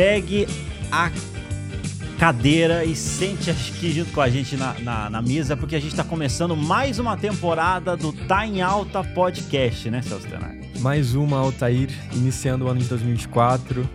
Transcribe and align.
pegue 0.00 0.46
a 0.90 1.12
cadeira 2.18 2.86
e 2.86 2.96
sente 2.96 3.50
aqui 3.50 3.92
junto 3.92 4.10
com 4.12 4.22
a 4.22 4.30
gente 4.30 4.56
na, 4.56 4.72
na, 4.80 5.10
na 5.10 5.20
mesa, 5.20 5.58
porque 5.58 5.76
a 5.76 5.78
gente 5.78 5.90
está 5.90 6.02
começando 6.02 6.56
mais 6.56 6.98
uma 6.98 7.18
temporada 7.18 7.98
do 7.98 8.10
Tá 8.10 8.46
em 8.46 8.62
Alta 8.62 9.04
Podcast, 9.04 9.90
né, 9.90 10.00
Celso 10.00 10.26
Tenari? 10.26 10.58
Mais 10.78 11.14
uma, 11.14 11.36
Altair, 11.36 11.90
iniciando 12.14 12.64
o 12.64 12.68
ano 12.68 12.80
de 12.80 12.88
2024. 12.88 13.86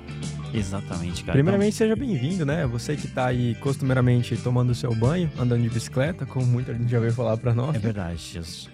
Exatamente, 0.54 1.24
cara. 1.24 1.34
Primeiramente, 1.34 1.76
seja 1.76 1.96
bem-vindo, 1.96 2.46
né? 2.46 2.68
Você 2.68 2.96
que 2.96 3.08
tá 3.08 3.26
aí 3.26 3.56
costumeiramente 3.56 4.38
tomando 4.38 4.70
o 4.70 4.76
seu 4.76 4.94
banho, 4.94 5.32
andando 5.40 5.64
de 5.64 5.70
bicicleta, 5.72 6.24
como 6.24 6.46
muita 6.46 6.72
gente 6.72 6.88
já 6.88 7.00
veio 7.00 7.14
falar 7.14 7.36
pra 7.38 7.52
nós. 7.52 7.76
É 7.76 7.80
verdade, 7.80 8.20
Jesus. 8.20 8.70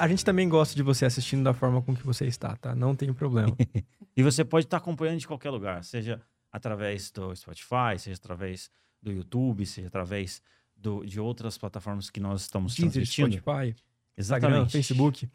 A 0.00 0.08
gente 0.08 0.24
também 0.24 0.48
gosta 0.48 0.74
de 0.74 0.82
você 0.82 1.04
assistindo 1.04 1.44
da 1.44 1.54
forma 1.54 1.80
com 1.80 1.94
que 1.94 2.04
você 2.04 2.26
está, 2.26 2.56
tá? 2.56 2.74
Não 2.74 2.96
tem 2.96 3.12
problema. 3.12 3.56
e 4.16 4.22
você 4.24 4.44
pode 4.44 4.66
estar 4.66 4.78
acompanhando 4.78 5.20
de 5.20 5.28
qualquer 5.28 5.50
lugar, 5.50 5.84
seja 5.84 6.20
através 6.52 7.10
do 7.10 7.34
Spotify, 7.34 7.98
seja 7.98 8.16
através 8.16 8.70
do 9.02 9.10
YouTube, 9.10 9.64
seja 9.66 9.88
através 9.88 10.42
do, 10.76 11.04
de 11.04 11.18
outras 11.18 11.56
plataformas 11.58 12.10
que 12.10 12.20
nós 12.20 12.42
estamos 12.42 12.74
Deezer, 12.74 12.92
transmitindo. 12.92 13.36
Spotify, 13.38 13.74
Exatamente. 14.16 14.52
Instagram, 14.56 14.68
Facebook. 14.68 15.28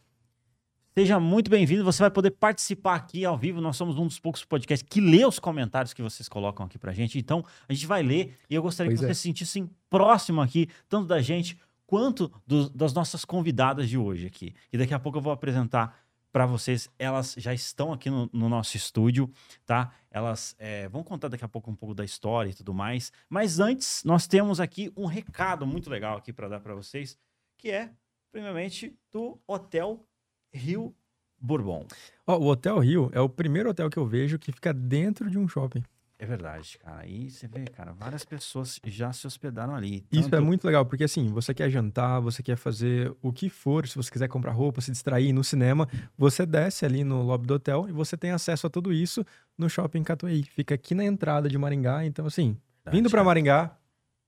Seja 0.98 1.20
muito 1.20 1.50
bem-vindo, 1.52 1.84
você 1.84 2.02
vai 2.02 2.10
poder 2.10 2.32
participar 2.32 2.96
aqui 2.96 3.24
ao 3.24 3.38
vivo. 3.38 3.62
Nós 3.62 3.78
somos 3.78 3.98
um 3.98 4.08
dos 4.08 4.20
poucos 4.20 4.44
podcasts 4.44 4.88
que 4.90 5.00
lê 5.00 5.24
os 5.26 5.38
comentários 5.38 5.94
que 5.94 6.02
vocês 6.02 6.28
colocam 6.28 6.66
aqui 6.66 6.80
pra 6.80 6.92
gente. 6.92 7.20
Então, 7.20 7.44
a 7.70 7.74
gente 7.74 7.86
vai 7.86 8.02
ler 8.02 8.36
e 8.50 8.56
eu 8.56 8.64
gostaria 8.64 8.90
Pois 8.90 9.00
que 9.00 9.06
é. 9.06 9.08
vocês 9.10 9.18
se 9.18 9.24
sentissem 9.24 9.70
próximo 9.92 10.42
aqui, 10.42 10.68
tanto 10.90 11.06
da 11.08 11.22
gente 11.22 11.56
quanto 11.86 12.32
do- 12.48 12.70
das 12.72 12.94
nossas 12.94 13.24
convidadas 13.24 13.88
de 13.88 13.96
hoje 13.98 14.26
aqui. 14.26 14.56
E 14.74 14.78
daqui 14.78 14.94
a 14.94 14.98
pouco 15.00 15.20
eu 15.20 15.22
vou 15.22 15.32
apresentar 15.32 16.00
para 16.38 16.46
vocês. 16.46 16.88
Elas 17.00 17.34
já 17.36 17.52
estão 17.52 17.92
aqui 17.92 18.12
no, 18.12 18.30
no 18.32 18.48
nosso 18.48 18.78
estúdio, 18.78 19.28
tá? 19.66 19.92
Elas 20.12 20.56
é, 20.60 20.88
vão 20.88 21.04
contar 21.04 21.30
daqui 21.30 21.44
a 21.44 21.48
pouco 21.48 21.72
um 21.72 21.76
pouco 21.76 21.96
da 21.96 22.06
história 22.06 22.52
e 22.52 22.54
tudo 22.54 22.76
mais. 22.76 23.12
Mas 23.28 23.60
antes, 23.60 24.04
nós 24.04 24.28
temos 24.28 24.60
aqui 24.60 24.94
um 24.96 25.08
recado 25.08 25.66
muito 25.66 25.90
legal 25.90 26.16
aqui 26.16 26.32
para 26.32 26.48
dar 26.48 26.60
para 26.60 26.76
vocês, 26.76 27.18
que 27.58 27.72
é, 27.72 27.90
primeiramente, 28.32 28.96
do 29.12 29.40
Hotel 29.48 30.06
Rio 30.54 30.96
Bourbon. 31.40 31.88
Ó, 32.28 32.38
o 32.38 32.46
Hotel 32.50 32.78
Rio 32.78 33.10
é 33.14 33.20
o 33.20 33.28
primeiro 33.28 33.72
hotel 33.72 33.90
que 33.90 33.98
eu 33.98 34.06
vejo 34.06 34.38
que 34.38 34.52
fica 34.52 34.72
dentro 34.72 35.32
de 35.32 35.40
um 35.40 35.48
shopping. 35.48 35.84
É 36.20 36.26
verdade, 36.26 36.80
cara. 36.80 37.02
Aí 37.02 37.30
você 37.30 37.48
vê, 37.48 37.66
cara, 37.66 37.94
várias 37.94 38.26
pessoas 38.26 38.80
já 38.86 39.14
se 39.14 39.28
hospedaram 39.28 39.76
ali. 39.76 40.04
Isso 40.12 40.28
é 40.28 40.32
Tanto- 40.32 40.46
muito 40.46 40.66
legal, 40.66 40.84
porque 40.84 41.04
assim, 41.04 41.30
você 41.30 41.54
quer 41.54 41.70
jantar, 41.70 42.20
você 42.20 42.42
quer 42.42 42.56
fazer 42.56 43.16
o 43.22 43.32
que 43.32 43.50
for, 43.50 43.88
se 43.88 43.96
você 43.96 44.10
quiser 44.10 44.28
comprar 44.28 44.52
roupa, 44.52 44.82
se 44.82 44.90
distrair 44.92 45.32
no 45.32 45.44
cinema, 45.44 45.88
você 46.18 46.44
desce 46.44 46.86
ali 46.86 47.04
no 47.04 47.22
lobby 47.22 47.46
do 47.46 47.54
hotel 47.54 47.88
e 47.88 47.92
você 47.92 48.18
tem 48.18 48.32
acesso 48.32 48.66
a 48.66 48.70
tudo 48.70 48.92
isso 48.92 49.24
no 49.56 49.70
Shopping 49.70 50.02
Catuaí. 50.04 50.42
Fica 50.44 50.74
aqui 50.74 50.96
na 50.96 51.06
entrada 51.06 51.48
de 51.48 51.56
Maringá, 51.58 52.04
então 52.04 52.26
assim, 52.26 52.58
vindo 52.92 53.10
pra 53.12 53.18
cara. 53.20 53.26
Maringá, 53.26 53.78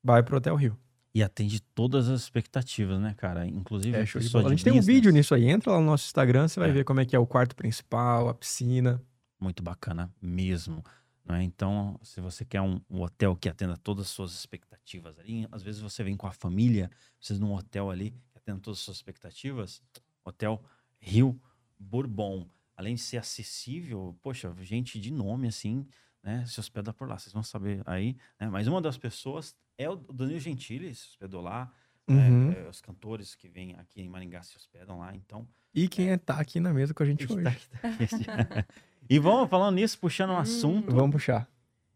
vai 0.04 0.22
pro 0.22 0.38
Hotel 0.38 0.56
Rio. 0.56 0.78
E 1.12 1.24
atende 1.24 1.60
todas 1.74 2.08
as 2.08 2.22
expectativas, 2.22 3.00
né, 3.00 3.16
cara? 3.18 3.48
Inclusive, 3.48 3.98
É, 3.98 4.02
a 4.02 4.06
show 4.06 4.22
de 4.22 4.30
bola. 4.30 4.46
A 4.46 4.50
gente 4.52 4.64
tem 4.64 4.74
um 4.74 4.80
vídeo 4.82 5.12
nisso 5.12 5.34
aí, 5.34 5.50
entra 5.50 5.72
lá 5.72 5.80
no 5.80 5.88
nosso 5.88 6.06
Instagram, 6.06 6.48
você 6.48 6.60
vai 6.60 6.70
É. 6.70 6.72
ver 6.72 6.84
como 6.84 7.00
é 7.00 7.06
que 7.06 7.16
é 7.16 7.20
o 7.20 7.26
quarto 7.26 7.56
principal, 7.56 8.30
a 8.30 8.34
piscina. 8.36 9.02
Muito 9.42 9.64
bacana 9.64 10.12
mesmo. 10.22 10.84
Né? 11.30 11.44
Então, 11.44 12.00
se 12.02 12.20
você 12.20 12.44
quer 12.44 12.62
um, 12.62 12.82
um 12.90 13.02
hotel 13.02 13.36
que 13.36 13.48
atenda 13.48 13.78
todas 13.78 14.08
as 14.08 14.12
suas 14.12 14.34
expectativas 14.34 15.20
ali, 15.20 15.48
às 15.52 15.62
vezes 15.62 15.80
você 15.80 16.04
vem 16.04 16.18
com 16.18 16.26
a 16.26 16.32
família, 16.32 16.90
vocês 17.20 17.40
num 17.40 17.54
hotel 17.54 17.92
ali 17.92 18.12
que 18.32 18.38
atenda 18.38 18.60
todas 18.60 18.80
as 18.80 18.86
suas 18.86 18.98
expectativas, 18.98 19.84
Hotel 20.26 20.62
Rio 21.00 21.40
Bourbon. 21.78 22.50
Além 22.76 22.96
de 22.96 23.02
ser 23.02 23.18
acessível, 23.18 24.18
poxa, 24.22 24.54
gente 24.62 25.00
de 25.00 25.12
nome 25.12 25.48
assim, 25.48 25.86
né? 26.24 26.46
Se 26.46 26.60
hospeda 26.60 26.94
por 26.94 27.08
lá, 27.08 27.20
vocês 27.20 27.34
vão 27.34 27.44
saber 27.44 27.84
aí. 27.86 28.16
Né? 28.40 28.50
Mas 28.50 28.68
uma 28.68 28.82
das 28.82 28.98
pessoas 28.98 29.56
é 29.78 29.90
o 29.90 29.96
Danilo 29.96 30.40
Gentili, 30.40 30.94
se 30.96 31.10
hospedou 31.10 31.42
lá. 31.42 31.72
né? 32.08 32.30
Uhum. 32.30 32.52
É, 32.52 32.70
os 32.70 32.82
cantores 32.82 33.36
que 33.36 33.48
vêm 33.48 33.76
aqui 33.76 34.02
em 34.02 34.10
Maringá 34.10 34.42
se 34.42 34.58
hospedam 34.58 34.98
lá, 34.98 35.16
então 35.16 35.48
E 35.76 35.88
quem 35.88 36.10
é, 36.10 36.18
tá 36.18 36.40
aqui 36.40 36.60
na 36.60 36.74
mesa 36.74 36.94
com 36.94 37.04
a 37.04 37.06
gente 37.06 37.22
Eita, 37.22 37.34
hoje. 37.36 37.58
que 37.58 38.26
tá 38.26 38.34
aqui. 38.34 38.68
e 39.08 39.20
vamos 39.20 39.50
falando 39.50 39.76
nisso, 39.76 39.98
puxando 40.00 40.32
um 40.32 40.38
assunto. 40.38 40.94
Vamos 40.94 41.12
puxar. 41.12 41.48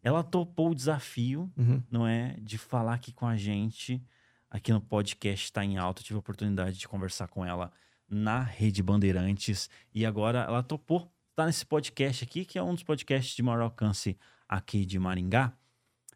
Ela 0.04 0.24
topou 0.24 0.72
o 0.72 0.76
desafio, 0.76 1.52
Uhum. 1.58 1.82
não 1.90 2.06
é, 2.08 2.36
de 2.42 2.58
falar 2.58 2.96
aqui 2.96 3.12
com 3.14 3.26
a 3.26 3.36
gente 3.38 4.02
aqui 4.50 4.72
no 4.72 4.82
podcast 4.82 5.52
Tá 5.52 5.64
em 5.66 5.78
Alta. 5.78 6.02
Eu 6.02 6.06
tive 6.06 6.18
a 6.18 6.20
oportunidade 6.20 6.78
de 6.78 6.88
conversar 6.88 7.28
com 7.28 7.44
ela 7.46 7.72
na 8.10 8.42
Rede 8.42 8.84
Bandeirantes 8.84 9.70
e 9.94 10.06
agora 10.06 10.40
ela 10.42 10.62
topou 10.62 11.12
estar 11.32 11.46
nesse 11.48 11.66
podcast 11.66 12.24
aqui, 12.24 12.46
que 12.46 12.60
é 12.60 12.64
um 12.64 12.74
dos 12.74 12.84
podcasts 12.84 13.36
de 13.36 13.42
maior 13.42 13.62
alcance 13.62 14.18
aqui 14.48 14.86
de 14.86 15.00
Maringá. 15.00 15.54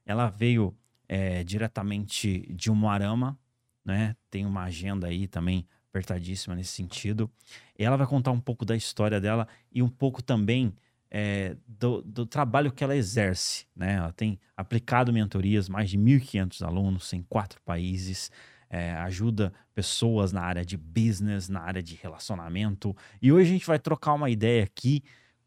Ela 0.05 0.29
veio 0.29 0.77
é, 1.07 1.43
diretamente 1.43 2.45
de 2.53 2.69
Umuarama, 2.69 3.39
né? 3.83 4.15
Tem 4.29 4.45
uma 4.45 4.63
agenda 4.63 5.07
aí 5.07 5.27
também 5.27 5.65
apertadíssima 5.97 6.55
nesse 6.55 6.71
sentido. 6.71 7.29
Ela 7.77 7.97
vai 7.97 8.07
contar 8.07 8.31
um 8.31 8.39
pouco 8.39 8.63
da 8.63 8.75
história 8.75 9.19
dela 9.19 9.47
e 9.71 9.81
um 9.81 9.89
pouco 9.89 10.21
também 10.21 10.73
é, 11.09 11.55
do, 11.67 12.01
do 12.01 12.25
trabalho 12.25 12.71
que 12.71 12.83
ela 12.83 12.95
exerce. 12.95 13.65
Né? 13.75 13.95
Ela 13.95 14.11
tem 14.13 14.39
aplicado 14.55 15.11
mentorias, 15.11 15.67
mais 15.67 15.89
de 15.89 15.97
1.500 15.97 16.61
alunos 16.65 17.11
em 17.13 17.23
quatro 17.23 17.61
países, 17.63 18.31
é, 18.69 18.91
ajuda 18.93 19.53
pessoas 19.73 20.31
na 20.31 20.41
área 20.41 20.65
de 20.65 20.77
business, 20.77 21.49
na 21.49 21.61
área 21.61 21.81
de 21.81 21.95
relacionamento. 21.95 22.95
E 23.21 23.31
hoje 23.31 23.49
a 23.49 23.53
gente 23.53 23.67
vai 23.67 23.79
trocar 23.79 24.13
uma 24.13 24.29
ideia 24.29 24.63
aqui 24.63 25.03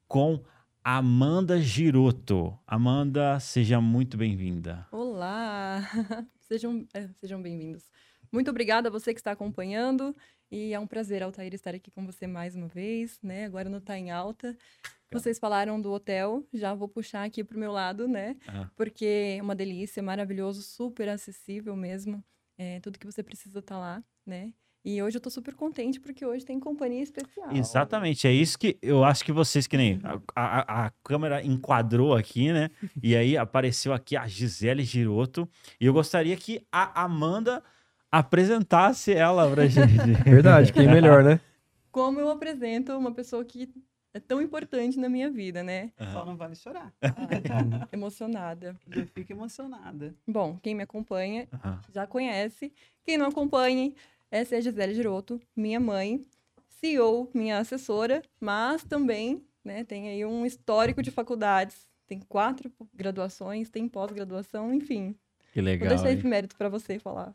com 0.08 0.42
Amanda 0.82 1.60
Giroto. 1.60 2.58
Amanda, 2.66 3.38
seja 3.38 3.80
muito 3.80 4.16
bem-vinda. 4.16 4.86
Olá! 4.90 5.82
Sejam, 6.40 6.84
é, 6.92 7.06
sejam 7.20 7.40
bem-vindos. 7.40 7.84
Muito 8.32 8.50
obrigada 8.50 8.88
a 8.88 8.90
você 8.90 9.12
que 9.12 9.20
está 9.20 9.30
acompanhando. 9.30 10.16
E 10.50 10.72
é 10.74 10.80
um 10.80 10.86
prazer, 10.86 11.22
Altair, 11.22 11.54
estar 11.54 11.74
aqui 11.74 11.90
com 11.90 12.04
você 12.04 12.26
mais 12.26 12.56
uma 12.56 12.66
vez, 12.66 13.18
né? 13.22 13.44
Agora 13.44 13.68
não 13.68 13.80
Tá 13.80 13.96
em 13.96 14.10
Alta. 14.10 14.56
Vocês 15.12 15.38
falaram 15.38 15.80
do 15.80 15.90
hotel, 15.92 16.44
já 16.52 16.72
vou 16.74 16.88
puxar 16.88 17.24
aqui 17.24 17.42
pro 17.42 17.58
meu 17.58 17.72
lado, 17.72 18.06
né? 18.06 18.36
Ah. 18.46 18.68
Porque 18.76 19.36
é 19.38 19.42
uma 19.42 19.54
delícia, 19.54 20.02
maravilhoso, 20.02 20.62
super 20.62 21.08
acessível 21.08 21.74
mesmo. 21.76 22.22
É, 22.58 22.78
tudo 22.80 22.98
que 22.98 23.06
você 23.06 23.22
precisa 23.22 23.60
tá 23.62 23.78
lá, 23.78 24.04
né? 24.26 24.52
E 24.84 25.02
hoje 25.02 25.18
eu 25.18 25.20
tô 25.20 25.28
super 25.28 25.54
contente 25.54 26.00
porque 26.00 26.24
hoje 26.24 26.44
tem 26.44 26.58
companhia 26.58 27.02
especial. 27.02 27.50
Exatamente, 27.54 28.26
é 28.26 28.32
isso 28.32 28.58
que 28.58 28.78
eu 28.80 29.04
acho 29.04 29.24
que 29.24 29.32
vocês, 29.32 29.66
que 29.66 29.76
nem 29.76 30.00
a, 30.02 30.20
a- 30.34 30.86
a 30.86 30.90
câmera 31.04 31.44
enquadrou 31.44 32.14
aqui, 32.14 32.52
né? 32.52 32.70
E 33.02 33.14
aí 33.14 33.36
apareceu 33.36 33.92
aqui 33.92 34.16
a 34.16 34.26
Gisele 34.26 34.82
Giroto. 34.84 35.48
E 35.80 35.86
eu 35.86 35.92
gostaria 35.92 36.36
que 36.36 36.64
a 36.72 37.02
Amanda 37.04 37.62
apresentasse 38.10 39.12
ela 39.12 39.50
pra 39.50 39.66
gente. 39.68 39.96
Verdade, 40.24 40.72
quem 40.72 40.88
melhor, 40.88 41.22
né? 41.22 41.40
Como 41.90 42.20
eu 42.20 42.30
apresento 42.30 42.96
uma 42.96 43.12
pessoa 43.12 43.44
que 43.44 43.72
é 44.12 44.20
tão 44.20 44.42
importante 44.42 44.98
na 44.98 45.08
minha 45.08 45.30
vida, 45.30 45.62
né? 45.62 45.92
Só 46.12 46.24
não 46.24 46.36
vale 46.36 46.54
chorar. 46.54 46.92
Emocionada. 47.92 48.76
Eu 48.90 49.06
fico 49.06 49.32
emocionada. 49.32 50.14
Bom, 50.26 50.58
quem 50.60 50.74
me 50.74 50.82
acompanha 50.82 51.48
Aham. 51.52 51.80
já 51.92 52.06
conhece. 52.06 52.72
Quem 53.04 53.16
não 53.16 53.26
acompanha, 53.26 53.92
essa 54.30 54.56
é 54.56 54.58
a 54.58 54.60
Gisele 54.60 54.94
Giroto, 54.94 55.40
minha 55.56 55.78
mãe, 55.78 56.22
CEO, 56.68 57.30
minha 57.34 57.58
assessora, 57.58 58.22
mas 58.40 58.82
também 58.84 59.44
né, 59.64 59.84
tem 59.84 60.08
aí 60.08 60.24
um 60.24 60.44
histórico 60.44 61.02
de 61.02 61.10
faculdades. 61.10 61.88
Tem 62.06 62.18
quatro 62.18 62.72
graduações, 62.92 63.70
tem 63.70 63.86
pós-graduação, 63.88 64.74
enfim. 64.74 65.14
Que 65.52 65.60
Vou 65.60 65.64
legal. 65.66 65.88
deixar 65.88 66.10
hein? 66.10 66.18
esse 66.18 66.26
mérito 66.26 66.56
para 66.56 66.68
você 66.68 66.98
falar. 66.98 67.32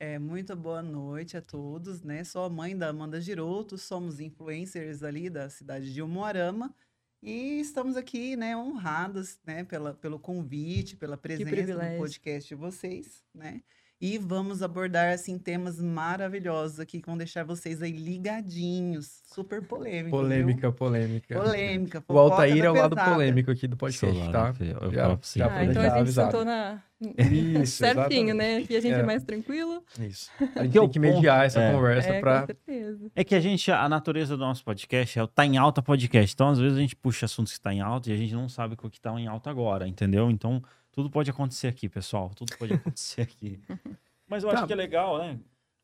É, 0.00 0.16
muito 0.16 0.54
boa 0.54 0.80
noite 0.80 1.36
a 1.36 1.42
todos, 1.42 2.02
né? 2.02 2.22
Sou 2.22 2.44
a 2.44 2.48
mãe 2.48 2.76
da 2.76 2.88
Amanda 2.88 3.20
Giroto, 3.20 3.76
somos 3.76 4.20
influencers 4.20 5.02
ali 5.02 5.28
da 5.28 5.50
cidade 5.50 5.92
de 5.92 6.00
Umuarama 6.00 6.72
e 7.20 7.58
estamos 7.58 7.96
aqui, 7.96 8.36
né, 8.36 8.56
honradas, 8.56 9.40
né, 9.44 9.64
pela, 9.64 9.92
pelo 9.92 10.20
convite, 10.20 10.94
pela 10.94 11.16
presença 11.16 11.74
no 11.74 11.98
podcast 11.98 12.48
de 12.48 12.54
vocês, 12.54 13.24
né? 13.34 13.60
E 14.00 14.16
vamos 14.16 14.62
abordar, 14.62 15.12
assim, 15.12 15.36
temas 15.38 15.80
maravilhosos 15.80 16.78
aqui 16.78 17.00
que 17.00 17.06
vão 17.06 17.18
deixar 17.18 17.42
vocês 17.44 17.82
aí 17.82 17.90
ligadinhos. 17.90 19.22
Super 19.26 19.60
polêmico, 19.62 20.16
viu? 20.16 20.24
Polêmica, 20.24 20.72
polêmica. 20.72 21.34
Polêmica, 21.40 22.04
O 22.08 22.16
Altair 22.18 22.58
da 22.58 22.64
é 22.66 22.70
o 22.70 22.74
lado 22.74 22.94
polêmico 22.96 23.50
aqui 23.50 23.66
do 23.66 23.76
podcast, 23.76 24.16
Sou 24.22 24.30
tá? 24.32 24.54
Eu 24.60 24.92
Já- 24.92 25.02
falo 25.02 25.20
já 25.34 25.46
Ah, 25.52 25.64
então 25.64 25.82
a 25.82 25.84
gente 25.86 25.98
avisado. 25.98 26.30
sentou 26.30 26.44
na... 26.44 26.80
Isso, 27.00 27.76
certinho, 27.76 28.30
exatamente. 28.30 28.32
né? 28.34 28.62
Que 28.66 28.76
a 28.76 28.80
gente 28.80 28.94
é, 28.94 28.98
É. 29.00 29.02
mais 29.04 29.22
tranquilo. 29.22 29.84
Isso. 30.00 30.30
A 30.56 30.62
gente 30.64 30.72
tem 30.78 30.88
que 30.88 30.98
mediar 30.98 31.44
essa 31.46 31.60
é. 31.60 31.72
conversa 31.72 32.08
É, 32.08 32.46
certeza. 32.46 33.10
É 33.14 33.22
que 33.24 33.34
a 33.36 33.40
gente, 33.40 33.70
a 33.70 33.88
natureza 33.88 34.36
do 34.36 34.40
nosso 34.40 34.64
podcast 34.64 35.16
é 35.18 35.22
o 35.22 35.28
tá 35.28 35.44
em 35.46 35.56
alta 35.56 35.80
podcast. 35.82 36.34
Então, 36.34 36.48
às 36.48 36.58
vezes, 36.58 36.76
a 36.76 36.80
gente 36.80 36.96
puxa 36.96 37.26
assuntos 37.26 37.52
que 37.54 37.60
tá 37.60 37.72
em 37.72 37.80
alta 37.80 38.10
e 38.10 38.12
a 38.12 38.16
gente 38.16 38.34
não 38.34 38.48
sabe 38.48 38.74
o 38.74 38.90
que 38.90 39.00
tá 39.00 39.12
em 39.18 39.26
alta 39.28 39.48
agora, 39.48 39.86
entendeu? 39.86 40.28
Então, 40.30 40.60
tudo 40.92 41.10
pode 41.10 41.30
acontecer 41.30 41.68
aqui, 41.68 41.88
pessoal. 41.88 42.30
Tudo 42.34 42.56
pode 42.56 42.74
acontecer 42.74 43.22
aqui. 43.22 43.60
Mas 44.28 44.42
eu 44.42 44.50
Tá. 44.50 44.58
acho 44.58 44.66
que 44.66 44.72
é 44.72 44.76
legal, 44.76 45.18
né? 45.18 45.38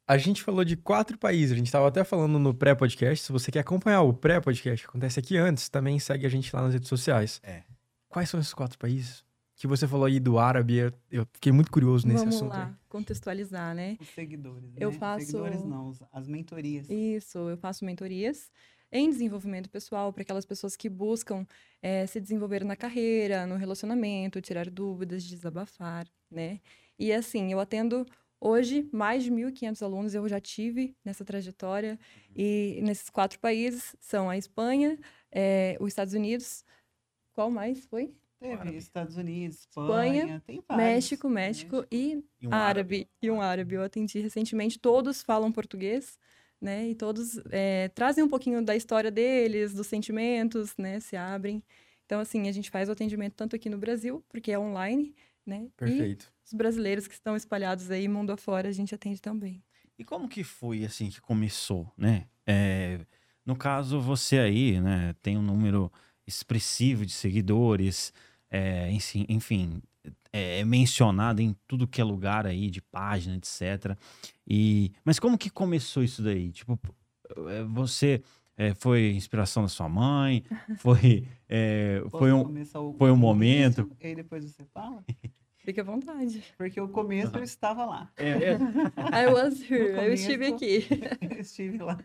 A 0.07 0.19
gente 0.19 0.43
falou 0.43 0.65
de 0.65 0.77
quatro 0.77 1.17
países, 1.17 1.53
a 1.53 1.57
gente 1.57 1.67
estava 1.67 1.89
até 1.89 2.05
falando 2.05 2.39
no 2.39 2.53
pré-podcast. 2.53 3.25
Se 3.25 3.33
você 3.33 3.51
quer 3.51 3.61
acompanhar 3.61 4.03
o 4.03 4.13
pré-podcast 4.13 4.85
que 4.85 4.89
acontece 4.91 5.19
aqui 5.19 5.37
antes, 5.39 5.69
também 5.71 5.99
segue 5.99 6.27
a 6.27 6.29
gente 6.29 6.55
lá 6.55 6.61
nas 6.63 6.75
redes 6.75 6.89
sociais. 6.89 7.41
É. 7.43 7.63
Quais 8.09 8.29
são 8.29 8.39
esses 8.39 8.53
quatro 8.55 8.79
países? 8.79 9.25
que 9.57 9.69
você 9.69 9.87
falou 9.87 10.05
aí 10.05 10.19
do 10.19 10.37
árabe, 10.37 10.93
eu, 11.11 11.25
fiquei 11.33 11.53
muito 11.53 11.71
curioso 11.71 12.07
nesse 12.09 12.19
Vamos 12.19 12.35
assunto. 12.35 12.51
lá, 12.53 12.67
aí. 12.67 12.73
contextualizar, 12.89 13.73
né? 13.73 13.97
Os 14.01 14.09
seguidores, 14.09 14.69
Eu 14.77 14.91
né? 14.91 14.99
faço- 14.99 15.27
Seguidores 15.27 15.65
não, 15.65 15.93
as 16.13 16.27
mentorias. 16.27 16.91
Isso, 16.91 17.39
eu 17.39 17.57
faço 17.57 17.85
mentorias 17.85 18.51
em 18.95 19.11
desenvolvimento 19.11 19.69
pessoal 19.69 20.13
para 20.13 20.23
aquelas 20.23 20.47
pessoas 20.47 20.77
que 20.77 20.89
buscam 20.89 21.45
eh, 21.83 22.07
se 22.07 22.21
desenvolver 22.21 22.65
na 22.65 22.77
carreira, 22.77 23.45
no 23.47 23.57
relacionamento, 23.57 24.41
tirar 24.41 24.71
dúvidas, 24.71 25.25
desabafar, 25.25 26.07
né? 26.31 26.61
E 26.99 27.13
assim, 27.13 27.53
eu 27.53 27.59
atendo 27.59 28.07
hoje 28.41 28.89
mais 28.93 29.25
de 29.25 29.33
1.500 29.33 29.83
alunos, 29.83 30.15
eu 30.15 30.29
já 30.29 30.41
tive 30.41 30.97
nessa 31.05 31.25
trajetória, 31.25 31.99
e 32.37 32.81
nesses 32.85 33.11
quatro 33.11 33.41
países 33.41 33.97
são 34.01 34.31
a 34.31 34.37
Espanha, 34.39 34.97
eh, 35.33 35.77
os 35.81 35.89
Estados 35.89 36.15
Unidos, 36.15 36.65
qual 37.33 37.51
mais 37.51 37.85
foi? 37.87 38.15
Teve 38.39 38.53
Árabe. 38.55 38.77
Estados 38.77 39.17
Unidos, 39.17 39.61
Espanha, 39.61 40.19
Espanha, 40.19 40.43
tem 40.47 40.63
vários. 40.69 40.87
México, 40.87 41.29
México 41.29 41.87
e 41.91 42.23
E 42.41 42.47
um 42.47 42.53
árabe 42.53 43.09
e 43.23 43.31
um 43.31 43.41
árabe. 43.41 43.75
Eu 43.75 43.83
atendi 43.83 44.21
recentemente, 44.21 44.79
todos 44.79 45.23
falam 45.23 45.51
português, 45.51 46.19
né? 46.65 46.89
E 46.89 46.95
todos 46.95 47.39
eh, 47.51 47.91
trazem 47.95 48.25
um 48.25 48.29
pouquinho 48.29 48.65
da 48.65 48.75
história 48.75 49.11
deles, 49.11 49.75
dos 49.75 49.87
sentimentos, 49.87 50.75
né? 50.79 50.99
Se 50.99 51.15
abrem. 51.15 51.63
Então, 52.07 52.21
assim, 52.21 52.49
a 52.49 52.53
gente 52.53 52.71
faz 52.71 52.89
o 52.89 52.93
atendimento 52.93 53.35
tanto 53.35 53.55
aqui 53.55 53.69
no 53.69 53.77
Brasil, 53.77 54.25
porque 54.31 54.51
é 54.51 54.59
online, 54.59 55.15
né? 55.47 55.67
E 55.67 55.71
Perfeito. 55.77 56.33
os 56.45 56.55
brasileiros 56.55 57.07
que 57.07 57.13
estão 57.15 57.37
espalhados 57.37 57.91
aí, 57.91 58.09
mundo 58.09 58.33
afora, 58.33 58.69
a 58.69 58.73
gente 58.73 58.95
atende 58.95 59.21
também. 59.21 59.63
E 59.99 60.05
como 60.05 60.27
que 60.27 60.43
foi 60.43 60.85
assim 60.85 61.11
que 61.11 61.21
começou, 61.21 61.93
né? 61.99 62.27
É, 62.47 62.99
no 63.45 63.55
caso, 63.55 64.01
você 64.01 64.39
aí, 64.39 64.81
né, 64.81 65.15
tem 65.23 65.37
um 65.37 65.43
número 65.43 65.93
expressivo 66.27 67.05
de 67.05 67.13
seguidores, 67.13 68.13
é, 68.51 68.91
enfim, 68.91 69.83
é, 70.37 70.59
é 70.61 70.65
mencionado 70.65 71.41
em 71.41 71.55
tudo 71.69 71.87
que 71.87 72.01
é 72.01 72.05
lugar 72.05 72.45
aí, 72.47 72.69
de 72.71 72.81
página, 72.83 73.37
etc. 73.37 73.97
E, 74.47 74.91
mas 75.05 75.21
como 75.21 75.39
que 75.39 75.49
começou 75.49 76.03
isso 76.03 76.23
daí? 76.23 76.51
Tipo, 76.51 76.77
é, 77.49 77.63
você 77.65 78.21
é, 78.57 78.75
foi 78.75 79.13
inspiração 79.13 79.63
da 79.63 79.69
sua 79.69 79.89
mãe? 79.89 80.43
Foi, 80.79 81.27
é, 81.49 82.03
foi 82.11 82.33
um, 82.33 82.43
o- 82.43 82.95
foi 82.99 83.11
um 83.13 83.17
momento? 83.17 83.89
E 84.01 84.15
depois 84.15 84.45
você 84.45 84.65
fala? 84.65 85.05
Fique 85.65 85.81
à 85.81 85.85
vontade. 85.85 86.45
Porque 86.59 86.79
o 86.81 86.89
começo 86.89 87.37
eu 87.37 87.43
estava 87.43 87.85
lá. 87.87 88.13
é, 88.17 88.29
é, 88.31 88.55
I 89.25 89.29
was 89.33 89.61
here, 89.63 89.93
eu 89.97 90.13
estive 90.13 90.47
aqui. 90.47 90.89
Eu 91.31 91.41
estive 91.41 91.79
lá. 91.79 91.99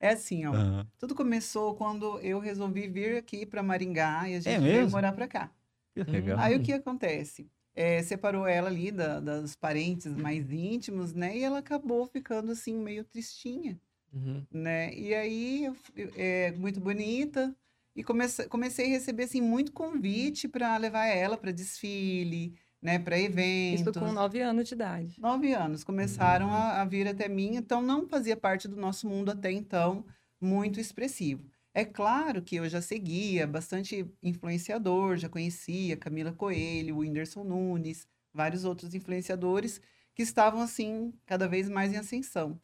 É 0.00 0.10
assim, 0.10 0.46
ó. 0.46 0.54
aham. 0.54 0.86
Tudo 0.98 1.14
começou 1.14 1.74
quando 1.74 2.18
eu 2.20 2.38
resolvi 2.40 2.88
vir 2.88 3.16
aqui 3.16 3.44
para 3.46 3.62
Maringá 3.62 4.28
e 4.28 4.34
a 4.36 4.40
gente 4.40 4.48
É 4.48 4.58
veio 4.58 4.72
mesmo? 4.74 4.90
morar 4.92 5.12
para 5.12 5.28
cá. 5.28 5.52
que 5.94 6.02
legal. 6.10 6.38
Aí 6.40 6.56
o 6.56 6.62
que 6.62 6.72
acontece? 6.72 7.48
É, 7.80 8.02
separou 8.02 8.44
ela 8.44 8.68
ali 8.68 8.90
da- 8.90 9.20
dos 9.20 9.54
parentes 9.54 10.12
mais 10.16 10.50
íntimos, 10.50 11.14
né? 11.14 11.36
E 11.38 11.44
ela 11.44 11.60
acabou 11.60 12.04
ficando 12.06 12.50
assim 12.50 12.74
meio 12.74 13.04
tristinha, 13.04 13.80
Uhum. 14.12 14.44
né? 14.50 14.92
E 14.94 15.14
aí 15.14 15.72
é 16.16 16.50
muito 16.52 16.80
bonita 16.80 17.54
e 17.94 18.02
comecei, 18.02 18.46
comecei 18.48 18.86
a 18.86 18.88
receber 18.88 19.24
assim 19.24 19.40
muito 19.40 19.70
convite 19.70 20.48
para 20.48 20.76
levar 20.76 21.06
ela 21.06 21.36
para 21.36 21.52
desfile, 21.52 22.52
né? 22.82 22.98
Para 22.98 23.16
eventos. 23.16 23.82
Isso 23.82 23.92
com 23.92 24.10
nove 24.12 24.40
anos 24.40 24.66
de 24.68 24.74
idade. 24.74 25.20
Nove 25.20 25.52
anos 25.54 25.84
começaram 25.84 26.52
a, 26.52 26.80
a 26.82 26.84
vir 26.84 27.06
até 27.06 27.28
mim, 27.28 27.54
então 27.54 27.80
não 27.80 28.08
fazia 28.08 28.36
parte 28.36 28.66
do 28.66 28.74
nosso 28.76 29.08
mundo 29.08 29.30
até 29.30 29.52
então 29.52 30.04
muito 30.40 30.80
expressivo. 30.80 31.48
É 31.78 31.84
claro 31.84 32.42
que 32.42 32.56
eu 32.56 32.68
já 32.68 32.82
seguia 32.82 33.46
bastante 33.46 34.04
influenciador, 34.20 35.16
já 35.16 35.28
conhecia 35.28 35.96
Camila 35.96 36.32
Coelho, 36.32 36.98
Whindersson 36.98 37.44
Nunes, 37.44 38.04
vários 38.34 38.64
outros 38.64 38.94
influenciadores 38.94 39.80
que 40.12 40.22
estavam 40.24 40.60
assim 40.60 41.12
cada 41.24 41.46
vez 41.46 41.68
mais 41.68 41.92
em 41.92 41.96
ascensão. 41.96 42.60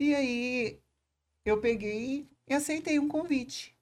E 0.00 0.12
aí 0.16 0.80
eu 1.44 1.60
peguei 1.60 2.28
e 2.48 2.54
aceitei 2.54 2.98
um 2.98 3.08
convite. 3.08 3.76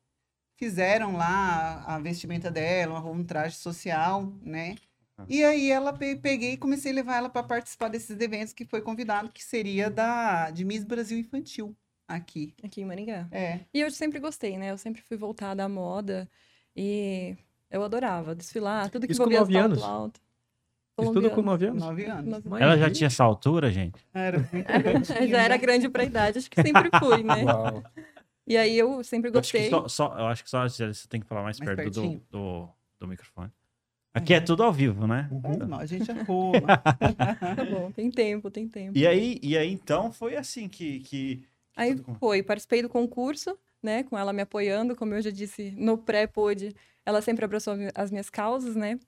Fizeram 0.56 1.16
lá 1.16 1.84
a 1.86 1.98
vestimenta 2.00 2.50
dela, 2.50 3.00
um 3.04 3.24
traje 3.24 3.56
social, 3.56 4.26
né? 4.42 4.76
E 5.28 5.44
aí 5.44 5.70
ela 5.70 5.92
pe- 5.92 6.16
peguei 6.16 6.52
e 6.54 6.58
comecei 6.58 6.92
a 6.92 6.96
levar 6.96 7.16
ela 7.18 7.30
para 7.30 7.42
participar 7.46 7.88
desses 7.88 8.20
eventos 8.20 8.52
que 8.54 8.66
foi 8.66 8.82
convidado, 8.82 9.32
que 9.32 9.44
seria 9.44 9.90
da 9.90 10.50
de 10.50 10.64
Miss 10.64 10.84
Brasil 10.84 11.18
Infantil 11.18 11.76
aqui. 12.08 12.54
Aqui 12.62 12.80
em 12.80 12.84
Maringá. 12.84 13.26
É. 13.30 13.60
E 13.72 13.80
eu 13.80 13.90
sempre 13.90 14.18
gostei, 14.20 14.56
né? 14.58 14.70
Eu 14.70 14.78
sempre 14.78 15.02
fui 15.02 15.16
voltada 15.16 15.64
à 15.64 15.68
moda 15.68 16.28
e 16.76 17.36
eu 17.70 17.82
adorava 17.82 18.34
desfilar, 18.34 18.90
tudo 18.90 19.06
que 19.06 19.12
Isso 19.12 19.22
com 19.22 19.30
envolvia 19.30 19.60
salto 19.60 19.72
anos? 19.72 19.82
alto. 19.82 20.20
Isso 21.00 21.12
tudo 21.12 21.30
com 21.30 21.42
nove 21.42 21.66
anos? 21.66 21.82
Nove 21.82 22.04
anos. 22.04 22.30
Nove 22.30 22.48
Mãe, 22.48 22.62
Ela 22.62 22.78
já 22.78 22.88
tinha 22.88 23.08
essa 23.08 23.24
altura, 23.24 23.70
gente? 23.72 23.98
Era 24.14 24.38
Já 25.28 25.42
era 25.42 25.54
né? 25.54 25.58
grande 25.58 25.88
pra 25.88 26.04
idade, 26.04 26.38
acho 26.38 26.48
que 26.48 26.62
sempre 26.62 26.88
fui, 27.00 27.22
né? 27.24 27.42
Uau. 27.44 27.82
E 28.46 28.56
aí 28.56 28.78
eu 28.78 29.02
sempre 29.02 29.30
Eu 29.30 29.40
acho 29.40 29.50
que 29.50 29.58
gostei. 29.58 29.70
só, 29.70 29.88
só- 29.88 30.18
eu 30.18 30.26
acho 30.26 30.44
que 30.44 30.50
só 30.50 30.68
você 30.68 31.08
tem 31.08 31.20
que 31.20 31.26
falar 31.26 31.42
mais, 31.42 31.58
Mais 31.58 31.74
perto 31.74 31.90
do, 31.90 32.20
do, 32.30 32.68
do 33.00 33.08
microfone. 33.08 33.50
Aqui 34.12 34.32
é 34.32 34.40
tudo 34.40 34.62
ao 34.62 34.72
vivo, 34.72 35.08
né? 35.08 35.28
Faz 35.42 35.58
mal, 35.66 35.80
a 35.80 35.86
gente 35.86 36.08
arruma. 36.08 36.68
Tá 37.56 37.64
bom, 37.64 37.90
tem 37.90 38.08
tempo, 38.12 38.48
tem 38.48 38.68
tempo. 38.68 38.96
E 38.96 39.04
aí, 39.04 39.40
e 39.42 39.58
aí, 39.58 39.72
então, 39.72 40.12
foi 40.12 40.36
assim 40.36 40.68
que, 40.68 41.00
que 41.00 41.42
Aí 41.76 41.96
foi, 42.20 42.42
participei 42.42 42.82
do 42.82 42.88
concurso, 42.88 43.58
né? 43.82 44.02
Com 44.04 44.16
ela 44.18 44.32
me 44.32 44.42
apoiando, 44.42 44.94
como 44.96 45.14
eu 45.14 45.22
já 45.22 45.30
disse, 45.30 45.72
no 45.76 45.98
pré-pod, 45.98 46.74
ela 47.04 47.20
sempre 47.20 47.44
abraçou 47.44 47.74
as 47.94 48.10
minhas 48.10 48.30
causas, 48.30 48.76
né? 48.76 48.98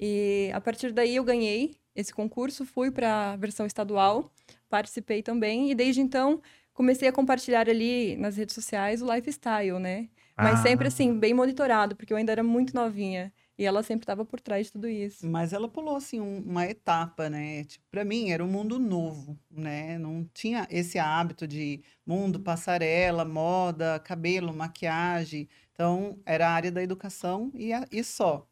E 0.00 0.50
a 0.54 0.60
partir 0.60 0.92
daí 0.92 1.16
eu 1.16 1.24
ganhei 1.24 1.76
esse 1.94 2.12
concurso, 2.14 2.64
fui 2.64 2.90
para 2.90 3.32
a 3.32 3.36
versão 3.36 3.66
estadual, 3.66 4.32
participei 4.68 5.22
também, 5.22 5.70
e 5.70 5.74
desde 5.74 6.00
então 6.00 6.40
comecei 6.72 7.08
a 7.08 7.12
compartilhar 7.12 7.68
ali 7.68 8.16
nas 8.16 8.36
redes 8.36 8.54
sociais 8.54 9.02
o 9.02 9.12
lifestyle, 9.12 9.78
né? 9.80 10.08
Mas 10.40 10.60
sempre 10.60 10.86
Ah. 10.86 10.88
assim, 10.88 11.18
bem 11.18 11.34
monitorado, 11.34 11.96
porque 11.96 12.12
eu 12.12 12.16
ainda 12.16 12.30
era 12.32 12.42
muito 12.44 12.74
novinha. 12.74 13.32
E 13.58 13.64
ela 13.64 13.82
sempre 13.82 14.04
estava 14.04 14.24
por 14.24 14.40
trás 14.40 14.66
de 14.66 14.72
tudo 14.72 14.88
isso. 14.88 15.26
Mas 15.26 15.52
ela 15.52 15.68
pulou 15.68 15.96
assim 15.96 16.20
um- 16.20 16.40
uma 16.46 16.64
etapa, 16.64 17.28
né? 17.28 17.64
Tipo, 17.64 17.84
para 17.90 18.04
mim 18.04 18.30
era 18.30 18.44
um 18.44 18.48
mundo 18.48 18.78
novo, 18.78 19.36
né? 19.50 19.98
Não 19.98 20.24
tinha 20.32 20.66
esse 20.70 20.96
hábito 20.98 21.46
de 21.46 21.82
mundo, 22.06 22.38
passarela, 22.38 23.24
moda, 23.24 23.98
cabelo, 23.98 24.54
maquiagem. 24.54 25.48
Então 25.72 26.18
era 26.24 26.48
a 26.48 26.52
área 26.52 26.70
da 26.70 26.82
educação 26.82 27.50
e, 27.54 27.72
a- 27.72 27.86
e 27.90 28.04
só. 28.04 28.46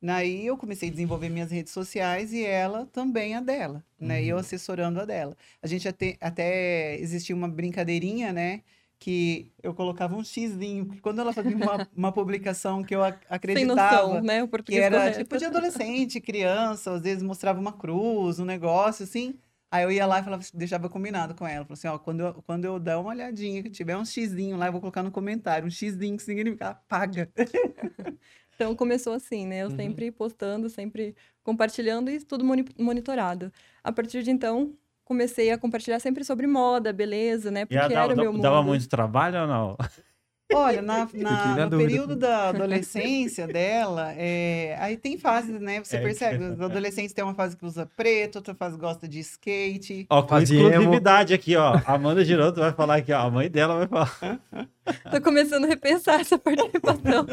Daí 0.00 0.46
eu 0.46 0.56
comecei 0.56 0.88
a 0.88 0.92
desenvolver 0.92 1.28
minhas 1.28 1.50
redes 1.52 1.72
sociais 1.72 2.32
e 2.32 2.44
ela 2.44 2.86
também 2.86 3.34
a 3.36 3.40
dela, 3.40 3.84
né? 4.00 4.22
E 4.22 4.28
eu 4.28 4.36
assessorando 4.38 5.00
a 5.00 5.04
dela. 5.04 5.36
A 5.62 5.66
gente 5.68 5.86
até, 5.88 6.16
até 6.20 6.96
existia 6.98 7.34
uma 7.36 7.48
brincadeirinha, 7.48 8.32
né? 8.32 8.62
Que 9.02 9.50
eu 9.60 9.74
colocava 9.74 10.14
um 10.14 10.22
xizinho, 10.22 10.86
porque 10.86 11.00
quando 11.00 11.20
ela 11.20 11.32
fazia 11.32 11.56
uma, 11.56 11.88
uma 11.96 12.12
publicação 12.12 12.84
que 12.84 12.94
eu 12.94 13.02
ac- 13.02 13.18
Sem 13.26 13.34
acreditava 13.34 13.96
noção, 14.06 14.22
né? 14.22 14.44
O 14.44 14.48
que 14.48 14.78
era 14.78 14.96
correto. 14.96 15.18
tipo 15.18 15.36
de 15.38 15.44
adolescente, 15.44 16.20
criança, 16.20 16.92
às 16.92 17.02
vezes 17.02 17.20
mostrava 17.22 17.58
uma 17.58 17.72
cruz, 17.72 18.38
um 18.38 18.44
negócio 18.44 19.02
assim. 19.02 19.34
Aí 19.72 19.82
eu 19.84 19.90
ia 19.90 20.06
lá 20.06 20.20
e 20.20 20.22
falava, 20.22 20.42
deixava 20.54 20.88
combinado 20.88 21.34
com 21.34 21.44
ela. 21.46 21.64
Falava 21.64 21.72
assim, 21.72 21.88
ó, 21.88 21.98
quando 21.98 22.20
eu, 22.20 22.34
quando 22.44 22.64
eu 22.64 22.78
der 22.78 22.94
uma 22.96 23.08
olhadinha, 23.10 23.62
que 23.62 23.70
tiver 23.70 23.96
um 23.96 24.04
xizinho 24.04 24.56
lá, 24.56 24.66
eu 24.66 24.72
vou 24.72 24.80
colocar 24.80 25.02
no 25.02 25.10
comentário, 25.10 25.66
um 25.66 25.70
xizinho 25.70 26.16
que 26.16 26.22
significa 26.22 26.68
apaga. 26.68 27.28
Então 28.54 28.76
começou 28.76 29.14
assim, 29.14 29.46
né? 29.46 29.62
Eu 29.62 29.68
Uhum. 29.68 29.76
sempre 29.76 30.10
postando, 30.12 30.68
sempre 30.68 31.16
compartilhando 31.42 32.10
e 32.10 32.20
tudo 32.20 32.44
moni- 32.44 32.64
monitorado. 32.78 33.50
A 33.82 33.90
partir 33.90 34.22
de 34.22 34.30
então, 34.30 34.76
comecei 35.12 35.50
a 35.50 35.58
compartilhar 35.58 36.00
sempre 36.00 36.24
sobre 36.24 36.46
moda, 36.46 36.92
beleza, 36.92 37.50
né? 37.50 37.62
E 37.62 37.66
Porque 37.66 37.76
ela 37.94 38.04
era 38.04 38.16
meu 38.16 38.32
mundo. 38.32 38.42
dava 38.42 38.62
muito 38.62 38.88
trabalho 38.88 39.42
ou 39.42 39.46
não? 39.46 39.76
Olha, 40.54 40.82
na, 40.82 41.08
na- 41.14 41.56
na 41.56 41.64
no 41.64 41.70
dúvida. 41.70 41.88
período 41.88 42.16
da 42.16 42.48
adolescência 42.50 43.46
dela, 43.46 44.12
é, 44.16 44.76
aí 44.78 44.96
tem 44.96 45.18
fases, 45.18 45.60
né? 45.60 45.82
Você 45.82 45.96
É, 45.96 46.00
percebe, 46.00 46.44
os 46.44 46.60
adolescentes 46.60 47.12
têm 47.12 47.24
uma 47.24 47.34
fase 47.34 47.56
que 47.56 47.64
usa 47.64 47.86
preto, 47.96 48.36
outra 48.36 48.54
fase 48.54 48.76
gosta 48.76 49.06
de 49.08 49.20
skate. 49.20 50.06
Ó, 50.10 50.22
com 50.22 50.28
Fazia 50.28 50.58
emo. 50.58 50.68
exclusividade 50.70 51.34
aqui, 51.34 51.56
ó. 51.56 51.80
Amanda 51.86 52.24
Giroto 52.24 52.60
vai 52.60 52.72
falar 52.72 52.96
aqui, 52.96 53.12
ó. 53.12 53.20
A 53.26 53.30
mãe 53.30 53.50
dela 53.50 53.86
vai 53.86 53.88
falar. 53.88 54.40
Tô 55.12 55.20
começando 55.20 55.64
a 55.64 55.68
repensar 55.68 56.20
essa 56.20 56.36
participação. 56.38 57.24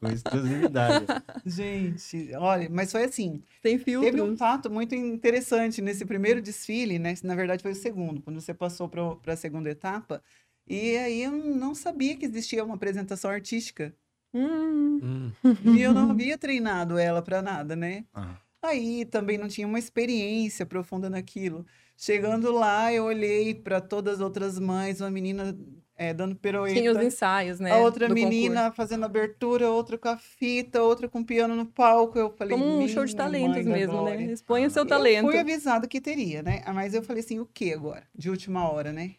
Com 0.00 0.08
exclusividade. 0.08 1.06
Gente, 1.46 2.30
olha, 2.36 2.68
mas 2.70 2.92
foi 2.92 3.04
assim, 3.04 3.42
Sem 3.62 3.78
Teve 3.78 4.20
um 4.20 4.36
fato 4.36 4.70
muito 4.70 4.94
interessante 4.94 5.80
nesse 5.80 6.04
primeiro 6.04 6.42
desfile, 6.42 6.98
né? 6.98 7.14
Na 7.22 7.34
verdade, 7.34 7.62
foi 7.62 7.72
o 7.72 7.76
segundo, 7.76 8.20
quando 8.20 8.40
você 8.40 8.52
passou 8.52 8.88
para 8.88 9.32
a 9.32 9.36
segunda 9.36 9.70
etapa. 9.70 10.22
E 10.68 10.96
aí 10.98 11.22
eu 11.22 11.32
não 11.32 11.74
sabia 11.74 12.16
que 12.16 12.24
existia 12.26 12.64
uma 12.64 12.74
apresentação 12.74 13.30
artística. 13.30 13.94
Hum, 14.34 15.00
Hum. 15.02 15.32
E 15.76 15.80
eu 15.80 15.94
não 15.94 16.10
havia 16.10 16.36
treinado 16.36 16.98
ela 16.98 17.22
para 17.22 17.40
nada, 17.40 17.74
né? 17.74 18.04
Ah. 18.12 18.36
Aí 18.62 19.04
também 19.04 19.38
não 19.38 19.48
tinha 19.48 19.66
uma 19.66 19.78
experiência 19.78 20.66
profunda 20.66 21.08
naquilo. 21.08 21.64
Chegando 21.96 22.52
lá, 22.52 22.92
eu 22.92 23.04
olhei 23.04 23.54
para 23.54 23.80
todas 23.80 24.14
as 24.14 24.20
outras 24.20 24.58
mães, 24.58 25.00
uma 25.00 25.10
menina 25.10 25.56
é, 25.96 26.12
dando 26.12 26.34
pirueta. 26.36 26.78
Tinha 26.78 26.92
os 26.92 26.98
ensaios, 27.02 27.58
né? 27.60 27.72
A 27.72 27.78
outra 27.78 28.08
menina 28.08 28.62
concurso. 28.62 28.76
fazendo 28.76 29.04
abertura, 29.04 29.70
outra 29.70 29.96
com 29.96 30.08
a 30.08 30.16
fita, 30.16 30.82
outra 30.82 31.08
com 31.08 31.24
piano 31.24 31.54
no 31.56 31.66
palco. 31.66 32.18
Eu 32.18 32.30
falei, 32.30 32.56
Como 32.56 32.78
um 32.80 32.86
show 32.88 33.04
de 33.04 33.14
"Minha 33.14 33.24
talentos 33.24 33.64
mesmo, 33.66 33.92
né? 33.94 34.00
glória." 34.00 34.32
Exponha 34.32 34.66
o 34.66 34.70
seu 34.70 34.82
Eu 34.82 34.88
talento. 34.88 35.26
fui 35.26 35.38
avisada 35.38 35.88
que 35.88 36.00
teria, 36.00 36.42
né? 36.42 36.62
Mas 36.74 36.94
eu 36.94 37.02
falei 37.02 37.22
assim, 37.22 37.38
o 37.40 37.46
que 37.46 37.72
agora? 37.72 38.02
De 38.14 38.28
última 38.28 38.68
hora, 38.70 38.92
né? 38.92 39.12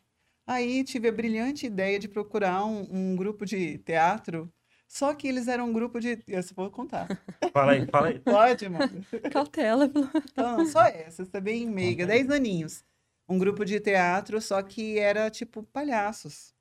Aí 0.51 0.83
tive 0.83 1.07
a 1.07 1.11
brilhante 1.11 1.67
ideia 1.67 1.99
de 1.99 2.07
procurar 2.07 2.65
um, 2.65 2.87
um 2.89 3.15
grupo 3.15 3.45
de 3.45 3.77
teatro, 3.77 4.51
só 4.87 5.13
que 5.13 5.27
eles 5.27 5.47
eram 5.47 5.69
um 5.69 5.73
grupo 5.73 5.99
de... 5.99 6.23
Eu 6.27 6.41
vou 6.55 6.71
contar. 6.71 7.07
Fala 7.53 7.73
aí, 7.73 7.85
fala 7.85 8.07
aí. 8.07 8.17
Pode, 8.25 8.67
mano? 8.67 9.05
Cautela. 9.31 9.85
Então, 9.85 10.57
não, 10.57 10.65
só 10.65 10.81
essa, 10.85 11.23
você 11.23 11.37
é 11.37 11.39
bem 11.39 11.67
meiga, 11.67 12.03
10 12.07 12.31
aninhos. 12.31 12.83
Um 13.27 13.37
grupo 13.37 13.63
de 13.63 13.79
teatro, 13.79 14.41
só 14.41 14.59
que 14.63 14.97
era 14.97 15.29
tipo 15.29 15.61
palhaços. 15.61 16.51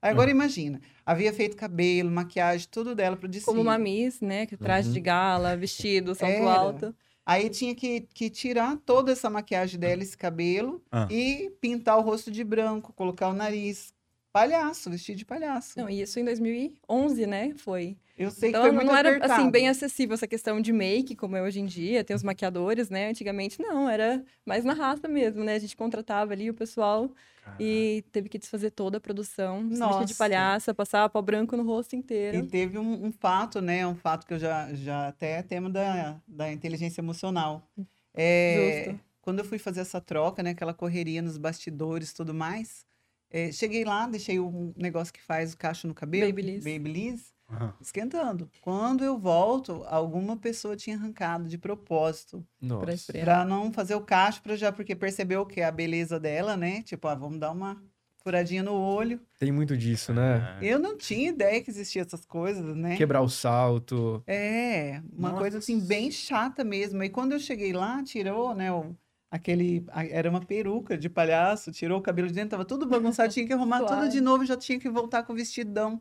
Aí 0.00 0.08
Hum. 0.10 0.14
agora 0.14 0.30
imagina, 0.30 0.80
havia 1.04 1.30
feito 1.32 1.58
cabelo, 1.58 2.10
maquiagem, 2.10 2.68
tudo 2.70 2.94
dela 2.94 3.16
pro 3.18 3.28
desfile. 3.28 3.54
Como 3.54 3.60
uma 3.68 3.76
Miss, 3.76 4.22
né? 4.22 4.46
Que 4.46 4.56
traje 4.56 4.88
Uhum. 4.88 4.94
de 4.94 5.00
gala, 5.00 5.56
vestido, 5.58 6.14
salto 6.14 6.32
Era. 6.32 6.50
alto. 6.50 6.96
Aí 7.28 7.50
tinha 7.50 7.74
que, 7.74 8.02
que 8.14 8.30
tirar 8.30 8.78
toda 8.86 9.12
essa 9.12 9.28
maquiagem 9.28 9.78
dela, 9.78 10.02
esse 10.02 10.16
cabelo, 10.16 10.82
Ah. 10.90 11.06
e 11.10 11.50
pintar 11.60 11.98
o 11.98 12.00
rosto 12.00 12.30
de 12.30 12.42
branco, 12.42 12.92
colocar 12.94 13.28
o 13.28 13.34
nariz. 13.34 13.92
Palhaço, 14.32 14.90
vestido 14.90 15.16
de 15.16 15.24
palhaço. 15.24 15.78
Não, 15.78 15.88
e 15.88 16.02
isso 16.02 16.20
em 16.20 16.24
2011, 16.24 17.26
né? 17.26 17.54
Foi. 17.56 17.96
Eu 18.16 18.30
sei 18.30 18.50
Então 18.50 18.62
que 18.62 18.68
foi 18.68 18.76
muito 18.76 18.88
não 18.88 18.96
era 18.96 19.10
apertado. 19.10 19.32
assim 19.32 19.50
bem 19.50 19.68
acessível 19.68 20.14
essa 20.14 20.26
questão 20.26 20.60
de 20.60 20.72
make, 20.72 21.14
como 21.14 21.36
é 21.36 21.42
hoje 21.42 21.60
em 21.60 21.66
dia, 21.66 22.02
tem 22.04 22.14
os 22.14 22.22
maquiadores, 22.22 22.90
né? 22.90 23.08
Antigamente 23.08 23.60
não, 23.60 23.88
era 23.88 24.24
mais 24.44 24.64
na 24.64 24.74
raça 24.74 25.08
mesmo, 25.08 25.44
né? 25.44 25.54
A 25.54 25.58
gente 25.58 25.76
contratava 25.76 26.32
ali 26.32 26.50
o 26.50 26.54
pessoal 26.54 27.10
e 27.58 28.04
teve 28.12 28.28
que 28.28 28.38
desfazer 28.38 28.70
toda 28.72 28.98
a 28.98 29.00
produção, 29.00 29.62
se 29.72 29.80
vestir 29.82 30.04
de 30.04 30.14
palhaça, 30.14 30.74
passar 30.74 31.08
pó 31.08 31.22
branco 31.22 31.56
no 31.56 31.62
rosto 31.62 31.94
E 31.94 31.98
inteiro. 31.98 32.46
teve 32.46 32.78
um, 32.78 33.06
um 33.06 33.12
fato, 33.12 33.60
né? 33.62 33.86
Um 33.86 33.94
fato 33.96 34.26
que 34.26 34.34
eu 34.34 34.38
já, 34.38 34.72
já 34.74 35.08
até 35.08 35.38
é 35.38 35.42
tema 35.42 35.70
da, 35.70 36.20
da 36.26 36.52
inteligência 36.52 37.00
emocional. 37.00 37.66
É, 38.14 38.84
Justo. 38.86 39.00
quando 39.22 39.38
eu 39.38 39.44
fui 39.44 39.58
fazer 39.58 39.80
essa 39.80 40.00
troca, 40.00 40.42
né? 40.42 40.50
Aquela 40.50 40.74
correria 40.74 41.22
nos 41.22 41.38
bastidores 41.38 42.10
e 42.10 42.14
tudo 42.14 42.34
mais. 42.34 42.84
É, 43.30 43.52
cheguei 43.52 43.84
lá, 43.84 44.06
deixei 44.06 44.38
um 44.40 44.72
negócio 44.76 45.12
que 45.12 45.22
faz 45.22 45.52
o 45.52 45.56
cacho 45.58 45.86
no 45.86 45.94
cabelo. 45.94 46.26
Babyliss. 46.26 46.64
Babyliss, 46.64 47.32
Aham. 47.50 47.74
esquentando. 47.80 48.50
Quando 48.60 49.04
eu 49.04 49.18
volto, 49.18 49.84
alguma 49.88 50.36
pessoa 50.36 50.76
tinha 50.76 50.96
arrancado 50.96 51.48
de 51.48 51.58
propósito. 51.58 52.44
Nossa. 52.60 53.12
Pra 53.12 53.44
não 53.44 53.72
fazer 53.72 53.94
o 53.94 54.00
cacho, 54.00 54.42
pra 54.42 54.56
já, 54.56 54.70
porque 54.72 54.94
percebeu 54.94 55.44
que 55.46 55.60
é 55.60 55.64
a 55.64 55.70
beleza 55.72 56.18
dela, 56.20 56.56
né? 56.56 56.82
Tipo, 56.82 57.08
ah, 57.08 57.14
vamos 57.14 57.38
dar 57.38 57.50
uma 57.52 57.82
furadinha 58.22 58.62
no 58.62 58.74
olho. 58.74 59.20
Tem 59.38 59.50
muito 59.52 59.76
disso, 59.76 60.12
né? 60.12 60.58
É. 60.60 60.66
Eu 60.74 60.78
não 60.78 60.96
tinha 60.98 61.28
ideia 61.30 61.62
que 61.62 61.70
existia 61.70 62.02
essas 62.02 62.26
coisas, 62.26 62.76
né? 62.76 62.96
Quebrar 62.96 63.22
o 63.22 63.28
salto. 63.28 64.22
É, 64.26 65.00
uma 65.16 65.32
coisa 65.34 65.58
assim 65.58 65.76
Nossa. 65.76 65.86
bem 65.86 66.10
chata 66.10 66.62
mesmo. 66.64 67.02
E 67.02 67.08
quando 67.08 67.32
eu 67.32 67.38
cheguei 67.38 67.72
lá, 67.72 68.02
tirou, 68.02 68.54
né, 68.54 68.70
o- 68.72 68.94
aquele, 69.30 69.84
era 70.10 70.28
uma 70.28 70.40
peruca 70.40 70.96
de 70.96 71.08
palhaço, 71.08 71.70
tirou 71.70 71.98
o 71.98 72.02
cabelo 72.02 72.28
de 72.28 72.34
dentro, 72.34 72.50
tava 72.50 72.64
tudo 72.64 72.86
bagunçado, 72.86 73.32
tinha 73.32 73.46
que 73.46 73.52
arrumar 73.52 73.78
tudo 73.80 73.88
Claro. 73.88 74.08
de 74.10 74.20
novo, 74.20 74.44
já 74.44 74.56
tinha 74.56 74.78
que 74.78 74.88
voltar 74.88 75.22
com 75.22 75.32
o 75.32 75.36
vestidão, 75.36 76.00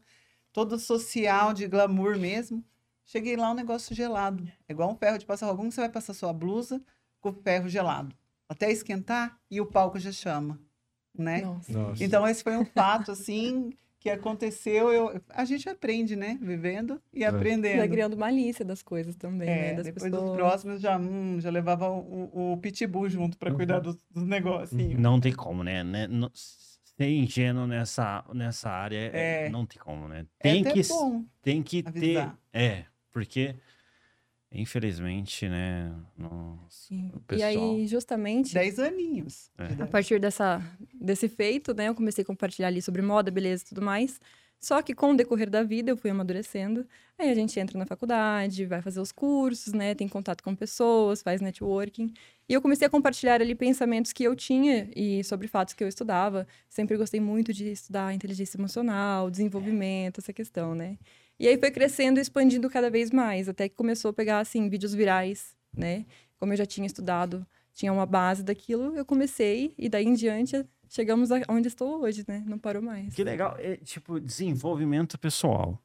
todo 0.54 0.80
social, 0.80 1.54
de 1.54 1.68
glamour 1.68 2.18
mesmo. 2.18 2.64
Cheguei 3.06 3.38
lá, 3.38 3.52
um 3.52 3.54
negócio 3.54 3.96
gelado, 3.96 4.44
é 4.68 4.74
igual 4.74 4.92
um 4.92 4.96
ferro 4.96 5.18
de 5.18 5.26
passar 5.26 5.46
roupa, 5.46 5.60
como 5.60 5.72
você 5.72 5.82
vai 5.82 5.90
passar 5.90 6.14
sua 6.14 6.34
blusa 6.34 6.82
com 7.22 7.30
o 7.30 7.34
ferro 7.34 7.70
gelado? 7.70 8.16
Até 8.50 8.72
esquentar 8.72 9.38
e 9.52 9.60
o 9.62 9.66
palco 9.66 10.00
já 10.00 10.12
chama, 10.12 10.60
né? 11.18 11.42
Nossa. 11.42 11.72
Nossa. 11.72 12.04
Então, 12.04 12.28
esse 12.28 12.44
foi 12.44 12.58
um 12.58 12.66
fato, 12.66 13.12
assim, 13.12 13.72
que 14.00 14.10
aconteceu. 14.10 14.92
Eu, 14.92 15.22
a 15.30 15.44
gente 15.46 15.68
aprende, 15.68 16.16
né? 16.16 16.38
Vivendo 16.42 17.02
e 17.14 17.24
É. 17.24 17.28
aprendendo. 17.28 17.78
Vai 17.80 17.90
criando 17.90 18.18
malícia 18.18 18.64
das 18.64 18.82
coisas 18.84 19.16
também, 19.16 19.48
né? 19.48 19.70
É, 19.70 19.74
Das 19.74 19.86
depois 19.86 20.12
pessoas. 20.12 20.30
dos 20.30 20.36
próximos 20.38 20.82
já, 20.82 20.98
hum, 20.98 21.40
já 21.40 21.50
levava 21.50 21.90
o, 21.90 22.54
o, 22.54 22.58
pitbull 22.58 23.10
junto 23.10 23.38
para 23.38 23.52
cuidar 23.54 23.80
dos, 23.80 23.98
dos 24.12 24.26
negocinhos. 24.28 25.00
Não 25.00 25.20
tem 25.20 25.34
como, 25.34 25.64
né? 25.64 25.84
né? 25.84 26.08
Não- 26.08 26.32
ser 26.34 27.10
ingênuo 27.10 27.68
nessa, 27.68 28.26
nessa 28.34 28.72
área 28.72 28.98
é- 29.14 29.46
É. 29.46 29.50
não 29.50 29.66
tem 29.66 29.78
como, 29.80 30.08
né? 30.08 30.26
É 30.40 30.52
Tem 30.52 30.62
até 30.62 30.74
que, 30.74 30.88
bom. 30.88 31.24
tem 31.44 31.62
que 31.62 31.84
ter. 31.84 32.32
É, 32.52 32.86
porque, 33.12 33.56
infelizmente, 34.52 35.48
né? 35.48 35.94
no- 36.18 36.60
Sim. 36.70 37.12
o 37.30 37.36
E 37.36 37.44
aí, 37.44 37.88
justamente, 37.88 38.54
Dez 38.54 38.80
aninhos. 38.80 39.50
É. 39.58 39.84
a 39.84 39.88
partir 39.88 40.20
dessa, 40.20 40.62
desse 40.94 41.28
feito, 41.30 41.74
né, 41.74 41.88
eu 41.90 41.96
comecei 41.96 42.24
a 42.24 42.26
compartilhar 42.26 42.68
ali 42.68 42.82
sobre 42.82 43.02
moda, 43.02 43.30
beleza 43.32 43.64
e 43.64 43.68
tudo 43.70 43.82
mais. 43.82 44.20
Só 44.60 44.82
que 44.82 44.96
com 44.96 45.12
o 45.12 45.16
decorrer 45.16 45.52
da 45.52 45.62
vida 45.62 45.92
eu 45.92 45.98
fui 45.98 46.10
amadurecendo. 46.10 46.84
Aí 47.20 47.30
a 47.30 47.36
gente 47.36 47.60
entra 47.60 47.78
na 47.78 47.86
faculdade, 47.86 48.66
vai 48.66 48.82
fazer 48.82 49.00
os 49.00 49.12
cursos, 49.12 49.72
né, 49.72 49.94
tem 49.94 50.08
contato 50.08 50.44
com 50.44 50.56
pessoas, 50.56 51.22
faz 51.22 51.42
networking. 51.42 52.12
E 52.50 52.54
eu 52.54 52.62
comecei 52.62 52.88
a 52.88 52.90
compartilhar 52.90 53.40
ali 53.40 53.54
pensamentos 53.54 54.12
que 54.12 54.24
eu 54.24 54.36
tinha 54.36 54.90
e 54.96 55.24
sobre 55.24 55.48
fatos 55.48 55.74
que 55.76 55.84
eu 55.84 55.88
estudava. 55.88 56.48
Sempre 56.70 56.98
gostei 56.98 57.20
muito 57.20 57.54
de 57.54 57.70
estudar 57.72 58.14
inteligência 58.16 58.58
emocional, 58.58 59.30
desenvolvimento, 59.30 60.20
essa 60.22 60.34
questão, 60.34 60.74
né? 60.74 60.98
E 61.40 61.48
aí 61.48 61.58
foi 61.58 61.72
crescendo 61.72 62.18
e 62.18 62.22
expandindo 62.22 62.70
cada 62.70 62.90
vez 62.90 63.12
mais, 63.12 63.48
até 63.48 63.70
que 63.70 63.76
começou 63.76 64.10
a 64.10 64.14
pegar, 64.14 64.40
assim, 64.40 64.70
vídeos 64.70 64.94
virais, 64.94 65.56
né? 65.76 66.06
Como 66.38 66.54
eu 66.54 66.58
já 66.58 66.66
tinha 66.66 66.88
estudado, 66.88 67.46
tinha 67.74 67.94
uma 67.94 68.06
base 68.06 68.44
daquilo, 68.44 68.96
eu 68.96 69.06
comecei 69.06 69.74
e 69.78 69.88
daí 69.88 70.06
em 70.06 70.14
diante 70.14 70.66
chegamos 70.90 71.32
a 71.32 71.42
onde 71.50 71.68
estou 71.68 72.02
hoje, 72.02 72.24
né? 72.28 72.44
Não 72.48 72.58
parou 72.58 72.82
mais. 72.82 73.14
Que 73.14 73.24
legal. 73.24 73.56
É, 73.60 73.78
tipo, 73.78 74.20
desenvolvimento 74.20 75.18
pessoal. 75.18 75.82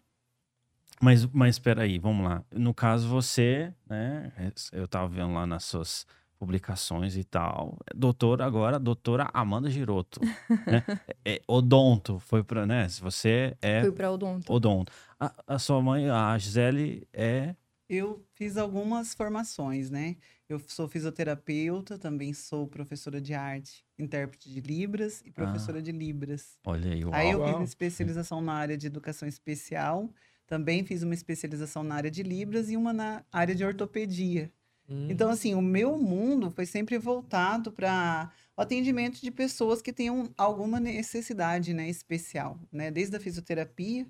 Mas, 1.00 1.26
mas 1.26 1.58
peraí, 1.58 1.98
vamos 1.98 2.24
lá. 2.24 2.44
No 2.54 2.72
caso, 2.72 3.08
você, 3.08 3.74
né? 3.88 4.32
Eu 4.70 4.86
tava 4.86 5.08
vendo 5.08 5.34
lá 5.34 5.46
nas 5.46 5.64
suas 5.64 6.06
publicações 6.42 7.16
e 7.16 7.22
tal. 7.22 7.78
Doutora 7.94 8.44
agora, 8.44 8.76
doutora 8.76 9.30
Amanda 9.32 9.70
Giroto. 9.70 10.20
né? 10.66 10.84
É, 11.24 11.34
é, 11.38 11.42
odonto, 11.46 12.18
foi 12.18 12.42
pra, 12.42 12.66
né? 12.66 12.88
Se 12.88 13.00
você 13.00 13.56
é 13.62 13.80
Fui 13.80 13.92
para 13.92 14.10
odonto. 14.10 14.52
odonto. 14.52 14.90
A, 15.20 15.32
a 15.46 15.58
sua 15.60 15.80
mãe, 15.80 16.10
a 16.10 16.36
Gisele, 16.36 17.06
é... 17.12 17.54
Eu 17.88 18.26
fiz 18.34 18.56
algumas 18.56 19.14
formações, 19.14 19.88
né? 19.88 20.16
Eu 20.48 20.58
sou 20.66 20.88
fisioterapeuta, 20.88 21.96
também 21.96 22.34
sou 22.34 22.66
professora 22.66 23.20
de 23.20 23.34
arte, 23.34 23.84
intérprete 23.96 24.50
de 24.50 24.60
Libras 24.60 25.22
e 25.24 25.30
professora 25.30 25.80
de 25.80 25.92
Libras. 25.92 26.58
Olha 26.66 26.90
aí, 26.92 27.04
uau. 27.04 27.14
Aí 27.14 27.30
eu 27.30 27.38
Uau. 27.38 27.60
fiz 27.60 27.68
especialização 27.68 28.40
na 28.40 28.54
área 28.54 28.76
de 28.76 28.88
educação 28.88 29.28
especial, 29.28 30.10
também 30.44 30.82
fiz 30.84 31.04
uma 31.04 31.14
especialização 31.14 31.84
na 31.84 31.94
área 31.94 32.10
de 32.10 32.24
Libras 32.24 32.68
e 32.68 32.76
uma 32.76 32.92
na 32.92 33.24
área 33.30 33.54
de 33.54 33.64
ortopedia. 33.64 34.50
Hum. 34.92 35.08
Então, 35.10 35.30
assim, 35.30 35.54
o 35.54 35.62
meu 35.62 35.96
mundo 35.98 36.50
foi 36.50 36.66
sempre 36.66 36.98
voltado 36.98 37.72
para 37.72 38.30
o 38.56 38.60
atendimento 38.60 39.20
de 39.20 39.30
pessoas 39.30 39.80
que 39.80 39.92
tenham 39.92 40.30
alguma 40.36 40.78
necessidade, 40.78 41.72
né, 41.72 41.88
especial, 41.88 42.58
né? 42.70 42.90
Desde 42.90 43.16
a 43.16 43.20
fisioterapia 43.20 44.06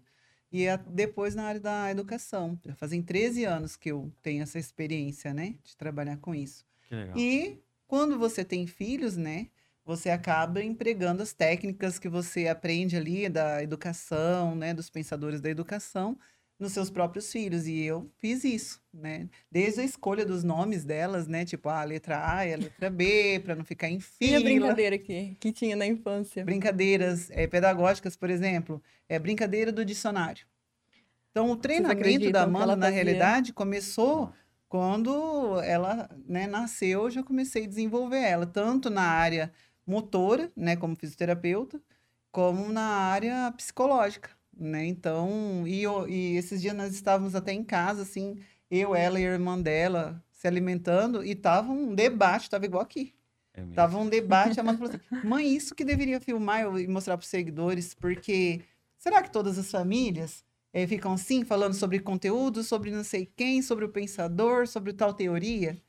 e 0.50 0.68
a- 0.68 0.76
depois 0.76 1.34
na 1.34 1.44
área 1.44 1.60
da 1.60 1.90
educação. 1.90 2.58
Já 2.64 2.74
fazem 2.74 3.02
13 3.02 3.44
anos 3.44 3.76
que 3.76 3.90
eu 3.90 4.12
tenho 4.22 4.42
essa 4.42 4.58
experiência, 4.58 5.32
né, 5.32 5.54
de 5.62 5.76
trabalhar 5.76 6.16
com 6.18 6.34
isso. 6.34 6.64
Que 6.88 6.94
legal. 6.94 7.16
E 7.16 7.58
quando 7.86 8.18
você 8.18 8.44
tem 8.44 8.66
filhos, 8.66 9.16
né, 9.16 9.48
você 9.84 10.10
acaba 10.10 10.62
empregando 10.62 11.22
as 11.22 11.32
técnicas 11.32 11.98
que 11.98 12.08
você 12.08 12.48
aprende 12.48 12.96
ali 12.96 13.28
da 13.28 13.62
educação, 13.62 14.54
né, 14.54 14.72
dos 14.74 14.88
pensadores 14.90 15.40
da 15.40 15.50
educação, 15.50 16.18
nos 16.58 16.72
seus 16.72 16.90
próprios 16.90 17.30
filhos. 17.30 17.66
E 17.66 17.82
eu 17.82 18.10
fiz 18.18 18.44
isso, 18.44 18.80
né? 18.92 19.28
Desde 19.50 19.80
a 19.80 19.84
escolha 19.84 20.24
dos 20.24 20.44
nomes 20.44 20.84
delas, 20.84 21.26
né, 21.26 21.44
tipo 21.44 21.68
a 21.68 21.82
letra 21.84 22.36
A 22.36 22.46
e 22.46 22.54
a 22.54 22.56
letra 22.56 22.90
B, 22.90 23.40
para 23.44 23.54
não 23.54 23.64
ficar 23.64 23.88
em 23.88 23.98
E 24.20 24.34
a 24.34 24.38
fila. 24.38 24.40
brincadeira 24.40 24.98
que, 24.98 25.36
que 25.38 25.52
tinha 25.52 25.76
na 25.76 25.86
infância. 25.86 26.44
Brincadeiras 26.44 27.30
eh, 27.30 27.46
pedagógicas, 27.46 28.16
por 28.16 28.30
exemplo, 28.30 28.82
é 29.08 29.18
brincadeira 29.18 29.72
do 29.72 29.84
dicionário. 29.84 30.46
Então, 31.30 31.50
o 31.50 31.56
treinamento 31.56 32.30
da 32.30 32.42
Amanda, 32.42 32.76
na 32.76 32.88
realidade, 32.88 33.52
começou 33.54 34.32
quando 34.68 35.60
ela 35.62 36.08
né, 36.26 36.46
nasceu, 36.46 37.04
eu 37.04 37.10
já 37.10 37.22
comecei 37.22 37.64
a 37.64 37.68
desenvolver 37.68 38.22
ela, 38.22 38.46
tanto 38.46 38.88
na 38.88 39.02
área 39.02 39.52
motora, 39.86 40.50
né, 40.56 40.76
como 40.76 40.96
fisioterapeuta, 40.96 41.80
como 42.30 42.72
na 42.72 42.82
área 42.82 43.52
psicológica, 43.54 44.30
né? 44.56 44.84
Então, 44.86 45.64
e, 45.66 45.82
eu- 45.82 46.08
e 46.08 46.36
esses 46.36 46.60
dias 46.60 46.74
nós 46.74 46.94
estávamos 46.94 47.34
até 47.34 47.52
em 47.52 47.64
casa, 47.64 48.02
assim, 48.02 48.36
eu, 48.70 48.94
ela 48.94 49.20
e 49.20 49.26
a 49.26 49.32
irmã 49.32 49.60
dela 49.60 50.22
se 50.30 50.46
alimentando, 50.46 51.24
e 51.24 51.34
tava 51.34 51.70
um 51.72 51.94
debate, 51.94 52.50
tava 52.50 52.64
igual 52.64 52.82
aqui. 52.82 53.14
É. 53.54 53.64
Tava 53.74 53.98
um 53.98 54.08
debate, 54.08 54.58
a 54.58 54.62
mãe 54.62 54.76
falou 54.76 54.90
assim, 54.94 55.26
mãe, 55.28 55.54
isso 55.54 55.74
que 55.74 55.84
deveria 55.84 56.20
filmar 56.20 56.62
e 56.78 56.88
mostrar 56.88 57.16
para 57.16 57.24
os 57.24 57.28
seguidores, 57.30 57.94
porque 57.94 58.62
será 58.98 59.22
que 59.22 59.30
todas 59.30 59.58
as 59.58 59.70
famílias 59.70 60.44
eh, 60.72 60.86
ficam 60.86 61.12
assim, 61.12 61.44
falando 61.44 61.74
sobre 61.74 62.00
conteúdo, 62.00 62.62
sobre 62.62 62.90
não 62.90 63.04
sei 63.04 63.26
quem, 63.26 63.62
sobre 63.62 63.84
o 63.84 63.88
pensador, 63.90 64.66
sobre 64.66 64.92
tal 64.92 65.12
teoria? 65.14 65.80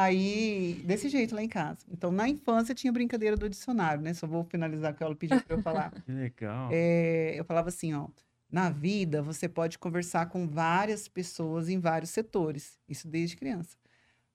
Aí, 0.00 0.80
desse 0.84 1.08
jeito 1.08 1.34
lá 1.34 1.42
em 1.42 1.48
casa. 1.48 1.84
Então, 1.90 2.12
na 2.12 2.28
infância 2.28 2.72
tinha 2.72 2.92
brincadeira 2.92 3.36
do 3.36 3.48
dicionário, 3.48 4.00
né? 4.00 4.14
Só 4.14 4.28
vou 4.28 4.44
finalizar 4.44 4.94
que 4.94 5.02
ela 5.02 5.12
pediu 5.12 5.42
para 5.42 5.56
eu 5.56 5.60
falar. 5.60 5.90
Que 6.06 6.12
legal. 6.12 6.68
É, 6.70 7.34
eu 7.36 7.44
falava 7.44 7.68
assim, 7.68 7.92
ó, 7.94 8.06
na 8.48 8.70
vida 8.70 9.20
você 9.20 9.48
pode 9.48 9.76
conversar 9.76 10.26
com 10.26 10.46
várias 10.46 11.08
pessoas 11.08 11.68
em 11.68 11.80
vários 11.80 12.10
setores, 12.10 12.78
isso 12.88 13.08
desde 13.08 13.36
criança. 13.36 13.76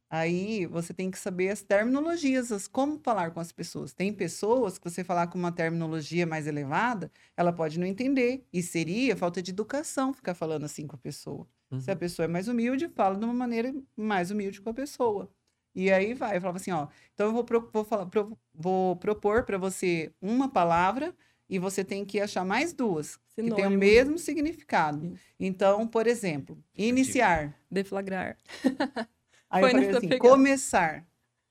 Aí 0.10 0.66
você 0.66 0.94
tem 0.94 1.10
que 1.10 1.18
saber 1.18 1.48
as 1.48 1.62
terminologias, 1.62 2.52
as, 2.52 2.68
como 2.68 3.00
falar 3.00 3.32
com 3.32 3.40
as 3.40 3.54
pessoas. 3.54 3.94
Tem 3.94 4.12
pessoas 4.12 4.78
que 4.78 4.84
você 4.84 5.02
falar 5.02 5.28
com 5.28 5.40
uma 5.40 5.52
terminologia 5.52 6.28
mais 6.28 6.46
elevada, 6.46 7.10
ela 7.38 7.54
pode 7.54 7.80
não 7.80 7.88
entender. 7.88 8.46
E 8.52 8.62
seria 8.62 9.16
falta 9.16 9.42
de 9.42 9.52
educação 9.52 10.14
ficar 10.14 10.34
falando 10.34 10.66
assim 10.66 10.86
com 10.86 10.98
a 10.98 11.00
pessoa. 11.00 11.48
Se 11.80 11.90
a 11.90 11.96
pessoa 11.96 12.26
é 12.26 12.28
mais 12.28 12.48
humilde, 12.48 12.90
fala 12.90 13.16
de 13.16 13.24
uma 13.24 13.34
maneira 13.34 13.74
mais 13.96 14.30
humilde 14.30 14.62
com 14.62 14.70
a 14.70 14.74
pessoa. 14.74 15.32
E 15.76 15.92
aí 15.92 16.14
vai, 16.14 16.38
eu 16.38 16.42
falava 16.42 16.58
assim, 16.58 16.72
ó, 16.72 16.88
então 17.14 17.28
eu 17.28 17.34
vou, 17.34 17.44
pro- 17.44 17.70
vou, 17.74 17.84
falar, 17.84 18.06
pro- 18.06 18.38
vou 18.54 18.96
propor 18.98 19.44
para 19.44 19.58
você 19.58 20.12
uma 20.22 20.48
palavra 20.50 21.16
e 21.50 21.58
você 21.60 21.84
tem 21.84 22.06
que 22.06 22.20
achar 22.20 22.46
mais 22.46 22.74
duas 22.74 23.18
que 23.18 23.22
tem 23.36 23.50
o 23.50 23.56
Sinônimo. 23.56 23.80
mesmo 23.80 24.18
significado. 24.20 25.14
Então, 25.40 25.88
por 25.88 26.06
exemplo, 26.08 26.58
iniciar. 26.76 27.54
Deflagrar. 27.72 28.38
Aí 29.50 29.64
Foi 29.64 29.70
eu 29.70 29.72
falei 29.72 29.90
assim, 29.98 30.08
pegada. 30.10 30.36
começar. 30.36 31.06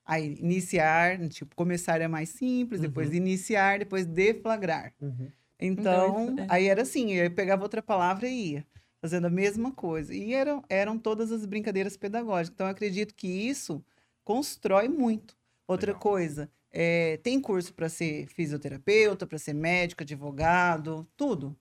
Aí, 0.05 0.35
iniciar, 0.41 1.29
tipo, 1.29 1.55
começar 1.55 2.01
é 2.01 2.09
mais 2.09 2.29
simples, 2.31 2.81
depois 2.81 3.09
Uhum. 3.11 3.15
iniciar, 3.17 3.79
depois 3.79 4.07
deflagrar. 4.07 4.93
Uhum. 5.01 5.31
Então, 5.61 6.29
isso 6.29 6.41
é. 6.41 6.47
aí 6.49 6.67
era 6.67 6.83
assim, 6.83 7.13
eu 7.13 7.31
pegava 7.31 7.63
outra 7.63 7.81
palavra 7.83 8.27
e 8.29 8.53
ia, 8.55 8.67
fazendo 9.01 9.27
a 9.27 9.31
mesma 9.31 9.71
coisa. 9.73 10.13
E 10.15 10.35
eram, 10.35 10.63
eram 10.69 10.99
todas 10.99 11.31
as 11.31 11.47
brincadeiras 11.47 11.97
pedagógicas. 11.97 12.53
Então, 12.55 12.67
eu 12.67 12.73
acredito 12.73 13.15
que 13.15 13.29
isso 13.29 13.85
constrói 14.25 14.89
muito. 14.89 15.37
Outra 15.67 15.93
Legal. 15.93 16.01
coisa, 16.01 16.51
é, 16.71 17.19
tem 17.19 17.41
curso 17.41 17.73
para 17.75 17.89
ser 17.89 18.27
fisioterapeuta, 18.27 19.27
para 19.27 19.39
ser 19.39 19.55
médico, 19.55 20.03
advogado, 20.03 21.07
tudo. 21.17 21.57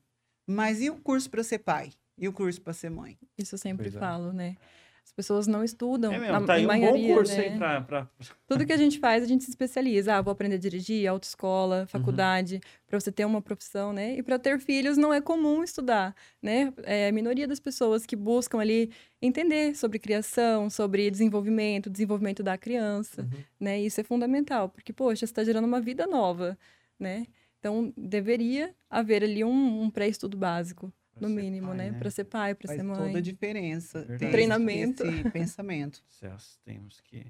Mas 0.45 0.81
e 0.81 0.89
o 0.89 0.97
curso 0.97 1.29
para 1.29 1.43
ser 1.43 1.59
pai? 1.59 1.91
E 2.17 2.27
o 2.27 2.33
curso 2.33 2.61
para 2.61 2.73
ser 2.73 2.89
mãe? 2.89 3.17
Isso 3.37 3.55
eu 3.55 3.59
sempre 3.59 3.85
Pois 3.85 3.95
é. 3.95 3.99
falo, 3.99 4.33
né? 4.33 4.57
As 5.03 5.11
pessoas 5.11 5.45
não 5.45 5.61
estudam. 5.63 6.13
É 6.13 6.19
na- 6.19 6.31
mesmo, 6.39 6.45
tá 6.47 6.53
aí 6.53 6.61
um 6.61 6.67
bom 6.67 6.67
maioria, 6.67 7.15
curso 7.15 7.35
né? 7.35 7.39
aí 7.49 7.57
pra, 7.57 7.81
pra- 7.81 8.09
Tudo 8.47 8.65
que 8.65 8.71
a 8.71 8.77
gente 8.77 8.97
faz, 8.99 9.23
a 9.23 9.27
gente 9.27 9.43
se 9.43 9.49
especializa. 9.49 10.15
Ah, 10.15 10.21
vou 10.21 10.31
aprender 10.31 10.55
a 10.55 10.57
dirigir, 10.59 11.05
Uhum. 11.07 11.15
autoescola, 11.15 11.85
faculdade, 11.87 12.61
para 12.87 12.97
você 12.99 13.11
ter 13.11 13.25
uma 13.25 13.41
profissão, 13.41 13.91
né? 13.91 14.15
E 14.17 14.23
para 14.23 14.39
ter 14.39 14.57
filhos 14.59 14.97
não 14.97 15.13
é 15.13 15.19
comum 15.19 15.63
estudar, 15.63 16.15
né? 16.41 16.73
É 16.83 17.09
a 17.09 17.11
minoria 17.11 17.45
das 17.47 17.59
pessoas 17.59 18.05
que 18.05 18.15
buscam 18.15 18.59
ali 18.59 18.89
entender 19.21 19.75
sobre 19.75 19.99
criação, 19.99 20.69
sobre 20.69 21.11
desenvolvimento, 21.11 21.89
desenvolvimento 21.89 22.41
da 22.41 22.57
criança, 22.57 23.23
Uhum. 23.23 23.43
né? 23.59 23.79
Isso 23.81 23.99
é 23.99 24.03
fundamental, 24.03 24.69
porque 24.69 24.93
poxa, 24.93 25.19
você 25.19 25.25
está 25.25 25.43
gerando 25.43 25.65
uma 25.65 25.81
vida 25.81 26.07
nova, 26.07 26.57
né? 26.97 27.25
Então 27.59 27.93
deveria 27.97 28.73
haver 28.89 29.23
ali 29.23 29.43
um, 29.43 29.81
um 29.83 29.89
pré-estudo 29.89 30.37
básico, 30.37 30.91
no 31.21 31.27
ser 31.29 31.41
mínimo, 31.41 31.67
pai, 31.67 31.77
né? 31.77 31.91
Para 31.99 32.11
ser 32.11 32.23
pai, 32.25 32.55
para 32.55 32.67
Faz 32.67 32.79
ser 32.81 32.87
toda 32.87 32.99
a 32.99 33.11
mãe. 33.11 33.21
diferença. 33.21 34.03
ter 34.03 34.13
esse- 34.15 34.31
Treinamento. 34.31 35.05
Esse 35.05 35.29
pensamento. 35.31 36.03
Celso, 36.09 36.59
temos 36.63 36.99
que 37.01 37.25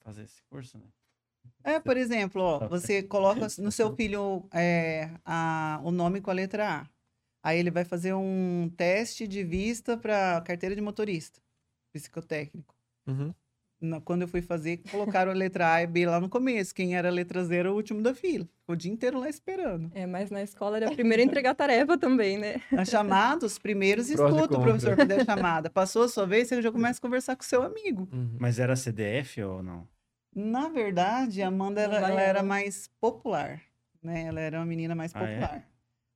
fazer 0.00 0.22
esse 0.24 0.42
curso, 0.44 0.78
né? 0.78 0.84
É, 1.64 1.80
por 1.80 1.96
exemplo, 1.96 2.42
ó, 2.42 2.68
você 2.68 3.02
coloca 3.04 3.46
no 3.58 3.72
seu 3.72 3.94
filho 3.96 4.46
é, 4.52 5.10
a- 5.24 5.80
o 5.82 5.90
nome 5.90 6.20
com 6.20 6.30
a 6.30 6.34
letra 6.34 6.80
A. 6.82 6.86
Aí 7.42 7.58
ele 7.58 7.70
vai 7.70 7.84
fazer 7.84 8.12
um 8.12 8.70
teste 8.76 9.26
de 9.26 9.42
vista 9.42 9.96
para 9.96 10.42
carteira 10.42 10.74
de 10.74 10.80
motorista, 10.82 11.40
psicotécnico. 11.90 12.74
Uhum. 13.06 13.34
Na- 13.80 14.00
quando 14.00 14.22
eu 14.22 14.28
fui 14.28 14.42
fazer, 14.42 14.82
colocaram 14.90 15.30
a 15.30 15.34
letra 15.34 15.72
A 15.72 15.82
e 15.82 15.86
B 15.86 16.04
lá 16.06 16.20
no 16.20 16.28
começo. 16.28 16.74
Quem 16.74 16.94
era 16.96 17.08
a 17.08 17.10
letra 17.10 17.42
zero 17.44 17.60
era 17.68 17.72
o 17.72 17.76
último 17.76 18.02
da 18.02 18.14
fila. 18.14 18.44
Ficou 18.60 18.74
o 18.74 18.76
dia 18.76 18.92
inteiro 18.92 19.18
lá 19.18 19.28
esperando. 19.28 19.90
É, 19.94 20.06
mas 20.06 20.30
na 20.30 20.42
escola 20.42 20.76
era 20.76 20.88
a 20.90 20.94
primeira 20.94 21.22
a 21.22 21.26
entregar 21.26 21.54
tarefa 21.54 21.96
também, 21.96 22.36
né? 22.38 22.60
Na 22.70 22.84
chamada, 22.84 23.46
os 23.46 23.58
primeiros 23.58 24.10
escutam 24.10 24.58
o 24.58 24.62
professor 24.62 24.96
fazer 24.96 25.20
a 25.20 25.24
chamada. 25.24 25.70
Passou 25.70 26.02
a 26.02 26.08
sua 26.08 26.26
vez, 26.26 26.48
você 26.48 26.60
já 26.60 26.70
começa 26.70 26.98
a 26.98 27.02
conversar 27.02 27.36
com 27.36 27.42
o 27.42 27.46
seu 27.46 27.62
amigo. 27.62 28.06
Uhum. 28.12 28.36
Mas 28.38 28.58
era 28.58 28.76
CDF 28.76 29.42
ou 29.42 29.62
não? 29.62 29.88
Na 30.34 30.68
verdade, 30.68 31.42
a 31.42 31.48
Amanda 31.48 31.80
ela, 31.80 31.96
ela 31.96 32.20
era 32.20 32.42
mais 32.42 32.88
popular, 33.00 33.60
né? 34.02 34.24
Ela 34.26 34.40
era 34.40 34.58
uma 34.58 34.66
menina 34.66 34.94
mais 34.94 35.12
Ah, 35.14 35.24
é? 35.24 35.62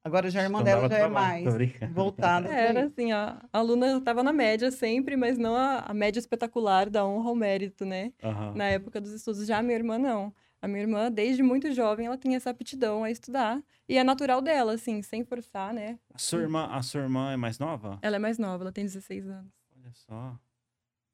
Agora 0.05 0.29
já 0.29 0.41
a 0.41 0.43
irmã 0.45 0.61
Então 0.61 0.65
dela 0.65 0.89
já 0.89 0.99
é 0.99 1.09
mais 1.09 1.45
voltada 1.91 2.47
pra 2.47 2.57
Era 2.59 2.85
assim, 2.85 3.15
ó, 3.15 3.37
a 3.51 3.59
aluna 3.59 3.97
estava 3.97 4.23
na 4.23 4.35
média 4.35 4.71
sempre, 4.71 5.17
mas 5.17 5.39
não 5.39 5.57
a, 5.57 5.79
a 5.79 5.95
média 5.95 6.21
espetacular 6.21 6.91
da 6.91 7.07
honra 7.07 7.31
ao 7.31 7.35
mérito, 7.35 7.87
né? 7.87 8.13
Aham. 8.23 8.53
Na 8.55 8.65
época 8.65 9.01
dos 9.01 9.13
estudos. 9.13 9.47
Já 9.47 9.59
a 9.59 9.63
minha 9.63 9.77
irmã, 9.77 9.97
não. 9.97 10.35
A 10.61 10.69
minha 10.69 10.83
irmã, 10.83 11.11
desde 11.11 11.43
muito 11.43 11.73
jovem, 11.73 12.07
ela 12.07 12.19
tem 12.19 12.35
essa 12.37 12.51
aptidão 12.51 13.03
a 13.03 13.11
estudar. 13.11 13.63
E 13.89 13.97
é 13.97 14.05
natural 14.05 14.43
dela, 14.43 14.75
assim, 14.75 15.01
sem 15.01 15.25
forçar, 15.25 15.73
né? 15.73 15.99
A 16.13 16.19
sua 16.19 16.43
irmã, 16.43 16.67
a 16.71 16.83
sua 16.83 17.01
irmã 17.01 17.33
é 17.33 17.37
mais 17.37 17.59
nova? 17.59 17.99
Ela 18.03 18.17
é 18.17 18.19
mais 18.19 18.39
nova, 18.39 18.65
ela 18.65 18.73
tem 18.73 18.85
16 18.85 19.27
anos. 19.27 19.53
Olha 19.75 19.93
só. 19.93 20.39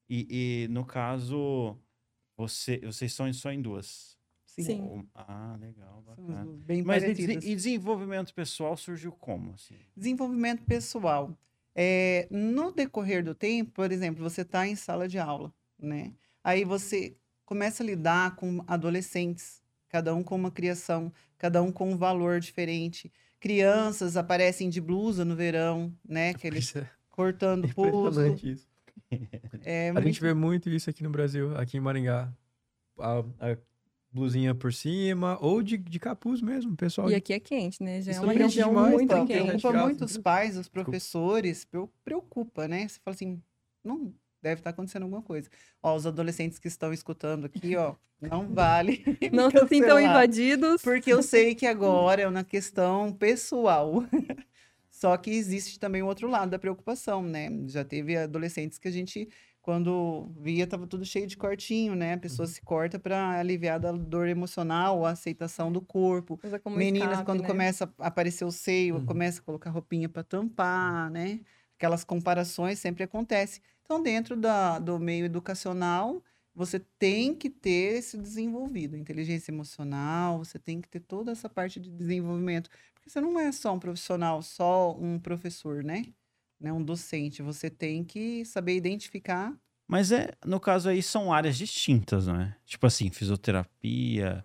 E, 0.08 0.64
e, 0.64 0.68
no 0.68 0.84
caso, 0.84 1.78
você, 2.36 2.78
vocês 2.78 3.12
são 3.12 3.32
só 3.32 3.52
em 3.52 3.62
duas? 3.62 4.18
Sim. 4.62 4.88
Sim. 4.88 5.08
Ah, 5.14 5.56
legal, 5.60 6.02
bacana. 6.06 6.46
bem 6.64 6.82
Mas 6.82 7.02
e, 7.02 7.06
parecidas. 7.06 7.44
e 7.44 7.54
desenvolvimento 7.54 8.34
pessoal 8.34 8.76
surgiu 8.76 9.12
como? 9.12 9.52
Assim? 9.54 9.76
Desenvolvimento 9.96 10.62
pessoal. 10.64 11.36
É, 11.74 12.26
no 12.30 12.72
decorrer 12.72 13.24
do 13.24 13.34
tempo, 13.34 13.70
por 13.72 13.92
exemplo, 13.92 14.22
você 14.22 14.42
está 14.42 14.66
em 14.66 14.74
sala 14.74 15.06
de 15.08 15.18
aula, 15.18 15.52
né? 15.78 16.12
Aí 16.42 16.64
você 16.64 17.16
começa 17.44 17.82
a 17.82 17.86
lidar 17.86 18.36
com 18.36 18.62
adolescentes, 18.66 19.62
cada 19.88 20.14
um 20.14 20.22
com 20.22 20.36
uma 20.36 20.50
criação, 20.50 21.12
cada 21.38 21.62
um 21.62 21.72
com 21.72 21.90
um 21.90 21.96
valor 21.96 22.40
diferente. 22.40 23.12
Crianças 23.38 24.16
aparecem 24.16 24.68
de 24.68 24.80
blusa 24.80 25.24
no 25.24 25.34
verão, 25.34 25.92
né? 26.08 26.34
Que 26.38 26.46
eles 26.46 26.74
é, 26.76 26.88
cortando 27.08 27.68
pulso. 27.74 28.46
isso. 28.46 28.68
É 29.64 29.90
A 29.90 29.94
muito 29.94 30.04
gente 30.06 30.20
vê 30.20 30.34
muito 30.34 30.70
isso 30.70 30.88
aqui 30.88 31.02
no 31.02 31.10
Brasil, 31.10 31.56
aqui 31.56 31.76
em 31.76 31.80
Maringá. 31.80 32.32
A, 32.98 33.20
a 33.40 33.56
blusinha 34.12 34.54
por 34.54 34.72
cima, 34.72 35.38
ou 35.40 35.62
de, 35.62 35.76
de 35.76 35.98
capuz 36.00 36.40
mesmo, 36.42 36.76
pessoal. 36.76 37.10
E 37.10 37.14
aqui 37.14 37.32
é 37.32 37.40
quente, 37.40 37.82
né? 37.82 38.00
Já 38.02 38.12
é 38.12 38.14
Isso 38.14 38.22
uma 38.22 38.32
preocupa 38.32 38.46
região 38.48 38.68
demais, 38.70 38.92
muito 38.94 39.08
tá? 39.08 39.14
Então, 39.18 39.26
Quente. 39.26 39.44
preocupa 39.46 39.70
Graça, 39.72 39.84
muito 39.86 40.00
os 40.00 40.06
desculpa. 40.08 40.30
pais, 40.30 40.56
os 40.56 40.68
professores, 40.68 41.64
preo- 41.64 41.92
preocupa, 42.04 42.66
né? 42.68 42.88
Você 42.88 42.98
fala 43.04 43.14
assim, 43.14 43.40
não 43.84 44.12
deve 44.42 44.60
estar 44.60 44.70
acontecendo 44.70 45.02
alguma 45.04 45.22
coisa. 45.22 45.48
Ó, 45.82 45.94
os 45.94 46.06
adolescentes 46.06 46.58
que 46.58 46.68
estão 46.68 46.92
escutando 46.92 47.44
aqui, 47.46 47.76
ó, 47.76 47.94
não 48.20 48.48
vale. 48.48 49.04
Não 49.32 49.50
se 49.50 49.68
sintam 49.68 50.00
invadidos. 50.00 50.82
Porque 50.82 51.12
eu 51.12 51.22
sei 51.22 51.54
que 51.54 51.66
agora 51.66 52.22
é 52.22 52.28
uma 52.28 52.42
questão 52.44 53.12
pessoal. 53.12 54.02
Só 54.90 55.16
que 55.16 55.30
existe 55.30 55.78
também 55.78 56.02
o 56.02 56.06
outro 56.06 56.28
lado 56.28 56.50
da 56.50 56.58
preocupação, 56.58 57.22
né? 57.22 57.48
Já 57.68 57.84
teve 57.84 58.16
adolescentes 58.16 58.76
que 58.78 58.88
a 58.88 58.90
gente, 58.90 59.28
quando 59.62 60.30
via, 60.40 60.66
tava 60.66 60.86
tudo 60.86 61.04
cheio 61.04 61.26
de 61.26 61.36
cortinho, 61.36 61.94
né? 61.94 62.14
A 62.14 62.18
pessoa 62.18 62.46
se 62.46 62.60
corta 62.62 62.98
para 62.98 63.38
aliviar 63.38 63.78
da 63.78 63.92
dor 63.92 64.26
emocional, 64.28 65.04
a 65.04 65.10
aceitação 65.10 65.70
do 65.70 65.80
corpo. 65.80 66.38
Meninas, 66.78 67.10
escape, 67.10 67.26
quando 67.26 67.42
né? 67.42 67.46
começa 67.46 67.92
a 67.98 68.06
aparecer 68.06 68.44
o 68.44 68.50
seio, 68.50 68.96
Uhum. 68.96 69.06
começa 69.06 69.40
a 69.40 69.44
colocar 69.44 69.70
roupinha 69.70 70.08
para 70.08 70.22
tampar, 70.22 71.10
né? 71.10 71.40
Aquelas 71.78 72.04
comparações 72.04 72.78
sempre 72.78 73.04
acontecem. 73.04 73.62
Então, 73.84 74.02
dentro 74.02 74.36
da, 74.36 74.78
do 74.78 74.98
meio 74.98 75.24
educacional, 75.24 76.22
você 76.54 76.78
tem 76.98 77.34
que 77.34 77.48
ter 77.50 77.98
esse 77.98 78.16
desenvolvido, 78.18 78.96
inteligência 78.96 79.50
emocional, 79.52 80.38
você 80.38 80.58
tem 80.58 80.80
que 80.80 80.88
ter 80.88 81.00
toda 81.00 81.32
essa 81.32 81.48
parte 81.48 81.78
de 81.80 81.90
desenvolvimento. 81.90 82.68
Porque 82.94 83.08
você 83.10 83.20
não 83.20 83.38
é 83.38 83.50
só 83.52 83.74
um 83.74 83.78
profissional, 83.78 84.42
só 84.42 84.96
um 84.98 85.18
professor, 85.18 85.82
né? 85.82 86.04
Né? 86.60 86.72
Um 86.72 86.82
docente. 86.82 87.42
Você 87.42 87.70
tem 87.70 88.04
que 88.04 88.44
saber 88.44 88.76
identificar. 88.76 89.52
Mas 89.88 90.12
é, 90.12 90.30
no 90.44 90.60
caso 90.60 90.88
aí, 90.88 91.02
são 91.02 91.32
áreas 91.32 91.56
distintas, 91.56 92.26
não 92.26 92.40
é? 92.40 92.56
Tipo 92.64 92.86
assim, 92.86 93.10
fisioterapia, 93.10 94.44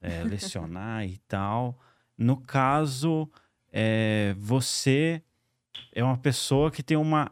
é, 0.00 0.22
lecionar 0.24 1.06
e 1.06 1.18
tal. 1.28 1.78
No 2.18 2.36
caso, 2.36 3.30
é, 3.72 4.34
você 4.38 5.22
é 5.94 6.02
uma 6.04 6.18
pessoa 6.18 6.70
que 6.70 6.82
tem 6.82 6.96
uma. 6.96 7.30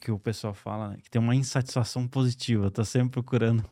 Que 0.00 0.10
o 0.10 0.18
pessoal 0.18 0.52
fala, 0.52 0.90
né? 0.90 0.98
Que 1.02 1.08
tem 1.10 1.20
uma 1.20 1.34
insatisfação 1.34 2.06
positiva, 2.08 2.70
tá 2.70 2.84
sempre 2.84 3.10
procurando 3.10 3.64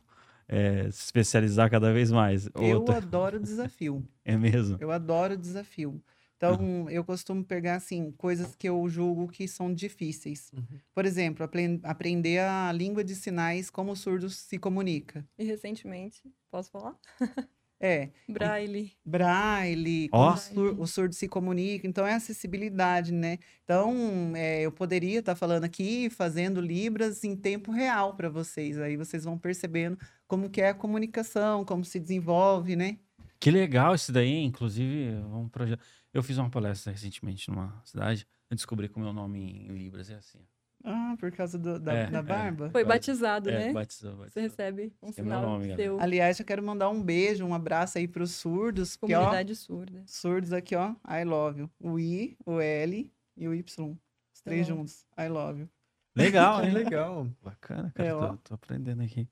é, 0.47 0.83
se 0.89 1.03
especializar 1.03 1.69
cada 1.69 1.91
vez 1.93 2.09
mais. 2.09 2.47
Eu 2.55 2.79
Outra- 2.79 2.97
adoro 2.97 3.39
desafio. 3.39 4.03
É 4.27 4.35
mesmo? 4.35 4.77
Eu 4.79 4.89
adoro 4.91 5.37
desafio. 5.37 6.01
Então, 6.37 6.89
eu 6.89 7.03
costumo 7.03 7.43
pegar, 7.43 7.75
assim, 7.75 8.11
coisas 8.11 8.55
que 8.55 8.67
eu 8.67 8.87
julgo 8.89 9.27
que 9.27 9.47
são 9.47 9.73
difíceis. 9.73 10.51
Uhum. 10.53 10.79
Por 10.93 11.05
exemplo, 11.05 11.43
apren- 11.45 11.79
aprender 11.83 12.39
a 12.39 12.71
língua 12.73 13.03
de 13.03 13.15
sinais, 13.15 13.69
como 13.69 13.93
o 13.93 13.95
surdo 13.95 14.29
se 14.29 14.57
comunica. 14.57 15.25
E 15.37 15.45
recentemente, 15.45 16.21
posso 16.51 16.69
falar? 16.71 16.95
É, 17.77 18.09
Braille. 18.27 18.93
braille, 19.05 20.07
como 20.07 20.31
o 20.31 20.37
sur- 20.37 20.79
o 20.79 20.87
surdo 20.87 21.13
se 21.13 21.27
comunica, 21.27 21.85
então 21.85 22.07
é 22.07 22.13
acessibilidade, 22.13 23.11
né? 23.11 23.37
Então, 23.65 24.31
é, 24.33 24.61
eu 24.61 24.71
poderia 24.71 25.19
estar 25.19 25.35
falando 25.35 25.65
aqui, 25.65 26.09
fazendo 26.09 26.61
Libras 26.61 27.25
em 27.25 27.35
tempo 27.35 27.73
real 27.73 28.15
para 28.15 28.29
vocês, 28.29 28.79
aí 28.79 28.95
vocês 28.95 29.25
vão 29.25 29.37
percebendo 29.37 29.99
como 30.25 30.49
que 30.49 30.61
é 30.61 30.69
a 30.69 30.73
comunicação, 30.73 31.65
como 31.65 31.83
se 31.83 31.99
desenvolve, 31.99 32.77
né? 32.77 32.97
Que 33.41 33.51
legal 33.51 33.93
isso 33.93 34.11
daí, 34.11 34.41
inclusive, 34.41 35.13
um 35.33 35.49
projeto. 35.49 35.83
Eu 36.15 36.23
fiz 36.23 36.37
uma 36.37 36.49
palestra 36.49 36.93
recentemente 36.93 37.49
numa 37.49 37.81
cidade, 37.83 38.25
eu 38.49 38.55
descobri 38.55 38.87
que 38.87 38.95
o 38.95 39.01
meu 39.01 39.11
nome 39.11 39.67
em 39.67 39.67
Libras 39.67 40.09
é 40.09 40.15
assim. 40.15 40.39
Ah, 40.81 41.13
por 41.19 41.29
causa 41.31 41.57
do- 41.57 41.77
da, 41.79 41.93
É, 41.93 42.09
da 42.09 42.19
é. 42.19 42.21
barba? 42.23 42.69
Foi 42.69 42.83
Quase. 42.83 42.87
batizado, 42.99 43.49
É, 43.49 43.67
né? 43.67 43.73
batizou, 43.73 44.11
Você 44.15 44.21
batizou. 44.21 44.43
recebe 44.43 44.93
um 45.01 45.09
é 45.09 45.11
sinal 45.11 45.41
nome, 45.41 45.75
seu. 45.75 45.99
Aliás, 45.99 46.39
eu 46.39 46.45
quero 46.45 46.63
mandar 46.63 46.89
um 46.89 47.03
beijo, 47.03 47.43
um 47.43 47.53
abraço 47.53 47.97
aí 47.97 48.07
para 48.07 48.23
os 48.23 48.31
surdos, 48.31 48.95
que 48.95 49.13
ó, 49.13 49.17
Comunidade 49.19 49.55
surda. 49.57 50.03
surdos 50.05 50.53
aqui, 50.53 50.73
ó, 50.75 50.95
I 51.05 51.25
love 51.25 51.59
you. 51.61 51.69
O 51.81 51.99
I, 51.99 52.37
o 52.45 52.61
L 52.61 53.11
e 53.35 53.47
o 53.47 53.53
Y. 53.53 53.97
Os 54.33 54.41
três 54.41 54.67
Tá 54.67 54.73
bom. 54.73 54.79
juntos. 54.79 55.05
I 55.19 55.27
love 55.27 55.61
you. 55.61 55.69
Legal, 56.15 56.63
hein? 56.63 56.71
legal. 56.71 57.27
Bacana, 57.43 57.91
cara. 57.93 58.07
É, 58.09 58.11
tô, 58.13 58.37
tô 58.37 58.53
aprendendo 58.53 59.01
aqui. 59.03 59.27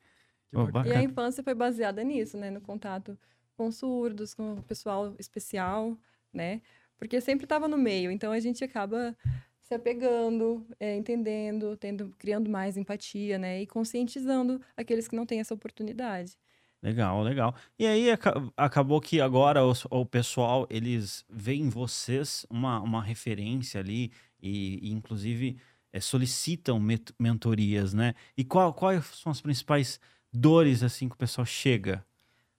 Bacana. 0.52 0.88
E 0.88 0.92
a 0.98 1.02
infância 1.04 1.42
foi 1.44 1.54
baseada 1.54 2.04
nisso, 2.04 2.36
né? 2.38 2.50
No 2.52 2.60
contato 2.62 3.18
com 3.56 3.72
surdos, 3.72 4.34
com 4.34 4.56
o 4.56 4.64
pessoal 4.64 5.16
especial, 5.20 5.98
né? 6.34 6.62
Porque 6.98 7.20
sempre 7.22 7.46
estava 7.46 7.68
no 7.68 7.78
meio, 7.78 8.12
então 8.12 8.32
a 8.32 8.40
gente 8.40 8.64
acaba 8.64 9.16
se 9.62 9.74
apegando, 9.74 10.66
é, 10.80 10.96
entendendo, 10.96 11.76
tendo, 11.78 12.10
criando 12.18 12.50
mais 12.50 12.78
empatia, 12.78 13.38
né? 13.38 13.62
E 13.62 13.68
conscientizando 13.68 14.62
aqueles 14.76 15.08
que 15.08 15.16
não 15.16 15.26
têm 15.26 15.40
essa 15.40 15.54
oportunidade. 15.54 16.38
Legal, 16.82 17.24
legal. 17.24 17.56
E 17.80 17.86
aí 17.88 18.12
aca- 18.12 18.34
acabou 18.58 19.00
que 19.00 19.22
agora 19.22 19.64
os- 19.66 19.86
o, 19.90 20.06
pessoal, 20.06 20.68
eles 20.70 21.24
veem 21.30 21.64
em 21.64 21.70
vocês 21.70 22.46
uma, 22.50 22.82
uma 22.82 23.02
referência 23.02 23.80
ali 23.80 24.12
e, 24.42 24.80
e, 24.90 24.92
inclusive 24.92 25.58
eh, 25.94 26.02
solicitam 26.02 26.80
mentorias, 27.20 27.94
né? 27.94 28.14
E 28.38 28.44
qual, 28.44 28.74
quais 28.74 29.06
são 29.06 29.32
as 29.32 29.40
principais 29.40 29.98
dores 30.32 30.84
assim 30.84 31.08
que 31.08 31.16
o 31.16 31.18
pessoal 31.18 31.46
chega? 31.46 32.06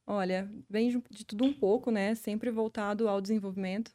Olha, 0.07 0.51
vem 0.69 0.88
de- 1.11 1.25
tudo 1.25 1.45
um 1.45 1.53
pouco, 1.53 1.90
né? 1.90 2.14
Sempre 2.14 2.51
voltado 2.51 3.09
ao 3.09 3.21
desenvolvimento. 3.21 3.93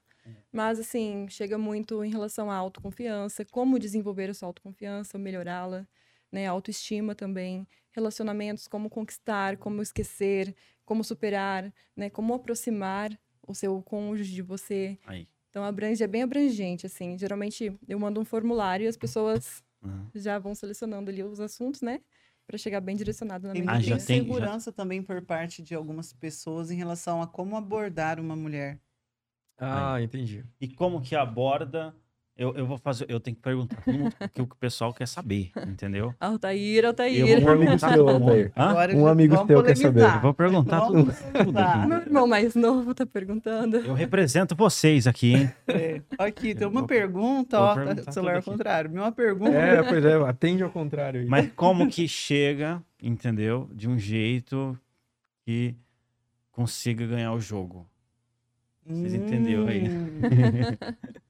Mas, 0.51 0.79
assim, 0.79 1.27
chega 1.29 1.57
muito 1.57 2.03
em 2.03 2.09
relação 2.11 2.49
à 2.51 2.55
autoconfiança, 2.55 3.45
como 3.45 3.79
desenvolver 3.79 4.29
a 4.29 4.33
sua 4.33 4.47
autoconfiança, 4.49 5.17
melhorá-la, 5.19 5.87
né? 6.31 6.47
Autoestima 6.47 7.15
também, 7.15 7.67
relacionamentos, 7.91 8.67
como 8.67 8.89
conquistar, 8.89 9.57
como 9.57 9.81
esquecer, 9.81 10.55
como 10.85 11.03
superar, 11.03 11.73
né? 11.95 12.09
Como 12.09 12.33
aproximar 12.33 13.11
o 13.47 13.53
seu 13.55 13.81
cônjuge 13.83 14.33
de 14.33 14.41
você. 14.41 14.99
Aí. 15.05 15.27
Então, 15.49 15.63
abrange, 15.63 16.03
é 16.03 16.07
bem 16.07 16.23
abrangente, 16.23 16.85
assim. 16.87 17.17
Geralmente, 17.17 17.77
eu 17.87 17.99
mando 17.99 18.19
um 18.21 18.25
formulário 18.25 18.85
e 18.85 18.87
as 18.87 18.97
pessoas 18.97 19.63
Uhum. 19.83 20.09
já 20.15 20.39
vão 20.39 20.55
selecionando 20.55 21.09
ali 21.11 21.23
os 21.23 21.39
assuntos, 21.39 21.81
né? 21.81 22.01
Para 22.49 22.57
chegar 22.57 22.81
bem 22.81 22.95
direcionado 22.95 23.45
na 23.47 23.53
Tem 23.53 23.61
minha 23.61 23.75
Ah, 23.75 23.79
já 23.79 23.95
tem- 23.95 23.99
já- 23.99 24.23
insegurança 24.23 24.71
também 24.71 25.03
por 25.03 25.21
parte 25.21 25.61
de 25.61 25.75
algumas 25.75 26.11
pessoas 26.11 26.71
em 26.71 26.75
relação 26.75 27.21
a 27.21 27.27
como 27.27 27.55
abordar 27.55 28.19
uma 28.19 28.35
mulher. 28.35 28.79
Ah, 29.55 30.01
entendi. 30.01 30.43
E 30.59 30.67
como 30.67 30.99
que 30.99 31.15
aborda? 31.15 31.95
Eu, 32.41 32.55
eu 32.55 32.65
vou 32.65 32.77
fazer, 32.77 33.05
eu 33.09 33.19
tenho 33.19 33.35
que 33.35 33.41
perguntar 33.41 33.75
tudo 33.81 34.07
o 34.07 34.31
que 34.31 34.41
o 34.41 34.47
pessoal 34.57 34.93
quer 34.93 35.05
saber, 35.09 35.51
entendeu? 35.67 36.15
Altair, 36.21 36.83
Eu 36.85 36.87
Altair. 36.87 37.41
vou 37.41 37.49
Um 37.49 37.51
amigo 37.51 37.65
perguntar 37.65 37.93
seu. 37.93 38.07
Altair. 38.09 38.95
Um 38.95 39.07
amigo 39.07 39.45
teu 39.45 39.61
quer 39.61 39.75
saber. 39.75 40.03
Eu 40.03 40.21
vou 40.21 40.33
perguntar 40.33 40.79
Vamos 40.79 41.17
tudo, 41.17 41.43
tudo 41.45 41.57
aqui. 41.59 41.87
Meu 41.87 41.97
irmão 41.97 42.25
mais 42.27 42.55
novo 42.55 42.95
tá 42.95 43.05
perguntando. 43.05 43.75
Eu 43.75 43.93
represento 43.93 44.55
vocês 44.55 45.05
aqui, 45.05 45.33
hein? 45.35 45.51
É. 45.67 46.01
Aqui, 46.17 46.55
tem 46.55 46.63
Eu 46.63 46.69
uma 46.69 46.79
vou- 46.79 46.87
pergunta, 46.87 47.57
vou 47.59 47.67
ó, 47.67 47.75
perguntar 47.75 48.03
tá, 48.03 48.11
celular 48.13 48.35
ao 48.37 48.43
contrário. 48.43 48.89
Uma 48.89 49.11
pergunta. 49.11 49.51
É, 49.51 49.83
pois 49.83 50.05
é, 50.05 50.13
atende 50.15 50.63
ao 50.63 50.69
contrário 50.69 51.19
aí. 51.19 51.27
Mas 51.27 51.51
como 51.57 51.89
que 51.89 52.07
chega, 52.07 52.81
entendeu? 53.03 53.69
De 53.73 53.89
um 53.89 53.99
jeito 53.99 54.79
que 55.45 55.75
consiga 56.53 57.05
ganhar 57.05 57.33
o 57.33 57.39
jogo. 57.41 57.85
Vocês 58.85 59.13
entenderam 59.13 59.67
aí. 59.67 59.83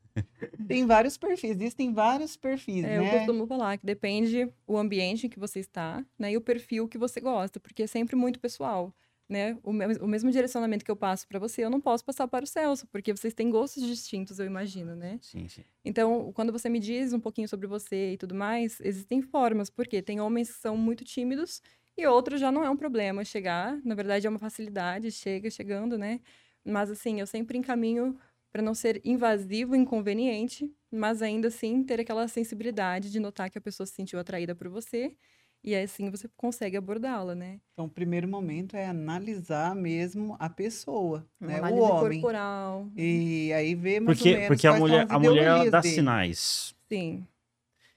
Tem 0.68 0.86
vários 0.86 1.18
perfis, 1.18 1.52
existem 1.52 1.94
vários 1.94 2.36
perfis, 2.38 2.86
É, 2.86 2.98
eu 2.98 3.04
né? 3.04 3.10
costumo 3.12 3.48
falar 3.48 3.78
que 3.78 3.86
depende 3.86 4.52
o 4.68 4.78
ambiente 4.78 5.28
em 5.28 5.30
que 5.30 5.40
você 5.40 5.60
está, 5.60 6.06
né, 6.18 6.32
e 6.32 6.38
o 6.38 6.42
perfil 6.42 6.88
que 6.88 6.98
você 6.98 7.20
gosta, 7.20 7.60
porque 7.60 7.84
é 7.84 7.88
sempre 7.88 8.16
muito 8.16 8.40
pessoal, 8.40 8.94
né? 9.28 9.58
O, 9.64 9.72
me- 9.74 9.98
o 9.98 10.08
mesmo 10.08 10.32
direcionamento 10.32 10.86
que 10.86 10.92
eu 10.92 10.96
passo 10.96 11.28
para 11.28 11.40
você, 11.40 11.64
eu 11.64 11.70
não 11.70 11.82
posso 11.82 12.04
passar 12.06 12.28
para 12.28 12.44
o 12.44 12.48
Celso, 12.48 12.88
porque 12.88 13.14
vocês 13.14 13.34
têm 13.34 13.50
gostos 13.50 13.84
distintos, 13.86 14.40
eu 14.40 14.46
imagino, 14.46 14.96
né? 14.96 15.20
Sim, 15.22 15.48
sim. 15.48 15.64
Então, 15.84 16.32
quando 16.34 16.52
você 16.52 16.70
me 16.70 16.80
diz 16.80 17.14
um 17.14 17.20
pouquinho 17.20 17.48
sobre 17.48 17.68
você 17.68 18.14
e 18.14 18.18
tudo 18.18 18.36
mais, 18.36 18.80
existem 18.82 19.22
formas, 19.22 19.70
porque 19.70 20.02
tem 20.02 20.20
homens 20.20 20.52
que 20.52 20.60
são 20.62 20.76
muito 20.78 21.04
tímidos 21.06 21.62
e 21.98 22.06
outros 22.08 22.40
já 22.40 22.52
não 22.52 22.64
é 22.64 22.70
um 22.70 22.78
problema 22.78 23.24
chegar, 23.26 23.80
na 23.84 23.96
verdade 23.96 24.28
é 24.28 24.30
uma 24.30 24.40
facilidade, 24.40 25.12
chega 25.12 25.50
chegando, 25.50 25.98
né? 25.98 26.20
Mas 26.66 26.92
assim, 26.92 27.20
eu 27.20 27.28
sempre 27.28 27.58
encaminho 27.58 28.18
para 28.52 28.62
não 28.62 28.74
ser 28.74 29.02
invasivo, 29.06 29.76
inconveniente, 29.76 30.72
mas 30.92 31.22
ainda 31.22 31.48
assim 31.50 31.84
ter 31.84 32.00
aquela 32.00 32.28
sensibilidade 32.28 33.12
de 33.12 33.20
notar 33.20 33.50
que 33.50 33.58
a 33.58 33.62
pessoa 33.62 33.86
se 33.86 33.94
sentiu 33.94 34.20
atraída 34.20 34.56
por 34.56 34.68
você 34.70 35.16
e 35.64 35.76
aí 35.76 35.84
assim 35.84 36.10
você 36.10 36.28
consegue 36.38 36.78
abordá-la, 36.78 37.36
né? 37.36 37.60
Então, 37.74 37.86
o 37.86 37.90
primeiro 37.90 38.28
momento 38.28 38.76
é 38.76 38.88
analisar 38.88 39.76
mesmo 39.76 40.36
a 40.40 40.50
pessoa, 40.50 41.26
Uma 41.40 41.50
né? 41.52 41.62
O 41.72 41.80
homem. 41.80 42.22
corporal. 42.22 42.90
E 42.96 43.52
aí 43.54 43.76
ver 43.76 44.00
mais 44.00 44.18
ou 44.18 44.24
Porque, 44.24 44.34
menos 44.34 44.48
porque 44.48 44.68
a 44.68 44.74
mulher, 44.80 45.04
as 45.06 45.12
a 45.12 45.20
mulher 45.20 45.70
dá 45.70 45.82
dele. 45.82 45.94
sinais. 45.94 46.76
Sim. 46.88 47.28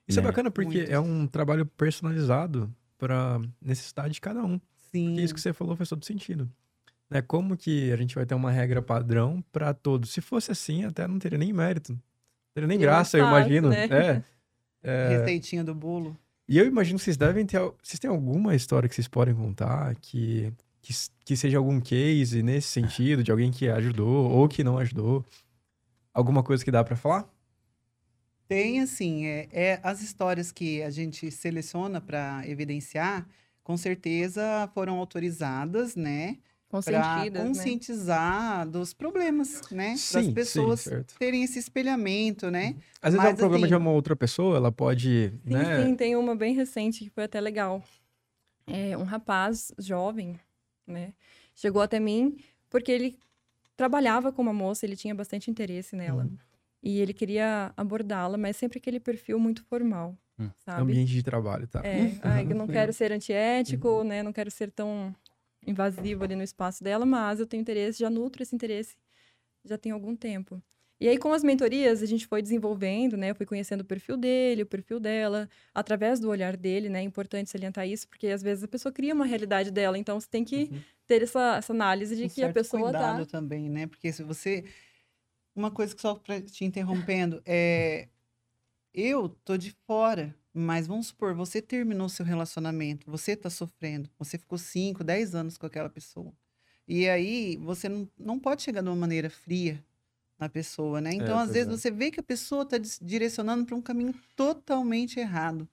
Isso 0.08 0.18
é 0.18 0.22
né? 0.22 0.28
bacana 0.28 0.50
porque 0.50 0.78
Muitos. 0.78 0.90
é 0.92 0.98
um 0.98 1.26
trabalho 1.26 1.64
personalizado 1.64 2.74
para 2.98 3.40
necessidade 3.60 4.14
de 4.14 4.20
cada 4.20 4.44
um. 4.44 4.60
Sim. 4.90 5.06
Porque 5.10 5.22
isso 5.22 5.34
que 5.34 5.40
você 5.40 5.52
falou 5.52 5.76
faz 5.76 5.88
todo 5.88 6.04
sentido. 6.04 6.50
Né? 7.12 7.22
Como 7.22 7.56
que 7.56 7.92
a 7.92 7.96
gente 7.96 8.14
vai 8.14 8.24
ter 8.24 8.34
uma 8.34 8.50
regra 8.50 8.80
padrão 8.80 9.44
para 9.52 9.74
todos? 9.74 10.10
Se 10.10 10.20
fosse 10.20 10.50
assim, 10.50 10.84
até 10.84 11.06
não 11.06 11.18
teria 11.18 11.38
nem 11.38 11.52
mérito. 11.52 11.92
Não 11.92 12.00
teria 12.54 12.66
nem 12.66 12.78
mais 12.78 12.86
graça, 12.88 13.18
eu 13.18 13.26
imagino. 13.26 13.68
né? 13.68 13.84
É. 13.84 14.22
É, 14.84 15.16
Receitinha 15.16 15.62
do 15.62 15.72
bolo. 15.72 16.18
E 16.48 16.58
eu 16.58 16.66
imagino 16.66 16.98
que 16.98 17.04
vocês 17.04 17.16
devem 17.16 17.46
ter. 17.46 17.60
Vocês 17.80 18.00
têm 18.00 18.10
alguma 18.10 18.54
história 18.56 18.88
que 18.88 18.94
vocês 18.96 19.06
podem 19.06 19.32
contar 19.32 19.94
que, 19.94 20.52
que, 20.80 20.92
que 21.24 21.36
seja 21.36 21.56
algum 21.56 21.80
case 21.80 22.42
nesse 22.42 22.66
sentido, 22.66 23.22
de 23.22 23.30
alguém 23.30 23.52
que 23.52 23.68
ajudou 23.68 24.28
ou 24.28 24.48
que 24.48 24.64
não 24.64 24.78
ajudou? 24.78 25.24
Alguma 26.12 26.42
coisa 26.42 26.64
que 26.64 26.70
dá 26.72 26.82
para 26.82 26.96
falar? 26.96 27.32
Tem, 28.48 28.80
assim, 28.80 29.24
é, 29.24 29.48
é 29.52 29.80
as 29.84 30.02
histórias 30.02 30.50
que 30.50 30.82
a 30.82 30.90
gente 30.90 31.30
seleciona 31.30 32.00
para 32.00 32.42
evidenciar, 32.46 33.26
com 33.62 33.76
certeza 33.76 34.68
foram 34.74 34.98
autorizadas, 34.98 35.94
né? 35.94 36.38
Para 36.80 37.24
né? 37.24 37.30
conscientizar 37.30 38.66
dos 38.68 38.94
problemas, 38.94 39.60
né? 39.70 39.88
Para 39.88 39.94
as 39.94 39.98
Sim, 39.98 40.22
sim, 40.22 40.32
pessoas 40.32 40.80
certo. 40.80 41.14
terem 41.18 41.44
esse 41.44 41.58
espelhamento, 41.58 42.50
né? 42.50 42.76
Às 43.00 43.12
vezes 43.12 43.24
é 43.24 43.28
Mas, 43.28 43.34
um 43.34 43.36
problema 43.36 43.66
de 43.68 43.74
assim- 43.74 43.82
uma 43.82 43.90
outra 43.90 44.16
pessoa, 44.16 44.56
ela 44.56 44.72
pode. 44.72 45.28
Sim, 45.46 45.52
né? 45.52 45.84
sim, 45.86 45.94
tem 45.96 46.16
uma 46.16 46.34
bem 46.34 46.54
recente 46.54 47.04
que 47.04 47.10
foi 47.10 47.24
até 47.24 47.40
legal. 47.40 47.82
É, 48.66 48.96
um 48.96 49.02
rapaz 49.02 49.72
jovem, 49.78 50.38
né, 50.86 51.12
chegou 51.54 51.82
até 51.82 51.98
mim 52.00 52.36
porque 52.70 52.90
ele 52.92 53.18
trabalhava 53.76 54.32
com 54.32 54.40
uma 54.40 54.52
moça, 54.52 54.86
ele 54.86 54.96
tinha 54.96 55.14
bastante 55.14 55.50
interesse 55.50 55.94
nela. 55.96 56.24
Uhum. 56.24 56.36
E 56.82 57.00
ele 57.00 57.12
queria 57.12 57.72
abordá-la, 57.76 58.38
mas 58.38 58.56
sempre 58.56 58.78
aquele 58.78 58.98
perfil 59.00 59.38
muito 59.38 59.62
formal, 59.64 60.16
Hum. 60.38 60.48
sabe? 60.64 60.82
Ambiente 60.82 61.12
de 61.12 61.22
trabalho, 61.22 61.66
tá? 61.68 61.80
É, 61.84 62.08
ai, 62.22 62.44
eu 62.48 62.54
não 62.54 62.66
quero 62.90 62.92
ser 62.92 63.12
antiético, 63.12 63.88
Uhum. 63.88 64.04
né? 64.04 64.22
Não 64.22 64.32
quero 64.32 64.50
ser 64.50 64.70
tão 64.70 65.14
invasivo 65.66 66.24
ali 66.24 66.34
no 66.36 66.42
espaço 66.42 66.82
dela, 66.82 67.06
mas 67.06 67.40
eu 67.40 67.46
tenho 67.46 67.60
interesse, 67.60 68.00
já 68.00 68.10
nutro 68.10 68.42
esse 68.42 68.54
interesse 68.54 68.96
já 69.64 69.78
tem 69.78 69.92
algum 69.92 70.16
tempo. 70.16 70.60
E 71.00 71.08
aí, 71.08 71.18
com 71.18 71.32
as 71.32 71.42
mentorias, 71.42 72.00
a 72.00 72.06
gente 72.06 72.28
foi 72.28 72.40
desenvolvendo, 72.40 73.16
né? 73.16 73.30
Eu 73.30 73.34
fui 73.34 73.44
conhecendo 73.44 73.80
o 73.80 73.84
perfil 73.84 74.16
dele, 74.16 74.62
o 74.62 74.66
perfil 74.66 75.00
dela, 75.00 75.48
através 75.74 76.20
do 76.20 76.28
olhar 76.28 76.56
dele, 76.56 76.88
né? 76.88 77.00
É 77.00 77.02
importante 77.02 77.50
salientar 77.50 77.88
isso, 77.88 78.06
porque 78.06 78.28
às 78.28 78.40
vezes 78.40 78.62
a 78.62 78.68
pessoa 78.68 78.92
cria 78.92 79.12
uma 79.12 79.24
realidade 79.24 79.72
dela, 79.72 79.98
então 79.98 80.20
você 80.20 80.28
tem 80.28 80.44
que 80.44 80.68
Uhum. 80.70 80.80
ter 81.06 81.22
essa, 81.22 81.56
essa 81.56 81.72
análise 81.72 82.14
de 82.14 82.26
um 82.26 82.28
que 82.28 82.42
a 82.44 82.52
pessoa 82.52 82.84
cuidado 82.84 83.26
tá. 83.26 83.32
também, 83.32 83.68
né? 83.68 83.86
Porque 83.88 84.12
se 84.12 84.22
você... 84.22 84.64
Uma 85.54 85.70
coisa 85.70 85.94
que 85.94 86.00
só 86.00 86.14
pra 86.14 86.40
te 86.40 86.64
interrompendo, 86.64 87.42
é... 87.44 88.08
Eu 88.94 89.28
tô 89.28 89.56
de 89.56 89.72
fora, 89.86 90.34
mas 90.54 90.86
vamos 90.86 91.08
supor, 91.08 91.34
você 91.34 91.62
terminou 91.62 92.08
seu 92.08 92.24
relacionamento, 92.24 93.10
você 93.10 93.34
tá 93.34 93.48
sofrendo, 93.48 94.10
você 94.18 94.36
ficou 94.36 94.58
5, 94.58 95.02
10 95.02 95.34
anos 95.34 95.56
com 95.56 95.66
aquela 95.66 95.88
pessoa. 95.88 96.32
E 96.86 97.08
aí, 97.08 97.56
você 97.56 97.88
não, 97.88 98.08
não 98.18 98.38
pode 98.38 98.62
chegar 98.62 98.82
de 98.82 98.88
uma 98.88 98.96
maneira 98.96 99.30
fria 99.30 99.82
na 100.38 100.48
pessoa, 100.48 101.00
né? 101.00 101.14
Então, 101.14 101.38
às 101.38 101.44
pois 101.44 101.54
vezes, 101.54 101.68
é. 101.72 101.76
você 101.76 101.90
vê 101.90 102.10
que 102.10 102.20
a 102.20 102.22
pessoa 102.22 102.66
tá 102.66 102.76
dis- 102.76 102.98
direcionando 103.00 103.64
para 103.64 103.76
um 103.76 103.80
caminho 103.80 104.14
totalmente 104.36 105.18
errado. 105.18 105.68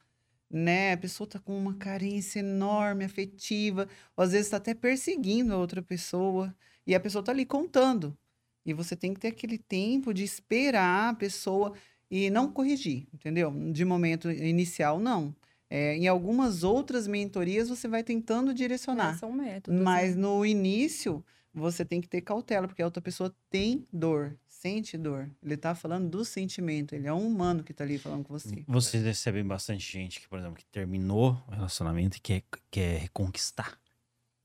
Né? 0.50 0.94
A 0.94 0.98
pessoa 0.98 1.28
tá 1.28 1.40
com 1.40 1.58
uma 1.58 1.74
carência 1.76 2.40
enorme, 2.40 3.04
afetiva, 3.04 3.88
ou 4.16 4.24
às 4.24 4.32
vezes 4.32 4.48
está 4.48 4.58
até 4.58 4.74
perseguindo 4.74 5.54
a 5.54 5.58
outra 5.58 5.82
pessoa. 5.82 6.56
E 6.86 6.96
a 6.96 7.00
pessoa 7.00 7.24
tá 7.24 7.32
ali 7.32 7.46
contando. 7.46 8.18
E 8.66 8.74
você 8.74 8.96
tem 8.96 9.14
que 9.14 9.20
ter 9.20 9.30
aquele 9.30 9.58
tempo 9.58 10.14
de 10.14 10.24
esperar 10.24 11.10
a 11.10 11.16
pessoa 11.16 11.74
e 12.10 12.30
não 12.30 12.52
corrigir, 12.52 13.08
entendeu? 13.14 13.52
De 13.72 13.86
momento 13.86 14.30
inicial, 14.32 15.00
não. 15.00 15.34
É, 15.70 15.96
em 15.96 16.08
algumas 16.08 16.64
outras 16.64 17.06
mentorias 17.08 17.70
você 17.70 17.88
vai 17.88 18.04
tentando 18.04 18.52
É, 18.52 18.54
direcionar. 18.54 19.18
são 19.20 19.32
métodos. 19.32 19.80
Mas 19.80 20.16
né? 20.16 20.22
no 20.24 20.44
início, 20.46 21.24
você 21.54 21.86
tem 21.86 22.02
que 22.02 22.08
ter 22.08 22.22
cautela, 22.22 22.68
porque 22.68 22.82
a 22.82 22.86
outra 22.86 23.02
pessoa 23.02 23.32
tem 23.52 23.86
dor, 23.94 24.36
sente 24.48 24.98
dor. 24.98 25.30
Ele 25.44 25.56
tá 25.56 25.76
falando 25.76 26.10
do 26.10 26.26
sentimento, 26.26 26.96
ele 26.96 27.06
é 27.08 27.14
um 27.14 27.28
humano 27.28 27.64
que 27.64 27.72
tá 27.74 27.84
ali 27.84 28.00
falando 28.00 28.24
com 28.24 28.34
você. 28.34 28.64
Vocês 28.68 29.04
recebem 29.04 29.44
bastante 29.46 29.92
gente 29.92 30.20
que, 30.20 30.28
por 30.28 30.40
exemplo, 30.40 30.58
que 30.58 30.66
terminou 30.66 31.40
o 31.48 31.52
relacionamento 31.52 32.18
e 32.18 32.20
quer, 32.20 32.44
quer 32.72 33.02
reconquistar. 33.02 33.80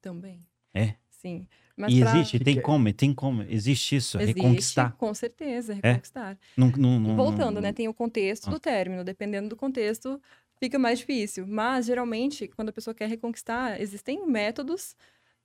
Também. 0.03 0.45
É? 0.75 0.95
Sim. 1.09 1.47
Mas 1.77 1.93
e 1.93 2.01
pra- 2.01 2.11
existe, 2.17 2.39
tem 2.39 2.55
Que- 2.57 2.61
como, 2.63 2.93
tem 2.93 3.13
como, 3.13 3.43
existe 3.43 3.97
isso, 3.97 4.17
Existe, 4.21 4.41
reconquistar. 4.41 4.93
Com 4.97 5.13
certeza, 5.13 5.73
É? 5.83 5.89
reconquistar. 5.89 6.39
Não, 6.57 6.69
não, 6.71 7.01
não, 7.01 7.17
Voltando, 7.17 7.55
não- 7.57 7.63
né? 7.63 7.73
Tem 7.73 7.89
o 7.89 7.95
contexto 7.95 8.49
do 8.49 8.61
término. 8.61 9.03
Dependendo 9.03 9.49
do 9.49 9.57
contexto, 9.57 10.21
fica 10.61 10.79
mais 10.79 11.01
difícil. 11.01 11.47
Mas, 11.49 11.87
geralmente, 11.87 12.47
quando 12.49 12.69
a 12.69 12.73
pessoa 12.73 12.95
quer 12.95 13.09
reconquistar, 13.09 13.81
existem 13.81 14.25
métodos 14.27 14.95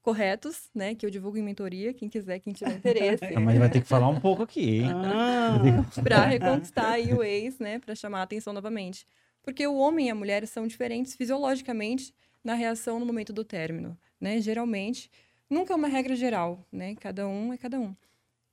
corretos, 0.02 0.70
né? 0.74 0.96
Que 0.96 1.06
eu 1.06 1.10
divulgo 1.10 1.38
em 1.38 1.44
mentoria. 1.44 1.94
Quem 1.94 2.08
quiser, 2.08 2.40
quem 2.40 2.54
tiver 2.54 2.76
interesse. 2.78 3.26
Ah, 3.36 3.40
Mas 3.40 3.58
vai 3.58 3.70
ter 3.70 3.82
que 3.82 3.88
falar 3.88 4.08
um 4.08 4.20
pouco 4.20 4.44
aqui, 4.44 4.82
hein? 4.82 4.92
Ah, 4.94 5.60
para 6.04 6.26
reconquistar 6.26 6.92
aí 6.92 7.12
o 7.14 7.24
ex, 7.24 7.60
né, 7.60 7.80
para 7.80 7.96
chamar 7.96 8.20
a 8.20 8.24
atenção 8.24 8.54
novamente. 8.54 9.06
Porque 9.44 9.66
o 9.66 9.76
homem 9.78 10.08
e 10.08 10.10
a 10.10 10.16
mulher 10.16 10.46
são 10.48 10.68
diferentes 10.68 11.16
fisiologicamente 11.16 12.14
na 12.44 12.54
reação 12.54 13.00
no 13.00 13.06
momento 13.06 13.34
do 13.34 13.44
término, 13.44 13.98
né? 14.22 14.40
Geralmente, 14.42 15.10
nunca 15.50 15.74
é 15.74 15.76
uma 15.76 15.88
regra 15.88 16.16
geral, 16.16 16.66
né? 16.72 16.96
Cada 16.96 17.28
um 17.28 17.54
é 17.54 17.58
cada 17.58 17.80
um. 17.80 17.96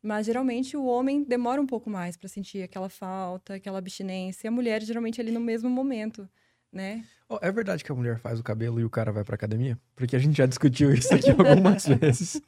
Mas 0.02 0.26
geralmente 0.26 0.76
o 0.76 0.84
homem 0.84 1.22
demora 1.24 1.60
um 1.60 1.66
pouco 1.66 1.90
mais 1.90 2.16
para 2.16 2.28
sentir 2.28 2.62
aquela 2.62 2.88
falta, 2.88 3.54
aquela 3.54 3.78
abstinência, 3.78 4.46
e 4.46 4.48
a 4.48 4.52
mulher 4.52 4.82
geralmente 4.82 5.20
ali 5.20 5.32
no 5.32 5.40
mesmo 5.40 5.68
momento, 5.68 6.28
né? 6.72 7.04
Oh, 7.28 7.38
é 7.42 7.50
verdade 7.50 7.82
que 7.82 7.90
a 7.90 7.94
mulher 7.94 8.18
faz 8.20 8.38
o 8.38 8.42
cabelo 8.42 8.78
e 8.78 8.84
o 8.84 8.90
cara 8.90 9.10
vai 9.10 9.24
pra 9.24 9.34
academia? 9.34 9.76
Porque 9.96 10.14
a 10.14 10.18
gente 10.18 10.36
já 10.36 10.46
discutiu 10.46 10.92
isso 10.94 11.12
aqui 11.12 11.30
algumas 11.36 11.84
vezes. 11.86 12.40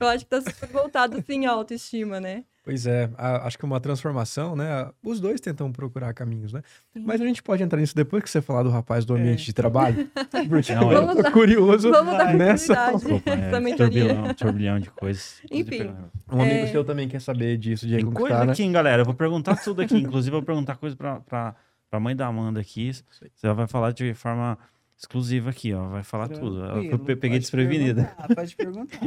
Eu 0.00 0.06
acho 0.08 0.24
que 0.24 0.30
tá 0.30 0.40
super 0.40 0.68
voltado 0.68 1.22
sim 1.26 1.44
à 1.44 1.50
autoestima, 1.50 2.18
né? 2.18 2.44
Pois 2.64 2.86
é, 2.86 3.10
a- 3.18 3.46
acho 3.46 3.58
que 3.58 3.64
uma 3.64 3.80
transformação, 3.80 4.54
né? 4.56 4.88
Os 5.04 5.20
dois 5.20 5.40
tentam 5.40 5.70
procurar 5.72 6.14
caminhos, 6.14 6.52
né? 6.52 6.62
Sim. 6.94 7.02
Mas 7.04 7.20
a 7.20 7.24
gente 7.26 7.42
pode 7.42 7.62
entrar 7.62 7.78
nisso 7.78 7.94
depois 7.94 8.22
que 8.22 8.30
você 8.30 8.40
falar 8.40 8.62
do 8.62 8.70
rapaz 8.70 9.04
do 9.04 9.14
É. 9.16 9.20
ambiente 9.20 9.44
de 9.44 9.52
trabalho? 9.52 10.08
Porque 10.48 10.72
Não, 10.74 10.90
eu 10.92 11.00
Vamos 11.00 11.16
tô 11.16 11.22
dar- 11.22 11.32
curioso 11.32 11.90
Vamos 11.90 12.16
dar 12.16 12.32
nessa. 12.34 12.92
Desculpa, 12.92 13.30
é, 13.30 13.74
turbilhão, 13.76 14.32
turbilhão 14.34 14.78
de 14.80 14.90
coisas. 14.90 15.42
Enfim. 15.50 15.92
Um 16.30 16.40
amigo 16.40 16.60
É. 16.60 16.66
seu 16.68 16.84
também 16.84 17.08
quer 17.08 17.20
saber 17.20 17.58
disso, 17.58 17.86
de 17.86 17.96
Tem 17.96 18.10
coisa 18.10 18.44
né? 18.44 18.52
aqui, 18.52 18.62
hein, 18.62 18.70
galera. 18.72 19.02
Eu 19.02 19.06
vou 19.06 19.14
perguntar 19.14 19.56
tudo 19.56 19.82
aqui. 19.82 19.96
Inclusive, 19.98 20.34
eu 20.34 20.40
vou 20.40 20.46
perguntar 20.46 20.76
coisa 20.76 20.94
pra, 20.96 21.20
pra, 21.20 21.56
pra 21.92 22.00
mãe 22.00 22.16
da 22.16 22.26
Amanda 22.26 22.58
aqui. 22.58 22.90
Você 22.90 23.52
vai 23.52 23.68
falar 23.68 23.92
de 23.92 24.14
forma 24.14 24.58
exclusiva 24.96 25.50
aqui, 25.50 25.74
ó. 25.74 25.88
Vai 25.90 26.02
falar 26.02 26.26
tudo. 26.28 26.64
Eu 26.64 26.70
tranquilo, 26.72 26.98
pe- 27.04 27.16
peguei 27.16 27.38
desprevenida. 27.38 28.16
Pode 28.34 28.56
perguntar. 28.56 28.98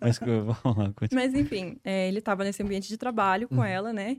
Mas 0.00 0.18
vamos 0.20 0.76
lá. 0.78 0.94
Mas 1.12 1.34
enfim, 1.34 1.76
é, 1.82 2.06
ele 2.06 2.20
estava 2.20 2.44
nesse 2.44 2.62
ambiente 2.62 2.86
de 2.88 2.96
trabalho 2.96 3.48
com 3.48 3.56
Uhum. 3.56 3.64
ela, 3.64 3.92
né? 3.92 4.18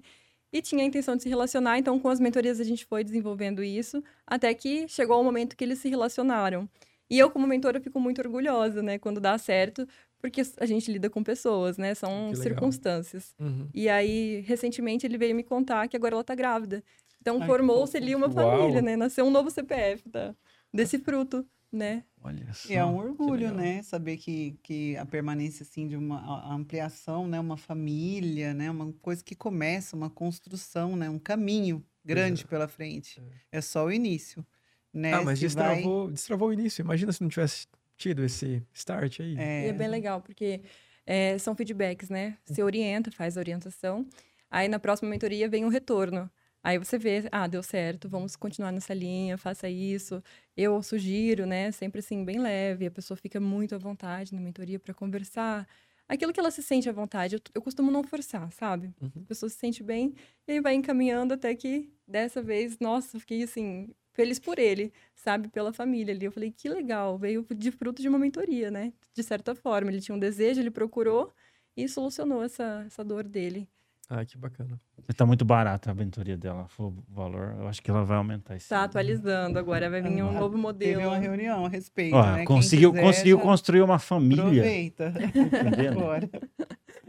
E 0.52 0.62
tinha 0.62 0.84
a 0.84 0.86
intenção 0.86 1.16
de 1.16 1.24
se 1.24 1.30
relacionar, 1.30 1.78
então 1.80 1.98
com 1.98 2.10
as 2.10 2.20
mentorias 2.20 2.60
a 2.60 2.66
gente 2.66 2.84
foi 2.84 3.02
desenvolvendo 3.02 3.64
isso, 3.64 4.04
até 4.28 4.54
que 4.54 4.86
chegou 4.90 5.22
o 5.22 5.24
momento 5.24 5.56
que 5.56 5.64
eles 5.64 5.80
se 5.80 5.88
relacionaram. 5.88 6.68
E 7.10 7.18
eu, 7.18 7.32
como 7.32 7.48
mentora, 7.48 7.80
fico 7.80 7.98
muito 7.98 8.20
orgulhosa, 8.20 8.84
né, 8.84 9.00
quando 9.00 9.22
dá 9.22 9.38
certo, 9.38 9.88
porque 10.20 10.42
a 10.60 10.66
gente 10.66 10.92
lida 10.92 11.10
com 11.10 11.24
pessoas, 11.24 11.78
né? 11.78 11.94
São 11.96 12.32
circunstâncias. 12.36 13.34
Uhum. 13.40 13.68
E 13.74 13.88
aí, 13.90 14.42
recentemente, 14.46 15.06
ele 15.06 15.18
veio 15.18 15.34
me 15.36 15.44
contar 15.44 15.88
que 15.88 15.96
agora 15.96 16.16
ela 16.16 16.24
tá 16.24 16.36
grávida. 16.36 16.84
Então, 17.22 17.40
formou-se 17.46 17.96
ali 17.96 18.16
uma 18.16 18.28
Uau. 18.28 18.34
família, 18.34 18.82
né? 18.82 18.96
Nasceu 18.96 19.26
um 19.26 19.30
novo 19.30 19.52
CPF, 19.52 20.10
tá? 20.10 20.36
Desse 20.74 20.98
fruto, 20.98 21.46
né? 21.72 22.04
Olha 22.24 22.52
só. 22.52 22.68
E 22.68 22.76
é 22.76 22.84
um 22.84 22.98
orgulho, 22.98 23.54
né? 23.54 23.84
Saber 23.84 24.18
que, 24.18 24.58
que 24.64 24.98
a 24.98 25.06
permanência, 25.06 25.64
assim, 25.64 25.88
de 25.88 25.96
uma 25.96 26.52
ampliação, 26.52 27.28
né? 27.28 27.40
Uma 27.40 27.58
família, 27.58 28.54
né? 28.54 28.72
Uma 28.72 28.92
coisa 29.02 29.24
que 29.24 29.36
começa, 29.36 29.96
uma 29.96 30.10
construção, 30.10 30.96
né? 30.96 31.10
Um 31.10 31.20
caminho 31.20 31.86
grande 32.04 32.44
é. 32.44 32.48
pela 32.48 32.68
frente. 32.68 33.22
É 33.52 33.62
só 33.62 33.86
o 33.86 33.92
início, 33.92 34.46
né? 34.92 35.14
Ah, 35.14 35.22
mas 35.24 35.38
Se 35.40 35.48
vai- 35.48 35.76
destravou, 35.76 36.12
destravou 36.12 36.50
o 36.50 36.54
início. 36.54 36.82
Imagina 36.82 37.12
se 37.12 37.22
não 37.22 37.30
tivesse 37.30 37.68
tido 37.96 38.24
esse 38.24 38.64
start 38.74 39.20
aí. 39.20 39.36
E 39.36 39.68
é 39.68 39.74
bem 39.74 39.88
legal, 39.88 40.22
porque 40.22 40.62
é, 41.06 41.38
são 41.38 41.56
feedbacks, 41.56 42.10
né? 42.10 42.38
Você 42.44 42.64
orienta, 42.64 43.12
faz 43.12 43.38
a 43.38 43.40
orientação. 43.40 44.08
Aí 44.50 44.68
na 44.68 44.80
próxima 44.80 45.10
mentoria 45.10 45.48
vem 45.48 45.66
o 45.66 45.70
retorno. 45.70 46.30
Aí 46.64 46.78
você 46.78 46.98
vê, 46.98 47.28
ah, 47.32 47.48
deu 47.48 47.64
certo, 47.64 48.08
vamos 48.08 48.36
continuar 48.36 48.72
nessa 48.72 48.94
linha, 48.94 49.38
faça 49.38 49.68
isso. 49.68 50.24
Eu 50.56 50.82
sugiro, 50.84 51.46
né? 51.46 51.72
Sempre 51.72 52.00
assim, 52.00 52.24
bem 52.24 52.40
leve. 52.40 52.86
A 52.86 52.92
pessoa 52.92 53.18
fica 53.18 53.40
muito 53.40 53.74
à 53.74 53.78
vontade 53.80 54.34
na 54.36 54.42
mentoria 54.42 54.80
para 54.80 54.94
conversar. 54.94 55.68
Aquilo 56.08 56.34
que 56.34 56.40
ela 56.40 56.52
se 56.52 56.62
sente 56.62 56.90
à 56.90 56.92
vontade, 56.92 57.36
eu, 57.36 57.42
eu 57.56 57.62
costumo 57.62 57.90
não 57.90 58.04
forçar, 58.04 58.52
sabe? 58.52 58.94
Uhum. 59.02 59.24
A 59.24 59.28
pessoa 59.28 59.50
se 59.50 59.56
sente 59.56 59.82
bem 59.82 60.14
e 60.48 60.52
aí 60.52 60.62
vai 60.62 60.76
encaminhando 60.76 61.34
até 61.34 61.56
que 61.56 61.90
dessa 62.08 62.42
vez, 62.44 62.78
nossa, 62.80 63.20
fiquei 63.20 63.44
assim, 63.44 63.90
feliz 64.14 64.38
por 64.38 64.60
ele, 64.60 64.92
sabe? 65.16 65.48
Pela 65.48 65.74
família 65.74 66.14
ali. 66.14 66.26
Eu 66.26 66.32
falei, 66.32 66.52
que 66.52 66.70
legal, 66.70 67.18
veio 67.18 67.46
de 67.56 67.72
fruto 67.72 68.02
de 68.02 68.10
uma 68.10 68.20
mentoria, 68.20 68.70
né? 68.70 68.94
De 69.14 69.24
certa 69.24 69.56
forma. 69.56 69.90
Ele 69.90 70.02
tinha 70.02 70.16
um 70.16 70.20
desejo, 70.20 70.60
ele 70.60 70.70
procurou 70.72 71.34
e 71.76 71.88
solucionou 71.88 72.44
essa, 72.44 72.84
essa 72.86 73.04
dor 73.04 73.24
dele. 73.24 73.68
Ah, 74.14 74.26
que 74.26 74.38
bacana. 74.38 74.78
Tá 75.16 75.26
muito 75.26 75.46
barata 75.46 75.90
a 75.90 75.94
mentoria 75.94 76.36
dela. 76.36 76.68
O 76.78 76.94
valor. 77.08 77.56
Eu 77.58 77.68
acho 77.70 77.82
que 77.82 77.90
ela 77.90 78.04
vai 78.04 78.18
aumentar 78.18 78.58
Tá 78.68 78.76
ano. 78.76 78.86
atualizando 78.86 79.58
agora, 79.58 79.90
vai 79.90 80.02
vir 80.02 80.22
um 80.22 80.30
Ah, 80.30 80.34
novo 80.34 80.50
Teve 80.50 80.62
modelo. 80.62 81.02
uma 81.08 81.18
reunião 81.18 81.66
a 81.66 81.70
respeito, 81.70 82.14
Ó, 82.18 82.22
né? 82.36 82.44
Conseguiu, 82.44 82.92
quiser, 82.92 83.06
conseguiu 83.06 83.38
já 83.38 83.44
construir 83.44 83.82
uma 83.82 84.00
família. 84.00 84.44
Aproveita. 84.44 85.14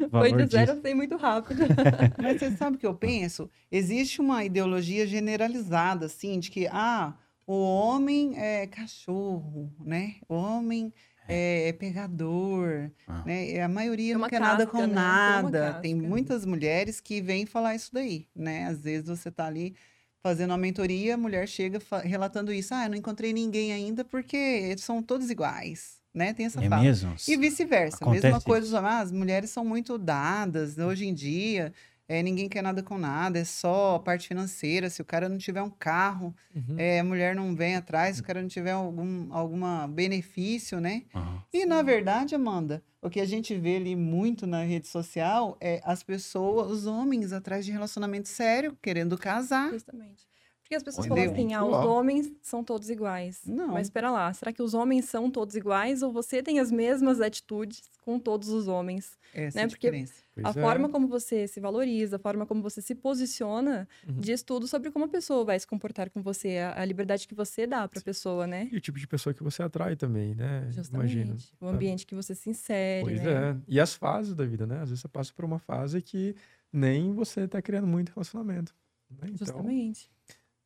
O 0.01 0.09
Foi 0.19 0.33
de 0.33 0.47
zero 0.47 0.81
100 0.81 0.95
muito 0.95 1.17
rápido. 1.17 1.61
Mas 2.21 2.38
você 2.38 2.51
sabe 2.53 2.77
o 2.77 2.79
que 2.79 2.87
eu 2.87 2.95
penso? 2.95 3.49
Existe 3.71 4.21
uma 4.21 4.45
ideologia 4.45 5.07
generalizada, 5.07 6.07
assim, 6.07 6.38
de 6.41 6.51
que, 6.51 6.67
ah, 6.69 7.15
o 7.47 7.55
homem 7.55 8.38
é 8.38 8.67
cachorro, 8.67 9.73
né? 9.85 10.17
O 10.29 10.35
homem 10.35 10.93
é, 11.33 11.68
é 11.68 11.73
pegador, 11.73 12.90
Ah. 13.07 13.23
né? 13.27 13.61
A 13.61 13.68
maioria 13.68 14.12
É 14.12 14.14
não 14.14 14.21
uma 14.23 14.29
quer 14.29 14.40
nada 14.40 14.64
casca, 14.66 14.71
com 14.73 14.79
né? 14.83 14.87
Tem 14.87 14.95
nada. 14.95 15.75
Tem 15.81 15.95
casca. 15.95 16.09
muitas 16.09 16.45
mulheres 16.47 17.01
que 17.01 17.21
vêm 17.21 17.47
falar 17.47 17.75
isso 17.75 17.90
daí, 17.92 18.27
né? 18.35 18.66
Às 18.66 18.81
vezes 18.83 19.09
você 19.09 19.31
tá 19.31 19.47
ali 19.47 19.75
fazendo 20.23 20.51
uma 20.51 20.59
mentoria, 20.59 21.14
a 21.14 21.16
mulher 21.18 21.49
chega 21.49 21.79
relatando 22.05 22.53
isso. 22.53 22.73
Ah, 22.75 22.85
eu 22.85 22.90
não 22.90 22.97
encontrei 22.97 23.33
ninguém 23.33 23.73
ainda 23.73 24.05
porque 24.05 24.37
eles 24.37 24.85
são 24.85 25.03
todos 25.03 25.31
iguais, 25.31 26.01
né? 26.14 26.33
Tem 26.33 26.47
essa 26.47 26.62
É 26.62 26.68
fala. 26.68 26.83
mesmo? 26.83 27.14
E 27.27 27.37
vice-versa. 27.37 27.99
Mesma 28.09 28.40
coisa, 28.40 28.79
ah, 28.81 29.01
as 29.01 29.11
mulheres 29.11 29.51
são 29.51 29.64
muito 29.64 29.99
dadas 29.99 30.79
hoje 30.79 31.07
em 31.07 31.14
dia. 31.14 31.73
É, 32.12 32.22
ninguém 32.22 32.48
quer 32.48 32.62
nada 32.62 32.83
com 32.83 32.98
nada, 32.98 33.38
é 33.38 33.44
só 33.44 33.96
a 33.96 34.01
parte 34.01 34.29
financeira. 34.29 34.90
Se 34.90 35.01
o 35.01 35.05
cara 35.05 35.29
não 35.29 35.38
tiver 35.38 35.62
um 35.62 35.70
carro, 35.70 36.35
Uhum. 36.55 36.77
é, 36.79 37.01
a 37.01 37.05
mulher 37.05 37.35
não 37.35 37.55
vem 37.55 37.77
atrás, 37.77 38.16
se 38.16 38.22
o 38.22 38.25
cara 38.25 38.40
não 38.42 38.48
tiver 38.48 38.72
algum 38.72 39.33
alguma 39.33 39.87
benefício, 39.88 40.81
né? 40.81 41.03
Aham. 41.14 41.42
E 41.53 41.64
na 41.66 41.81
verdade, 41.83 42.35
Amanda, 42.35 42.83
o 43.01 43.09
que 43.11 43.20
a 43.20 43.25
gente 43.27 43.55
vê 43.57 43.77
ali 43.77 43.96
muito 43.96 44.46
na 44.46 44.62
rede 44.62 44.87
social 44.88 45.57
é 45.61 45.81
as 45.85 46.03
pessoas, 46.03 46.70
os 46.70 46.87
homens 46.87 47.33
atrás 47.33 47.64
de 47.64 47.72
relacionamento 47.72 48.29
sério, 48.29 48.77
querendo 48.83 49.16
casar. 49.18 49.70
Justamente. 49.70 50.32
Porque 50.73 50.77
as 50.77 50.83
pessoas 50.83 51.07
falam 51.07 51.25
assim, 51.25 51.53
ah, 51.55 51.65
os 51.65 51.77
homens 51.87 52.33
são 52.41 52.65
todos 52.65 52.89
iguais. 52.89 53.43
Não. 53.47 53.69
Mas 53.75 53.89
espera 53.89 54.11
lá, 54.11 54.33
será 54.33 54.53
que 54.53 54.63
os 54.63 54.73
homens 54.73 55.05
são 55.05 55.31
todos 55.31 55.55
iguais 55.55 56.03
ou 56.03 56.11
você 56.11 56.43
tem 56.43 56.59
as 56.61 56.71
mesmas 56.71 57.21
atitudes 57.21 57.83
com 58.03 58.19
todos 58.19 58.49
os 58.49 58.69
homens? 58.69 59.19
Essa 59.35 59.57
né? 59.59 59.63
é 59.63 59.67
a 59.67 59.69
Porque 59.69 59.87
diferença. 59.89 60.15
Pois 60.35 60.47
a 60.47 60.51
é. 60.51 60.53
forma 60.63 60.89
como 60.89 61.07
você 61.09 61.47
se 61.47 61.61
valoriza, 61.61 62.17
a 62.17 62.19
forma 62.19 62.47
como 62.47 62.63
você 62.63 62.81
se 62.81 62.95
posiciona, 62.95 63.87
Uhum. 64.09 64.19
diz 64.19 64.43
tudo 64.43 64.67
sobre 64.67 64.91
como 64.91 65.05
a 65.05 65.09
pessoa 65.09 65.45
vai 65.45 65.59
se 65.61 65.67
comportar 65.67 66.09
com 66.09 66.23
você, 66.23 66.57
a, 66.59 66.81
a 66.81 66.85
liberdade 66.87 67.29
que 67.29 67.35
você 67.35 67.67
dá 67.67 67.87
para 67.87 68.01
a 68.01 68.03
pessoa, 68.03 68.47
né? 68.47 68.69
E 68.73 68.77
o 68.77 68.81
tipo 68.81 68.99
de 68.99 69.07
pessoa 69.07 69.35
que 69.35 69.43
você 69.43 69.63
atrai 69.63 69.95
também, 69.95 70.35
né? 70.35 70.69
Justamente. 70.71 71.13
Imagino. 71.19 71.37
O 71.61 71.67
ambiente 71.69 72.07
que 72.07 72.15
você 72.15 72.35
se 72.35 72.49
insere, 72.49 73.05
Pois 73.05 73.23
né? 73.23 73.51
é. 73.51 73.57
E 73.69 73.79
as 73.79 73.95
fases 73.95 74.35
da 74.35 74.45
vida, 74.47 74.67
né? 74.67 74.77
Às 74.81 74.89
vezes 74.89 75.01
você 75.03 75.09
passa 75.09 75.33
por 75.35 75.45
uma 75.45 75.59
fase 75.59 76.01
que 76.01 76.35
nem 76.73 77.13
você 77.13 77.47
tá 77.47 77.61
criando 77.61 77.87
muito 77.87 78.11
relacionamento. 78.15 78.75
né? 79.11 79.19
Então, 79.25 79.37
Justamente. 79.47 80.11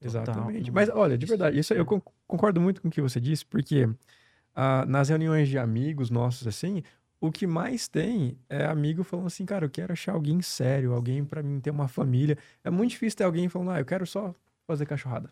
Exatamente. 0.00 0.58
Total. 0.70 0.74
Mas 0.74 0.88
olha, 0.88 1.16
de 1.18 1.26
verdade, 1.26 1.58
isso 1.58 1.72
eu 1.74 1.84
con- 1.84 2.00
concordo 2.26 2.60
muito 2.60 2.80
com 2.82 2.88
o 2.88 2.90
que 2.90 3.00
você 3.00 3.20
disse, 3.20 3.44
porque 3.46 3.88
ah, 4.54 4.84
nas 4.86 5.08
reuniões 5.08 5.48
de 5.48 5.58
amigos 5.58 6.10
nossos, 6.10 6.46
assim, 6.46 6.82
o 7.20 7.30
que 7.32 7.46
mais 7.46 7.88
tem 7.88 8.38
é 8.48 8.64
amigo 8.66 9.02
falando 9.02 9.26
assim, 9.26 9.44
cara, 9.46 9.64
eu 9.64 9.70
quero 9.70 9.92
achar 9.92 10.12
alguém 10.12 10.40
sério, 10.42 10.92
alguém 10.92 11.24
pra 11.24 11.42
mim 11.42 11.58
ter 11.60 11.70
uma 11.70 11.88
família. 11.88 12.36
É 12.62 12.70
muito 12.70 12.90
difícil 12.90 13.16
ter 13.16 13.24
alguém 13.24 13.48
falando, 13.48 13.70
ah, 13.70 13.80
eu 13.80 13.84
quero 13.86 14.06
só 14.06 14.34
fazer 14.66 14.84
cachorrada. 14.86 15.30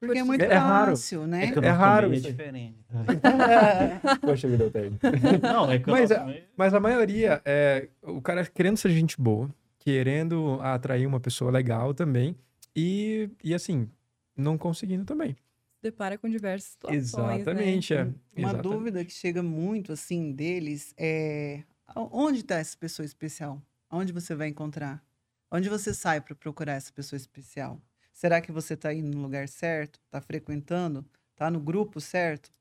Porque 0.00 0.18
é 0.18 0.22
muito 0.22 0.42
É 0.42 0.54
raro. 0.54 0.92
fácil, 0.92 1.26
né? 1.26 1.46
É, 1.60 1.66
É 1.66 1.70
raro 1.70 2.08
meio 2.08 2.14
é 2.14 2.18
isso 2.18 2.26
aí. 2.28 2.32
diferente. 2.32 2.78
Poxa 4.20 4.46
vida, 4.48 4.64
Altair. 4.64 4.92
Não, 5.42 5.70
é 5.70 5.78
que 5.80 5.90
Mas 5.90 6.10
é- 6.12 6.44
Mas 6.56 6.72
a 6.72 6.78
maioria 6.80 7.42
é 7.44 7.88
o 8.02 8.20
cara 8.22 8.44
querendo 8.46 8.76
ser 8.76 8.90
gente 8.90 9.20
boa, 9.20 9.48
querendo 9.78 10.60
atrair 10.62 11.04
uma 11.06 11.18
pessoa 11.18 11.50
legal 11.50 11.92
também, 11.94 12.36
e, 12.78 13.30
e 13.42 13.54
assim, 13.54 13.88
não 14.36 14.56
conseguindo 14.58 15.04
também. 15.04 15.36
Depara 15.82 16.18
com 16.18 16.28
diversas 16.28 16.70
situações. 16.70 17.02
Exatamente, 17.04 17.94
é. 17.94 18.02
Uma 18.02 18.14
Exatamente. 18.50 18.62
dúvida 18.62 19.04
que 19.04 19.12
chega 19.12 19.42
muito 19.42 19.92
assim 19.92 20.32
deles 20.32 20.92
é 20.96 21.62
a- 21.86 22.00
onde 22.12 22.40
está 22.40 22.56
essa 22.56 22.76
pessoa 22.76 23.06
especial? 23.06 23.62
Onde 23.90 24.12
você 24.12 24.34
vai 24.34 24.48
encontrar? 24.48 25.02
Onde 25.50 25.68
você 25.68 25.94
sai 25.94 26.20
para 26.20 26.34
procurar 26.34 26.74
essa 26.74 26.92
pessoa 26.92 27.16
especial? 27.16 27.80
Será 28.12 28.40
que 28.40 28.50
você 28.52 28.74
está 28.74 28.92
indo 28.92 29.16
no 29.16 29.22
lugar 29.22 29.48
certo? 29.48 30.00
Está 30.06 30.20
frequentando? 30.20 31.06
Está 31.32 31.48
no 31.50 31.60
grupo 31.60 32.00
certo? 32.00 32.52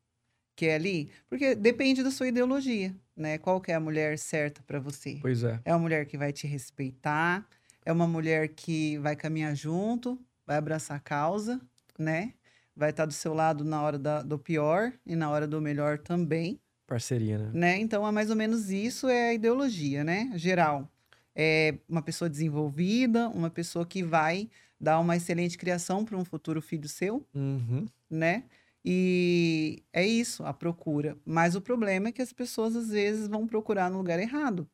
Que 0.56 0.68
é 0.68 0.76
ali? 0.76 1.12
Porque 1.28 1.54
depende 1.56 2.04
da 2.04 2.12
sua 2.12 2.28
ideologia, 2.28 2.96
né? 3.16 3.38
Qual 3.40 3.60
que 3.60 3.72
é 3.72 3.76
a 3.76 3.80
mulher 3.80 4.18
certa 4.20 4.62
para 4.64 4.80
você? 4.80 5.18
Pois 5.22 5.44
é. 5.44 5.60
É 5.66 5.74
uma 5.74 5.80
mulher 5.80 6.06
que 6.06 6.18
vai 6.18 6.32
te 6.32 6.48
respeitar, 6.48 7.48
é 7.88 7.91
uma 7.93 8.06
mulher 8.06 8.50
que 8.50 8.97
vai 8.97 9.15
caminhar 9.15 9.56
junto, 9.56 10.19
vai 10.45 10.58
abraçar 10.58 10.97
a 10.97 11.00
causa, 11.00 11.62
né? 11.97 12.34
Vai 12.76 12.89
estar 12.89 13.06
do 13.06 13.13
seu 13.13 13.34
lado 13.34 13.63
na 13.63 13.82
hora 13.82 13.97
da- 13.97 14.21
do 14.21 14.38
pior 14.38 14.91
e 15.06 15.15
na 15.15 15.30
hora 15.30 15.47
do 15.47 15.62
melhor 15.62 15.97
também, 15.97 16.60
Parceria, 16.86 17.38
né? 17.38 17.50
né? 17.54 17.78
Então, 17.80 18.06
é 18.06 18.12
mais 18.12 18.30
ou 18.30 18.36
menos 18.36 18.69
isso 18.69 19.08
é 19.08 19.30
a 19.30 19.34
ideologia, 19.34 20.04
né? 20.04 20.32
Geral. 20.36 20.89
É 21.34 21.76
uma 21.88 22.02
pessoa 22.02 22.30
desenvolvida, 22.30 23.30
uma 23.30 23.50
pessoa 23.50 23.86
que 23.86 24.04
vai 24.04 24.50
dar 24.80 25.00
uma 25.00 25.15
excelente 25.15 25.58
criação 25.58 26.04
para 26.04 26.17
um 26.17 26.26
futuro 26.26 26.62
filho 26.62 26.89
seu, 26.89 27.26
Uhum. 27.34 27.86
né? 28.10 28.43
E 28.84 29.82
é 29.93 30.06
isso, 30.06 30.43
a 30.43 30.54
procura. 30.54 31.17
Mas 31.26 31.56
o 31.56 31.62
problema 31.62 32.10
é 32.10 32.12
que 32.12 32.21
as 32.21 32.34
pessoas 32.34 32.76
às 32.76 32.89
vezes 32.89 33.28
vão 33.30 33.47
procurar 33.47 33.89
no 33.89 33.97
lugar 33.97 34.19
errado, 34.19 34.67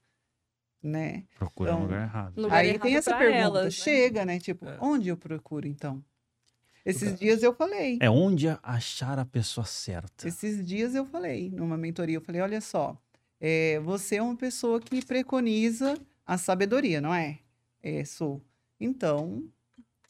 né? 0.83 1.23
Procura 1.37 1.71
no 1.71 1.77
Então, 1.77 1.87
lugar 1.87 2.01
errado. 2.03 2.33
Lugar 2.41 2.57
Aí 2.57 2.69
errado 2.69 2.81
tem 2.81 2.95
essa 2.95 3.15
pergunta, 3.17 3.37
elas, 3.39 3.63
né? 3.65 3.71
chega, 3.71 4.25
né? 4.25 4.39
Tipo, 4.39 4.67
É. 4.67 4.77
onde 4.81 5.09
eu 5.09 5.17
procuro 5.17 5.67
então? 5.67 6.03
Esses 6.85 7.03
Lugar. 7.03 7.17
dias 7.17 7.41
eu 7.43 7.53
falei. 7.53 7.97
É 8.01 8.09
onde 8.09 8.47
achar 8.61 9.17
a 9.17 9.23
pessoa 9.25 9.65
certa. 9.65 10.27
Esses 10.27 10.65
dias 10.65 10.93
eu 10.93 11.05
falei, 11.05 11.49
numa 11.49 11.77
mentoria, 11.77 12.17
eu 12.17 12.21
falei, 12.21 12.41
olha 12.41 12.59
só, 12.59 12.97
é, 13.39 13.79
você 13.79 14.17
é 14.17 14.21
uma 14.21 14.35
pessoa 14.35 14.81
que 14.81 15.03
preconiza 15.05 15.97
a 16.25 16.37
sabedoria, 16.37 16.99
não 16.99 17.13
é? 17.13 17.39
É, 17.81 18.03
sou. 18.03 18.41
Então, 18.79 19.43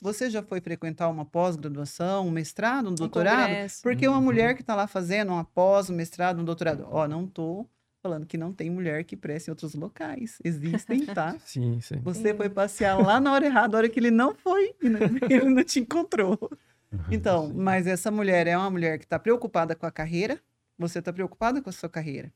você 0.01 0.29
já 0.31 0.41
foi 0.41 0.59
frequentar 0.61 1.09
uma 1.09 1.25
pós-graduação, 1.25 2.27
um 2.27 2.31
mestrado, 2.31 2.89
um 2.89 2.95
doutorado? 2.95 3.41
congresso. 3.49 3.81
Porque 3.83 4.07
uma 4.07 4.17
Uhum. 4.17 4.23
mulher 4.23 4.55
que 4.55 4.61
está 4.61 4.73
lá 4.75 4.87
fazendo 4.87 5.31
uma 5.31 5.43
pós, 5.45 5.89
um 5.91 5.95
mestrado, 5.95 6.41
um 6.41 6.43
doutorado, 6.43 6.87
ó, 6.89 7.07
não 7.07 7.27
tô 7.27 7.67
falando 8.03 8.25
que 8.25 8.37
não 8.37 8.51
tem 8.51 8.69
mulher 8.69 9.05
que 9.05 9.15
presta 9.15 9.49
em 9.49 9.53
outros 9.53 9.73
locais. 9.73 10.37
Existem, 10.43 11.05
tá? 11.15 11.37
Sim, 11.45 11.79
sim. 11.79 12.01
Você 12.03 12.31
Sim. 12.31 12.37
foi 12.37 12.49
passear 12.49 12.97
lá 13.01 13.17
na 13.21 13.31
hora 13.31 13.45
errada, 13.45 13.77
a 13.77 13.79
hora 13.79 13.89
que 13.89 13.97
ele 13.97 14.11
não 14.11 14.35
foi, 14.35 14.75
e 14.83 14.89
não- 14.89 14.99
ele 15.31 15.49
não 15.49 15.63
te 15.63 15.79
encontrou. 15.79 16.37
Então, 17.09 17.51
mas 17.55 17.87
essa 17.87 18.11
mulher 18.11 18.45
é 18.45 18.57
uma 18.57 18.69
mulher 18.69 18.99
que 18.99 19.05
está 19.05 19.17
preocupada 19.17 19.73
com 19.73 19.85
a 19.85 19.91
carreira, 19.91 20.37
você 20.77 20.99
está 20.99 21.13
preocupada 21.13 21.61
com 21.61 21.69
a 21.69 21.73
sua 21.73 21.87
carreira, 21.89 22.31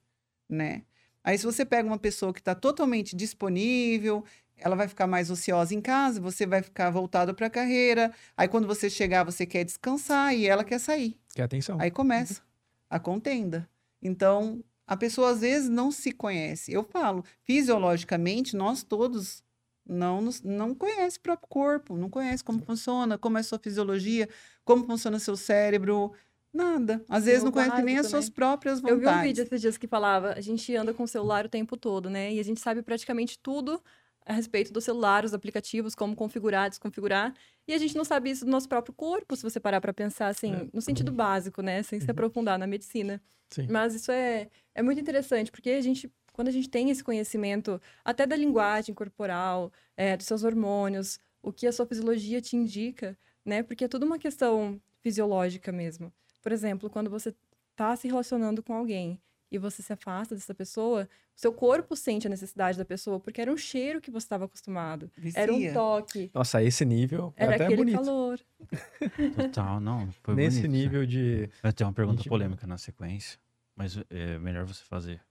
né? 0.50 0.84
Aí, 1.22 1.38
se 1.38 1.46
você 1.46 1.66
pega 1.66 1.86
uma 1.86 2.00
pessoa 2.00 2.32
que 2.34 2.40
está 2.40 2.56
totalmente 2.56 3.14
disponível, 3.14 4.24
ela 4.56 4.76
vai 4.78 4.88
ficar 4.88 5.06
mais 5.06 5.30
ociosa 5.30 5.76
em 5.76 5.82
casa, 5.82 6.22
você 6.22 6.46
vai 6.46 6.62
ficar 6.64 6.90
voltado 6.90 7.36
para 7.36 7.48
a 7.48 7.50
carreira. 7.50 8.14
Aí, 8.38 8.48
quando 8.48 8.66
você 8.66 8.90
chegar, 8.90 9.26
você 9.26 9.46
quer 9.46 9.66
descansar 9.66 10.34
e 10.34 10.48
ela 10.48 10.64
quer 10.64 10.80
sair. 10.80 11.20
Quer 11.36 11.44
atenção. 11.44 11.78
Aí 11.82 11.92
começa 11.92 12.42
a 12.90 12.98
contenda. 12.98 13.68
Então, 14.02 14.64
a 14.88 14.96
pessoa 14.98 15.32
às 15.32 15.42
vezes 15.42 15.70
não 15.70 15.92
se 15.92 16.12
conhece. 16.12 16.72
Eu 16.72 16.84
falo, 16.84 17.24
fisiologicamente, 17.44 18.56
nós 18.56 18.84
todos 18.84 19.44
não 19.86 20.22
nos, 20.22 20.42
não 20.42 20.74
conhece 20.74 21.18
o 21.18 21.22
próprio 21.22 21.48
corpo, 21.50 21.98
não 21.98 22.10
conhece 22.10 22.44
como 22.44 22.62
funciona, 22.62 23.18
como 23.18 23.38
é 23.38 23.42
a 23.42 23.44
sua 23.44 23.60
fisiologia, 23.60 24.28
como 24.66 24.86
funciona 24.86 25.20
seu 25.20 25.36
cérebro, 25.38 26.14
nada. 26.54 27.04
Às 27.10 27.26
vezes 27.26 27.44
não 27.44 27.52
conhece 27.52 27.82
nem 27.82 27.98
as 27.98 28.10
básico, 28.10 28.10
suas 28.10 28.30
próprias 28.30 28.82
Eu 28.84 28.98
vi 28.98 29.08
um 29.08 29.12
vontades. 29.12 29.22
vídeo 29.22 29.44
esses 29.44 29.62
dias 29.62 29.78
que 29.78 29.88
falava, 29.88 30.34
a 30.34 30.42
gente 30.42 30.76
anda 30.76 30.94
com 30.94 31.04
o 31.04 31.08
celular 31.08 31.46
o 31.46 31.50
tempo 31.50 31.78
todo, 31.78 32.10
né? 32.10 32.34
E 32.34 32.40
a 32.40 32.44
gente 32.44 32.60
sabe 32.60 32.82
praticamente 32.82 33.38
tudo 33.40 33.82
a 34.28 34.34
respeito 34.34 34.74
do 34.74 34.82
celular, 34.82 35.24
os 35.26 35.34
aplicativos, 35.34 35.96
como 35.96 36.16
configurar, 36.16 36.70
desconfigurar. 36.70 37.34
E 37.68 37.74
a 37.74 37.78
gente 37.78 37.96
não 37.96 38.04
sabe 38.04 38.30
isso 38.30 38.44
do 38.46 38.52
nosso 38.52 38.68
próprio 38.68 38.94
corpo, 38.94 39.36
se 39.36 39.44
você 39.44 39.60
parar 39.60 39.80
para 39.82 39.94
pensar 39.94 40.28
assim, 40.28 40.54
É. 40.54 40.68
no 40.74 40.82
sentido 40.82 41.12
básico, 41.12 41.62
né? 41.62 41.82
Sem 41.84 42.00
se 42.00 42.06
Uhum. 42.06 42.12
aprofundar 42.12 42.60
na 42.60 42.68
medicina. 42.68 43.22
Sim. 43.50 43.68
Mas 43.70 43.96
isso 43.96 44.12
é, 44.12 44.50
é 44.76 44.82
muito 44.84 45.00
interessante, 45.00 45.50
porque 45.52 45.70
a 45.70 45.82
gente, 45.82 46.12
quando 46.34 46.50
a 46.50 46.52
gente 46.52 46.70
tem 46.70 46.90
esse 46.90 47.04
conhecimento, 47.04 47.82
até 48.04 48.26
da 48.28 48.36
linguagem 48.36 48.94
corporal, 48.94 49.72
é, 49.96 50.18
dos 50.18 50.26
seus 50.28 50.44
hormônios, 50.44 51.20
o 51.42 51.52
que 51.54 51.66
a 51.66 51.72
sua 51.72 51.86
fisiologia 51.86 52.42
te 52.42 52.56
indica, 52.58 53.18
né? 53.46 53.64
Porque 53.64 53.86
é 53.86 53.88
tudo 53.88 54.06
uma 54.06 54.20
questão 54.20 54.80
fisiológica 55.02 55.72
mesmo. 55.72 56.12
Por 56.44 56.52
exemplo, 56.52 56.90
quando 56.90 57.10
você 57.10 57.34
está 57.72 57.96
se 57.96 58.08
relacionando 58.08 58.62
com 58.62 58.74
alguém 58.74 59.22
e 59.50 59.58
você 59.58 59.82
se 59.82 59.94
afasta 59.94 60.36
dessa 60.36 60.54
pessoa, 60.54 61.08
seu 61.38 61.54
corpo 61.54 61.96
sente 61.96 62.26
a 62.28 62.30
necessidade 62.30 62.78
da 62.78 62.84
pessoa, 62.84 63.20
porque 63.20 63.40
era 63.40 63.50
um 63.52 63.56
cheiro 63.56 64.02
que 64.02 64.10
você 64.12 64.26
estava 64.26 64.46
acostumado, 64.46 65.10
era 65.36 65.54
um 65.54 65.72
toque, 65.74 66.32
Nossa, 66.34 66.62
esse 66.64 66.84
nível 66.84 67.32
é 67.38 67.44
era 67.46 67.56
até 67.56 67.64
aquele 67.66 67.78
bonito. 67.84 68.04
calor. 68.04 68.40
Total, 69.36 69.80
não. 69.80 70.10
Foi 70.24 70.36
Nesse 70.36 70.62
bonito. 70.62 70.72
nível 70.72 71.06
de. 71.06 71.50
Eu 71.64 71.72
tenho 71.74 71.88
uma 71.90 71.94
pergunta 71.94 72.20
Íntimo. 72.20 72.30
polêmica 72.32 72.66
na 72.68 72.78
sequência, 72.78 73.40
mas 73.76 73.98
é 74.10 74.38
melhor 74.40 74.66
você 74.66 74.84
fazer. 74.84 75.22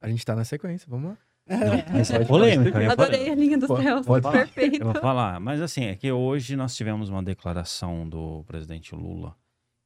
A 0.00 0.08
gente 0.08 0.24
tá 0.24 0.36
na 0.36 0.44
sequência, 0.44 0.86
vamos 0.88 1.10
lá. 1.10 1.18
Essa 1.98 2.16
é 2.16 2.18
Pode- 2.18 2.28
polêmica. 2.28 2.82
eu 2.82 2.90
Adorei 2.90 3.30
a 3.30 3.34
linha 3.34 3.56
dos 3.56 3.68
céus, 3.68 4.06
pode 4.06 4.22
falar. 4.22 4.38
perfeito. 4.40 4.82
Eu 4.82 4.92
vou 4.92 5.00
falar, 5.00 5.40
mas 5.40 5.62
assim, 5.62 5.84
é 5.86 5.96
que 5.96 6.12
hoje 6.12 6.54
nós 6.56 6.76
tivemos 6.76 7.08
uma 7.08 7.22
declaração 7.22 8.06
do 8.06 8.44
presidente 8.44 8.94
Lula, 8.94 9.34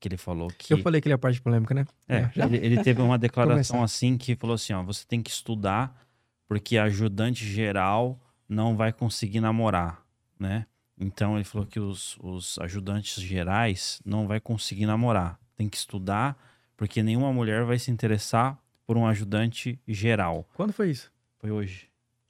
que 0.02 0.08
ele 0.08 0.16
falou 0.16 0.48
que... 0.58 0.72
Eu 0.74 0.78
falei 0.78 1.00
que 1.00 1.06
ele 1.08 1.12
é 1.12 1.16
a 1.16 1.18
parte 1.18 1.40
polêmica, 1.40 1.72
né? 1.72 1.86
É, 2.08 2.28
já. 2.34 2.44
ele, 2.46 2.56
ele 2.58 2.82
teve 2.82 3.00
uma 3.00 3.16
declaração 3.16 3.76
Começar. 3.76 3.84
assim 3.84 4.18
que 4.18 4.34
falou 4.34 4.54
assim, 4.54 4.72
ó, 4.72 4.82
você 4.82 5.04
tem 5.06 5.22
que 5.22 5.30
estudar 5.30 5.96
porque 6.48 6.76
ajudante 6.76 7.46
geral 7.46 8.20
não 8.48 8.76
vai 8.76 8.92
conseguir 8.92 9.40
namorar, 9.40 10.02
né? 10.38 10.66
Então 10.98 11.36
ele 11.36 11.44
falou 11.44 11.66
que 11.66 11.78
os, 11.80 12.16
os 12.20 12.58
ajudantes 12.58 13.22
gerais 13.22 14.00
não 14.04 14.26
vai 14.26 14.40
conseguir 14.40 14.86
namorar. 14.86 15.38
Tem 15.56 15.68
que 15.68 15.76
estudar 15.76 16.36
porque 16.76 17.02
nenhuma 17.02 17.32
mulher 17.32 17.64
vai 17.64 17.78
se 17.78 17.90
interessar 17.90 18.58
por 18.86 18.96
um 18.96 19.06
ajudante 19.06 19.78
geral. 19.86 20.48
Quando 20.54 20.72
foi 20.72 20.90
isso? 20.90 21.10
Foi 21.38 21.50
hoje. 21.50 21.88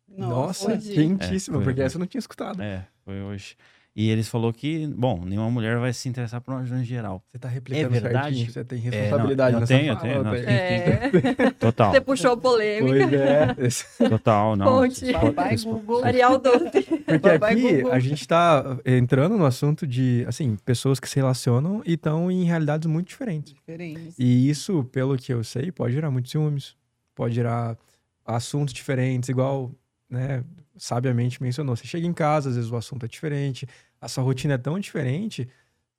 Nossa, 0.08 0.72
hoje. 0.74 0.92
quentíssimo, 0.92 1.56
É, 1.56 1.58
foi- 1.58 1.64
porque 1.64 1.80
foi. 1.80 1.86
essa 1.86 1.96
eu 1.96 2.00
não 2.00 2.06
tinha 2.06 2.18
escutado. 2.18 2.62
É, 2.62 2.86
foi 3.04 3.20
hoje. 3.22 3.56
E 3.94 4.08
eles 4.08 4.26
falou 4.26 4.54
que, 4.54 4.86
bom, 4.86 5.22
nenhuma 5.22 5.50
mulher 5.50 5.76
vai 5.78 5.92
se 5.92 6.08
interessar 6.08 6.40
por 6.40 6.54
um 6.54 6.56
ajudante 6.56 6.86
geral. 6.86 7.22
Você 7.28 7.38
tá 7.38 7.46
replicando 7.46 7.94
É 7.94 8.00
verdade? 8.00 8.36
certinho, 8.36 8.50
você 8.52 8.64
tem 8.64 8.78
É, 8.78 8.82
não, 8.84 8.90
responsabilidade 8.90 9.52
eu 9.54 9.60
nessa 9.60 9.74
tenho, 9.76 9.92
eu 9.92 9.96
fala, 9.96 10.08
tenho, 10.08 10.22
não, 10.24 10.30
Altair. 10.30 10.48
É, 10.48 11.50
Total, 11.50 11.90
você 11.92 12.00
puxou 12.00 12.32
a 12.32 12.36
polêmica. 12.38 12.86
Pois 13.08 14.00
é. 14.00 14.08
Total, 14.08 14.56
não. 14.56 14.66
Vocês 14.78 15.12
podem- 15.18 15.58
Google. 15.64 16.04
Arial 16.06 16.38
Doce. 16.38 16.82
Porque 16.84 17.28
aqui 17.28 17.60
Google. 17.74 17.92
a 17.92 17.98
gente 17.98 18.26
tá 18.26 18.78
entrando 18.86 19.36
no 19.36 19.44
assunto 19.44 19.86
de, 19.86 20.24
assim, 20.26 20.56
pessoas 20.64 20.98
que 20.98 21.06
se 21.06 21.16
relacionam 21.16 21.82
e 21.84 21.92
estão 21.92 22.30
em 22.30 22.44
realidades 22.44 22.86
muito 22.86 23.08
diferentes. 23.08 23.52
Diferentes. 23.52 24.14
E 24.18 24.48
isso, 24.48 24.84
pelo 24.84 25.18
que 25.18 25.34
eu 25.34 25.44
sei, 25.44 25.70
pode 25.70 25.92
gerar 25.92 26.10
muitos 26.10 26.30
ciúmes, 26.30 26.74
pode 27.14 27.34
gerar 27.34 27.76
assuntos 28.24 28.72
diferentes, 28.72 29.28
igual, 29.28 29.70
né, 30.08 30.42
sabiamente 30.76 31.42
mencionou. 31.42 31.76
Você 31.76 31.86
chega 31.86 32.06
em 32.06 32.12
casa, 32.12 32.50
às 32.50 32.56
vezes 32.56 32.70
o 32.70 32.76
assunto 32.76 33.04
é 33.04 33.08
diferente, 33.08 33.66
a 34.00 34.08
sua 34.08 34.22
rotina 34.24 34.54
é 34.54 34.58
tão 34.58 34.78
diferente 34.78 35.48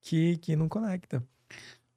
que, 0.01 0.37
que 0.37 0.55
não 0.55 0.67
conecta. 0.67 1.23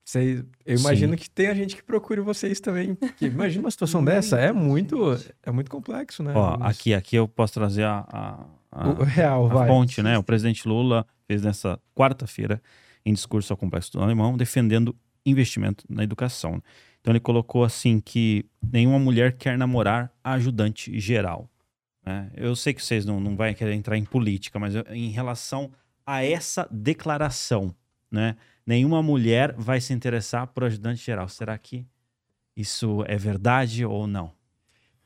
Você, 0.05 0.45
eu 0.65 0.79
imagino 0.79 1.15
Sim. 1.15 1.19
que 1.19 1.29
tenha 1.29 1.53
gente 1.55 1.75
que 1.75 1.83
procure 1.83 2.21
vocês 2.21 2.61
também. 2.61 2.95
porque 2.95 3.27
imagina 3.27 3.65
uma 3.65 3.71
situação 3.71 4.05
dessa, 4.05 4.39
é 4.39 4.53
Muito, 4.53 4.97
é 5.43 5.51
muito 5.51 5.69
complexo, 5.71 6.23
né? 6.23 6.33
Ó, 6.35 6.57
Mas 6.59 6.77
aqui, 6.79 6.95
aqui 6.95 7.17
eu 7.17 7.27
posso 7.27 7.55
trazer 7.55 7.83
a, 7.85 8.05
a, 8.09 8.47
a- 8.71 8.89
o 8.91 9.03
real, 9.03 9.47
a 9.47 9.55
vai. 9.55 9.69
fonte, 9.69 10.01
né? 10.03 10.17
O 10.17 10.23
presidente 10.23 10.69
Lula 10.69 11.05
fez 11.27 11.43
nessa 11.43 11.81
quarta-feira, 11.95 12.63
em 13.05 13.13
discurso 13.13 13.53
ao 13.53 13.57
Complexo 13.57 13.93
do 13.93 14.01
Alemão, 14.01 14.37
defendendo 14.37 14.95
investimento 15.25 15.85
na 15.89 16.05
educação. 16.05 16.63
Então 17.01 17.13
ele 17.13 17.21
colocou 17.21 17.65
assim 17.65 18.01
que 18.01 18.45
nenhuma 18.63 18.99
mulher 19.01 19.33
quer 19.37 19.59
namorar 19.59 20.13
a 20.23 20.33
ajudante 20.35 20.99
geral. 21.01 21.51
Né? 22.07 22.31
Eu 22.35 22.55
sei 22.55 22.73
que 22.73 22.83
vocês 22.83 23.05
não, 23.05 23.21
não 23.21 23.37
vão 23.37 23.53
querer 23.55 23.75
entrar 23.75 23.97
em 23.97 24.05
política, 24.05 24.59
mas 24.59 24.75
eu- 24.75 24.85
em 24.91 25.11
relação 25.11 25.71
a 26.07 26.25
essa 26.25 26.69
declaração, 26.71 27.75
né? 28.11 28.37
Nenhuma 28.65 29.03
mulher 29.03 29.53
vai 29.57 29.81
se 29.81 29.93
interessar 29.93 30.47
por 30.49 30.65
ajudante 30.65 31.05
geral. 31.05 31.29
Será 31.29 31.57
que 31.59 31.87
isso 32.57 33.05
é 33.07 33.17
verdade 33.17 33.85
ou 33.85 34.07
não? 34.07 34.33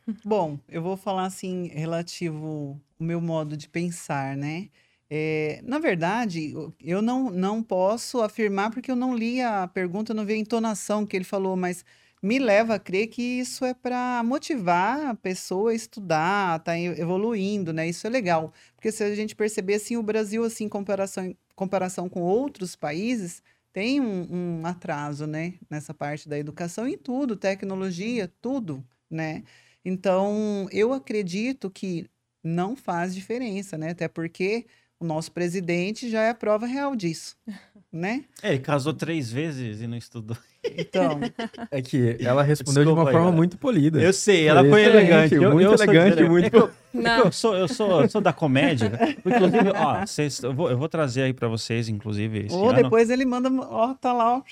Bom, 0.25 0.59
eu 0.69 0.83
vou 0.83 0.97
falar 0.97 1.25
assim, 1.27 1.69
relativo 1.69 2.81
ao 2.99 3.07
meu 3.07 3.21
modo 3.21 3.57
de 3.57 3.69
pensar, 3.69 4.37
né? 4.37 4.69
É, 5.13 5.61
na 5.65 5.79
verdade, 5.81 6.53
eu 6.81 7.03
não, 7.03 7.31
não 7.31 7.63
posso 7.63 8.23
afirmar 8.23 8.71
porque 8.71 8.91
eu 8.91 8.97
não 8.97 9.15
li 9.17 9.41
a 9.43 9.67
pergunta, 9.67 10.15
não 10.15 10.25
vi 10.25 10.35
a 10.35 10.37
entonação 10.37 11.05
que 11.05 11.17
ele 11.17 11.25
falou, 11.25 11.57
mas 11.57 11.85
me 12.23 12.39
leva 12.39 12.75
a 12.75 12.79
crer 12.79 13.07
que 13.07 13.23
isso 13.23 13.65
é 13.65 13.73
para 13.73 14.23
motivar 14.23 15.07
a 15.07 15.15
pessoa 15.15 15.71
a 15.71 15.75
estudar, 15.75 16.59
tá 16.61 16.79
evoluindo, 16.79 17.73
né? 17.73 17.89
Isso 17.89 18.07
é 18.07 18.11
legal, 18.11 18.53
porque 18.77 18.93
se 18.93 19.03
a 19.03 19.15
gente 19.15 19.35
perceber 19.35 19.75
assim, 19.75 19.97
o 19.97 20.03
Brasil 20.03 20.45
assim, 20.45 20.65
em 20.65 20.69
comparação, 20.69 21.25
em 21.25 21.37
comparação 21.55 22.09
com 22.09 22.21
outros 22.21 22.77
países, 22.77 23.43
tem 23.73 24.01
um, 24.01 24.61
um 24.61 24.67
atraso, 24.67 25.27
né? 25.27 25.55
Nessa 25.69 25.95
parte 25.95 26.29
da 26.29 26.39
educação 26.39 26.87
em 26.87 26.99
tudo, 26.99 27.37
tecnologia, 27.37 28.31
tudo, 28.41 28.85
né? 29.11 29.43
Então, 29.85 30.69
eu 30.71 30.93
acredito 30.93 31.71
que 31.71 32.07
não 32.43 32.77
faz 32.77 33.15
diferença, 33.15 33.79
né? 33.79 33.91
Até 33.91 34.09
porque 34.09 34.67
o 34.99 35.05
nosso 35.05 35.33
presidente 35.33 36.11
já 36.11 36.23
é 36.23 36.31
a 36.31 36.35
prova 36.35 36.67
real 36.67 36.95
disso, 36.95 37.37
né? 37.91 38.25
É, 38.43 38.51
ele 38.51 38.61
casou 38.61 38.93
três 38.93 39.31
vezes 39.31 39.81
e 39.81 39.87
não 39.87 39.97
estudou. 39.97 40.37
Então, 40.65 41.19
É 41.71 41.81
que 41.81 42.17
ela 42.21 42.43
respondeu 42.43 42.85
Desculpa 42.85 43.01
de 43.01 43.07
uma 43.07 43.13
forma 43.13 43.19
galera. 43.27 43.37
muito 43.37 43.57
polida. 43.59 44.01
Eu 44.01 44.13
sei, 44.13 44.47
ela 44.47 44.63
foi 44.65 44.85
elegante. 44.85 45.35
Eu, 45.35 45.53
muito 45.53 45.67
eu 45.67 45.75
elegante, 45.75 46.23
muito- 46.25 46.57
É 46.57 46.59
eu- 46.61 46.67
é 46.67 46.81
Não. 46.93 47.25
eu 47.27 47.33
sou, 47.33 47.57
eu 47.57 47.69
sou, 47.69 48.03
eu 48.03 48.09
sou 48.09 48.21
da 48.21 48.33
comédia. 48.33 48.91
Inclusive, 49.25 49.69
ó, 49.77 50.05
vocês, 50.05 50.43
eu, 50.43 50.53
vou, 50.53 50.71
eu 50.71 50.77
vou 50.77 50.89
trazer 50.89 51.23
aí 51.23 51.33
pra 51.33 51.47
vocês, 51.47 51.89
inclusive, 51.89 52.47
esse 52.47 52.55
ou 52.55 52.71
ano. 52.71 52.83
depois 52.83 53.09
ele 53.11 53.25
manda, 53.25 53.49
ó, 53.49 53.95
tá 53.95 54.13
lá, 54.13 54.39
ó, 54.39 54.43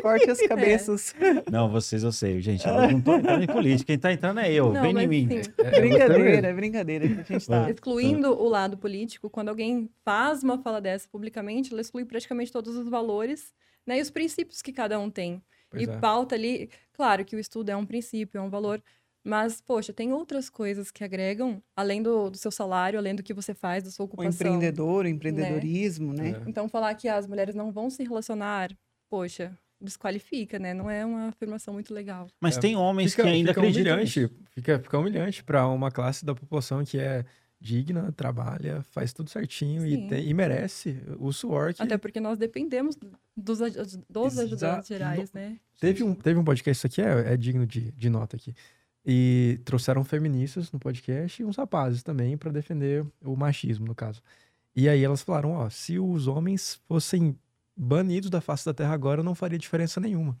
corte 0.00 0.30
as 0.30 0.40
cabeças. 0.48 1.14
Não, 1.50 1.70
vocês 1.70 2.02
eu 2.02 2.10
sei, 2.10 2.40
gente. 2.40 2.66
Eu 2.66 2.90
não 2.92 3.00
tô 3.00 3.14
entrando 3.16 3.44
em 3.44 3.46
política. 3.46 3.88
Quem 3.88 3.98
tá 3.98 4.10
entrando 4.10 4.40
é 4.40 4.50
eu. 4.50 4.72
Não, 4.72 4.80
Vem 4.82 4.98
em 5.02 5.06
mim. 5.06 5.28
É, 5.58 5.66
é 5.76 5.80
brincadeira, 5.80 6.48
é 6.48 6.52
brincadeira 6.54 7.06
que 7.08 7.20
a 7.20 7.24
gente 7.38 7.46
tá. 7.46 7.70
excluindo 7.70 8.32
o 8.32 8.48
lado 8.48 8.78
político, 8.78 9.28
quando 9.28 9.50
alguém 9.50 9.90
faz 10.02 10.42
uma 10.42 10.56
fala 10.62 10.80
dessa 10.80 11.06
publicamente, 11.12 11.72
ela 11.72 11.82
exclui 11.82 12.06
praticamente 12.06 12.50
todos 12.50 12.74
os 12.74 12.88
valores 12.88 13.52
né, 13.86 13.98
e 13.98 14.00
os 14.00 14.08
princípios 14.08 14.62
que 14.62 14.72
cada 14.72 14.98
um 14.98 15.10
tem. 15.10 15.42
Pois 15.72 15.88
e 15.88 15.90
é. 15.90 15.98
pauta 15.98 16.34
ali, 16.36 16.70
claro 16.92 17.24
que 17.24 17.34
o 17.34 17.38
estudo 17.40 17.70
é 17.70 17.76
um 17.76 17.84
princípio, 17.84 18.38
é 18.38 18.40
um 18.42 18.48
valor, 18.50 18.80
mas, 19.24 19.60
poxa, 19.60 19.92
tem 19.92 20.12
outras 20.12 20.48
coisas 20.50 20.90
que 20.90 21.02
agregam, 21.04 21.62
além 21.76 22.02
do, 22.02 22.30
do 22.30 22.36
seu 22.36 22.50
salário, 22.50 22.98
além 22.98 23.14
do 23.14 23.22
que 23.22 23.32
você 23.34 23.54
faz, 23.54 23.82
da 23.84 23.90
sua 23.90 24.04
O 24.04 24.06
ocupação. 24.06 24.30
empreendedor, 24.30 25.04
o 25.04 25.08
empreendedorismo, 25.08 26.12
né? 26.12 26.30
É. 26.44 26.48
Então, 26.48 26.68
falar 26.68 26.94
que 26.94 27.08
as 27.08 27.26
mulheres 27.26 27.54
não 27.54 27.72
vão 27.72 27.88
se 27.90 28.02
relacionar, 28.02 28.70
poxa, 29.08 29.56
desqualifica, 29.80 30.58
né? 30.58 30.74
Não 30.74 30.90
é 30.90 31.04
uma 31.04 31.28
afirmação 31.28 31.74
muito 31.74 31.92
legal. 31.94 32.26
Mas 32.40 32.56
É, 32.56 32.60
tem 32.60 32.76
homens 32.76 33.12
Fica, 33.12 33.22
que 33.24 33.28
ainda 33.28 33.50
fica 33.50 33.60
acreditam. 33.60 33.92
humilhante, 33.94 34.20
nisso. 34.20 34.34
fica, 34.50 34.78
fica 34.80 34.98
humilhante 34.98 35.42
para 35.44 35.66
uma 35.68 35.90
classe 35.90 36.24
da 36.24 36.34
população 36.34 36.84
que 36.84 36.98
é 36.98 37.24
digna, 37.62 38.10
trabalha, 38.12 38.82
faz 38.90 39.12
tudo 39.12 39.30
certinho 39.30 39.86
e, 39.86 40.08
tem- 40.08 40.28
e 40.28 40.34
merece 40.34 41.00
o 41.18 41.32
suor 41.32 41.72
que 41.72 41.80
Até 41.82 41.96
porque 41.96 42.18
nós 42.20 42.36
dependemos 42.36 42.96
dos, 43.36 43.60
dos 44.10 44.38
ajudantes 44.38 44.88
gerais, 44.88 45.32
né? 45.32 45.58
Teve 45.80 46.02
um, 46.02 46.14
teve 46.14 46.38
um 46.38 46.44
podcast, 46.44 46.78
isso 46.78 46.86
aqui 46.86 47.00
é, 47.00 47.32
é 47.32 47.36
digno 47.36 47.64
de, 47.66 47.92
de 47.92 48.10
nota 48.10 48.36
aqui. 48.36 48.52
E 49.04 49.60
trouxeram 49.64 50.04
feministas 50.04 50.70
no 50.72 50.78
podcast 50.78 51.40
e 51.40 51.44
uns 51.44 51.56
rapazes 51.56 52.02
também 52.02 52.36
para 52.36 52.50
defender 52.52 53.04
o 53.24 53.36
machismo, 53.36 53.86
no 53.86 53.94
caso. 53.94 54.20
E 54.74 54.88
aí 54.88 55.02
elas 55.02 55.22
falaram, 55.22 55.52
ó, 55.52 55.68
se 55.70 55.98
os 55.98 56.26
homens 56.26 56.80
fossem 56.88 57.36
banidos 57.76 58.30
da 58.30 58.40
face 58.40 58.64
da 58.64 58.74
terra 58.74 58.92
agora, 58.94 59.22
não 59.22 59.34
faria 59.34 59.58
diferença 59.58 60.00
nenhuma. 60.00 60.38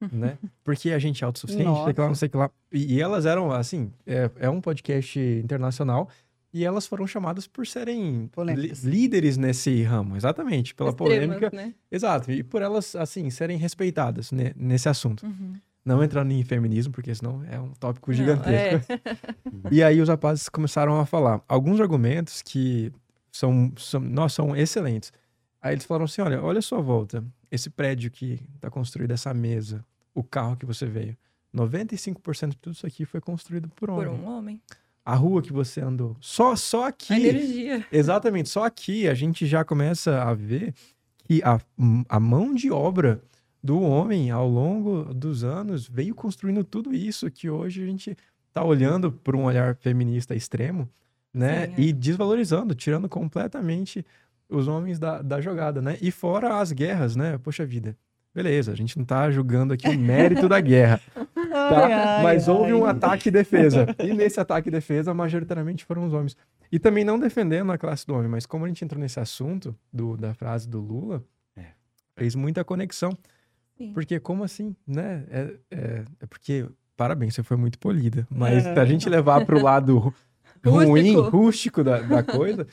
né? 0.12 0.38
Porque 0.62 0.90
a 0.90 0.98
gente 0.98 1.24
é 1.24 1.26
autossuficiente, 1.26 1.84
sei 1.84 1.92
que 1.92 2.00
lá, 2.00 2.06
não 2.06 2.14
sei 2.14 2.28
que 2.28 2.36
lá. 2.36 2.50
E, 2.72 2.94
e 2.94 3.00
elas 3.00 3.26
eram, 3.26 3.50
assim, 3.50 3.92
é, 4.06 4.30
é 4.38 4.48
um 4.48 4.60
podcast 4.60 5.18
internacional 5.18 6.08
e 6.52 6.64
elas 6.64 6.86
foram 6.86 7.06
chamadas 7.06 7.46
por 7.46 7.66
serem 7.66 8.30
líderes 8.82 9.36
nesse 9.36 9.82
ramo, 9.82 10.16
exatamente, 10.16 10.74
pela 10.74 10.90
Extremas, 10.90 11.26
polêmica. 11.38 11.50
né? 11.54 11.74
Exato, 11.90 12.30
e 12.32 12.42
por 12.42 12.62
elas, 12.62 12.94
assim, 12.96 13.28
serem 13.30 13.58
respeitadas 13.58 14.32
ne- 14.32 14.52
nesse 14.56 14.88
assunto. 14.88 15.24
Uhum. 15.26 15.54
Não 15.84 16.02
entrando 16.04 16.32
em 16.32 16.42
feminismo, 16.44 16.92
porque 16.92 17.14
senão 17.14 17.42
é 17.44 17.58
um 17.58 17.72
tópico 17.72 18.10
Não, 18.10 18.16
gigantesco. 18.16 18.92
é. 18.92 19.00
E 19.70 19.82
aí 19.82 20.00
os 20.00 20.08
rapazes 20.08 20.48
começaram 20.48 20.98
a 21.00 21.06
falar 21.06 21.42
alguns 21.48 21.80
argumentos 21.80 22.42
que 22.42 22.92
são, 23.32 23.72
são, 23.76 24.00
nossa, 24.00 24.36
são 24.36 24.54
excelentes. 24.56 25.12
Aí 25.62 25.74
eles 25.74 25.84
falaram 25.84 26.04
assim, 26.04 26.20
olha, 26.20 26.42
olha 26.42 26.58
a 26.58 26.62
sua 26.62 26.80
volta. 26.80 27.24
Esse 27.50 27.70
prédio 27.70 28.10
que 28.10 28.38
está 28.54 28.70
construído, 28.70 29.12
essa 29.12 29.32
mesa, 29.32 29.82
o 30.14 30.22
carro 30.22 30.56
que 30.56 30.66
você 30.66 30.84
veio. 30.84 31.16
95% 31.54 32.50
de 32.50 32.56
tudo 32.58 32.74
isso 32.74 32.86
aqui 32.86 33.04
foi 33.06 33.20
construído 33.20 33.68
por 33.70 33.88
Por 33.88 34.06
homem. 34.06 34.08
um 34.20 34.26
homem. 34.28 34.60
A 35.08 35.14
rua 35.14 35.40
que 35.40 35.50
você 35.50 35.80
andou. 35.80 36.14
Só, 36.20 36.54
só 36.54 36.86
aqui. 36.86 37.14
A 37.14 37.18
energia. 37.18 37.86
Exatamente, 37.90 38.50
só 38.50 38.64
aqui 38.64 39.08
a 39.08 39.14
gente 39.14 39.46
já 39.46 39.64
começa 39.64 40.22
a 40.22 40.34
ver 40.34 40.74
que 41.24 41.42
a, 41.42 41.58
a 42.06 42.20
mão 42.20 42.54
de 42.54 42.70
obra 42.70 43.22
do 43.64 43.80
homem 43.80 44.30
ao 44.30 44.46
longo 44.46 45.14
dos 45.14 45.44
anos 45.44 45.88
veio 45.88 46.14
construindo 46.14 46.62
tudo 46.62 46.94
isso 46.94 47.30
que 47.30 47.48
hoje 47.48 47.82
a 47.82 47.86
gente 47.86 48.14
está 48.48 48.62
olhando 48.62 49.10
por 49.10 49.34
um 49.34 49.44
olhar 49.44 49.74
feminista 49.76 50.34
extremo, 50.34 50.86
né? 51.32 51.68
Sim, 51.68 51.72
é. 51.72 51.80
E 51.80 51.92
desvalorizando, 51.94 52.74
tirando 52.74 53.08
completamente 53.08 54.04
os 54.46 54.68
homens 54.68 54.98
da, 54.98 55.22
da 55.22 55.40
jogada, 55.40 55.80
né? 55.80 55.96
E 56.02 56.10
fora 56.10 56.60
as 56.60 56.70
guerras, 56.70 57.16
né? 57.16 57.38
Poxa 57.38 57.64
vida. 57.64 57.96
Beleza, 58.34 58.72
a 58.72 58.74
gente 58.74 58.98
não 58.98 59.06
tá 59.06 59.30
julgando 59.30 59.72
aqui 59.72 59.88
o 59.88 59.98
mérito 59.98 60.50
da 60.50 60.60
guerra, 60.60 61.00
tá? 61.68 61.84
Ai, 61.86 61.92
ai, 61.92 62.22
Mas 62.22 62.48
houve 62.48 62.72
um 62.72 62.84
ataque 62.84 63.28
e 63.28 63.32
defesa. 63.32 63.86
E 63.98 64.12
nesse 64.12 64.38
ataque 64.40 64.68
e 64.68 64.72
defesa, 64.72 65.12
majoritariamente 65.14 65.84
foram 65.84 66.04
os 66.06 66.12
homens. 66.12 66.36
E 66.70 66.78
também 66.78 67.04
não 67.04 67.18
defendendo 67.18 67.70
a 67.72 67.78
classe 67.78 68.06
do 68.06 68.14
homem, 68.14 68.28
mas 68.28 68.46
como 68.46 68.64
a 68.64 68.68
gente 68.68 68.84
entrou 68.84 69.00
nesse 69.00 69.18
assunto 69.20 69.74
do, 69.92 70.16
da 70.16 70.34
frase 70.34 70.68
do 70.68 70.80
Lula, 70.80 71.22
É. 71.56 71.66
fez 72.16 72.34
muita 72.34 72.62
conexão. 72.64 73.16
Sim. 73.76 73.92
Porque 73.92 74.18
como 74.20 74.42
assim, 74.44 74.74
né? 74.86 75.24
É, 75.30 75.54
é, 75.70 76.04
é 76.20 76.26
porque, 76.26 76.66
parabéns, 76.96 77.34
você 77.34 77.42
foi 77.42 77.56
muito 77.56 77.78
polida. 77.78 78.26
Mas 78.30 78.66
É. 78.66 78.74
se 78.74 78.80
a 78.80 78.84
gente 78.84 79.08
levar 79.08 79.44
pro 79.46 79.62
lado 79.62 80.12
ruim, 80.64 81.14
Rústico. 81.14 81.82
da, 81.84 82.00
da 82.00 82.22
coisa, 82.22 82.66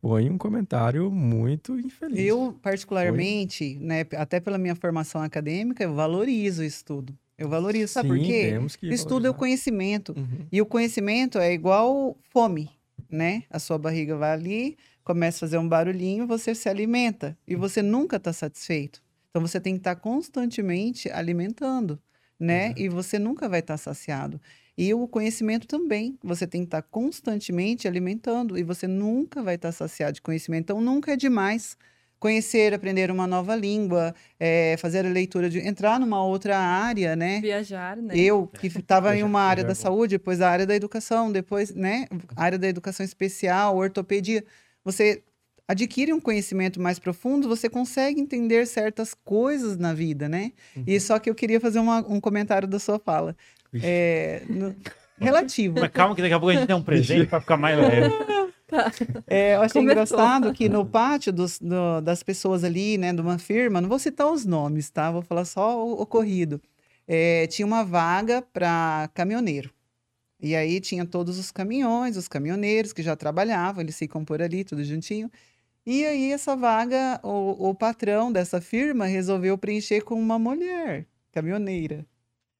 foi 0.00 0.28
um 0.30 0.38
comentário 0.38 1.10
muito 1.10 1.78
infeliz. 1.78 2.18
Eu, 2.18 2.58
particularmente, 2.62 3.76
né, 3.80 4.06
até 4.16 4.40
pela 4.40 4.56
minha 4.58 4.74
formação 4.74 5.20
acadêmica, 5.22 5.84
eu 5.84 5.94
valorizo 5.94 6.62
o 6.62 6.64
estudo. 6.64 7.14
Eu 7.38 7.48
valorizo, 7.48 7.92
sabe 7.92 8.08
por 8.08 8.18
Sim, 8.18 8.24
quê? 8.24 8.50
temos 8.50 8.76
que 8.76 8.86
Estudo 8.86 9.26
é 9.26 9.30
o 9.30 9.32
valorizar. 9.32 9.38
conhecimento. 9.38 10.14
Uhum. 10.16 10.46
E 10.50 10.62
o 10.62 10.66
conhecimento 10.66 11.38
é 11.38 11.52
igual 11.52 12.16
fome, 12.30 12.70
né? 13.10 13.42
A 13.50 13.58
sua 13.58 13.76
barriga 13.78 14.16
vai 14.16 14.32
ali, 14.32 14.76
começa 15.04 15.38
a 15.38 15.40
fazer 15.40 15.58
um 15.58 15.68
barulhinho, 15.68 16.26
você 16.26 16.54
se 16.54 16.68
alimenta. 16.68 17.36
E 17.46 17.54
você 17.54 17.82
nunca 17.82 18.16
está 18.16 18.32
satisfeito. 18.32 19.02
Então 19.30 19.46
você 19.46 19.60
tem 19.60 19.74
que 19.74 19.80
estar 19.80 19.96
constantemente 19.96 21.10
alimentando, 21.10 22.00
né? 22.40 22.66
Exato. 22.66 22.80
E 22.80 22.88
você 22.88 23.18
nunca 23.18 23.48
vai 23.48 23.60
estar 23.60 23.76
saciado. 23.76 24.40
E 24.78 24.92
o 24.94 25.06
conhecimento 25.06 25.66
também. 25.66 26.18
Você 26.22 26.46
tem 26.46 26.62
que 26.62 26.68
estar 26.68 26.82
constantemente 26.82 27.86
alimentando. 27.86 28.58
E 28.58 28.62
você 28.62 28.86
nunca 28.86 29.42
vai 29.42 29.56
estar 29.56 29.72
saciado 29.72 30.14
de 30.14 30.22
conhecimento. 30.22 30.64
Então 30.64 30.80
nunca 30.80 31.12
é 31.12 31.16
demais. 31.16 31.76
Conhecer, 32.18 32.72
aprender 32.72 33.10
uma 33.10 33.26
nova 33.26 33.54
língua, 33.54 34.14
eh, 34.40 34.76
fazer 34.78 35.04
a 35.04 35.08
leitura 35.08 35.50
de. 35.50 35.58
entrar 35.58 36.00
numa 36.00 36.24
outra 36.24 36.56
área, 36.58 37.14
né? 37.14 37.40
Viajar, 37.40 37.96
né? 37.96 38.16
Eu, 38.16 38.46
que 38.46 38.68
estava 38.68 39.08
em 39.10 39.16
Viajar- 39.16 39.26
uma 39.26 39.40
área 39.42 39.62
da 39.64 39.72
é 39.72 39.74
saúde, 39.74 40.14
depois 40.16 40.40
a 40.40 40.48
área 40.50 40.66
da 40.66 40.74
educação, 40.74 41.30
depois, 41.30 41.74
né, 41.74 42.06
a 42.34 42.42
área 42.44 42.58
da 42.58 42.66
educação 42.68 43.04
especial, 43.04 43.76
ortopedia. 43.76 44.42
Você 44.84 45.22
adquire 45.68 46.12
um 46.12 46.20
conhecimento 46.20 46.80
mais 46.80 46.98
profundo, 46.98 47.48
você 47.48 47.68
consegue 47.68 48.18
entender 48.20 48.66
certas 48.66 49.12
coisas 49.12 49.76
na 49.76 49.92
vida, 49.92 50.28
né? 50.28 50.52
E 50.86 50.98
só 50.98 51.18
que 51.18 51.28
eu 51.28 51.34
queria 51.34 51.60
fazer 51.60 51.80
uma- 51.80 52.04
um 52.08 52.18
comentário 52.20 52.66
da 52.66 52.78
sua 52.78 52.98
fala. 52.98 53.36
É, 53.82 54.42
no- 54.48 54.74
relativo. 55.20 55.80
Mas 55.80 55.90
calma 55.90 56.14
que 56.14 56.22
daqui 56.22 56.32
a 56.34 56.38
pouco 56.38 56.50
a 56.50 56.54
gente 56.54 56.66
tem 56.66 56.76
um 56.76 56.82
presente 56.82 57.26
pra 57.26 57.40
ficar 57.40 57.56
mais 57.58 57.76
leve. 57.78 58.08
É, 59.26 59.54
eu 59.56 59.62
achei 59.62 59.80
Começou. 59.82 59.82
engraçado 59.82 60.52
que 60.52 60.68
no 60.68 60.84
pátio 60.86 61.32
dos- 61.32 61.58
do- 61.58 62.00
das 62.00 62.22
pessoas 62.22 62.64
ali, 62.64 62.98
né, 62.98 63.12
de 63.12 63.20
uma 63.20 63.38
firma, 63.38 63.80
não 63.80 63.88
vou 63.88 63.98
citar 63.98 64.30
os 64.30 64.44
nomes, 64.44 64.90
tá? 64.90 65.10
Vou 65.10 65.22
falar 65.22 65.44
só 65.44 65.84
o 65.84 66.00
ocorrido. 66.00 66.60
É, 67.06 67.46
tinha 67.48 67.66
uma 67.66 67.84
vaga 67.84 68.42
para 68.42 69.08
caminhoneiro. 69.14 69.70
E 70.40 70.56
aí 70.56 70.80
tinha 70.80 71.06
todos 71.06 71.38
os 71.38 71.50
caminhões, 71.52 72.16
os 72.16 72.28
caminhoneiros 72.28 72.92
que 72.92 73.02
já 73.02 73.16
trabalhavam, 73.16 73.82
eles 73.82 73.98
ficam 73.98 74.24
por 74.24 74.42
ali, 74.42 74.64
tudo 74.64 74.84
juntinho. 74.84 75.30
E 75.86 76.04
aí 76.06 76.32
essa 76.32 76.56
vaga, 76.56 77.20
o, 77.24 77.70
o 77.70 77.74
patrão 77.74 78.32
dessa 78.32 78.60
firma 78.60 79.06
resolveu 79.06 79.58
preencher 79.58 80.02
com 80.02 80.14
uma 80.20 80.38
mulher 80.38 81.06
caminhoneira. 81.32 82.06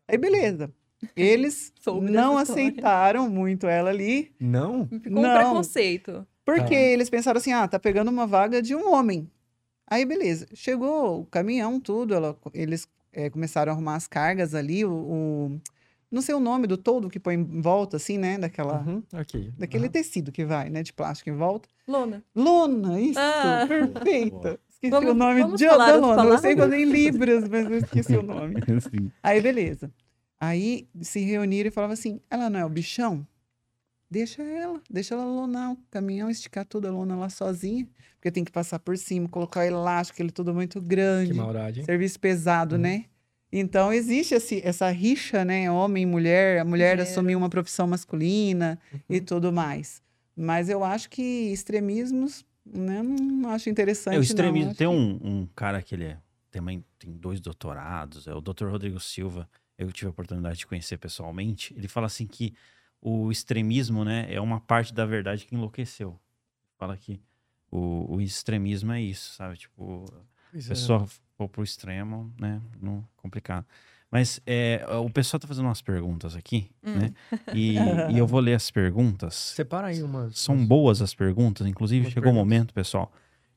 Aí 0.09 0.19
beleza. 0.19 0.73
Eles 1.16 1.72
não 2.03 2.38
aceitaram 2.38 3.28
muito 3.28 3.66
ela 3.66 3.90
ali, 3.90 4.32
Não? 4.40 4.86
Ficou 4.86 5.18
um 5.18 5.22
Não. 5.22 5.34
preconceito. 5.34 6.26
porque 6.44 6.74
Tá. 6.74 6.80
eles 6.80 7.11
pensaram 7.11 7.38
assim, 7.38 7.53
ah, 7.53 7.66
tá 7.68 7.78
pegando 7.78 8.11
uma 8.11 8.26
vaga 8.26 8.62
de 8.62 8.74
um 8.74 8.92
homem. 8.92 9.30
Aí, 9.88 10.05
beleza. 10.05 10.47
Chegou 10.55 11.20
o 11.20 11.26
caminhão, 11.26 11.78
tudo, 11.80 12.14
ela- 12.14 12.36
eles 12.55 12.88
eh, 13.12 13.30
começaram 13.30 13.72
a 13.72 13.74
arrumar 13.74 13.97
as 13.97 14.07
cargas 14.07 14.55
ali, 14.55 14.84
o, 14.84 14.90
o, 14.92 15.61
Não 16.11 16.20
sei 16.22 16.34
o 16.34 16.40
nome 16.40 16.66
do 16.66 16.76
todo 16.76 17.09
que 17.11 17.18
põe 17.18 17.34
em 17.34 17.61
volta, 17.61 17.97
assim, 17.97 18.16
né? 18.18 18.38
Daquela, 18.38 18.80
Uhum, 18.82 19.03
ok. 19.12 19.53
daquele 19.59 19.84
Aham. 19.84 19.92
tecido 19.92 20.30
que 20.32 20.44
vai, 20.44 20.70
né? 20.70 20.82
De 20.82 20.92
plástico 20.92 21.30
em 21.30 21.34
volta. 21.36 21.68
Lona. 21.86 22.22
Lona, 22.34 23.01
isso, 23.01 23.18
Ah. 23.18 23.66
perfeita. 23.68 24.59
Esqueci 24.70 24.90
Vamos- 24.90 25.11
o 25.11 25.14
nome 25.14 25.57
de, 25.57 25.64
da 25.66 25.72
as 25.94 26.01
lona. 26.01 26.22
Eu 26.24 26.38
sei 26.38 26.55
palavras? 26.55 26.59
fazer 26.59 26.76
em 26.78 26.84
libras, 26.84 27.49
mas 27.49 27.70
eu 27.70 27.78
esqueci 27.78 28.16
o 28.16 28.22
nome. 28.22 28.55
Sim. 28.82 29.11
Aí, 29.22 29.40
beleza. 29.40 29.90
Aí 30.41 30.89
se 31.01 31.20
reuniram 31.20 31.68
e 31.68 31.70
falavam 31.70 31.95
assim: 31.95 32.20
ela 32.30 32.51
não 32.51 32.61
é 32.61 32.64
o 32.64 32.68
bichão? 32.68 33.26
Deixa 34.09 34.41
ela, 34.43 34.80
deixa 34.89 35.14
ela 35.14 35.24
lonar 35.24 35.72
o 35.72 35.76
caminhão, 35.91 36.30
esticar 36.30 36.64
toda 36.64 36.89
a 36.89 36.93
lona 36.93 37.16
lá 37.16 37.28
sozinha, 37.28 37.89
porque 38.14 38.30
tem 38.30 38.45
que 38.45 38.53
passar 38.53 38.78
por 38.78 38.97
cima, 38.97 39.28
colocar 39.28 39.61
o 39.61 39.64
elástico, 39.64 40.22
ele 40.22 40.28
é 40.28 40.32
tudo 40.32 40.55
muito 40.55 40.80
Que 40.80 40.87
grande, 40.87 41.34
maldade, 41.34 41.80
hein? 41.80 41.87
serviço 41.87 42.20
pesado, 42.20 42.76
Uhum. 42.76 42.82
né? 42.82 43.05
Então 43.53 43.93
existe 43.93 44.32
esse, 44.34 44.61
essa 44.64 44.89
rixa, 44.91 45.45
né? 45.45 45.68
Homem 45.70 46.05
e 46.05 46.07
mulher, 46.07 46.61
a 46.61 46.64
mulher 46.64 47.01
assumir 47.01 47.34
uma 47.34 47.49
profissão 47.49 47.87
masculina 47.89 48.78
e 49.11 49.18
Uhum. 49.18 49.24
tudo 49.24 49.53
mais. 49.53 50.01
Mas 50.37 50.68
eu 50.68 50.84
acho 50.84 51.09
que 51.11 51.22
extremismos, 51.53 52.45
né? 52.64 53.03
Não 53.03 53.51
acho 53.51 53.68
interessante. 53.70 54.14
É, 54.14 54.18
o 54.18 54.20
não. 54.20 54.22
extremismo. 54.22 54.70
Acho 54.70 54.78
Tem 54.78 54.87
que- 54.89 54.95
um, 54.95 55.18
um 55.41 55.47
cara 55.57 55.82
que 55.82 55.95
ele 55.97 56.05
é, 56.05 56.18
também 56.51 56.84
tem 56.99 57.11
dois 57.12 57.41
doutorados, 57.41 58.28
é 58.28 58.34
o 58.34 58.41
Dr. 58.41 58.66
Rodrigo 58.68 59.01
Silva. 59.01 59.49
Eu 59.79 59.93
tive 59.93 60.07
a 60.07 60.11
oportunidade 60.11 60.59
de 60.59 60.66
conhecer 60.66 60.97
pessoalmente. 60.97 61.74
Ele 61.77 61.89
fala 61.89 62.07
assim 62.07 62.27
que 62.27 62.55
o 63.01 63.31
extremismo, 63.31 64.05
né, 64.05 64.27
é 64.33 64.41
uma 64.41 64.59
parte 64.61 64.93
da 64.95 65.05
verdade 65.05 65.45
que 65.47 65.55
enlouqueceu. 65.55 66.18
Fala 66.79 66.97
que 66.97 67.20
o, 67.70 68.16
o 68.16 68.20
extremismo 68.20 68.93
é 68.93 69.01
isso, 69.01 69.35
sabe? 69.35 69.57
Tipo, 69.57 70.05
Pois 70.51 70.64
a 70.64 70.66
é. 70.66 70.68
pessoa 70.70 71.07
for 71.37 71.49
pro 71.49 71.62
extremo, 71.62 72.33
né? 72.41 72.61
Não, 72.81 73.07
complicado. 73.16 73.66
Mas 74.11 74.41
é, 74.47 74.87
o 75.05 75.11
pessoal 75.11 75.41
tá 75.41 75.49
fazendo 75.49 75.66
umas 75.66 75.83
perguntas 75.83 76.35
aqui, 76.37 76.70
Hum. 76.83 76.95
né? 76.97 77.12
E, 77.55 77.74
e 78.14 78.18
eu 78.18 78.27
vou 78.27 78.41
ler 78.41 78.55
as 78.55 78.70
perguntas. 78.70 79.35
Separa 79.35 79.89
aí 79.89 80.03
umas. 80.03 80.39
São 80.39 80.64
boas 80.64 81.03
as 81.03 81.14
perguntas, 81.14 81.66
inclusive 81.66 82.07
Umas 82.07 82.12
chegou 82.14 82.31
o 82.31 82.35
perguntas. 82.35 82.57
momento, 82.59 82.72
pessoal, 82.74 83.12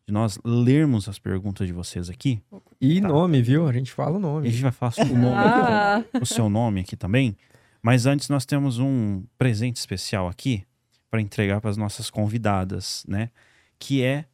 de 0.09 0.13
nós 0.13 0.39
lermos 0.43 1.07
as 1.07 1.19
perguntas 1.19 1.67
de 1.67 1.71
vocês 1.73 2.09
aqui. 2.09 2.41
E 2.81 2.99
Tá. 2.99 3.07
nome, 3.07 3.41
viu? 3.43 3.67
A 3.67 3.71
gente 3.73 3.91
fala 3.91 4.13
o 4.13 4.15
E 4.15 4.17
a 4.17 4.19
nome. 4.21 4.49
gente 4.49 4.61
vai 4.63 4.71
falar 4.71 4.93
o, 5.07 5.15
nome, 5.15 5.35
Ah, 5.37 6.03
o 6.19 6.25
seu 6.25 6.49
nome 6.49 6.81
aqui 6.81 6.97
também. 6.97 7.37
Mas 7.81 8.05
antes 8.07 8.27
nós 8.27 8.43
temos 8.45 8.79
um 8.79 9.23
presente 9.37 9.77
especial 9.77 10.27
aqui 10.27 10.65
para 11.11 11.21
entregar 11.21 11.61
para 11.61 11.69
as 11.69 11.77
nossas 11.77 12.09
convidadas, 12.09 13.05
né? 13.07 13.29
Que 13.77 14.03
é 14.03 14.25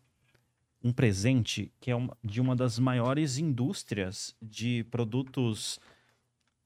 um 0.82 0.93
presente 0.93 1.71
que 1.82 1.91
é 1.91 1.95
uma- 1.95 2.15
de 2.23 2.39
uma 2.39 2.55
das 2.55 2.80
maiores 2.80 3.38
indústrias 3.38 4.34
de 4.41 4.86
produtos 4.89 5.78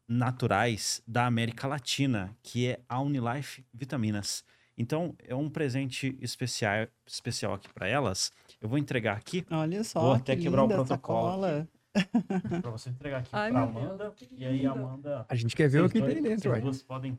naturais 0.08 1.02
da 1.08 1.26
América 1.26 1.68
Latina, 1.68 2.36
que 2.44 2.68
é 2.68 2.80
a 2.88 3.00
Unilife 3.02 3.66
Vitaminas. 3.74 4.44
Então, 4.78 5.14
é 5.28 5.36
um 5.36 5.50
presente 5.50 6.16
especial, 6.22 6.88
especial 7.06 7.54
aqui 7.54 7.68
para 7.74 7.88
elas. 7.88 8.32
Eu 8.62 8.68
vou 8.70 8.78
entregar 8.78 9.16
aqui 9.16 9.46
Olha 9.50 9.84
só, 9.84 10.02
Vou 10.02 10.12
até 10.14 10.36
que 10.36 10.42
quebrar 10.44 10.64
o 10.64 10.68
protocolo 10.68 11.68
para 12.62 12.72
você 12.72 12.90
entregar 12.90 13.20
aqui 13.20 13.30
Ai, 13.32 13.52
para 13.52 13.66
Deus, 13.66 13.78
Amanda. 13.86 14.14
que 14.16 14.28
E 14.38 14.46
aí. 14.46 14.66
Amanda. 14.66 15.26
A 15.30 15.36
gente 15.36 15.56
quer 15.56 15.68
ver 15.70 15.80
o 15.80 15.82
vocês 15.84 15.94
que 15.94 16.00
dois- 16.00 16.14
tem 16.14 16.24
dentro, 16.24 16.42
vocês 16.42 16.54
ué. 16.56 16.62
duas 16.62 16.84
podem 16.84 17.18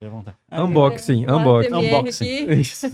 levantar. 0.00 0.36
Aí, 0.50 0.60
Unboxing, 0.62 1.24
unboxing. 1.30 1.74
Unboxing. 1.74 2.50
Isso. 2.60 2.86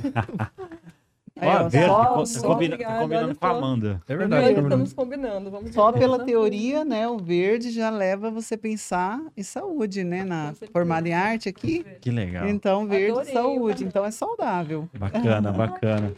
Aí, 1.41 1.49
Ó, 1.49 1.69
verde, 1.69 1.87
só- 1.87 2.05
tá 2.19 2.27
só 2.27 2.47
combina- 2.49 2.77
tá 2.79 2.99
combinando 2.99 3.35
com 3.39 3.47
a. 3.47 3.51
Amanda. 3.51 4.03
É 4.09 4.17
verdade. 4.17 4.53
Bruno. 4.55 4.69
estamos 4.69 4.93
combinando. 4.93 5.51
Vamos 5.51 5.73
Só 5.73 5.93
ver. 5.93 5.99
pela 6.01 6.25
teoria, 6.25 6.85
né? 6.85 7.07
O 7.09 7.19
verde 7.19 7.71
já 7.71 7.91
leva 7.91 8.29
você 8.31 8.55
a 8.55 8.59
pensar 8.59 9.21
em 9.37 9.43
saúde, 9.45 10.03
né? 10.03 10.25
Na, 10.25 10.53
formada 10.73 11.09
em 11.09 11.13
arte 11.15 11.49
aqui. 11.49 11.85
Que 12.01 12.11
legal. 12.11 12.49
Então, 12.49 12.87
verde, 12.89 13.11
Adorei, 13.13 13.33
saúde. 13.33 13.75
também. 13.77 13.89
Então, 13.89 14.05
é 14.05 14.11
saudável. 14.11 14.89
Bacana, 14.99 15.53
bacana. 15.53 16.13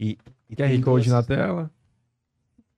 E, 0.00 0.16
e 0.48 0.56
QR 0.56 0.70
Code 0.82 0.82
duas- 0.82 1.06
na 1.08 1.22
tela. 1.22 1.70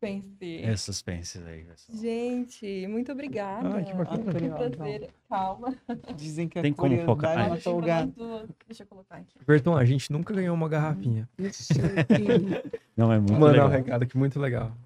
Pensei. 0.01 0.65
É 0.65 0.77
suspense 0.77 1.39
aí, 1.47 1.63
pessoal. 1.63 1.97
Gente, 1.97 2.89
muito 2.89 3.13
obrigada. 3.13 3.77
Ai, 3.77 3.85
que 3.85 3.95
bacana. 3.95 4.33
Que 4.35 4.49
prazer. 4.49 5.11
Calma. 5.29 5.77
Dizem 6.17 6.49
que 6.49 6.59
a 6.59 6.63
Tem 6.63 6.73
como 6.73 6.97
focar? 7.05 7.35
curiosidade 7.35 7.39
Ah, 7.39 7.45
Olha, 7.45 7.55
matou 7.55 7.79
o 7.79 7.81
tem 7.81 7.87
gato. 7.89 8.13
produto- 8.15 8.57
Deixa 8.67 8.83
eu 8.83 8.87
colocar 8.89 9.15
aqui. 9.19 9.39
Berton, 9.47 9.77
a 9.77 9.85
gente 9.85 10.11
nunca 10.11 10.35
ganhou 10.35 10.57
uma 10.57 10.69
garrafinha. 10.69 11.29
Não, 12.97 13.13
é 13.13 13.19
muito 13.19 13.31
Vou 13.31 13.39
mandar 13.39 13.53
legal. 13.53 13.69
um 13.69 13.71
recado 13.71 14.03
aqui 14.03 14.19
muito 14.19 14.41
legal. 14.41 14.77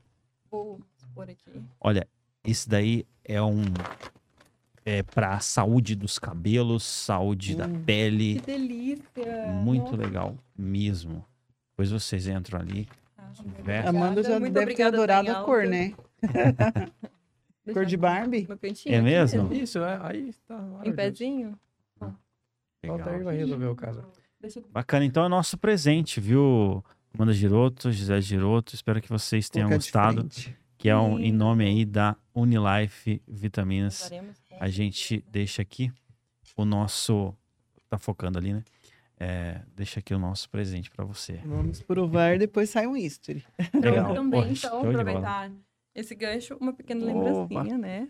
Vou 0.51 0.81
pôr 1.15 1.31
aqui. 1.31 1.51
Olha, 1.81 2.07
isso 2.45 2.69
daí 2.69 3.07
é 3.25 3.41
um. 3.43 3.63
É 4.85 5.03
pra 5.03 5.41
saúde 5.41 5.97
dos 5.97 6.19
cabelos, 6.19 6.85
saúde 6.85 7.57
da 7.57 7.67
Hum. 7.67 7.73
Que 7.73 7.79
pele. 7.85 8.41
delícia. 8.43 9.47
Muito 9.65 9.93
Nossa. 9.93 9.97
legal 9.97 10.37
mesmo. 10.57 11.25
Depois 11.77 11.91
vocês 11.91 12.27
entram 12.27 12.59
ali. 12.59 12.89
Ah. 13.19 13.89
Amanda 13.89 14.23
já 14.23 14.41
Muito 14.41 14.55
deve 14.55 14.75
ter 14.75 14.85
adorado 14.85 15.29
em 15.29 15.31
a 15.31 15.43
cor, 15.43 15.67
né? 15.67 15.93
Cor 17.71 17.85
de 17.85 17.97
Barbie. 17.99 18.49
É 18.87 19.01
mesmo? 19.01 19.53
Isso, 19.53 19.81
é. 19.81 19.99
Aí 20.03 20.33
tá. 20.47 20.81
Em 20.85 20.93
pezinho? 20.93 21.59
Volta 22.87 23.11
aí, 23.11 23.23
vai 23.23 23.37
resolver 23.37 23.67
o 23.67 23.75
caso. 23.75 24.05
Bacana, 24.71 25.05
então 25.05 25.25
é 25.25 25.29
nosso 25.29 25.59
presente, 25.59 26.21
viu? 26.21 26.83
Amanda 27.13 27.33
Giroto, 27.33 27.91
Gisele 27.91 28.23
Giroto. 28.23 28.75
Espero 28.75 29.03
que 29.03 29.09
vocês 29.09 29.51
tenham 29.51 29.69
de 29.69 29.75
gostado. 29.75 30.21
frente. 30.21 30.57
Que 30.79 30.89
é 30.89 30.97
um, 30.97 31.19
em 31.19 31.33
nome 31.33 31.65
aí 31.65 31.85
da 31.85 32.17
Unilife 32.35 33.21
Vitaminas. 33.27 34.09
com 34.09 34.57
A 34.61 34.69
gente 34.69 35.23
deixa 35.31 35.61
aqui 35.61 35.93
o 36.57 36.65
nosso. 36.65 37.35
Tá 37.89 37.99
focando 37.99 38.39
ali, 38.39 38.53
né? 38.55 38.63
É, 39.19 39.61
deixa 39.75 40.01
aqui 40.01 40.13
o 40.15 40.19
nosso 40.19 40.49
presente 40.51 40.91
pra 40.91 41.05
você. 41.05 41.41
Vamos 41.45 41.81
provar, 41.83 42.39
depois 42.39 42.69
sai 42.71 42.87
um 42.87 42.97
history. 42.97 43.45
Legal. 43.73 44.11
Eu 44.11 44.15
também, 44.15 44.43
Pô, 44.43 44.47
então, 44.51 44.79
aproveitar 44.81 45.51
esse 45.95 46.15
gancho, 46.15 46.57
uma 46.61 46.73
pequena 46.73 47.01
Opa. 47.03 47.13
lembrancinha, 47.13 47.79
né? 47.79 48.09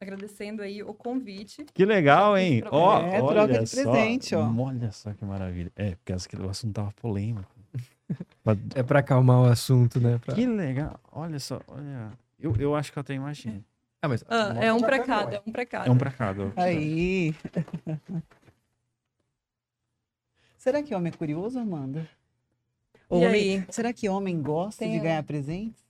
Agradecendo 0.00 0.62
aí 0.62 0.82
o 0.82 0.92
convite. 0.94 1.64
Que 1.72 1.84
legal, 1.84 2.36
hein? 2.36 2.62
Ó, 2.70 3.00
É, 3.00 3.22
olha 3.22 3.46
troca 3.46 3.58
de 3.62 3.66
só. 3.68 3.82
presente, 3.82 4.34
ó. 4.34 4.50
Olha 4.58 4.90
só 4.92 5.12
que 5.12 5.24
maravilha. 5.24 5.70
É, 5.76 5.94
porque 5.94 6.12
o 6.36 6.48
assunto 6.48 6.74
tava 6.74 6.92
polêmico. 6.92 7.48
É 8.74 8.82
pra 8.82 8.98
acalmar 8.98 9.40
o 9.40 9.44
assunto, 9.46 9.98
né? 9.98 10.18
Pra... 10.18 10.34
Que 10.34 10.46
legal. 10.46 11.00
Olha 11.10 11.40
só, 11.40 11.58
olha. 11.66 12.10
Eu, 12.38 12.54
eu 12.58 12.76
acho 12.76 12.92
que 12.92 12.98
eu 12.98 13.00
até 13.00 13.14
imagino. 13.14 13.64
Ah, 14.02 14.08
mas 14.08 14.22
Ah, 14.28 14.54
é 14.60 14.70
um 14.70 14.80
pra 14.80 14.98
cada, 14.98 15.36
é 15.36 15.42
um 15.46 15.50
pra 15.50 15.64
cada. 15.64 15.88
É 15.88 15.90
um 15.90 15.96
pra 15.96 16.10
cada. 16.10 16.52
Aí. 16.56 17.34
Será 20.64 20.82
que 20.82 20.94
homem 20.94 21.12
é 21.12 21.16
curioso, 21.18 21.58
Amanda? 21.58 22.08
E 23.10 23.14
Homem- 23.14 23.58
aí? 23.58 23.64
Será 23.68 23.92
que 23.92 24.08
homem 24.08 24.40
gosta 24.40 24.78
Tem 24.82 24.92
de 24.92 24.98
ganhar 24.98 25.22
presentes? 25.22 25.84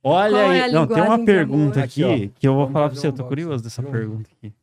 Olha 0.00 0.30
Qual 0.30 0.52
é 0.52 0.62
aí. 0.62 0.70
a 0.70 0.72
Não, 0.72 0.86
tem 0.86 1.02
uma 1.02 1.24
pergunta 1.24 1.80
amor? 1.80 1.84
aqui, 1.84 2.04
Aqui, 2.04 2.28
que 2.38 2.46
eu 2.46 2.52
vou 2.54 2.60
Vamos 2.66 2.72
falar 2.72 2.88
pra 2.88 3.00
você. 3.00 3.08
Eu 3.08 3.12
tô 3.12 3.24
curioso 3.26 3.64
dessa 3.64 3.82
Pronto. 3.82 3.92
pergunta 3.92 4.30
aqui. 4.32 4.54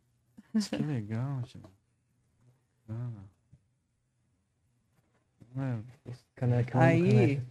Que 0.77 0.81
legal, 0.81 1.41
tio. 1.43 1.59
Ah. 2.87 3.09
É, 5.57 6.11
Caneca, 6.33 6.79
Aí. 6.79 7.01
caneca. 7.35 7.45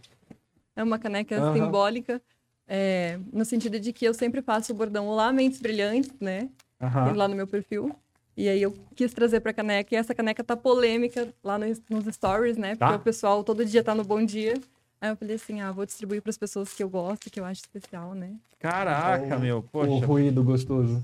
É 0.77 0.83
uma 0.83 0.97
caneca 0.97 1.37
Aham. 1.37 1.53
simbólica, 1.53 2.19
é, 2.67 3.19
no 3.31 3.45
sentido 3.45 3.79
de 3.79 3.93
que 3.93 4.03
eu 4.03 4.15
sempre 4.15 4.41
passo 4.41 4.71
o 4.73 4.75
bordão 4.75 5.05
Olá, 5.07 5.31
Mentes 5.31 5.61
Brilhantes, 5.61 6.11
né? 6.19 6.49
aham. 6.81 7.13
Lá 7.15 7.27
no 7.27 7.35
meu 7.35 7.45
perfil. 7.45 7.95
E 8.37 8.47
aí 8.47 8.61
eu 8.61 8.71
quis 8.95 9.11
trazer 9.13 9.39
pra 9.39 9.51
caneca, 9.51 9.93
e 9.95 9.97
essa 9.97 10.13
caneca 10.13 10.43
tá 10.43 10.55
polêmica 10.55 11.27
lá 11.43 11.57
no- 11.57 11.65
nos 11.89 12.05
stories, 12.13 12.55
né? 12.55 12.75
Porque 12.75 12.91
Tá. 12.93 12.95
o 12.95 12.99
pessoal 12.99 13.43
todo 13.43 13.65
dia 13.65 13.83
tá 13.83 13.95
no 13.95 14.03
Bom 14.03 14.23
Dia. 14.23 14.53
Aí 15.01 15.09
eu 15.09 15.15
falei 15.15 15.35
assim, 15.35 15.59
ah, 15.61 15.71
vou 15.71 15.85
distribuir 15.85 16.21
pras 16.21 16.37
pessoas 16.37 16.71
que 16.73 16.83
eu 16.83 16.89
gosto, 16.89 17.29
que 17.31 17.39
eu 17.39 17.45
acho 17.45 17.61
especial, 17.61 18.13
né? 18.13 18.31
Caraca, 18.59 19.37
meu. 19.37 19.59
O 19.59 19.63
Poxa. 19.63 20.05
ruído 20.05 20.43
gostoso 20.43 21.03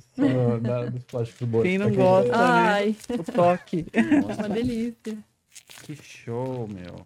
da, 0.61 0.85
dos 0.85 1.03
plásticos 1.05 1.47
bolo. 1.47 1.63
Quem 1.63 1.77
não 1.77 1.87
Aqui. 1.87 1.95
gosta, 1.97 2.31
né? 2.31 2.37
Ai, 2.43 2.95
O 3.09 3.23
toque. 3.31 3.85
uma 4.39 4.49
delícia. 4.49 5.17
Que 5.83 5.95
show, 5.95 6.67
meu. 6.67 7.05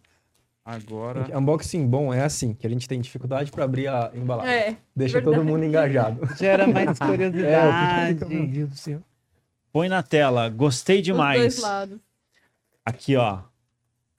Agora. 0.63 1.37
Unboxing 1.37 1.85
bom 1.87 2.13
é 2.13 2.23
assim, 2.23 2.53
que 2.53 2.67
a 2.67 2.69
gente 2.69 2.87
tem 2.87 2.99
dificuldade 2.99 3.49
pra 3.51 3.63
abrir 3.63 3.87
a 3.87 4.11
embalagem. 4.13 4.53
É, 4.53 4.77
Deixa 4.95 5.15
verdade. 5.21 5.37
todo 5.37 5.45
mundo 5.45 5.63
engajado. 5.63 6.19
Gera 6.35 6.67
mais 6.67 6.87
É, 6.87 6.91
o 6.91 6.95
que 6.95 7.05
curiosidade. 7.05 8.13
fica, 8.13 8.25
meu 8.25 8.47
Deus 8.47 8.69
do 8.69 8.75
céu. 8.75 8.99
Põe 9.77 9.89
na 9.89 10.01
tela. 10.01 10.49
Gostei 10.49 10.97
os 10.97 11.03
demais. 11.03 11.39
dois 11.39 11.59
lados. 11.59 11.99
Aqui, 12.83 13.15
ó. 13.15 13.43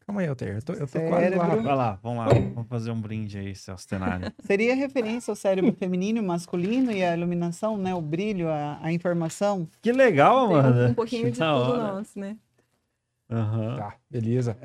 Calma 0.07 0.21
aí, 0.21 0.29
Alter. 0.29 0.55
Eu 0.55 0.63
tô, 0.63 0.73
eu 0.75 0.87
tô 0.87 1.01
quase 1.01 1.35
lá. 1.35 1.47
Vai 1.49 1.75
lá, 1.75 1.99
vamos 2.01 2.19
lá. 2.19 2.29
Vamos 2.55 2.69
fazer 2.69 2.93
um 2.93 3.01
brinde 3.01 3.39
aí, 3.39 3.57
Celso 3.57 3.89
Tenari. 3.89 4.33
Seria 4.47 4.77
referência 4.77 5.33
ao 5.33 5.35
cérebro 5.35 5.73
feminino 5.73 6.21
e 6.21 6.23
masculino 6.23 6.93
e 6.93 7.03
a 7.03 7.17
iluminação, 7.17 7.77
né? 7.77 7.93
O 7.93 8.01
brilho, 8.01 8.49
a, 8.49 8.79
a 8.81 8.93
informação. 8.93 9.69
Que 9.83 9.91
legal, 9.91 10.47
Tem 10.47 10.57
um, 10.57 10.63
mano. 10.63 10.89
um 10.91 10.95
pouquinho 10.95 11.25
de 11.25 11.33
tudo 11.41 11.45
hora. 11.45 11.93
nosso, 11.95 12.17
né? 12.21 12.37
Aham. 13.29 13.77
Tá, 13.79 13.97
beleza. 14.09 14.57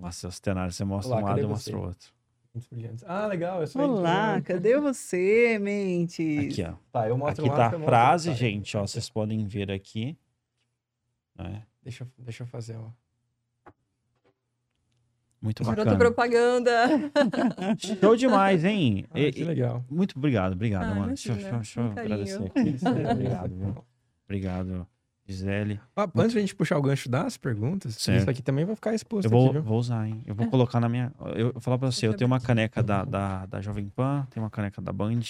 Nossa, 0.00 0.22
Celso 0.22 0.42
Tenari, 0.42 0.72
você 0.72 0.84
mostra 0.84 1.12
Olá, 1.12 1.22
um 1.22 1.26
lado 1.26 1.40
e 1.42 1.46
mostra 1.46 1.76
o 1.76 1.80
outro. 1.80 2.12
Muitos 2.54 2.68
brilhantes. 2.68 3.04
Ah, 3.06 3.26
legal. 3.26 3.62
É 3.62 3.66
só 3.66 3.82
Olá, 3.86 4.40
cadê 4.42 4.76
você, 4.80 5.58
mente? 5.58 6.38
Aqui, 6.38 6.62
ó. 6.62 6.74
Tá, 6.92 7.08
eu 7.08 7.16
mostro 7.16 7.44
Aqui 7.44 7.52
o 7.52 7.56
tá 7.56 7.62
a 7.62 7.66
eu 7.66 7.78
mostro 7.78 7.84
frase, 7.86 8.28
o 8.28 8.32
detalhe. 8.32 8.50
gente, 8.52 8.76
ó. 8.76 8.86
Vocês 8.86 9.08
podem 9.08 9.46
ver 9.46 9.70
aqui. 9.70 10.16
É, 11.38 11.62
Deixa, 11.82 12.04
eu- 12.04 12.08
deixa 12.18 12.42
eu 12.42 12.46
fazer, 12.46 12.76
ó. 12.76 12.90
muito 15.40 15.64
Garoto 15.64 15.78
bacana. 15.84 15.98
propaganda. 15.98 16.72
Show 18.00 18.14
demais, 18.16 18.64
hein? 18.64 19.06
Ah, 19.10 19.18
E- 19.18 19.32
que 19.32 19.40
e- 19.40 19.44
legal. 19.44 19.84
muito 19.90 20.16
obrigado, 20.16 20.52
obrigado, 20.52 20.92
Ah, 20.92 20.94
mano. 20.94 21.06
Deixa, 21.08 21.32
eu- 21.32 21.34
deixa 21.36 21.48
eu- 21.50 21.56
deixa 21.56 21.80
eu 21.80 21.84
um 21.84 21.90
agradecer 21.92 22.44
aqui. 22.46 22.76
obrigado, 23.12 23.54
viu? 23.56 23.84
Obrigado, 24.24 24.86
Gisele. 25.26 25.80
Ah, 25.96 26.08
antes 26.16 26.34
da 26.34 26.40
gente 26.40 26.54
puxar 26.54 26.76
o 26.78 26.82
gancho 26.82 27.08
das 27.08 27.36
perguntas, 27.36 27.94
Certo. 27.94 28.20
isso 28.20 28.30
aqui 28.30 28.42
também 28.42 28.64
vai 28.64 28.74
ficar 28.74 28.92
exposto 28.94 29.26
Eu 29.26 29.30
vou, 29.30 29.44
aqui, 29.44 29.52
viu? 29.54 29.62
vou 29.62 29.78
usar, 29.78 30.06
hein? 30.08 30.20
Eu 30.26 30.34
vou 30.34 30.46
colocar 30.48 30.80
na 30.80 30.88
minha. 30.88 31.12
Eu 31.36 31.52
vou 31.52 31.60
falar 31.62 31.78
pra 31.78 31.90
você, 31.90 32.06
eu 32.08 32.14
tenho 32.14 32.26
uma 32.26 32.40
caneca 32.40 32.82
da, 32.82 33.04
da, 33.04 33.46
da 33.46 33.60
Jovem 33.60 33.88
Pan, 33.88 34.26
tenho 34.30 34.42
uma 34.44 34.50
caneca 34.50 34.82
da 34.82 34.92
Band. 34.92 35.20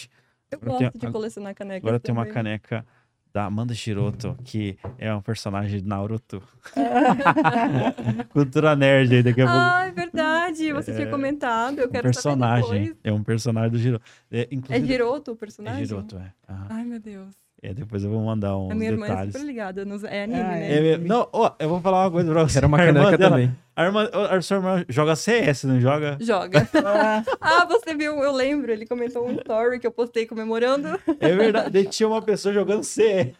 Eu 0.51 0.59
Agora 0.61 0.79
gosto 0.85 0.99
tem- 0.99 1.09
de 1.09 1.13
colecionar 1.13 1.55
canecas 1.55 1.83
Agora 1.83 1.97
eu 1.97 2.01
tenho 2.01 2.17
uma 2.17 2.27
caneca 2.27 2.85
da 3.33 3.47
Amanda 3.47 3.73
Shiroto, 3.75 4.37
que 4.45 4.77
é 4.99 5.15
um 5.15 5.23
personagem 5.23 5.81
de 5.81 5.87
Naruto. 5.89 6.43
Cultura 8.31 8.77
nerd 8.77 9.15
aí, 9.15 9.23
daqui 9.23 9.41
a 9.41 9.47
pouco. 9.47 9.59
Ah, 9.61 9.85
é 9.87 9.91
verdade. 9.91 10.73
Você 10.73 10.91
É, 10.91 10.95
tinha 10.95 11.11
comentado. 11.11 11.79
Eu 11.79 11.87
um 11.89 11.91
quero 11.91 12.03
personagem. 12.05 12.67
saber 12.67 12.79
depois. 12.81 13.01
É 13.05 13.13
um 13.13 13.23
personagem 13.23 13.71
do 13.71 13.79
Giroto. 13.79 14.05
É, 14.31 14.41
É 14.41 14.49
inclusive, 14.51 14.87
Giroto 14.87 15.31
o 15.31 15.35
É 15.35 15.37
personagem? 15.39 15.85
Giroto, 15.85 16.17
é. 16.19 16.33
Ai, 16.69 16.85
meu 16.85 17.01
Deus. 17.01 17.35
É, 17.65 17.73
depois 17.73 18.03
eu 18.03 18.11
vou 18.11 18.21
mandar 18.25 18.57
uns 18.59 18.73
A 18.73 18.75
minha 18.75 18.91
irmã 18.91 19.07
é 19.07 19.09
detalhes. 19.11 19.33
super 19.35 19.47
ligada. 19.47 19.85
Nos... 19.85 20.03
É 20.03 20.25
anime, 20.25 20.41
Ah, 20.41 20.49
né? 20.49 20.73
É 20.77 20.81
mesmo. 20.81 21.07
não, 21.07 21.29
ó, 21.33 21.53
eu 21.61 21.69
vou 21.69 21.81
falar 21.81 22.05
uma 22.05 22.11
coisa 22.11 22.33
pra 22.33 22.43
você. 22.43 22.59
Era 22.59 22.67
uma 22.67 22.77
caneca 22.79 23.17
dela- 23.17 23.31
também. 23.31 23.57
A, 23.75 23.85
irmã, 23.87 24.09
a 24.13 24.41
sua 24.43 24.59
irmã 24.59 24.85
joga 24.89 25.17
CS, 25.17 25.65
não 25.65 25.81
joga? 25.81 26.19
Joga. 26.21 26.69
Ah, 26.85 27.25
Ah, 27.41 27.65
você 27.65 27.95
viu? 27.95 28.23
Eu 28.23 28.33
lembro. 28.33 28.71
Ele 28.71 28.85
comentou 28.87 29.27
um 29.27 29.33
story 29.37 29.79
que 29.79 29.87
eu 29.87 29.91
postei 29.91 30.27
comemorando. 30.27 30.89
É 31.21 31.35
verdade. 31.35 31.85
Tinha 31.87 32.07
uma 32.09 32.21
pessoa 32.21 32.53
jogando 32.53 32.85
CS. 32.85 33.33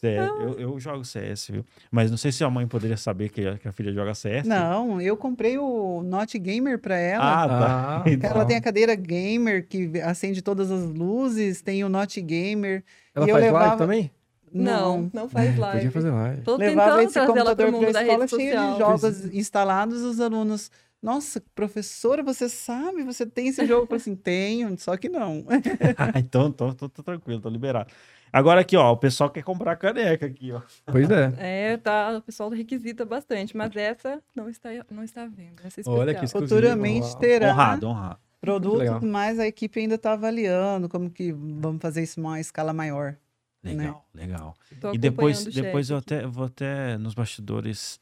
Sério, 0.00 0.32
eu, 0.40 0.58
eu 0.60 0.80
jogo 0.80 1.04
CS, 1.04 1.48
viu? 1.50 1.64
Mas 1.90 2.10
não 2.10 2.16
sei 2.16 2.32
se 2.32 2.42
a 2.44 2.50
mãe 2.50 2.66
poderia 2.66 2.96
saber 2.96 3.28
que 3.28 3.46
a, 3.46 3.58
que 3.58 3.68
a 3.68 3.72
filha 3.72 3.92
joga 3.92 4.14
CS. 4.14 4.46
não, 4.46 5.00
eu 5.00 5.16
comprei 5.16 5.58
o 5.58 6.02
Note 6.02 6.38
Gamer 6.38 6.78
pra 6.78 6.96
ela. 6.96 7.44
Ah, 7.44 7.48
tá. 7.48 8.02
Ah, 8.06 8.10
Então, 8.10 8.30
Ela 8.30 8.44
tem 8.44 8.56
a 8.56 8.60
cadeira 8.62 8.94
gamer 8.94 9.66
que 9.68 10.00
acende 10.00 10.40
todas 10.42 10.70
as 10.70 10.84
luzes, 10.84 11.60
tem 11.60 11.84
o 11.84 11.88
Note 11.88 12.20
Gamer. 12.20 12.82
Ela 13.14 13.26
E 13.26 13.30
eu 13.30 13.34
faz 13.34 13.44
live 13.44 13.58
levava- 13.58 13.76
também? 13.76 14.10
Não, 14.54 15.10
não 15.12 15.28
faz 15.28 15.58
live. 15.58 15.78
Podia 15.78 15.90
fazer 15.90 16.10
live. 16.10 16.42
Tô 16.42 16.56
levava 16.56 17.02
tentando 17.02 17.08
esse 17.08 17.26
computador 17.26 17.72
mundo 17.72 17.82
para 17.82 17.92
da 17.92 17.98
a 17.98 18.02
escola 18.02 18.20
rede 18.20 18.36
cheio 18.36 18.52
social. 18.52 18.72
de 18.72 18.78
jogos 18.78 19.34
instalados, 19.34 20.02
os 20.02 20.20
alunos. 20.20 20.70
Nossa, 21.02 21.42
professora, 21.54 22.22
você 22.22 22.48
sabe? 22.48 23.02
Você 23.02 23.26
tem 23.26 23.48
esse 23.48 23.66
jogo? 23.66 23.86
Eu 23.90 23.96
assim, 23.96 24.14
tenho, 24.16 24.78
só 24.78 24.96
que 24.96 25.08
não. 25.08 25.44
então, 26.16 26.50
tô, 26.50 26.72
tô, 26.72 26.88
tô 26.88 27.02
tranquilo, 27.02 27.40
tô 27.40 27.48
liberado. 27.50 27.92
Agora 28.32 28.62
aqui, 28.62 28.76
ó, 28.76 28.90
o 28.90 28.96
pessoal 28.96 29.28
quer 29.30 29.42
comprar 29.42 29.76
caneca 29.76 30.26
aqui, 30.26 30.50
ó. 30.50 30.60
Pois 30.86 31.08
é. 31.10 31.32
É, 31.38 31.76
tá. 31.76 32.16
O 32.16 32.22
pessoal 32.22 32.48
requisita 32.48 33.04
bastante, 33.04 33.56
mas 33.56 33.74
essa 33.76 34.22
não 34.34 34.48
está, 34.48 34.70
não 34.90 35.04
está 35.04 35.26
vendo. 35.26 35.60
Essa 35.64 35.80
é 35.80 35.84
Olha 35.86 36.14
que 36.14 36.24
exclusivo. 36.24 36.60
Futuramente 36.60 37.16
terá 37.18 37.52
Honrado, 37.52 37.86
honrado. 37.88 38.18
produto, 38.40 39.04
mas 39.04 39.38
a 39.38 39.46
equipe 39.46 39.78
ainda 39.80 39.96
está 39.96 40.14
avaliando 40.14 40.88
como 40.88 41.10
que 41.10 41.32
vamos 41.32 41.80
fazer 41.80 42.02
isso 42.02 42.20
numa 42.20 42.40
escala 42.40 42.72
maior. 42.72 43.16
Legal, 43.64 44.08
legal. 44.12 44.56
Tô 44.80 44.92
E 44.92 44.98
depois, 44.98 45.44
depois 45.44 45.90
eu 45.90 45.96
até 45.96 46.26
vou 46.26 46.44
até 46.44 46.98
nos 46.98 47.14
bastidores 47.14 47.98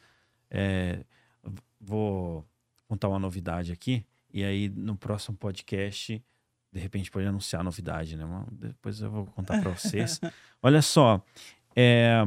é, 0.51 1.05
vou 1.81 2.47
contar 2.87 3.09
uma 3.09 3.19
novidade 3.19 3.73
aqui. 3.73 4.05
E 4.33 4.45
aí 4.45 4.69
no 4.69 4.97
próximo 4.97 5.37
podcast, 5.37 6.23
de 6.73 6.81
repente 6.81 7.11
pode 7.11 7.27
anunciar 7.27 7.61
a 7.61 7.65
novidade, 7.65 8.17
né? 8.17 8.25
Mas 8.25 8.47
Depois 8.53 9.01
eu 9.01 9.11
vou 9.11 9.27
contar 9.27 9.61
para 9.61 9.71
vocês. 9.71 10.21
Olha 10.63 10.83
só, 10.83 11.23
é, 11.75 12.23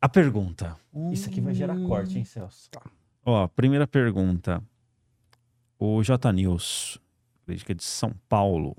a 0.00 0.08
pergunta. 0.08 0.76
Isso 1.12 1.28
aqui 1.28 1.40
vai 1.40 1.54
gerar 1.54 1.78
corte, 1.86 2.18
hein, 2.18 2.24
Celso? 2.24 2.70
Ó, 3.24 3.46
primeira 3.48 3.86
pergunta. 3.86 4.62
O 5.78 6.02
J 6.02 6.32
News, 6.32 6.98
é 7.48 7.74
de 7.74 7.82
São 7.84 8.14
Paulo, 8.28 8.76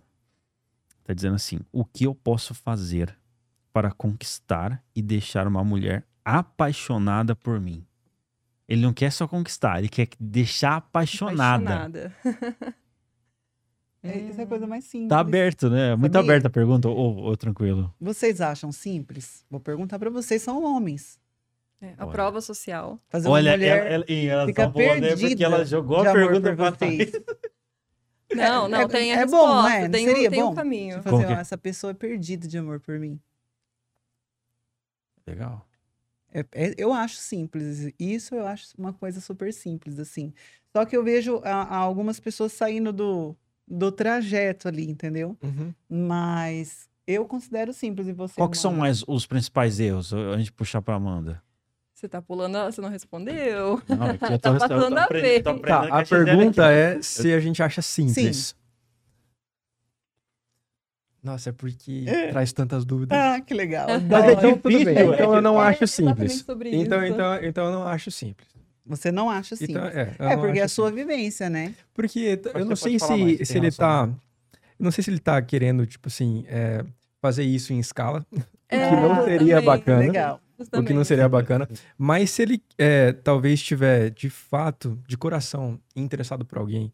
tá 1.12 1.16
dizendo 1.16 1.36
assim: 1.36 1.60
o 1.72 1.86
que 1.86 2.06
eu 2.06 2.16
posso 2.16 2.54
fazer 2.54 3.16
para 3.74 3.92
conquistar 3.92 4.84
e 4.96 5.02
deixar 5.02 5.48
uma 5.48 5.64
mulher 5.64 6.06
apaixonada 6.24 7.36
por 7.36 7.60
mim? 7.60 7.86
Ele 8.68 8.82
não 8.82 8.94
quer 8.94 9.12
só 9.12 9.28
conquistar, 9.28 9.80
ele 9.80 9.90
quer 9.90 10.08
deixar 10.20 10.78
apaixonada. 10.78 12.14
Apaixonada. 12.24 12.76
É, 14.04 14.18
Isso 14.18 14.42
é 14.42 14.46
a 14.46 14.48
coisa 14.48 14.66
mais 14.66 14.84
simples. 14.86 15.10
Tá 15.10 15.20
aberto, 15.20 15.70
né? 15.70 15.96
Muito 15.96 16.14
Sabia? 16.14 16.32
aberta 16.32 16.48
a 16.48 16.50
pergunta, 16.50 16.90
ou, 16.90 17.18
ou 17.18 17.38
tranquilo. 17.38 17.94
Vocês 18.02 18.42
acham 18.42 18.72
simples? 18.72 19.46
Vou 19.48 19.60
perguntar 19.60 20.00
para 20.00 20.10
vocês, 20.10 20.42
são 20.42 20.64
homens. 20.64 21.20
É, 21.80 21.94
a 21.98 22.06
Olha. 22.06 22.12
prova 22.12 22.42
social. 22.42 23.00
Fazer 23.10 23.28
Olha, 23.28 23.52
uma 23.52 23.58
mulher 23.58 23.86
ela, 23.92 24.06
ela, 24.06 24.06
ela 24.10 24.46
fica 24.48 24.64
falou, 24.72 24.82
né, 24.82 24.94
porque 25.10 25.16
perdida 25.18 25.44
ela 25.46 25.66
jogou 25.66 26.02
de 26.02 26.08
a 26.08 26.12
amor 26.12 26.22
pergunta 26.22 26.50
por 26.50 26.58
pra 26.58 26.72
vocês. 26.72 27.12
Trás. 28.32 28.50
Não, 28.52 28.68
não, 28.68 28.82
é- 28.82 28.88
tem 28.88 29.12
a 29.12 29.16
é 29.16 29.18
resposta. 29.20 29.46
bom, 29.48 29.64
né? 29.64 29.82
Não 29.84 29.92
Tem, 29.92 30.06
seria 30.08 30.28
um, 30.28 30.32
tem 30.32 30.44
um 30.44 30.48
bom? 30.50 30.56
caminho. 30.56 31.04
Como 31.04 31.16
assim, 31.18 31.26
que 31.28 31.34
ó, 31.34 31.38
é? 31.38 31.42
essa 31.42 31.58
pessoa 31.58 31.92
é 31.92 31.94
perdida 31.94 32.48
de 32.48 32.58
amor 32.58 32.80
por 32.80 32.98
mim. 33.00 33.20
Legal. 35.26 35.68
É- 36.34 36.46
é- 36.54 36.76
eu 36.78 36.94
acho 36.94 37.16
simples. 37.18 37.94
Isso 38.00 38.34
eu 38.36 38.48
acho 38.48 38.70
uma 38.78 38.94
coisa 38.94 39.20
super 39.20 39.54
simples, 39.54 40.00
assim. 40.00 40.34
Só 40.76 40.86
que 40.86 40.96
eu 40.96 41.04
vejo 41.04 41.42
a- 41.44 41.64
a 41.64 41.76
algumas 41.78 42.20
pessoas 42.20 42.54
saindo 42.54 42.94
do, 42.94 43.36
do 43.68 43.92
trajeto 43.92 44.68
ali, 44.68 44.90
entendeu? 44.90 45.38
Uhum. 45.42 45.74
Mas 45.90 46.90
eu 47.06 47.26
considero 47.26 47.74
simples. 47.74 48.08
E 48.08 48.14
você, 48.14 48.36
Qual 48.36 48.50
que 48.50 48.58
são 48.58 48.74
mais 48.74 49.04
os 49.08 49.26
principais 49.26 49.80
erros? 49.80 50.14
A 50.14 50.38
gente 50.38 50.52
puxar 50.54 50.82
pra 50.82 50.96
Amanda. 50.96 51.42
Você 52.02 52.10
tá 52.10 52.20
pulando, 52.20 52.58
você 52.66 52.82
não 52.82 52.90
respondeu. 52.90 53.80
Não, 53.88 54.08
é 54.08 54.18
que 54.18 54.26
eu 54.34 54.40
Tá 54.42 54.54
passando 54.58 54.98
a 54.98 55.06
ver. 55.06 55.44
Tá, 55.44 55.82
a 55.94 56.04
Gisele 56.04 56.26
pergunta 56.26 56.66
aqui. 56.68 56.74
é 56.98 57.02
se 57.04 57.32
a 57.32 57.40
gente 57.40 57.62
acha 57.62 57.80
simples. 57.84 58.56
Nossa, 61.22 61.52
é 61.52 61.54
porque 61.54 62.06
traz 62.32 62.52
tantas 62.54 62.84
dúvidas. 62.86 63.16
Ah, 63.16 63.40
que 63.40 63.54
legal. 63.54 63.88
Mas 63.88 64.24
Adoro. 64.24 64.32
então 64.32 64.58
tudo 64.58 64.84
bem. 64.84 64.98
Então 65.14 65.36
eu 65.36 65.42
não 65.44 65.64
É 65.64 65.68
acho 65.70 65.86
simples. 65.86 66.44
Então, 66.74 67.04
isso. 67.06 67.14
então, 67.14 67.44
então 67.44 67.66
eu 67.66 67.72
não 67.72 67.88
acho 67.88 68.10
simples. 68.10 68.50
Você 68.84 69.12
não 69.12 69.30
acha 69.30 69.56
simples. 69.56 69.78
Então, 69.78 69.88
é, 69.88 70.16
é, 70.34 70.38
porque 70.38 70.58
é 70.58 70.64
a 70.64 70.68
sua 70.68 70.88
simples. 70.90 71.06
vivência, 71.06 71.52
né? 71.52 71.76
Porque 71.94 72.42
eu 72.56 72.66
não 72.66 72.76
sei 72.76 72.98
mais, 73.00 73.38
se, 73.38 73.46
se 73.46 73.58
ele 73.60 73.72
tá. 73.72 74.10
Eu 74.80 74.84
não 74.84 74.90
sei 74.90 75.04
se 75.04 75.12
ele 75.12 75.20
tá 75.20 75.40
querendo, 75.40 75.86
tipo 75.86 76.08
assim, 76.08 76.46
é, 76.48 76.84
fazer 77.22 77.44
isso 77.44 77.72
em 77.72 77.78
escala, 77.80 78.26
É, 78.68 78.90
que 78.90 78.96
não 78.96 79.24
seria 79.26 79.38
justamente, 79.58 79.66
bacana. 79.66 80.00
Legal. 80.00 80.42
O 80.74 80.84
que 80.84 80.94
não 80.94 81.04
seria 81.04 81.28
bacana. 81.28 81.68
Mas 81.98 82.32
se 82.32 82.42
ele 82.42 82.64
é, 82.78 83.12
talvez 83.12 83.60
estiver 83.60 84.10
de 84.12 84.30
fato, 84.30 85.00
de 85.08 85.18
coração, 85.18 85.80
interessado 85.96 86.46
por 86.46 86.58
alguém 86.58 86.92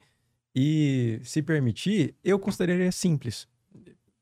e 0.55 1.19
se 1.23 1.41
permitir, 1.43 2.15
eu 2.23 2.39
consideraria 2.39 2.91
simples. 2.91 3.47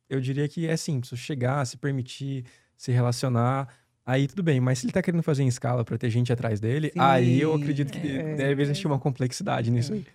Eu 0.09 0.19
diria 0.19 0.47
que 0.47 0.67
é 0.67 0.75
simples. 0.75 1.17
Chegar, 1.17 1.65
se 1.65 1.77
permitir, 1.77 2.45
se 2.77 2.91
relacionar, 2.91 3.69
aí 4.05 4.27
tudo 4.27 4.43
bem. 4.43 4.59
Mas 4.59 4.79
se 4.79 4.85
ele 4.85 4.91
tá 4.91 5.01
querendo 5.01 5.23
fazer 5.23 5.43
em 5.43 5.47
escala 5.47 5.85
pra 5.85 5.97
ter 5.97 6.09
gente 6.09 6.33
atrás 6.33 6.59
dele, 6.59 6.91
Sim, 6.91 6.99
aí 6.99 7.39
eu 7.39 7.53
acredito 7.53 7.91
que 7.91 8.17
é, 8.17 8.35
deve 8.35 8.61
existir 8.61 8.85
uma 8.85 8.99
complexidade 8.99 9.71
nisso 9.71 9.93
aí. 9.93 10.05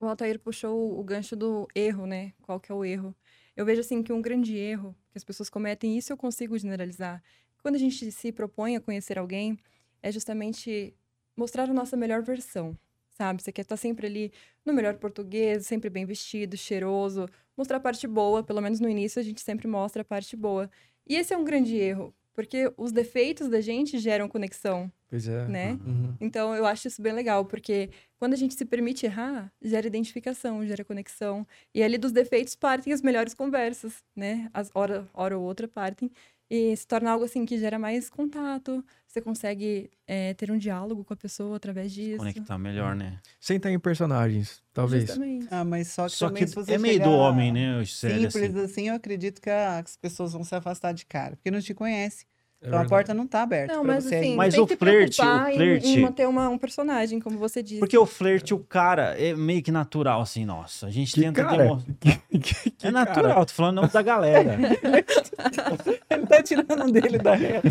O 0.00 0.06
Altair 0.06 0.38
puxou 0.38 0.98
o 0.98 1.02
gancho 1.04 1.34
do 1.34 1.66
erro, 1.74 2.06
né? 2.06 2.32
Qual 2.42 2.60
que 2.60 2.70
é 2.70 2.74
o 2.74 2.84
erro? 2.84 3.14
Eu 3.56 3.64
vejo 3.64 3.80
assim 3.80 4.02
que 4.02 4.12
um 4.12 4.22
grande 4.22 4.56
erro 4.56 4.94
que 5.10 5.18
as 5.18 5.24
pessoas 5.24 5.50
cometem, 5.50 5.94
e 5.94 5.98
isso 5.98 6.12
eu 6.12 6.16
consigo 6.16 6.56
generalizar. 6.58 7.22
Quando 7.62 7.74
a 7.74 7.78
gente 7.78 8.10
se 8.10 8.32
propõe 8.32 8.76
a 8.76 8.80
conhecer 8.80 9.18
alguém, 9.18 9.58
é 10.02 10.10
justamente 10.10 10.94
mostrar 11.36 11.68
a 11.68 11.74
nossa 11.74 11.96
melhor 11.96 12.22
versão, 12.22 12.76
sabe? 13.10 13.42
Você 13.42 13.52
quer 13.52 13.62
estar 13.62 13.76
sempre 13.76 14.06
ali 14.06 14.32
no 14.64 14.72
melhor 14.72 14.94
português, 14.94 15.66
sempre 15.66 15.88
bem 15.88 16.04
vestido, 16.04 16.56
cheiroso, 16.56 17.26
mostrar 17.56 17.78
a 17.78 17.80
parte 17.80 18.06
boa, 18.06 18.42
pelo 18.42 18.60
menos 18.60 18.80
no 18.80 18.88
início 18.88 19.20
a 19.20 19.22
gente 19.22 19.40
sempre 19.40 19.66
mostra 19.66 20.02
a 20.02 20.04
parte 20.04 20.36
boa. 20.36 20.70
E 21.06 21.16
esse 21.16 21.32
é 21.32 21.36
um 21.36 21.44
grande 21.44 21.76
erro, 21.76 22.14
porque 22.34 22.72
os 22.76 22.92
defeitos 22.92 23.48
da 23.48 23.60
gente 23.60 23.98
geram 23.98 24.28
conexão, 24.28 24.92
Pois 25.08 25.26
é. 25.26 25.48
né? 25.48 25.72
Uhum. 25.84 26.14
Então, 26.20 26.54
eu 26.54 26.66
acho 26.66 26.86
isso 26.86 27.00
bem 27.00 27.12
legal, 27.12 27.44
porque 27.44 27.90
quando 28.18 28.34
a 28.34 28.36
gente 28.36 28.54
se 28.54 28.64
permite 28.64 29.06
errar, 29.06 29.50
gera 29.60 29.86
identificação, 29.86 30.64
gera 30.66 30.84
conexão. 30.84 31.46
E 31.74 31.82
ali 31.82 31.96
dos 31.98 32.12
defeitos 32.12 32.54
partem 32.54 32.92
as 32.92 33.00
melhores 33.00 33.34
conversas, 33.34 34.04
né? 34.14 34.50
As 34.52 34.70
hora, 34.74 35.08
hora 35.14 35.36
ou 35.38 35.44
outra 35.44 35.66
partem. 35.66 36.10
E 36.50 36.74
se 36.74 36.86
torna 36.86 37.10
algo 37.10 37.24
assim 37.24 37.44
que 37.44 37.58
gera 37.58 37.78
mais 37.78 38.08
contato. 38.08 38.82
Você 39.06 39.20
consegue 39.20 39.90
é, 40.06 40.32
ter 40.34 40.50
um 40.50 40.56
diálogo 40.56 41.04
com 41.04 41.12
a 41.12 41.16
pessoa 41.16 41.56
através 41.56 41.92
disso. 41.92 42.18
Conectar 42.18 42.56
melhor, 42.56 42.94
né? 42.94 43.20
Sem 43.38 43.58
estar 43.58 43.70
em 43.70 43.78
personagens, 43.78 44.62
talvez. 44.72 45.06
Justamente. 45.06 45.46
Ah, 45.50 45.64
mas 45.64 45.88
só 45.88 46.06
que 46.06 46.12
Só 46.12 46.28
também 46.28 46.44
que 46.44 46.48
se 46.48 46.54
você 46.54 46.74
é 46.74 46.78
meio 46.78 47.02
do 47.02 47.10
homem, 47.10 47.52
né, 47.52 47.84
Gisele? 47.84 48.30
Simples 48.30 48.56
assim. 48.56 48.64
assim. 48.64 48.88
eu 48.88 48.94
acredito 48.94 49.42
que 49.42 49.50
as 49.50 49.96
pessoas 49.96 50.32
vão 50.32 50.42
se 50.42 50.54
afastar 50.54 50.92
de 50.92 51.04
cara, 51.04 51.36
porque 51.36 51.50
não 51.50 51.60
te 51.60 51.74
conhece. 51.74 52.26
É 52.60 52.66
Então 52.66 52.76
a 52.76 52.82
verdade. 52.82 52.88
porta 52.90 53.14
não 53.14 53.24
tá 53.24 53.42
aberta. 53.42 53.72
Não, 53.76 53.84
mas 53.84 54.02
você 54.04 54.16
assim. 54.16 54.34
Mas 54.34 54.52
tem 54.54 54.62
o 54.62 54.66
flerte, 54.66 55.20
o 55.20 55.24
preocupar 55.24 55.52
em- 55.52 55.56
flerte- 55.56 55.86
Em, 55.86 56.00
manter 56.00 56.26
uma, 56.28 56.48
um 56.48 56.58
personagem, 56.58 57.20
como 57.20 57.38
você 57.38 57.62
disse. 57.62 57.78
Porque 57.78 57.96
o 57.96 58.04
flerte, 58.04 58.52
o 58.52 58.58
cara, 58.58 59.14
é 59.16 59.32
meio 59.32 59.62
que 59.62 59.70
natural, 59.70 60.20
assim, 60.20 60.44
nossa. 60.44 60.86
A 60.86 60.90
gente 60.90 61.12
Que 61.12 61.20
tenta 61.20 61.44
cara? 61.44 61.56
demonstrar. 61.56 61.96
Que- 62.30 62.38
que- 62.40 62.70
que 62.70 62.86
É 62.86 62.90
cara? 62.92 63.04
natural, 63.04 63.46
tô 63.46 63.52
falando 63.54 63.80
não 63.82 63.88
da 63.88 64.02
galera. 64.02 64.58
Ele 66.10 66.26
tá 66.26 66.42
tirando 66.42 66.92
dele 66.92 67.18
da 67.18 67.34
reta. 67.34 67.70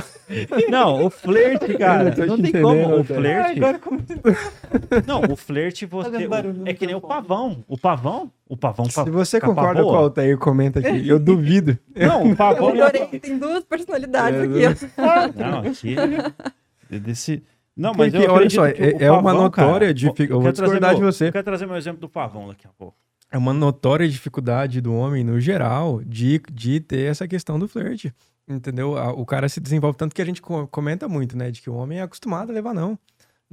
Não, 0.70 1.04
o 1.06 1.10
flerte, 1.10 1.74
cara, 1.76 2.04
não 2.26 2.36
te 2.36 2.52
tem 2.52 2.62
como. 2.62 2.82
O 3.00 3.04
cara. 3.04 3.20
flerte. 3.20 3.58
Agora 3.58 3.78
como... 3.78 3.98
Não, 5.06 5.32
o 5.32 5.36
flerte 5.36 5.86
você. 5.86 6.26
Barulho 6.26 6.54
no 6.60 6.68
é 6.68 6.74
que 6.74 6.86
nem 6.86 6.94
o 6.94 7.00
pavão. 7.00 7.64
O 7.68 7.76
pavão. 7.78 8.30
O 8.46 8.56
pavão. 8.56 8.84
Se 8.84 9.10
você 9.10 9.40
concorda 9.40 9.80
com 9.82 9.88
o 9.88 9.90
boa. 9.92 9.98
Altair, 10.04 10.36
comenta 10.38 10.78
aqui. 10.80 11.08
Eu 11.08 11.18
duvido. 11.20 11.78
Não, 11.96 12.30
o 12.30 12.36
pavão. 12.36 12.74
Eu 12.74 12.84
adorei, 12.86 13.06
tem 13.18 13.38
duas 13.38 13.64
personalidades 13.64 14.38
É, 14.40 14.66
aqui. 14.66 14.86
Não, 15.38 15.58
aqui. 15.70 15.96
é 16.90 16.98
Desse. 16.98 17.42
Não, 17.76 17.92
mas 17.96 18.12
Porque, 18.12 18.26
eu 18.26 18.32
olha 18.32 18.50
só, 18.50 18.70
que 18.70 18.82
é- 18.82 19.04
é 19.04 19.10
uma 19.10 19.22
pavão, 19.22 19.42
notória 19.44 19.78
cara, 19.88 19.94
dific- 19.94 20.30
eu 20.30 20.36
vou 20.36 20.42
quero 20.42 20.54
trazer 20.56 20.70
discordar 20.72 20.94
de 20.94 21.00
meu- 21.00 21.12
você. 21.12 21.28
Eu 21.28 21.32
quero 21.32 21.44
trazer 21.44 21.66
meu 21.66 21.76
exemplo 21.76 22.00
do 22.00 22.08
pavão 22.08 22.46
daqui 22.48 22.66
a 22.66 22.70
pouco. 22.78 22.96
É 23.32 23.38
uma 23.38 23.52
notória 23.52 24.08
dificuldade 24.08 24.80
do 24.80 24.94
homem, 24.94 25.24
no 25.24 25.40
geral, 25.40 26.00
de, 26.06 26.40
de 26.52 26.78
ter 26.78 27.10
essa 27.10 27.26
questão 27.26 27.58
do 27.58 27.66
flerte. 27.66 28.14
Entendeu? 28.46 28.92
O 29.16 29.24
cara 29.26 29.48
se 29.48 29.58
desenvolve 29.58 29.96
tanto 29.98 30.14
que 30.14 30.20
a 30.22 30.24
gente 30.24 30.40
co- 30.42 30.68
comenta 30.68 31.08
muito, 31.08 31.36
né? 31.36 31.50
De 31.50 31.60
que 31.62 31.68
o 31.70 31.74
homem 31.74 31.98
é 31.98 32.02
acostumado 32.02 32.50
a 32.50 32.54
levar 32.54 32.74
não. 32.74 32.96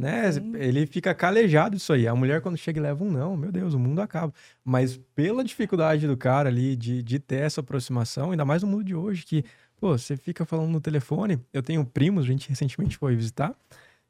Né? 0.02 0.32
Sim. 0.32 0.56
Ele 0.56 0.88
fica 0.88 1.14
calejado 1.14 1.76
disso 1.76 1.94
aí. 1.94 2.08
A 2.08 2.16
mulher, 2.16 2.42
quando 2.42 2.58
chega 2.58 2.80
e 2.80 2.82
leva 2.82 3.04
um 3.04 3.12
não, 3.12 3.38
meu 3.38 3.52
Deus, 3.52 3.76
o 3.76 3.80
mundo 3.80 4.02
acaba. 4.02 4.34
Mas 4.66 5.00
pela 5.14 5.44
dificuldade 5.44 6.08
do 6.08 6.18
cara 6.18 6.50
ali 6.50 6.76
de, 6.76 7.04
de 7.04 7.20
ter 7.20 7.42
essa 7.42 7.62
aproximação, 7.62 8.32
ainda 8.32 8.44
mais 8.44 8.64
no 8.64 8.70
mundo 8.70 8.84
de 8.84 8.96
hoje, 8.96 9.24
que, 9.24 9.46
pô, 9.80 9.96
você 9.96 10.18
fica 10.18 10.44
falando 10.44 10.72
no 10.72 10.82
telefone. 10.82 11.40
Eu 11.54 11.62
tenho 11.62 11.86
primos, 11.86 12.24
a 12.26 12.28
gente 12.28 12.50
recentemente 12.50 12.98
foi 12.98 13.16
visitar, 13.16 13.56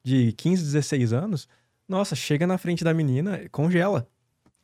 de 0.02 0.32
15, 0.32 0.64
16 0.64 1.12
anos. 1.12 1.48
Nossa, 1.88 2.16
chega 2.16 2.48
na 2.48 2.58
frente 2.58 2.84
da 2.86 2.94
menina, 2.94 3.42
congela. 3.52 4.08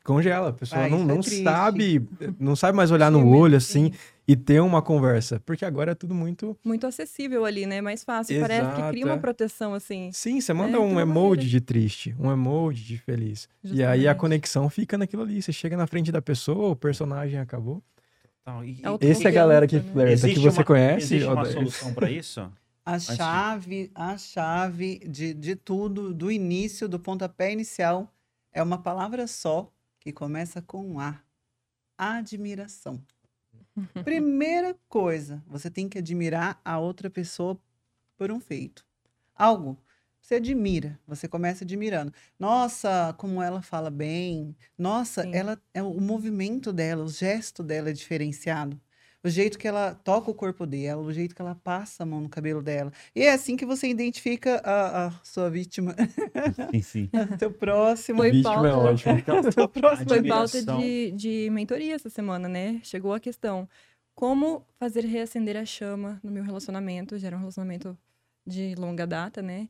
Congela. 0.08 0.48
A 0.48 0.52
pessoa 0.52 0.82
Ah, 0.84 0.88
não, 0.88 1.02
é 1.02 1.04
não 1.04 1.20
triste. 1.20 1.42
sabe, 1.44 2.08
não 2.40 2.56
sabe 2.56 2.74
mais 2.76 2.90
olhar 2.90 3.10
no 3.10 3.28
olho 3.36 3.60
sim. 3.60 3.86
assim 3.88 3.98
e 4.26 4.34
ter 4.36 4.60
uma 4.60 4.80
conversa. 4.80 5.38
Porque 5.44 5.64
agora 5.64 5.92
é 5.92 5.94
tudo 5.94 6.14
muito. 6.14 6.56
Muito 6.64 6.86
acessível 6.86 7.44
ali, 7.44 7.66
né? 7.66 7.80
Mais 7.82 8.04
fácil. 8.04 8.40
Parece 8.40 8.66
que 8.68 8.72
Exato, 8.74 8.90
cria 8.90 9.04
uma 9.04 9.14
é. 9.14 9.18
proteção, 9.18 9.74
assim. 9.74 10.10
Sim, 10.12 10.40
você 10.40 10.52
manda 10.54 10.70
É, 10.70 10.72
tem 10.72 10.80
um 10.80 10.90
uma 10.92 11.02
emoji 11.02 11.48
de 11.48 11.60
triste, 11.60 12.16
um 12.18 12.30
emoji 12.32 12.84
de 12.84 12.96
feliz. 12.98 13.48
E 13.62 13.82
aí 13.82 13.84
a 13.84 13.94
Justamente. 13.94 14.16
conexão 14.18 14.70
fica 14.70 14.96
naquilo 14.96 15.22
ali. 15.22 15.40
Você 15.42 15.52
chega 15.52 15.76
na 15.76 15.86
frente 15.86 16.10
da 16.10 16.22
pessoa, 16.22 16.70
o 16.70 16.76
personagem 16.76 17.38
acabou. 17.38 17.82
Então, 18.42 18.64
e- 18.64 18.80
É 18.82 18.90
o 18.90 18.98
e- 19.00 19.06
Esse 19.06 19.26
é 19.26 19.28
a 19.28 19.32
galera 19.32 19.66
que 19.66 19.76
né? 19.76 19.84
flerta, 19.92 20.26
que 20.28 20.38
você 20.38 20.58
uma- 20.60 20.64
conhece. 20.64 21.14
Existe 21.16 21.28
uma 21.30 21.44
solução 21.44 21.92
pra 21.94 22.10
isso? 22.10 22.50
A 22.84 22.98
chave, 22.98 23.90
a 23.94 24.16
chave 24.16 25.00
de, 25.06 25.34
de 25.34 25.54
tudo, 25.54 26.14
do 26.14 26.32
início, 26.32 26.88
do 26.88 26.98
pontapé 26.98 27.52
inicial, 27.52 28.10
é 28.50 28.62
uma 28.62 28.78
palavra 28.78 29.26
só 29.26 29.70
que 30.08 30.12
começa 30.12 30.62
com 30.62 30.92
um 30.92 30.98
A. 30.98 31.20
Admiração. 31.98 33.02
Primeira 34.04 34.74
coisa, 34.88 35.42
você 35.46 35.70
tem 35.70 35.86
que 35.86 35.98
admirar 35.98 36.58
a 36.64 36.78
outra 36.78 37.10
pessoa 37.10 37.60
por 38.16 38.30
um 38.30 38.40
feito. 38.40 38.86
Algo. 39.34 39.76
Você 40.18 40.36
admira, 40.36 40.98
você 41.06 41.28
começa 41.28 41.62
admirando. 41.62 42.12
Nossa, 42.38 43.14
como 43.18 43.42
ela 43.42 43.60
fala 43.60 43.90
bem. 43.90 44.56
Nossa, 44.78 45.22
Sim. 45.24 45.34
ela 45.34 45.60
é 45.74 45.82
o 45.82 46.00
movimento 46.00 46.72
dela, 46.72 47.04
o 47.04 47.08
gesto 47.08 47.62
dela 47.62 47.90
é 47.90 47.92
diferenciado. 47.92 48.80
O 49.28 49.30
jeito 49.30 49.58
que 49.58 49.68
ela 49.68 49.94
toca 49.94 50.30
o 50.30 50.34
corpo 50.34 50.64
dela, 50.64 51.02
o 51.02 51.12
jeito 51.12 51.34
que 51.34 51.42
ela 51.42 51.54
passa 51.54 52.02
a 52.02 52.06
mão 52.06 52.22
no 52.22 52.30
cabelo 52.30 52.62
dela. 52.62 52.90
E 53.14 53.20
é 53.24 53.34
assim 53.34 53.58
que 53.58 53.66
você 53.66 53.86
identifica 53.86 54.56
a, 54.64 55.08
a 55.08 55.10
sua 55.22 55.50
vítima, 55.50 55.94
Sim, 56.72 56.80
sim. 56.80 57.10
seu 57.38 57.52
próximo. 57.52 58.20
Foi 58.20 58.30
Vítima 58.30 58.66
é 58.66 58.72
pauta. 58.72 58.78
ótimo. 58.78 59.18
Então, 59.18 59.42
Seu 59.52 59.68
próximo. 59.68 60.08
Foi 60.08 60.26
pauta 60.26 60.62
de, 60.62 61.10
de 61.10 61.50
mentoria 61.50 61.94
essa 61.94 62.08
semana, 62.08 62.48
né? 62.48 62.80
Chegou 62.82 63.12
a 63.12 63.20
questão: 63.20 63.68
como 64.14 64.64
fazer 64.78 65.04
reacender 65.04 65.58
a 65.58 65.66
chama 65.66 66.18
no 66.24 66.30
meu 66.30 66.42
relacionamento? 66.42 67.18
Já 67.18 67.26
era 67.26 67.36
um 67.36 67.40
relacionamento 67.40 67.98
de 68.46 68.74
longa 68.76 69.06
data, 69.06 69.42
né? 69.42 69.68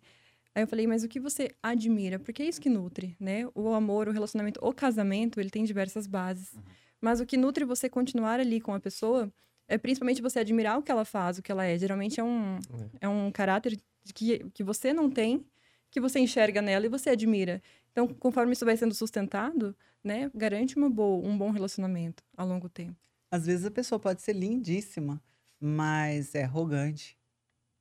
Aí 0.54 0.62
eu 0.62 0.68
falei, 0.68 0.86
mas 0.86 1.02
o 1.02 1.08
que 1.08 1.18
você 1.18 1.50
admira? 1.60 2.16
Porque 2.20 2.44
é 2.44 2.46
isso 2.46 2.60
que 2.60 2.70
nutre, 2.70 3.16
né? 3.18 3.48
O 3.56 3.72
amor, 3.74 4.06
o 4.06 4.12
relacionamento, 4.12 4.60
o 4.62 4.72
casamento, 4.72 5.40
ele 5.40 5.50
tem 5.50 5.64
diversas 5.64 6.06
bases. 6.06 6.54
Mas 7.00 7.20
o 7.20 7.26
que 7.26 7.36
nutre 7.36 7.64
você 7.64 7.88
continuar 7.88 8.38
ali 8.38 8.60
com 8.60 8.72
a 8.72 8.78
pessoa 8.78 9.32
é 9.68 9.76
principalmente 9.76 10.22
você 10.22 10.38
admirar 10.40 10.78
o 10.78 10.82
que 10.82 10.90
ela 10.90 11.04
faz, 11.04 11.38
o 11.38 11.42
que 11.42 11.52
ela 11.52 11.64
é. 11.64 11.78
Geralmente 11.78 12.18
é 12.18 12.24
um, 12.24 12.58
é 13.00 13.08
um 13.08 13.30
caráter 13.30 13.78
que, 14.14 14.38
que 14.54 14.64
você 14.64 14.92
não 14.92 15.10
tem, 15.10 15.44
que 15.90 16.00
você 16.00 16.18
enxerga 16.18 16.62
nela 16.62 16.86
e 16.86 16.88
você 16.88 17.10
admira. 17.10 17.62
Então, 17.92 18.08
conforme 18.08 18.52
isso 18.52 18.64
vai 18.64 18.76
sendo 18.76 18.94
sustentado, 18.94 19.76
né, 20.02 20.30
garante 20.34 20.76
uma 20.76 20.88
boa, 20.88 21.26
um 21.26 21.36
bom 21.36 21.50
relacionamento 21.50 22.24
a 22.36 22.44
longo 22.44 22.68
tempo. 22.68 22.96
Às 23.30 23.44
vezes 23.44 23.66
a 23.66 23.70
pessoa 23.70 23.98
pode 23.98 24.22
ser 24.22 24.32
lindíssima, 24.32 25.22
mas 25.60 26.34
é 26.34 26.44
arrogante, 26.44 27.18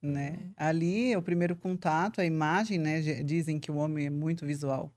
né? 0.01 0.51
Ali 0.57 1.13
é 1.13 1.17
o 1.17 1.21
primeiro 1.21 1.55
contato, 1.55 2.19
a 2.19 2.25
imagem, 2.25 2.77
né? 2.77 3.01
Dizem 3.23 3.59
que 3.59 3.71
o 3.71 3.75
homem 3.77 4.07
é 4.07 4.09
muito 4.09 4.45
visual. 4.45 4.93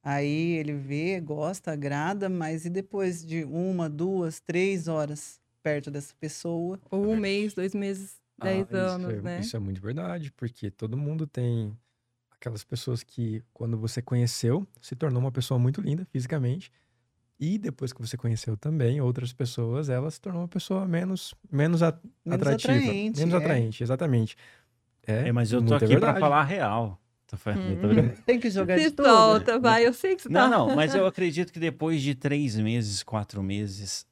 Aí 0.00 0.52
ele 0.52 0.72
vê, 0.72 1.20
gosta, 1.20 1.72
agrada, 1.72 2.28
mas 2.28 2.64
e 2.64 2.70
depois 2.70 3.26
de 3.26 3.42
uma, 3.44 3.90
duas, 3.90 4.38
três 4.38 4.86
horas 4.86 5.40
perto 5.62 5.90
dessa 5.90 6.14
pessoa? 6.18 6.78
Ou 6.90 7.06
um 7.12 7.16
mês, 7.16 7.54
dois 7.54 7.74
meses, 7.74 8.20
Ah, 8.40 8.44
dez 8.44 8.66
isso 8.66 8.74
anos, 8.74 9.12
é, 9.14 9.22
né? 9.22 9.40
Isso 9.40 9.56
é 9.56 9.60
muito 9.60 9.80
verdade, 9.80 10.32
porque 10.32 10.70
todo 10.70 10.96
mundo 10.96 11.26
tem 11.26 11.76
aquelas 12.30 12.62
pessoas 12.64 13.02
que, 13.02 13.42
quando 13.52 13.76
você 13.76 14.00
conheceu, 14.00 14.66
se 14.80 14.94
tornou 14.94 15.20
uma 15.20 15.32
pessoa 15.32 15.58
muito 15.58 15.80
linda 15.80 16.04
fisicamente. 16.12 16.70
E 17.40 17.56
depois 17.56 17.92
que 17.92 18.00
você 18.00 18.16
conheceu 18.16 18.56
também 18.56 19.00
outras 19.00 19.32
pessoas, 19.32 19.88
ela 19.88 20.10
se 20.10 20.20
tornou 20.20 20.42
uma 20.42 20.48
pessoa 20.48 20.86
menos, 20.86 21.34
menos, 21.50 21.82
a- 21.82 21.96
Menos 22.24 22.42
atrativa. 22.42 22.78
atraente, 22.78 23.18
menos 23.18 23.34
é. 23.34 23.36
atraente, 23.36 23.82
exatamente. 23.82 24.36
É, 25.06 25.28
É, 25.28 25.32
mas 25.32 25.52
eu 25.52 25.64
tô 25.64 25.74
aqui 25.74 25.86
pra 25.86 25.96
verdade. 25.96 26.20
falar 26.20 26.40
a 26.40 26.44
real. 26.44 27.00
Tô 27.26 27.36
tô 27.36 27.50
Hum. 27.50 27.76
brincando. 27.76 28.22
Tem 28.26 28.40
que 28.40 28.50
jogar 28.50 28.76
de 28.76 28.84
Se 28.84 28.90
tudo. 28.90 29.06
solta, 29.08 29.58
vai. 29.58 29.86
Eu 29.86 29.92
sei 29.92 30.16
que 30.16 30.22
você 30.22 30.28
Não, 30.28 30.48
tá... 30.50 30.50
não, 30.50 30.74
mas 30.76 30.94
eu 30.94 31.04
acredito 31.06 31.52
que 31.52 31.60
depois 31.60 32.02
de 32.02 32.14
três 32.14 32.56
meses, 32.56 33.02
quatro 33.02 33.42
meses, 33.42 34.06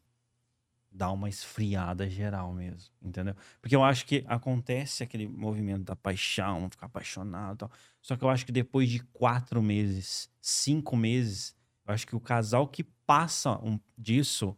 dá 0.96 1.10
uma 1.12 1.28
esfriada 1.28 2.08
geral 2.08 2.52
mesmo, 2.54 2.90
entendeu? 3.02 3.34
Porque 3.60 3.76
eu 3.76 3.84
acho 3.84 4.06
que 4.06 4.24
acontece 4.26 5.02
aquele 5.02 5.28
movimento 5.28 5.84
da 5.84 5.96
paixão, 5.96 6.68
ficar 6.70 6.86
apaixonado 6.86 7.54
e 7.54 7.58
tal. 7.58 7.70
Só 8.02 8.16
que 8.16 8.24
eu 8.24 8.30
acho 8.30 8.46
que 8.46 8.52
depois 8.52 8.88
de 8.88 9.00
quatro 9.12 9.62
meses, 9.62 10.30
cinco 10.40 10.96
meses, 10.96 11.54
eu 11.86 11.92
acho 11.94 12.06
que 12.06 12.16
o 12.16 12.20
casal 12.20 12.66
que 12.68 12.82
passa 13.06 13.58
um- 13.62 13.78
disso, 13.96 14.56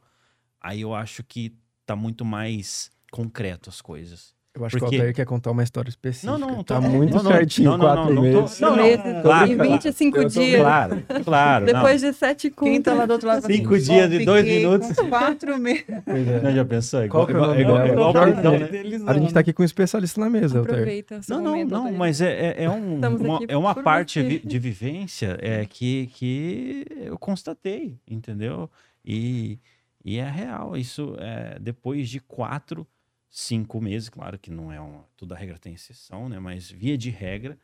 aí 0.61 0.83
eu 0.83 0.95
acho 0.95 1.25
que 1.25 1.57
tá 1.87 1.97
muito 1.97 2.25
mais 2.25 2.91
concreto 3.13 3.71
as 3.71 3.81
coisas. 3.81 4.37
Eu 4.59 4.65
acho 4.67 4.77
Porque- 4.79 4.91
que 4.91 4.97
o 4.97 4.99
Altair 5.01 5.15
quer 5.15 5.25
contar 5.25 5.51
uma 5.53 5.63
história 5.63 5.89
específica. 5.89 6.33
Não, 6.33 6.39
não, 6.39 6.49
não 6.49 6.65
tô- 6.65 6.75
Tá 6.75 6.81
muito 6.81 7.17
não, 7.17 7.23
não, 7.23 7.31
certinho, 7.33 7.71
não, 7.71 7.79
não, 7.79 7.85
quatro 7.87 8.05
não, 8.07 8.15
não 8.15 8.23
meses. 8.23 8.61
não, 8.61 8.71
não, 8.71 8.77
meses, 8.83 9.03
claro, 9.23 9.53
em 9.53 9.57
claro. 9.57 9.71
25 9.73 10.17
Eu 10.19 10.23
tô 10.25 10.29
dias. 10.41 10.61
Claro, 10.61 11.03
claro. 11.25 11.67
não. 11.67 11.73
Depois 11.75 12.01
de 12.01 12.13
sete 12.13 12.51
Quem 12.51 12.75
contas. 12.77 12.83
tá 12.85 12.95
lá 12.95 13.07
do 13.07 13.13
outro 13.13 13.29
lado 13.29 13.47
Cinco 13.47 13.75
assim, 13.75 13.85
dias 13.93 14.11
"Só 14.13 14.21
e 14.21 14.25
dois 14.25 14.45
minutos." 14.45 14.97
Quatro 15.09 15.59
meses. 15.59 15.85
É. 15.89 16.41
Não, 16.43 16.53
já 16.55 16.65
pensou? 16.65 17.09
Qual 17.09 17.27
que 17.27 17.33
é 17.33 17.37
o 17.37 17.41
nome 17.41 17.61
igual, 17.63 18.13
dela? 18.13 18.31
então, 18.31 18.53
né? 18.59 18.69
A 19.07 19.13
gente 19.15 19.33
tá 19.33 19.41
aqui 19.41 19.53
com 19.53 19.63
um 19.63 19.67
especialista 19.67 20.21
na 20.21 20.29
mesa, 20.29 20.59
Altair. 20.59 20.75
Aproveita. 20.81 21.21
Não, 21.29 21.37
não, 21.41 21.51
momento, 21.53 21.71
não, 21.71 21.93
mas 21.93 22.21
é, 22.21 22.55
é, 22.59 22.65
é 22.65 22.71
um, 22.71 22.99
uma, 22.99 23.41
é 23.49 23.57
uma 23.57 23.75
parte 23.75 24.41
de 24.45 24.59
vivência 24.59 25.39
é, 25.41 25.65
que, 25.65 26.09
que 26.15 26.85
eu 27.05 27.19
constatei, 27.19 27.97
entendeu? 28.09 28.69
E, 29.05 29.59
e 30.05 30.19
é 30.19 30.29
real. 30.29 30.77
Isso 30.77 31.15
é 31.19 31.59
depois 31.61 32.09
de 32.09 32.21
quatro, 32.21 32.87
cinco 33.31 33.81
meses, 33.81 34.09
claro 34.09 34.39
que 34.39 34.51
não 34.51 34.73
é 34.73 34.81
uma. 34.81 35.05
Toda 35.17 35.35
regra 35.37 35.59
tem 35.59 35.75
exceção, 35.75 36.29
né? 36.29 36.39
Mas 36.39 36.71
via 36.71 36.97
de 36.99 37.11
regra, 37.11 37.59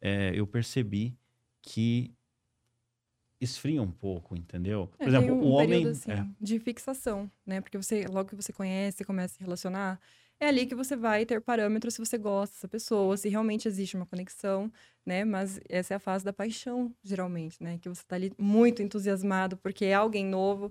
é, 0.00 0.32
eu 0.34 0.46
percebi 0.46 1.18
que 1.62 2.14
esfria 3.40 3.82
um 3.82 3.90
pouco, 3.90 4.36
entendeu? 4.36 4.86
Por 4.98 5.04
É, 5.04 5.08
exemplo, 5.08 5.34
um 5.34 5.40
o 5.40 5.50
homem. 5.50 5.88
assim, 5.88 6.10
é, 6.10 6.26
de 6.40 6.58
fixação, 6.58 7.30
né? 7.46 7.60
Porque 7.60 7.76
você, 7.76 8.06
logo 8.06 8.28
que 8.30 8.36
você 8.36 8.52
conhece, 8.52 9.04
começa 9.04 9.34
a 9.34 9.36
se 9.36 9.40
relacionar, 9.42 10.00
é 10.38 10.46
ali 10.48 10.66
que 10.66 10.74
você 10.74 10.96
vai 10.96 11.24
ter 11.26 11.40
parâmetros 11.40 11.94
se 11.94 12.00
você 12.04 12.18
gosta 12.18 12.54
dessa 12.54 12.68
pessoa, 12.68 13.16
se 13.16 13.28
realmente 13.28 13.66
existe 13.68 13.96
uma 13.96 14.06
conexão, 14.06 14.72
né? 15.04 15.24
Mas 15.24 15.58
essa 15.68 15.94
é 15.94 15.96
a 15.96 16.00
fase 16.00 16.24
da 16.24 16.32
paixão, 16.32 16.94
geralmente, 17.02 17.62
né? 17.62 17.78
Que 17.78 17.88
você 17.88 18.02
tá 18.06 18.16
ali 18.16 18.32
muito 18.38 18.80
entusiasmado 18.82 19.56
porque 19.56 19.84
é 19.86 19.94
alguém 19.94 20.24
novo, 20.24 20.70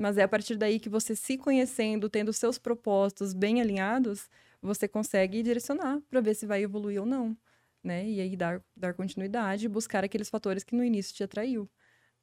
mas 0.00 0.16
é 0.18 0.22
a 0.22 0.28
partir 0.28 0.56
daí 0.56 0.80
que 0.80 0.88
você 0.88 1.14
se 1.14 1.36
conhecendo, 1.36 2.08
tendo 2.08 2.32
seus 2.32 2.58
propósitos 2.58 3.32
bem 3.34 3.60
alinhados, 3.60 4.28
você 4.62 4.88
consegue 4.88 5.42
direcionar 5.42 6.00
para 6.08 6.20
ver 6.20 6.34
se 6.34 6.46
vai 6.46 6.62
evoluir 6.62 7.00
ou 7.00 7.06
não, 7.06 7.36
né? 7.84 8.08
E 8.08 8.20
aí 8.20 8.34
dar, 8.36 8.62
dar 8.76 8.94
continuidade 8.94 9.66
e 9.66 9.68
buscar 9.68 10.02
aqueles 10.04 10.28
fatores 10.30 10.64
que 10.64 10.74
no 10.74 10.82
início 10.84 11.14
te 11.14 11.22
atraiu, 11.22 11.70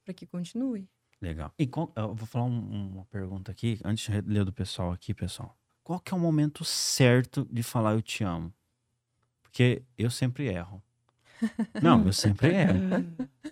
para 0.04 0.14
que 0.14 0.26
continue. 0.26 0.90
Legal. 1.22 1.52
E 1.58 1.66
qual- 1.68 1.92
eu 1.96 2.14
vou 2.14 2.28
falar 2.28 2.46
um- 2.46 2.92
uma 2.94 3.06
pergunta 3.06 3.52
aqui, 3.52 3.80
antes 3.84 4.06
de 4.12 4.22
ler 4.22 4.44
do 4.46 4.54
pessoal 4.54 4.92
aqui, 4.92 5.14
pessoal. 5.14 5.56
qual 5.84 6.00
que 6.02 6.14
é 6.14 6.18
o 6.18 6.20
momento 6.20 6.66
certo 6.66 7.48
de 7.50 7.64
falar 7.64 7.94
eu 7.94 8.02
te 8.02 8.22
amo? 8.24 8.54
Porque 9.42 9.84
eu 9.98 10.12
sempre 10.12 10.48
erro. 10.48 10.84
Não, 11.82 12.06
eu 12.06 12.12
sempre 12.14 12.48
erro. 12.54 12.80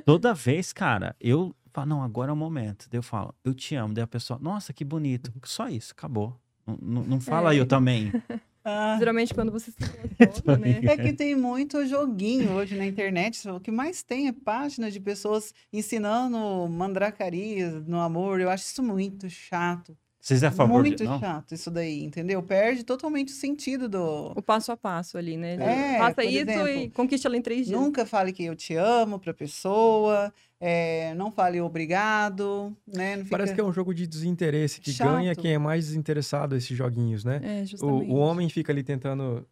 Toda 0.04 0.34
vez, 0.34 0.74
cara, 0.74 1.16
eu 1.20 1.56
falo, 1.76 1.88
não, 1.90 2.04
agora 2.04 2.32
é 2.32 2.34
o 2.34 2.36
momento. 2.36 2.88
Daí 2.90 2.98
eu 3.00 3.04
falo, 3.04 3.34
eu 3.44 3.54
te 3.54 3.76
amo. 3.76 3.94
Daí 3.94 4.04
a 4.04 4.08
pessoa, 4.08 4.40
nossa, 4.42 4.74
que 4.74 4.84
bonito. 4.86 5.32
Só 5.44 5.68
isso, 5.70 5.92
acabou. 5.94 6.36
Não, 6.66 6.78
não, 6.82 7.04
não 7.04 7.22
fala 7.22 7.54
É. 7.54 7.60
eu 7.60 7.66
também. 7.66 8.12
Ah, 8.68 8.96
Geralmente 8.98 9.32
quando 9.32 9.52
você 9.52 9.70
se 9.70 9.78
relaciona, 10.18 10.58
né? 10.58 10.80
É 10.86 10.98
que 10.98 11.14
tem 11.14 11.36
muito 11.36 11.86
joguinho 11.86 12.52
hoje 12.54 12.76
na 12.76 12.84
internet. 12.88 13.48
O 13.48 13.60
que 13.60 13.70
mais 13.70 14.02
tem 14.02 14.28
é 14.28 14.32
páginas 14.32 14.92
de 14.92 15.00
pessoas 15.00 15.54
ensinando 15.72 16.36
mandracarias 16.68 17.86
no 17.86 18.00
amor. 18.00 18.42
Eu 18.42 18.50
acho 18.50 18.64
isso 18.64 18.82
muito 18.82 19.30
chato. 19.30 19.96
Vocês 20.26 20.42
é 20.42 20.48
a 20.48 20.52
favor 20.52 20.82
muito 20.82 20.98
de... 20.98 21.04
Não? 21.04 21.20
chato 21.20 21.54
isso 21.54 21.70
daí, 21.70 22.04
entendeu? 22.04 22.42
Perde 22.42 22.84
totalmente 22.84 23.28
o 23.28 23.36
sentido 23.36 23.88
do. 23.88 24.34
O 24.36 24.42
passo 24.42 24.72
a 24.72 24.78
passo 24.78 25.20
ali, 25.20 25.38
né? 25.38 25.54
É, 25.54 26.00
Faça 26.00 26.24
isso 26.24 26.34
e 26.34 26.38
exemplo, 26.40 26.92
conquiste 26.96 27.28
ela 27.28 27.38
em 27.38 27.44
três 27.44 27.68
dias. 27.68 27.80
Nunca 27.80 28.08
fale 28.08 28.34
que 28.34 28.44
eu 28.44 28.56
te 28.56 28.74
amo 28.74 29.20
pra 29.20 29.36
pessoa. 29.36 30.34
é, 30.60 31.14
não 31.14 31.32
fale 31.32 31.62
obrigado, 31.62 32.76
né? 32.88 33.18
Não 33.18 33.24
fica... 33.24 33.38
Parece 33.38 33.54
que 33.54 33.62
é 33.62 33.64
um 33.64 33.72
jogo 33.72 33.94
de 33.94 34.08
desinteresse, 34.08 34.82
que 34.82 34.92
Chato. 34.92 35.12
ganha 35.12 35.36
quem 35.36 35.54
é 35.54 35.60
mais 35.60 35.86
desinteressado 35.86 36.56
esses 36.56 36.76
joguinhos, 36.76 37.24
né? 37.24 37.40
É, 37.44 37.62
O, 37.62 37.66
justamente. 37.68 38.12
o 38.12 38.16
homem 38.16 38.50
fica 38.50 38.74
ali 38.74 38.82
tentando 38.82 39.48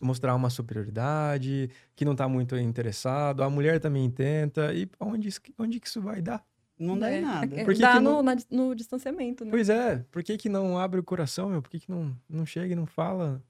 mostrar 0.00 0.36
uma 0.36 0.50
superioridade, 0.50 1.68
que 1.96 2.04
não 2.04 2.14
tá 2.14 2.28
muito 2.28 2.56
interessado. 2.56 3.42
A 3.42 3.50
mulher 3.50 3.80
também 3.80 4.08
tenta. 4.08 4.72
E 4.72 4.88
onde, 5.00 5.28
onde 5.58 5.80
que 5.80 5.88
isso 5.88 6.00
vai 6.00 6.22
dar? 6.22 6.44
Não 6.78 6.98
dá 6.98 7.10
É, 7.10 7.18
em 7.18 7.22
nada. 7.22 7.60
é, 7.60 7.64
Por 7.64 7.74
que 7.74 7.80
dá 7.80 7.92
que 7.94 8.00
no, 8.00 8.10
não- 8.10 8.22
na- 8.22 8.36
no 8.50 8.74
distanciamento, 8.74 9.44
né? 9.44 9.50
Pois 9.50 9.68
é, 9.68 10.04
por 10.10 10.22
que 10.22 10.36
que 10.36 10.48
não 10.48 10.76
abre 10.78 10.98
o 10.98 11.02
coração, 11.04 11.48
meu? 11.50 11.62
Por 11.62 11.70
que 11.70 11.80
que 11.80 11.90
não, 11.90 12.16
não 12.28 12.44
chega 12.44 12.72
e 12.72 12.76
não 12.76 12.86
fala, 12.86 13.42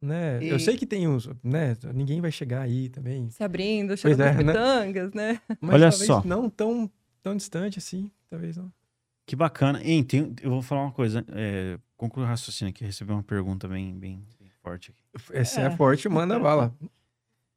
né? 0.00 0.38
Eu 0.42 0.56
E- 0.56 0.60
sei 0.60 0.76
que 0.76 0.86
tem 0.86 1.06
uns, 1.06 1.28
né? 1.44 1.76
Ninguém 1.94 2.20
vai 2.20 2.32
chegar 2.32 2.62
aí 2.62 2.88
também. 2.88 3.30
Se 3.30 3.42
abrindo, 3.44 3.88
Pois 3.88 4.00
cheirando 4.00 4.20
é, 4.22 4.30
as 4.30 4.36
né? 4.36 4.52
pitangas, 4.52 5.12
né? 5.12 5.40
Mas 5.60 5.74
Olha 5.74 5.90
talvez 5.90 6.06
só. 6.06 6.24
não 6.24 6.50
tão, 6.50 6.90
tão 7.22 7.36
distante 7.36 7.78
assim, 7.78 8.10
talvez 8.28 8.56
não. 8.56 8.72
Que 9.24 9.36
bacana. 9.36 9.80
Hein, 9.84 10.02
tem- 10.02 10.34
eu 10.42 10.50
vou 10.50 10.62
falar 10.62 10.82
uma 10.82 10.92
coisa. 10.92 11.24
É, 11.28 11.78
concluo 11.96 12.24
o 12.24 12.28
raciocínio 12.28 12.70
aqui. 12.70 12.84
Recebi 12.84 13.12
uma 13.12 13.22
pergunta 13.22 13.68
bem, 13.68 13.96
bem, 13.96 14.20
bem 14.40 14.50
forte 14.60 14.90
aqui. 14.90 15.38
Esse 15.38 15.60
é, 15.60 15.66
É. 15.66 15.70
forte, 15.76 16.08
manda 16.08 16.36
bala. 16.40 16.74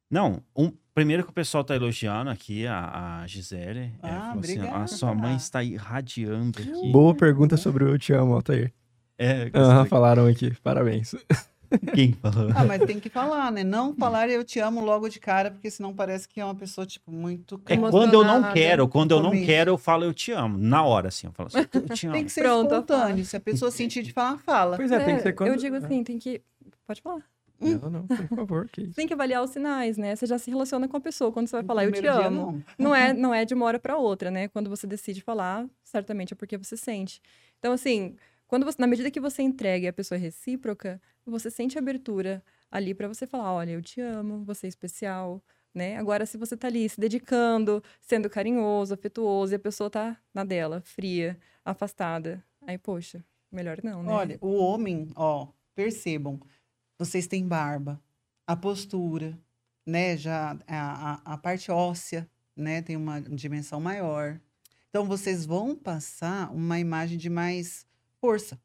Não, 0.09 0.41
um, 0.55 0.71
primeiro 0.93 1.23
que 1.23 1.29
o 1.29 1.33
pessoal 1.33 1.63
tá 1.63 1.75
elogiando 1.75 2.29
aqui, 2.29 2.65
a, 2.67 3.21
a 3.21 3.27
Gisele. 3.27 3.79
é, 3.79 3.91
Ah, 4.03 4.09
falou 4.09 4.39
assim, 4.39 4.59
a 4.59 4.61
obrigada. 4.61 4.87
sua 4.87 5.13
mãe 5.15 5.35
está 5.35 5.63
irradiando 5.63 6.59
aqui. 6.61 6.91
Boa 6.91 7.13
pergunta 7.15 7.57
sobre 7.57 7.83
o 7.83 7.89
Eu 7.89 7.97
Te 7.99 8.13
Amo, 8.13 8.33
Altair. 8.33 8.71
É, 9.17 9.49
Aham, 9.53 9.85
falaram 9.85 10.27
aqui, 10.27 10.51
parabéns. 10.61 11.15
quem 11.95 12.13
falou? 12.13 12.51
Ah, 12.55 12.63
mas 12.63 12.83
tem 12.85 12.99
que 12.99 13.09
falar, 13.09 13.51
né? 13.51 13.63
Não 13.63 13.95
falar 13.95 14.29
eu 14.29 14.43
te 14.43 14.59
amo 14.59 14.81
logo 14.83 15.09
de 15.09 15.19
cara, 15.19 15.49
porque 15.49 15.71
senão 15.71 15.93
parece 15.93 16.27
que 16.27 16.39
é 16.39 16.45
uma 16.45 16.53
pessoa, 16.55 16.85
tipo, 16.85 17.11
muito... 17.11 17.59
É 17.65 17.75
quando 17.75 18.13
eu 18.13 18.23
não 18.23 18.53
quero, 18.53 18.87
quando 18.87 19.11
eu 19.11 19.23
não 19.23 19.31
quero, 19.31 19.71
eu 19.71 19.77
falo 19.77 20.03
eu 20.03 20.13
te 20.13 20.31
amo. 20.31 20.57
Na 20.57 20.83
hora, 20.83 21.07
assim, 21.07 21.27
eu 21.27 21.33
falo 21.33 21.47
assim, 21.47 21.65
eu 21.73 21.89
te 21.89 22.05
amo. 22.07 22.13
Tem 22.15 22.23
que 22.25 22.31
ser 22.31 22.41
Pronto, 22.41 22.71
espontâneo. 22.73 23.25
Se 23.25 23.35
a 23.35 23.39
pessoa 23.39 23.71
sentir 23.71 24.03
de 24.03 24.13
falar, 24.13 24.37
fala. 24.37 24.77
Pois 24.77 24.91
é, 24.91 24.99
tem 24.99 25.15
que 25.15 25.21
ser 25.23 25.33
quando... 25.33 25.49
Eu 25.49 25.57
digo 25.57 25.75
assim, 25.77 26.03
tem 26.03 26.19
que. 26.19 26.41
Pode 26.85 27.01
falar. 27.01 27.23
Não, 27.59 27.89
não, 27.89 28.07
por 28.07 28.27
favor, 28.27 28.69
que 28.69 28.81
isso. 28.81 28.93
Tem 28.95 29.07
que 29.07 29.13
avaliar 29.13 29.43
os 29.43 29.51
sinais, 29.51 29.97
né? 29.97 30.15
Você 30.15 30.25
já 30.25 30.37
se 30.37 30.49
relaciona 30.51 30.87
com 30.87 30.97
a 30.97 31.01
pessoa. 31.01 31.31
Quando 31.31 31.47
você 31.47 31.55
vai 31.55 31.61
No 31.63 31.67
falar, 31.67 31.85
eu 31.85 31.91
te 31.91 32.01
dia, 32.01 32.13
amo. 32.13 32.51
não. 32.51 32.63
Não 32.77 32.95
é, 32.95 33.13
não 33.13 33.33
é 33.33 33.45
de 33.45 33.53
uma 33.53 33.65
hora 33.65 33.79
para 33.79 33.97
outra, 33.97 34.29
né? 34.29 34.47
Quando 34.47 34.69
você 34.69 34.85
decide 34.85 35.21
falar, 35.21 35.67
certamente 35.83 36.33
é 36.33 36.35
porque 36.35 36.57
você 36.57 36.75
sente. 36.75 37.21
Então, 37.59 37.71
assim, 37.73 38.15
quando 38.47 38.65
você, 38.65 38.77
na 38.79 38.87
medida 38.87 39.09
que 39.09 39.19
você 39.19 39.41
entrega 39.41 39.85
e 39.85 39.87
a 39.87 39.93
pessoa 39.93 40.17
é 40.17 40.21
recíproca, 40.21 41.01
você 41.25 41.49
sente 41.49 41.77
abertura 41.77 42.43
ali 42.69 42.93
para 42.93 43.07
você 43.07 43.25
falar, 43.25 43.53
olha, 43.53 43.71
eu 43.71 43.81
te 43.81 44.01
amo, 44.01 44.43
você 44.43 44.67
é 44.67 44.69
especial, 44.69 45.41
né? 45.73 45.97
Agora, 45.97 46.25
se 46.25 46.37
você 46.37 46.55
tá 46.57 46.67
ali 46.67 46.87
se 46.89 46.99
dedicando, 46.99 47.81
sendo 48.01 48.29
carinhoso, 48.29 48.93
afetuoso, 48.93 49.53
e 49.53 49.55
a 49.55 49.59
pessoa 49.59 49.89
tá 49.89 50.17
na 50.33 50.43
dela, 50.43 50.81
fria, 50.81 51.37
afastada, 51.63 52.43
aí, 52.67 52.77
poxa, 52.77 53.23
melhor 53.51 53.79
não, 53.83 54.03
né? 54.03 54.11
Olha, 54.11 54.37
o 54.41 54.55
homem, 54.55 55.07
ó, 55.15 55.47
percebam, 55.73 56.39
vocês 56.97 57.27
têm 57.27 57.47
barba, 57.47 58.01
a 58.47 58.55
postura, 58.55 59.37
né, 59.85 60.17
já 60.17 60.57
a, 60.67 61.11
a, 61.13 61.33
a 61.33 61.37
parte 61.37 61.71
óssea, 61.71 62.29
né, 62.55 62.81
tem 62.81 62.95
uma 62.95 63.21
dimensão 63.21 63.79
maior. 63.79 64.39
Então, 64.89 65.05
vocês 65.05 65.45
vão 65.45 65.75
passar 65.75 66.51
uma 66.53 66.79
imagem 66.79 67.17
de 67.17 67.29
mais 67.29 67.85
força, 68.21 68.57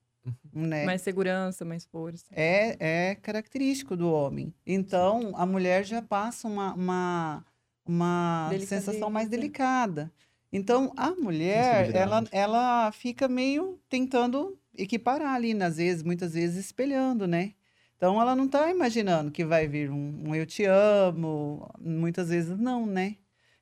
né? 0.53 0.85
mais 0.85 1.03
segurança, 1.03 1.65
mais 1.65 1.85
força. 1.85 2.27
É, 2.31 2.77
é 3.11 3.15
característico 3.17 3.97
do 3.97 4.11
homem. 4.13 4.55
Então, 4.65 5.33
a 5.35 5.45
mulher 5.45 5.85
já 5.85 6.01
passa 6.01 6.47
uma, 6.47 6.73
uma, 6.75 7.45
uma 7.85 8.51
sensação 8.65 9.11
mais 9.11 9.29
delicada. 9.29 10.13
Então, 10.53 10.93
a 10.97 11.11
mulher, 11.13 11.95
ela, 11.95 12.25
ela 12.33 12.93
fica 12.93 13.29
meio 13.29 13.79
tentando 13.89 14.59
equiparar 14.77 15.35
ali, 15.35 15.53
às 15.63 15.77
vezes, 15.77 16.03
muitas 16.03 16.35
vezes 16.35 16.67
espelhando, 16.67 17.27
né? 17.27 17.55
Então, 18.01 18.19
ela 18.19 18.35
não 18.35 18.47
está 18.47 18.71
imaginando 18.71 19.31
que 19.31 19.45
vai 19.45 19.69
vir 19.69 19.91
um, 19.91 20.23
um 20.29 20.35
eu 20.35 20.47
te 20.47 20.65
amo, 20.65 21.71
muitas 21.79 22.31
vezes 22.31 22.59
não, 22.59 22.87
né? 22.87 23.17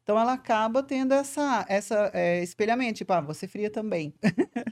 Então, 0.05 0.16
ela 0.16 0.34
acaba 0.34 0.80
tendo 0.80 1.12
essa, 1.12 1.66
essa 1.68 2.09
é, 2.14 2.41
espelhamento, 2.41 2.99
tipo, 2.99 3.12
ah, 3.12 3.20
você 3.20 3.49
fria 3.49 3.68
também. 3.68 4.14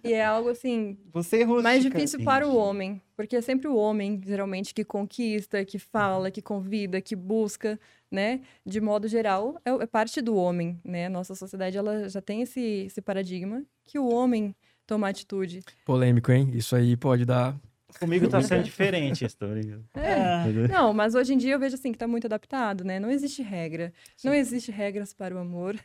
E 0.04 0.12
é 0.12 0.24
algo 0.24 0.50
assim, 0.50 0.96
Você 1.12 1.42
rústica. 1.42 1.62
mais 1.64 1.82
difícil 1.82 2.22
para 2.22 2.46
o 2.46 2.54
homem, 2.56 3.02
porque 3.16 3.34
é 3.34 3.40
sempre 3.40 3.66
o 3.66 3.74
homem, 3.74 4.20
geralmente, 4.24 4.72
que 4.72 4.84
conquista, 4.84 5.64
que 5.64 5.80
fala, 5.80 6.30
que 6.30 6.40
convida, 6.40 7.00
que 7.00 7.16
busca, 7.16 7.76
né? 8.08 8.42
De 8.64 8.80
modo 8.80 9.08
geral, 9.08 9.60
é, 9.64 9.70
é 9.70 9.86
parte 9.86 10.22
do 10.22 10.36
homem, 10.36 10.80
né? 10.84 11.08
Nossa 11.08 11.34
sociedade, 11.34 11.76
ela 11.76 12.08
já 12.08 12.22
tem 12.22 12.40
esse, 12.40 12.84
esse 12.86 13.02
paradigma 13.02 13.64
que 13.84 13.98
o 13.98 14.06
homem 14.08 14.54
toma 14.86 15.08
atitude. 15.08 15.64
Polêmico, 15.84 16.30
hein? 16.30 16.52
Isso 16.54 16.76
aí 16.76 16.96
pode 16.96 17.24
dar... 17.24 17.58
Comigo 17.98 18.28
tá 18.28 18.42
sendo 18.42 18.62
diferente 18.62 19.24
a 19.24 19.26
história. 19.26 19.80
Ah, 19.94 20.44
Não, 20.70 20.92
mas 20.92 21.14
hoje 21.14 21.34
em 21.34 21.38
dia 21.38 21.54
eu 21.54 21.58
vejo 21.58 21.74
assim 21.74 21.92
que 21.92 21.98
tá 21.98 22.06
muito 22.06 22.26
adaptado, 22.26 22.84
né? 22.84 22.98
Não 23.00 23.10
existe 23.10 23.42
regra. 23.42 23.92
Não 24.22 24.34
existe 24.34 24.70
regras 24.70 25.12
para 25.12 25.34
o 25.34 25.38
amor. 25.38 25.78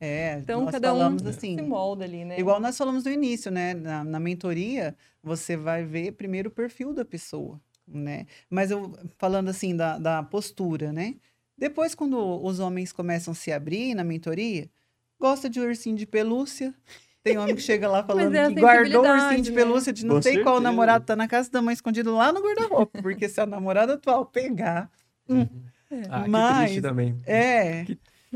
é, 0.00 0.38
Então, 0.38 0.62
nós 0.62 0.72
cada 0.72 0.92
um 0.92 0.96
falamos 0.98 1.26
assim, 1.26 1.56
se 1.56 1.62
molda 1.62 2.04
ali, 2.04 2.24
né? 2.24 2.38
Igual 2.38 2.60
nós 2.60 2.76
falamos 2.76 3.04
no 3.04 3.10
início, 3.10 3.50
né? 3.50 3.74
Na, 3.74 4.02
na 4.04 4.20
mentoria, 4.20 4.96
você 5.22 5.56
vai 5.56 5.84
ver 5.84 6.12
primeiro 6.12 6.48
o 6.48 6.52
perfil 6.52 6.92
da 6.92 7.04
pessoa, 7.04 7.60
né? 7.86 8.26
Mas 8.50 8.70
eu 8.70 8.92
falando 9.16 9.48
assim 9.48 9.76
da, 9.76 9.98
da 9.98 10.22
postura, 10.22 10.92
né? 10.92 11.14
Depois, 11.56 11.94
quando 11.94 12.18
os 12.44 12.58
homens 12.58 12.92
começam 12.92 13.32
a 13.32 13.34
se 13.34 13.52
abrir 13.52 13.94
na 13.94 14.02
mentoria, 14.02 14.68
gosta 15.20 15.48
de 15.48 15.60
ursinho 15.60 15.96
de 15.96 16.06
pelúcia. 16.06 16.74
Tem 17.24 17.38
homem 17.38 17.54
que 17.56 17.62
chega 17.62 17.88
lá 17.88 18.04
falando 18.04 18.34
é 18.34 18.48
que 18.52 18.60
guardou 18.60 19.02
o 19.02 19.08
ursinho 19.08 19.20
sensibilidade, 19.30 19.42
de 19.42 19.52
pelúcia 19.52 19.92
de 19.94 20.04
não 20.04 20.16
Com 20.16 20.22
sei 20.22 20.34
qual 20.42 20.56
certeza. 20.56 20.60
namorado 20.60 21.04
tá 21.06 21.16
na 21.16 21.26
casa 21.26 21.50
da 21.50 21.62
mãe 21.62 21.72
escondido 21.72 22.14
lá 22.14 22.30
no 22.30 22.40
guarda-roupa. 22.42 23.00
Porque 23.02 23.28
se 23.28 23.40
a 23.40 23.46
namorada 23.46 23.94
atual 23.94 24.26
pegar, 24.26 24.90
Ah, 26.10 26.24
que 26.24 26.28
Mas- 26.30 26.58
triste 26.66 26.82
também. 26.82 27.16
é, 27.26 27.86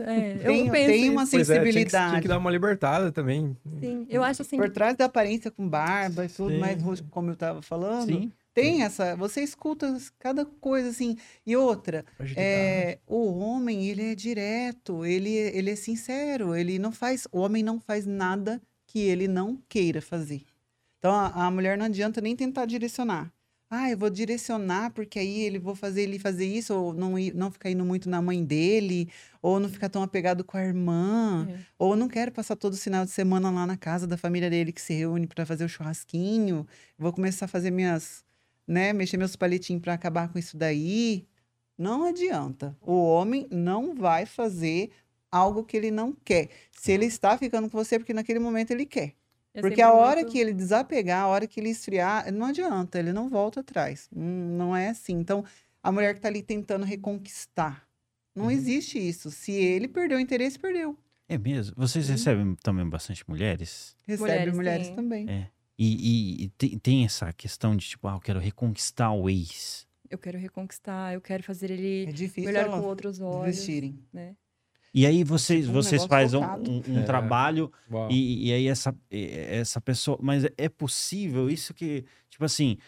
É, 0.01 0.33
eu 0.37 0.45
tem, 0.45 0.71
penso 0.71 0.87
tem 0.93 1.11
uma 1.11 1.23
isso. 1.25 1.33
Pois 1.33 1.51
é, 1.51 1.55
tinha 1.55 1.65
que, 1.65 1.71
tinha 1.73 1.83
sensibilidade. 1.85 2.23
que 2.23 2.29
dar 2.29 2.39
uma 2.39 2.51
libertada 2.51 3.11
também. 3.13 3.57
Sim, 3.81 4.07
eu 4.09 4.23
acho 4.23 4.43
assim, 4.43 4.57
Por 4.57 4.71
trás 4.71 4.97
da 4.97 5.07
aparência 5.07 5.51
com 5.51 5.69
barba 5.69 6.25
e 6.25 6.29
tudo 6.29 6.51
Sim. 6.53 6.59
mais 6.59 6.81
como 7.11 7.31
eu 7.31 7.37
tava 7.37 7.61
falando. 7.63 8.07
Sim. 8.07 8.33
Tem 8.55 8.83
essa, 8.83 9.15
você 9.17 9.41
escuta 9.43 9.97
cada 10.19 10.45
coisa 10.45 10.89
assim. 10.89 11.17
E 11.47 11.57
outra, 11.57 12.05
é, 12.37 12.99
o 13.07 13.39
homem, 13.39 13.89
ele 13.89 14.13
é 14.13 14.15
direto, 14.15 15.05
ele, 15.05 15.31
ele 15.31 15.71
é 15.71 15.77
sincero, 15.77 16.55
ele 16.57 16.79
não 16.79 16.91
faz, 16.93 17.27
o 17.31 17.39
homem 17.41 17.63
não 17.63 17.79
faz 17.81 18.05
nada 18.07 18.61
que 18.89 18.99
ele 18.99 19.29
não 19.29 19.57
queira 19.69 20.03
fazer. 20.03 20.43
Então, 20.99 21.13
a, 21.15 21.47
a 21.47 21.51
mulher 21.51 21.79
não 21.79 21.85
adianta 21.87 22.21
nem 22.21 22.35
tentar 22.35 22.65
direcionar. 22.67 23.33
Ah, 23.71 23.91
eu 23.91 23.99
vou 23.99 24.09
direcionar 24.09 24.91
porque 24.93 25.19
aí 25.19 25.41
ele 25.43 25.59
vou 25.59 25.75
fazer 25.75 26.03
ele 26.05 26.19
fazer 26.19 26.47
isso, 26.47 26.75
ou 26.75 26.95
não, 26.95 27.13
não 27.35 27.51
ficar 27.51 27.71
indo 27.71 27.85
muito 27.85 28.09
na 28.09 28.21
mãe 28.23 28.43
dele, 28.43 29.11
ou 29.43 29.61
não 29.61 29.69
ficar 29.69 29.91
tão 29.91 30.03
apegado 30.03 30.43
com 30.43 30.57
a 30.57 30.65
irmã, 30.65 31.47
É. 31.51 31.59
ou 31.79 31.95
não 31.95 32.09
quero 32.09 32.33
passar 32.33 32.57
todo 32.57 32.73
o 32.73 32.77
final 32.79 33.05
de 33.05 33.11
semana 33.11 33.51
lá 33.51 33.67
na 33.67 33.77
casa 33.77 34.07
da 34.07 34.17
família 34.17 34.49
dele 34.49 34.73
que 34.73 34.81
se 34.81 34.95
reúne 34.95 35.27
para 35.27 35.45
fazer 35.45 35.65
o 35.67 35.69
churrasquinho. 35.69 36.67
Vou 36.99 37.13
começar 37.13 37.45
a 37.45 37.49
fazer 37.49 37.71
minhas, 37.71 38.25
né, 38.67 38.95
mexer 38.95 39.19
meus 39.19 39.37
palitinhos 39.37 39.83
para 39.83 39.93
acabar 39.93 40.33
com 40.33 40.39
isso 40.39 40.57
daí. 40.57 41.27
Não 41.77 42.05
adianta. 42.07 42.75
O 42.81 42.95
homem 43.05 43.47
não 43.51 43.95
vai 43.95 44.25
fazer 44.25 44.91
algo 45.31 45.65
que 45.65 45.77
ele 45.77 45.91
não 45.91 46.13
quer. 46.25 46.49
Se 46.73 46.93
ele 46.93 47.07
está 47.07 47.37
ficando 47.37 47.69
com 47.71 47.77
você, 47.77 47.97
é 47.97 47.99
porque 47.99 48.15
naquele 48.15 48.39
momento 48.39 48.71
ele 48.71 48.87
quer. 48.87 49.15
é 49.55 49.61
Porque 49.61 49.81
a 49.83 49.93
hora 49.93 50.21
muito- 50.21 50.31
que 50.33 50.39
ele 50.39 50.53
desapegar, 50.53 51.23
a 51.25 51.27
hora 51.27 51.47
que 51.47 51.59
ele 51.59 51.71
esfriar, 51.71 52.31
não 52.33 52.47
adianta, 52.47 52.99
ele 52.99 53.13
não 53.13 53.29
volta 53.29 53.61
atrás. 53.61 54.09
Hum, 54.15 54.57
Não 54.57 54.77
é 54.77 54.89
assim. 54.91 55.15
Então, 55.15 55.45
a 55.83 55.91
mulher 55.91 56.13
que 56.15 56.19
está 56.19 56.29
ali 56.29 56.43
tentando 56.43 56.85
reconquistar. 56.85 57.87
Não 58.35 58.45
Uhum. 58.45 58.51
existe 58.53 58.99
isso. 58.99 59.31
Se 59.31 59.51
ele 59.53 59.89
perdeu 59.89 60.19
o 60.19 60.21
interesse, 60.21 60.59
perdeu. 60.59 60.97
É 61.29 61.37
mesmo? 61.37 61.75
Vocês 61.77 62.09
recebem 62.09 62.55
também 62.63 62.89
bastante 62.89 63.29
mulheres? 63.29 63.97
Recebe 64.07 64.31
Mulheres, 64.31 64.55
mulheres, 64.55 64.87
sim. 64.89 64.95
também. 64.95 65.29
É. 65.29 65.49
E, 65.77 65.87
e- 66.41 66.45
e 66.45 66.49
tem, 66.51 66.79
tem 66.79 67.05
essa 67.05 67.33
questão 67.33 67.77
de 67.77 67.87
tipo, 67.89 68.07
ah, 68.09 68.15
eu 68.15 68.21
quero 68.21 68.39
reconquistar 68.39 69.13
o 69.13 69.29
ex. 69.29 69.87
Eu 70.11 70.19
quero 70.19 70.39
reconquistar, 70.39 71.13
eu 71.15 71.21
quero 71.21 71.43
fazer 71.43 71.71
ele 71.71 72.05
É 72.09 72.13
difícil 72.13 72.49
olhar 72.51 72.63
elas 72.67 72.81
com 72.81 72.87
outros 72.87 73.21
olhos, 73.21 73.57
desistirem. 73.57 73.99
né? 74.13 74.35
E 74.95 75.07
aí 75.07 75.23
vocês, 75.25 75.69
um 75.69 75.73
vocês 75.73 76.05
fazem 76.07 76.41
um, 76.41 76.45
um- 76.45 76.83
um 76.97 77.01
É. 77.01 77.03
trabalho 77.05 77.71
e, 78.11 78.49
e 78.49 78.53
aí 78.53 78.69
essa, 78.69 78.95
e- 79.11 79.27
essa 79.51 79.81
pessoa. 79.81 80.19
Mas 80.21 80.45
é- 80.45 80.53
é 80.57 80.69
possível 80.69 81.51
isso 81.51 81.75
que, 81.75 82.05
tipo 82.31 82.45
assim, 82.45 82.79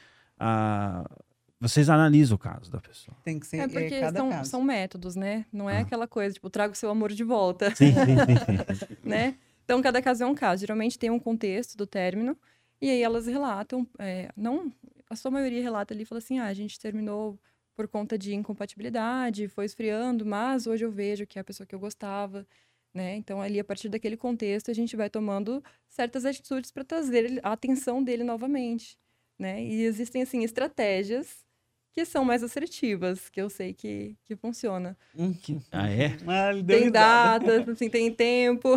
vocês 1.60 1.90
analisam 1.90 2.36
o 2.36 2.38
caso 2.38 2.70
da 2.70 2.80
pessoa. 2.80 3.16
Tem 3.22 3.38
que 3.38 3.46
ser 3.46 3.58
É 3.58 3.60
é 3.64 3.68
porque 3.68 4.00
cada 4.00 4.18
são, 4.18 4.30
caso. 4.30 4.50
são 4.50 4.62
métodos, 4.62 5.14
né? 5.14 5.44
Não 5.52 5.68
é 5.68 5.78
Ah. 5.78 5.80
aquela 5.80 6.08
coisa, 6.08 6.34
tipo, 6.34 6.48
traga 6.48 6.72
o 6.72 6.76
seu 6.76 6.90
amor 6.90 7.12
de 7.12 7.22
volta, 7.22 7.74
Sim, 7.74 7.92
sim, 7.92 8.76
sim. 8.76 8.96
né? 9.04 9.34
Então, 9.64 9.80
cada 9.82 10.00
caso 10.00 10.22
é 10.24 10.26
um 10.26 10.34
caso. 10.34 10.60
Geralmente 10.62 10.98
tem 10.98 11.10
um 11.10 11.18
contexto 11.18 11.76
do 11.76 11.86
término, 11.86 12.36
e 12.80 12.88
aí 12.90 13.02
elas 13.02 13.26
relatam, 13.26 13.86
é, 13.98 14.30
não, 14.36 14.72
a 15.08 15.14
sua 15.14 15.30
maioria 15.30 15.62
relata 15.62 15.92
ali, 15.92 16.04
fala 16.04 16.18
assim, 16.18 16.38
ah, 16.38 16.46
a 16.46 16.54
gente 16.54 16.80
terminou 16.80 17.38
por 17.80 17.88
conta 17.88 18.18
de 18.18 18.34
incompatibilidade, 18.34 19.48
foi 19.48 19.64
esfriando, 19.64 20.26
mas 20.26 20.66
hoje 20.66 20.84
eu 20.84 20.90
vejo 20.90 21.26
que 21.26 21.38
é 21.38 21.40
a 21.40 21.44
pessoa 21.44 21.66
que 21.66 21.74
eu 21.74 21.78
gostava, 21.78 22.46
né? 22.92 23.16
Então, 23.16 23.40
ali, 23.40 23.58
a 23.58 23.64
partir 23.64 23.88
daquele 23.88 24.18
contexto, 24.18 24.70
a 24.70 24.74
gente 24.74 24.94
vai 24.96 25.08
tomando 25.08 25.64
certas 25.88 26.26
atitudes 26.26 26.70
para 26.70 26.84
trazer 26.84 27.40
a 27.42 27.52
atenção 27.52 28.04
dele 28.04 28.22
novamente, 28.22 28.98
né? 29.38 29.64
E 29.64 29.82
existem, 29.84 30.20
assim, 30.20 30.44
estratégias 30.44 31.42
que 31.90 32.04
são 32.04 32.22
mais 32.22 32.42
assertivas, 32.42 33.30
que 33.30 33.40
eu 33.40 33.48
sei 33.48 33.72
que, 33.72 34.14
que 34.26 34.36
funciona. 34.36 34.94
Que- 35.42 35.58
ah, 35.72 35.88
é? 35.90 36.08
Ah, 36.28 36.52
Tem 36.66 36.84
risada. 36.84 36.90
datas, 36.90 37.66
assim, 37.70 37.88
tem 37.88 38.12
tempo. 38.12 38.76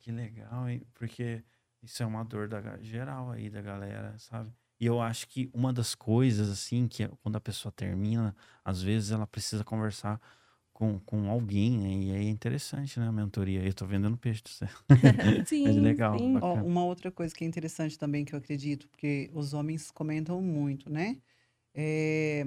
Que 0.00 0.12
legal, 0.12 0.68
hein? 0.68 0.82
Porque 0.92 1.42
isso 1.82 2.02
é 2.02 2.06
uma 2.06 2.24
dor 2.26 2.46
da, 2.46 2.76
geral 2.82 3.30
aí 3.30 3.48
da 3.48 3.62
galera, 3.62 4.18
sabe? 4.18 4.52
E 4.82 4.86
eu 4.86 5.00
acho 5.00 5.28
que 5.28 5.48
uma 5.54 5.72
das 5.72 5.94
coisas, 5.94 6.50
assim, 6.50 6.88
que 6.88 7.04
é 7.04 7.08
quando 7.22 7.36
a 7.36 7.40
pessoa 7.40 7.70
termina, 7.70 8.34
às 8.64 8.82
vezes 8.82 9.12
ela 9.12 9.28
precisa 9.28 9.62
conversar 9.62 10.20
com, 10.72 10.98
com 11.00 11.30
alguém, 11.30 11.78
né? 11.78 11.88
E 12.06 12.12
aí 12.12 12.26
é 12.26 12.30
interessante, 12.30 12.98
né? 12.98 13.06
A 13.06 13.12
mentoria. 13.12 13.62
Eu 13.64 13.72
tô 13.74 13.86
vendendo 13.86 14.16
peixe, 14.18 14.42
você. 14.44 14.66
Sim, 15.46 15.64
Mas 15.64 15.76
legal, 15.76 16.18
sim. 16.18 16.38
Ó, 16.40 16.54
uma 16.56 16.84
outra 16.84 17.10
coisa 17.10 17.34
que 17.34 17.44
é 17.44 17.46
interessante 17.46 17.98
também, 17.98 18.24
que 18.24 18.34
eu 18.34 18.38
acredito, 18.38 18.88
porque 18.88 19.30
os 19.34 19.54
homens 19.54 19.90
comentam 19.90 20.40
muito, 20.42 20.90
né? 20.90 21.16
É, 21.74 22.46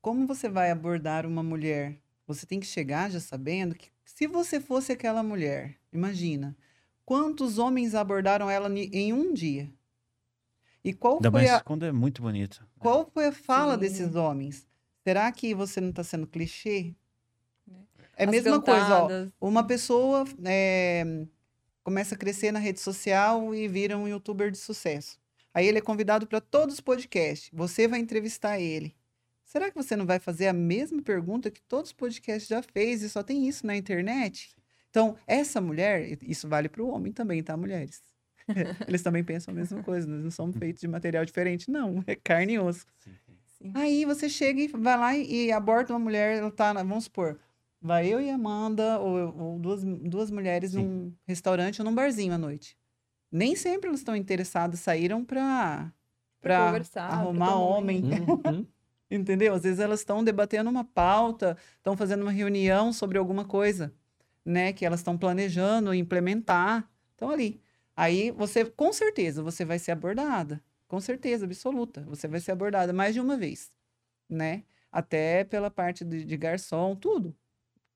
Como 0.00 0.26
você 0.26 0.48
vai 0.48 0.70
abordar 0.70 1.26
uma 1.26 1.42
mulher? 1.42 1.98
Você 2.26 2.46
tem 2.46 2.60
que 2.60 2.66
chegar 2.66 3.10
já 3.10 3.18
sabendo 3.20 3.74
que 3.74 3.90
se 4.04 4.26
você 4.26 4.60
fosse 4.60 4.92
aquela 4.92 5.22
mulher, 5.22 5.76
imagina, 5.92 6.56
quantos 7.04 7.58
homens 7.58 7.94
abordaram 7.94 8.48
ela 8.50 8.68
em 8.70 9.12
um 9.12 9.32
dia? 9.32 9.68
E 10.84 10.92
qual 10.92 11.14
Ainda 11.14 11.30
foi 11.30 11.40
mais 11.40 11.52
a, 11.52 11.60
quando 11.60 11.84
é 11.86 11.92
muito 11.92 12.20
bonito. 12.20 12.66
qual 12.78 13.08
foi 13.12 13.26
a 13.26 13.32
fala 13.32 13.74
Sim. 13.74 13.80
desses 13.80 14.14
homens? 14.14 14.66
Será 15.02 15.30
que 15.32 15.54
você 15.54 15.80
não 15.80 15.90
está 15.90 16.04
sendo 16.04 16.26
clichê? 16.26 16.94
É 18.16 18.24
a 18.24 18.26
As 18.26 18.30
mesma 18.30 18.60
coisa, 18.60 19.02
ó. 19.02 19.08
Uma 19.40 19.66
pessoa 19.66 20.24
é, 20.44 21.26
começa 21.82 22.14
a 22.14 22.18
crescer 22.18 22.52
na 22.52 22.58
rede 22.58 22.80
social 22.80 23.54
e 23.54 23.66
vira 23.66 23.96
um 23.96 24.06
youtuber 24.06 24.50
de 24.50 24.58
sucesso. 24.58 25.18
Aí 25.52 25.66
ele 25.66 25.78
é 25.78 25.80
convidado 25.80 26.26
para 26.26 26.40
todos 26.40 26.74
os 26.74 26.80
podcasts. 26.80 27.50
Você 27.52 27.88
vai 27.88 28.00
entrevistar 28.00 28.58
ele. 28.60 28.94
Será 29.44 29.70
que 29.70 29.76
você 29.76 29.94
não 29.94 30.06
vai 30.06 30.18
fazer 30.18 30.48
a 30.48 30.52
mesma 30.52 31.00
pergunta 31.02 31.50
que 31.50 31.62
todos 31.62 31.90
os 31.90 31.96
podcasts 31.96 32.48
já 32.48 32.62
fez 32.62 33.02
e 33.02 33.08
só 33.08 33.22
tem 33.22 33.46
isso 33.46 33.66
na 33.66 33.76
internet? 33.76 34.54
Então, 34.90 35.16
essa 35.26 35.60
mulher, 35.60 36.18
isso 36.22 36.48
vale 36.48 36.68
para 36.68 36.82
o 36.82 36.88
homem 36.88 37.12
também, 37.12 37.42
tá, 37.42 37.56
mulheres? 37.56 38.02
Eles 38.88 39.02
também 39.02 39.24
pensam 39.24 39.52
a 39.52 39.56
mesma 39.56 39.82
coisa, 39.82 40.06
nós 40.06 40.22
não 40.24 40.30
somos 40.30 40.56
feitos 40.56 40.80
de 40.80 40.88
material 40.88 41.24
diferente, 41.24 41.70
não. 41.70 42.02
É 42.06 42.14
carne 42.14 42.54
e 42.54 42.58
osso. 42.58 42.86
Sim. 43.58 43.72
Aí 43.74 44.04
você 44.04 44.28
chega 44.28 44.60
e 44.60 44.68
vai 44.68 44.98
lá 44.98 45.16
e, 45.16 45.46
e 45.46 45.52
aborda 45.52 45.92
uma 45.92 45.98
mulher, 45.98 46.36
ela 46.36 46.50
tá, 46.50 46.74
na- 46.74 46.82
vamos 46.82 47.04
supor, 47.04 47.38
vai 47.80 48.06
eu 48.06 48.20
e 48.20 48.28
a 48.28 48.34
Amanda, 48.34 48.98
ou, 48.98 49.38
ou 49.38 49.58
duas, 49.58 49.82
duas 49.84 50.30
mulheres 50.30 50.72
Sim. 50.72 50.82
num 50.84 51.12
restaurante 51.26 51.80
ou 51.80 51.84
num 51.84 51.94
barzinho 51.94 52.34
à 52.34 52.38
noite. 52.38 52.76
Nem 53.32 53.56
sempre 53.56 53.88
elas 53.88 54.00
estão 54.00 54.14
interessadas, 54.14 54.80
saíram 54.80 55.24
pra, 55.24 55.90
Pra 56.40 56.56
pra 56.58 56.66
conversar, 56.66 57.08
pra 57.08 57.16
arrumar 57.18 57.56
um 57.58 57.62
homem, 57.62 58.02
Uhum. 58.04 58.66
entendeu? 59.10 59.54
Às 59.54 59.62
vezes 59.62 59.78
elas 59.80 60.00
estão 60.00 60.22
debatendo 60.22 60.68
uma 60.68 60.84
pauta, 60.84 61.56
estão 61.78 61.96
fazendo 61.96 62.20
uma 62.22 62.30
reunião 62.32 62.92
sobre 62.92 63.16
alguma 63.16 63.44
coisa, 63.46 63.92
né? 64.44 64.72
Que 64.74 64.84
elas 64.84 65.00
estão 65.00 65.16
planejando 65.16 65.94
implementar, 65.94 66.86
estão 67.12 67.30
ali. 67.30 67.60
Aí 67.96 68.30
você, 68.30 68.64
com 68.64 68.92
certeza, 68.92 69.42
você 69.42 69.64
vai 69.64 69.78
ser 69.78 69.92
abordada, 69.92 70.62
com 70.88 71.00
certeza 71.00 71.44
absoluta, 71.44 72.02
você 72.02 72.26
vai 72.28 72.40
ser 72.40 72.52
abordada 72.52 72.92
mais 72.92 73.14
de 73.14 73.20
uma 73.20 73.36
vez, 73.36 73.70
né? 74.28 74.64
Até 74.90 75.44
pela 75.44 75.70
parte 75.70 76.04
de, 76.04 76.24
de 76.24 76.36
garçom, 76.36 76.94
tudo, 76.96 77.34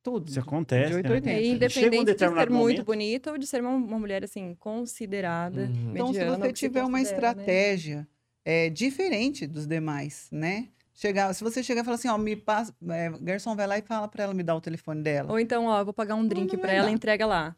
tudo. 0.03 0.28
Isso 0.28 0.40
acontece. 0.40 0.88
De 0.88 0.92
né? 0.94 0.99
880. 0.99 1.30
É, 1.30 1.42
Chega 1.42 1.53
um 1.53 1.57
independente 1.57 2.05
de 2.05 2.11
ser 2.11 2.14
determinado 2.14 2.53
muito 2.53 2.62
momento- 2.62 2.84
bonita 2.86 3.32
ou 3.32 3.38
de 3.38 3.46
ser 3.46 3.61
uma, 3.61 3.70
uma 3.70 3.99
mulher, 3.99 4.24
assim, 4.24 4.55
considerada, 4.57 5.62
Uhum. 5.62 5.90
Então, 5.92 6.07
se 6.09 6.18
mediana, 6.18 6.38
você 6.46 6.53
tiver 6.53 6.84
uma 6.84 6.99
né? 6.99 7.03
estratégia 7.03 8.09
é, 8.44 8.70
diferente 8.70 9.46
dos 9.46 9.66
demais, 9.66 10.28
né? 10.32 10.68
Chegar, 10.94 11.32
se 11.32 11.44
você 11.44 11.62
chegar 11.62 11.82
e 11.82 11.84
falar 11.84 11.94
assim, 11.94 12.09
ó, 12.09 12.18
me 12.18 12.34
passa, 12.34 12.74
é, 12.88 13.09
garçom 13.20 13.55
vai 13.55 13.66
lá 13.68 13.78
e 13.78 13.82
fala 13.82 14.09
pra 14.09 14.24
ela 14.24 14.34
me 14.34 14.42
dar 14.42 14.57
o 14.57 14.61
telefone 14.61 15.01
dela. 15.03 15.30
Ou 15.30 15.38
então, 15.38 15.66
ó, 15.66 15.78
eu 15.80 15.84
vou 15.84 15.94
pagar 15.94 16.16
um 16.16 16.26
drink 16.26 16.53
não 16.55 16.61
pra 16.61 16.70
vai 16.70 16.76
ela, 16.78 16.90
entrega 16.90 17.24
lá. 17.24 17.55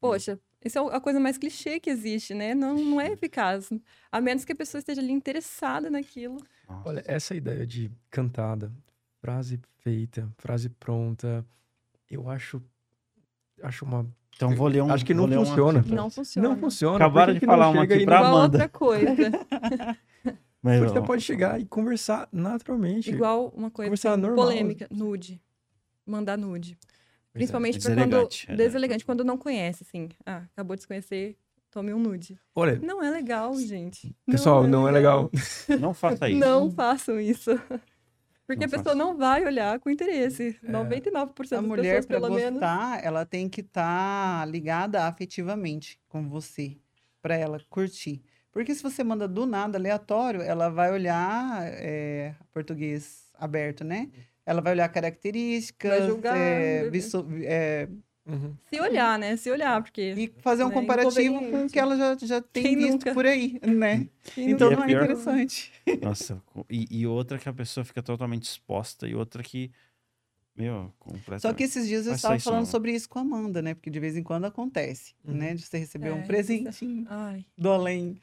Poxa, 0.00 0.38
isso 0.64 0.78
é 0.78 0.96
a 0.96 1.00
coisa 1.00 1.20
mais 1.20 1.36
clichê 1.36 1.78
que 1.78 1.90
existe, 1.90 2.34
né? 2.34 2.54
Não, 2.54 2.74
não 2.74 3.00
é 3.00 3.12
eficaz. 3.12 3.70
A 4.10 4.20
menos 4.20 4.44
que 4.44 4.52
a 4.52 4.56
pessoa 4.56 4.78
esteja 4.78 5.00
ali 5.00 5.12
interessada 5.12 5.90
naquilo. 5.90 6.38
Nossa. 6.68 6.88
Olha, 6.88 7.02
essa 7.06 7.34
ideia 7.34 7.66
de 7.66 7.90
cantada, 8.10 8.72
frase 9.20 9.60
feita, 9.78 10.28
frase 10.38 10.68
pronta, 10.68 11.44
eu 12.10 12.28
acho 12.30 12.62
acho 13.62 13.84
uma 13.84 14.06
Então 14.34 14.54
vou 14.54 14.68
ler 14.68 14.82
um. 14.82 14.90
Acho 14.92 15.04
que 15.04 15.14
não 15.14 15.28
funciona. 15.30 15.84
Não 15.86 16.10
funciona. 16.10 16.48
não 16.48 16.56
funciona. 16.56 16.96
Acabaram 16.96 17.34
de 17.34 17.40
falar 17.40 17.68
uma 17.68 17.82
aqui 17.82 18.04
pra 18.04 18.18
Amanda. 18.20 18.58
outra 18.58 18.68
coisa. 18.68 19.14
Mas, 20.62 20.80
Porque 20.80 20.98
você 20.98 21.06
pode 21.06 21.22
chegar 21.22 21.60
e 21.60 21.66
conversar 21.66 22.26
naturalmente. 22.32 23.10
Igual 23.10 23.52
uma 23.54 23.70
coisa 23.70 23.90
Conversar 23.90 24.12
assim, 24.12 24.22
normal. 24.22 24.46
polêmica, 24.46 24.88
nude. 24.90 25.38
Mandar 26.06 26.38
nude. 26.38 26.78
Principalmente 27.34 27.78
pra 27.80 27.88
Deselegante, 27.90 28.46
quando. 28.46 28.54
é. 28.54 28.56
Deselegante, 28.64 29.04
quando 29.04 29.24
não 29.24 29.36
conhece, 29.36 29.84
assim. 29.86 30.08
Ah, 30.24 30.44
acabou 30.54 30.74
de 30.76 30.82
se 30.82 30.88
conhecer, 30.88 31.36
tome 31.70 31.92
um 31.92 31.98
nude. 31.98 32.38
Olha, 32.54 32.78
Não 32.78 33.02
é 33.02 33.10
legal, 33.10 33.54
gente. 33.58 34.16
pessoal, 34.26 34.66
não 34.66 34.88
é 34.88 34.92
legal. 34.92 35.30
Não 35.80 35.92
faça 35.92 36.28
isso. 36.30 36.38
Não 36.38 36.70
faço 36.70 37.18
isso. 37.20 37.50
Porque 38.46 38.60
Não 38.60 38.66
a 38.66 38.70
pessoa 38.70 38.84
faça. 38.84 38.94
não 38.94 39.16
vai 39.16 39.44
olhar 39.44 39.80
com 39.80 39.90
interesse. 39.90 40.56
99% 40.62 41.52
A 41.52 41.56
das 41.56 41.64
mulher, 41.64 41.82
pessoas, 41.96 42.06
para 42.06 42.20
pelo 42.20 42.34
menos. 42.34 42.60
gostar, 42.60 43.02
ela 43.04 43.24
tem 43.26 43.48
que 43.48 43.62
estar 43.62 44.46
ligada 44.48 45.04
afetivamente 45.06 45.98
com 46.08 46.28
você, 46.28 46.76
para 47.22 47.34
ela 47.36 47.58
curtir. 47.70 48.22
Porque 48.52 48.72
se 48.74 48.82
você 48.82 49.02
manda 49.02 49.26
do 49.26 49.44
nada, 49.46 49.76
aleatório, 49.78 50.40
ela 50.42 50.68
vai 50.68 50.92
olhar, 50.92 51.62
é, 51.64 52.34
português 52.52 53.24
aberto, 53.36 53.82
né? 53.82 54.08
Ela 54.46 54.60
vai 54.60 54.72
olhar 54.72 54.88
características, 54.88 55.98
Vai 55.98 56.06
julgar, 56.08 56.36
é, 56.36 56.80
vai- 56.82 56.90
visu- 56.90 57.26
é, 57.42 57.88
Uhum. 58.26 58.54
Se 58.70 58.80
olhar, 58.80 59.18
né? 59.18 59.36
Se 59.36 59.50
olhar, 59.50 59.82
porque. 59.82 60.14
e 60.16 60.32
fazer 60.40 60.64
um 60.64 60.68
Né, 60.68 60.74
comparativo 60.74 61.38
com 61.50 61.66
o 61.66 61.68
que 61.68 61.78
ela 61.78 61.94
já, 61.94 62.16
já 62.26 62.40
tem 62.40 62.62
Quem 62.62 62.76
visto 62.76 62.92
nunca? 62.92 63.12
por 63.12 63.26
aí, 63.26 63.60
né? 63.62 64.08
quem 64.34 64.50
Então 64.50 64.72
é 64.72 64.76
não 64.76 64.82
é 64.84 64.86
pior- 64.86 65.02
interessante. 65.04 65.70
Nossa, 66.00 66.42
e, 66.70 66.86
e 66.90 67.06
outra 67.06 67.38
que 67.38 67.46
a 67.46 67.52
pessoa 67.52 67.84
fica 67.84 68.02
totalmente 68.02 68.44
exposta, 68.44 69.06
e 69.06 69.14
outra 69.14 69.42
que. 69.42 69.70
Meu, 70.56 70.90
completamente. 70.98 71.42
Só 71.42 71.52
que 71.52 71.64
esses 71.64 71.86
dias 71.86 72.06
eu 72.06 72.12
Faça 72.12 72.28
estava 72.28 72.40
falando 72.40 72.60
não. 72.60 72.66
sobre 72.70 72.92
isso 72.92 73.08
com 73.10 73.18
a 73.18 73.22
Amanda, 73.22 73.60
né? 73.60 73.74
Porque 73.74 73.90
de 73.90 74.00
vez 74.00 74.16
em 74.16 74.22
quando 74.22 74.46
acontece, 74.46 75.12
Uhum. 75.24 75.34
né? 75.34 75.52
De 75.54 75.60
você 75.62 75.76
receber 75.76 76.08
É, 76.08 76.12
um 76.14 76.20
é- 76.20 76.22
presentinho 76.22 77.04
Ai. 77.10 77.44
do 77.58 77.70
além. 77.70 78.18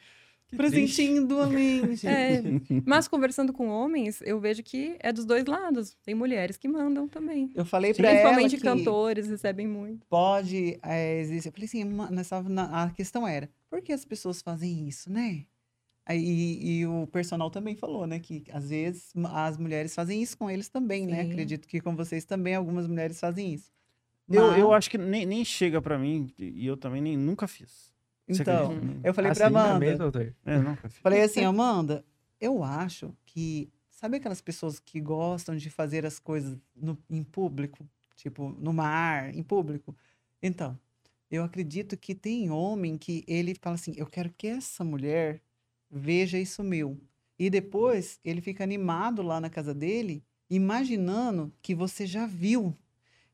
Que 0.51 0.57
presentinho 0.57 1.25
do 1.25 1.39
além, 1.39 1.81
gente. 1.95 2.07
É, 2.07 2.41
mas 2.85 3.07
conversando 3.07 3.53
com 3.53 3.67
homens, 3.69 4.21
eu 4.23 4.39
vejo 4.39 4.61
que 4.61 4.97
é 4.99 5.11
dos 5.11 5.25
dois 5.25 5.45
lados. 5.45 5.95
Tem 6.03 6.13
mulheres 6.13 6.57
que 6.57 6.67
mandam 6.67 7.07
também. 7.07 7.49
Eu 7.55 7.63
falei 7.65 7.93
pra 7.93 8.09
ela 8.09 8.19
Principalmente 8.19 8.57
que 8.57 8.61
cantores 8.63 9.27
recebem 9.29 9.65
muito. 9.67 10.05
pode 10.07 10.77
é, 10.83 11.19
existir. 11.21 11.47
Eu 11.47 11.53
falei 11.53 11.65
assim, 11.67 11.83
"Ma- 11.85 12.11
nós 12.11 12.27
tava 12.27 12.49
na- 12.49 12.83
a 12.83 12.89
questão 12.91 13.25
era, 13.27 13.49
por 13.69 13.81
que 13.81 13.93
as 13.93 14.03
pessoas 14.05 14.41
fazem 14.41 14.87
isso, 14.87 15.09
né? 15.11 15.45
Aí, 16.05 16.59
e 16.61 16.85
o 16.85 17.07
personal 17.07 17.49
também 17.49 17.75
falou, 17.75 18.05
né? 18.05 18.19
Que 18.19 18.43
às 18.51 18.69
vezes 18.69 19.13
as 19.33 19.57
mulheres 19.57 19.95
fazem 19.95 20.21
isso 20.21 20.37
com 20.37 20.49
eles 20.49 20.67
também, 20.67 21.05
né? 21.07 21.23
Sim. 21.23 21.31
Acredito 21.31 21.67
que 21.67 21.79
com 21.79 21.95
vocês 21.95 22.25
também 22.25 22.55
algumas 22.55 22.87
mulheres 22.87 23.19
fazem 23.19 23.53
isso. 23.53 23.71
Eu, 24.29 24.47
Mas- 24.47 24.59
eu 24.59 24.73
acho 24.73 24.89
que 24.89 24.97
nem, 24.97 25.25
nem 25.25 25.45
chega 25.45 25.81
pra 25.81 25.97
mim, 25.97 26.29
e 26.37 26.65
eu 26.65 26.75
também 26.75 27.01
nem, 27.01 27.15
nunca 27.17 27.47
fiz. 27.47 27.90
Então, 28.39 28.71
eu 29.03 29.13
falei 29.13 29.31
assim, 29.31 29.39
pra 29.39 29.47
Amanda. 29.47 29.79
mesa, 29.79 30.03
Altair? 30.03 30.35
É, 30.45 30.75
fiz. 30.89 30.97
Falei 30.97 31.21
assim, 31.21 31.43
Amanda, 31.43 32.05
eu 32.39 32.63
acho 32.63 33.15
que. 33.25 33.69
Sabe 33.89 34.17
aquelas 34.17 34.41
pessoas 34.41 34.79
que 34.79 34.99
gostam 34.99 35.55
de 35.55 35.69
fazer 35.69 36.05
as 36.07 36.17
coisas 36.17 36.57
no- 36.75 36.97
em 37.09 37.23
público? 37.23 37.87
Tipo, 38.15 38.49
no 38.59 38.73
mar, 38.73 39.33
em 39.35 39.43
público? 39.43 39.95
Então, 40.41 40.77
Eu 41.33 41.45
acredito 41.45 41.95
que 41.95 42.13
tem 42.13 42.49
homem 42.51 42.97
que 42.97 43.23
ele 43.25 43.55
fala 43.55 43.75
assim: 43.75 43.93
eu 43.95 44.05
quero 44.05 44.29
que 44.37 44.47
essa 44.47 44.83
mulher 44.83 45.41
veja 45.89 46.37
isso 46.37 46.61
meu. 46.61 46.99
E 47.39 47.49
depois 47.49 48.19
ele 48.25 48.41
fica 48.41 48.63
animado 48.65 49.21
lá 49.21 49.39
na 49.39 49.49
casa 49.49 49.73
dele, 49.73 50.21
imaginando 50.49 51.51
que 51.61 51.73
você 51.73 52.05
já 52.05 52.25
viu. 52.27 52.75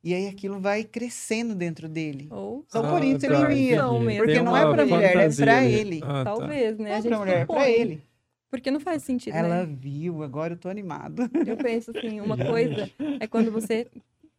E 0.08 0.14
aí 0.14 0.26
aquilo 0.30 0.58
vai 0.62 0.86
crescendo 0.86 1.54
dentro 1.54 1.90
dele. 1.90 2.30
Ou 2.32 2.64
Só 2.70 2.80
Ah, 2.80 2.92
por 2.94 3.04
isso 3.04 3.26
ele 3.26 3.34
tá, 3.36 3.42
não 3.42 3.52
ia. 3.52 3.76
Não, 3.76 3.96
entendi. 3.96 4.06
mesmo. 4.06 4.24
Porque 4.24 4.42
não 4.42 4.56
é 4.56 4.64
uma 4.66 4.74
pra 4.74 4.86
mulher, 4.86 5.04
é 5.04 5.14
fantasia 5.14 5.58
ali. 5.58 5.74
ele. 5.74 6.00
Ah, 6.02 6.08
tá. 6.08 6.24
talvez, 6.24 6.78
né? 6.78 6.90
Não 6.90 6.96
é 6.96 7.02
pra 7.02 7.20
mulher, 7.20 7.38
é 7.42 7.46
pra 7.46 7.70
ele. 7.70 8.02
Porque 8.50 8.72
não 8.72 8.80
faz 8.80 9.04
sentido, 9.04 9.36
Ela 9.36 9.66
né? 9.66 9.78
viu, 9.78 10.24
agora 10.24 10.54
eu 10.54 10.58
tô 10.58 10.70
animado. 10.70 11.30
Eu 11.46 11.58
penso 11.58 11.92
assim, 11.92 12.22
uma 12.22 12.38
coisa 12.40 12.90
é 13.20 13.28
quando 13.28 13.52
você 13.52 13.86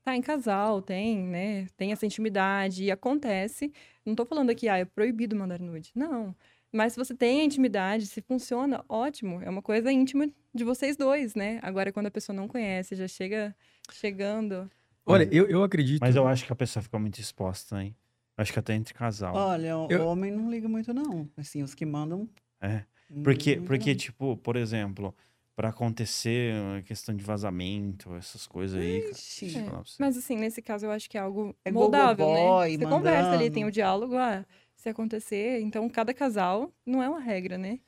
tá 0.03 0.17
em 0.17 0.23
casal, 0.23 0.81
tem, 0.81 1.19
né? 1.19 1.67
Tem 1.77 1.93
essa 1.93 2.07
intimidade 2.07 2.85
e 2.85 2.91
acontece. 2.91 3.71
Não 4.07 4.15
tô 4.15 4.25
falando 4.25 4.49
aqui, 4.49 4.71
ah, 4.71 4.79
é 4.79 4.87
proibido 4.87 5.37
mandar 5.37 5.61
nude. 5.61 5.91
Não. 5.95 6.35
Mas 6.73 6.95
se 6.95 6.99
você 6.99 7.15
tem 7.15 7.43
a 7.43 7.45
intimidade, 7.45 8.07
se 8.07 8.23
funciona, 8.23 8.83
ótimo. 8.89 9.43
É 9.43 9.51
uma 9.51 9.61
coisa 9.61 9.93
íntima 9.93 10.31
de 10.55 10.65
vocês 10.65 10.97
dois, 10.97 11.35
né? 11.35 11.59
Agora, 11.63 11.93
quando 11.93 12.07
a 12.07 12.11
pessoa 12.11 12.35
não 12.35 12.49
conhece, 12.49 12.95
já 12.97 13.07
chega 13.07 13.55
chegando. 13.93 14.71
Olha, 15.13 15.29
eu, 15.33 15.47
eu 15.49 15.63
acredito. 15.63 16.01
Mas 16.01 16.15
eu 16.17 16.27
acho 16.27 16.45
que 16.47 16.53
a 16.53 16.57
pessoa 16.57 16.83
fica 16.83 16.99
muito 16.99 17.19
exposta, 17.21 17.83
hein? 17.83 17.97
Acho 18.37 18.53
que 18.53 18.59
até 18.59 18.75
entre 18.75 18.95
casal. 18.95 19.35
Olha, 19.35 19.77
o 19.79 19.91
Eu- 19.91 20.07
homem 20.07 20.31
não 20.31 20.51
liga 20.51 20.69
muito, 20.69 20.93
não. 20.95 21.29
Assim, 21.37 21.63
os 21.63 21.75
que 21.75 21.85
mandam. 21.85 22.29
É. 22.61 22.85
Porque, 23.25 23.57
porque 23.61 23.91
não. 23.91 23.97
tipo, 23.97 24.37
por 24.37 24.55
exemplo, 24.55 25.15
pra 25.57 25.71
acontecer 25.71 26.55
uma 26.55 26.83
questão 26.83 27.15
de 27.17 27.25
vazamento, 27.25 28.15
essas 28.15 28.47
coisas 28.47 28.79
aí. 28.81 29.11
Ixi. 29.11 29.59
É. 29.59 29.65
Mas 29.99 30.17
assim, 30.17 30.37
nesse 30.37 30.63
caso, 30.63 30.87
eu 30.87 30.91
acho 30.93 31.09
que 31.11 31.17
é 31.19 31.21
algo 31.21 31.57
É 31.65 31.73
moldável, 31.73 32.29
né? 32.29 32.69
Você 32.71 32.85
conversa 32.87 33.31
ali, 33.31 33.45
tem 33.51 33.65
mandando. 33.65 33.69
o 33.69 33.73
diálogo, 33.73 34.17
ah, 34.17 34.45
se 34.77 34.89
acontecer. 34.89 35.61
Então, 35.63 35.89
cada 35.89 36.15
casal 36.15 36.73
não 36.87 37.03
é 37.03 37.09
uma 37.09 37.19
regra, 37.21 37.59
né? 37.59 37.81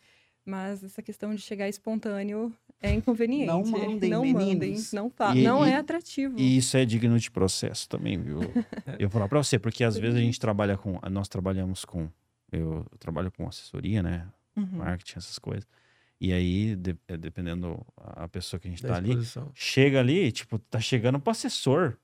Mas 0.44 0.82
essa 0.82 1.02
questão 1.02 1.32
de 1.34 1.40
chegar 1.42 1.68
espontâneo 1.68 2.52
é 2.81 2.93
inconveniente. 2.93 3.47
Não 3.47 3.62
mandem, 3.64 4.11
não 4.11 4.24
mandem, 4.24 4.57
meninos. 4.61 4.93
não, 4.93 5.11
fa 5.11 5.35
E- 5.37 5.43
não 5.43 5.66
e- 5.66 5.70
é 5.70 5.76
atrativo. 5.76 6.39
E 6.39 6.57
isso 6.57 6.76
é 6.76 6.85
digno 6.85 7.18
de 7.18 7.31
processo 7.31 7.89
também, 7.89 8.20
viu? 8.20 8.41
eu 8.99 9.09
vou 9.09 9.11
falar 9.11 9.28
pra 9.28 9.43
você, 9.43 9.59
porque 9.59 9.85
às 9.85 9.97
vezes 9.97 10.16
a 10.16 10.20
gente 10.22 10.39
trabalha 10.41 10.76
com. 10.76 10.99
Nós 11.11 11.28
trabalhamos 11.28 11.85
com. 11.85 12.09
Eu 12.51 12.85
trabalho 12.99 13.31
com 13.31 13.47
assessoria, 13.47 14.03
né? 14.03 14.26
Uhum. 14.57 14.66
Marketing, 14.72 15.18
essas 15.18 15.39
coisas. 15.39 15.66
E 16.20 16.33
aí, 16.33 16.74
de- 16.76 16.97
é, 17.09 17.16
dependendo 17.16 17.81
a 17.97 18.28
pessoa 18.28 18.59
que 18.61 18.66
a 18.68 18.70
gente 18.70 18.83
da 18.83 18.91
tá 18.91 18.97
ali, 18.97 19.11
exposição. 19.11 19.51
chega 19.55 20.01
ali, 20.01 20.31
tipo, 20.33 20.59
tá 20.59 20.81
chegando 20.81 21.18
pro 21.20 21.31
assessor. 21.31 21.97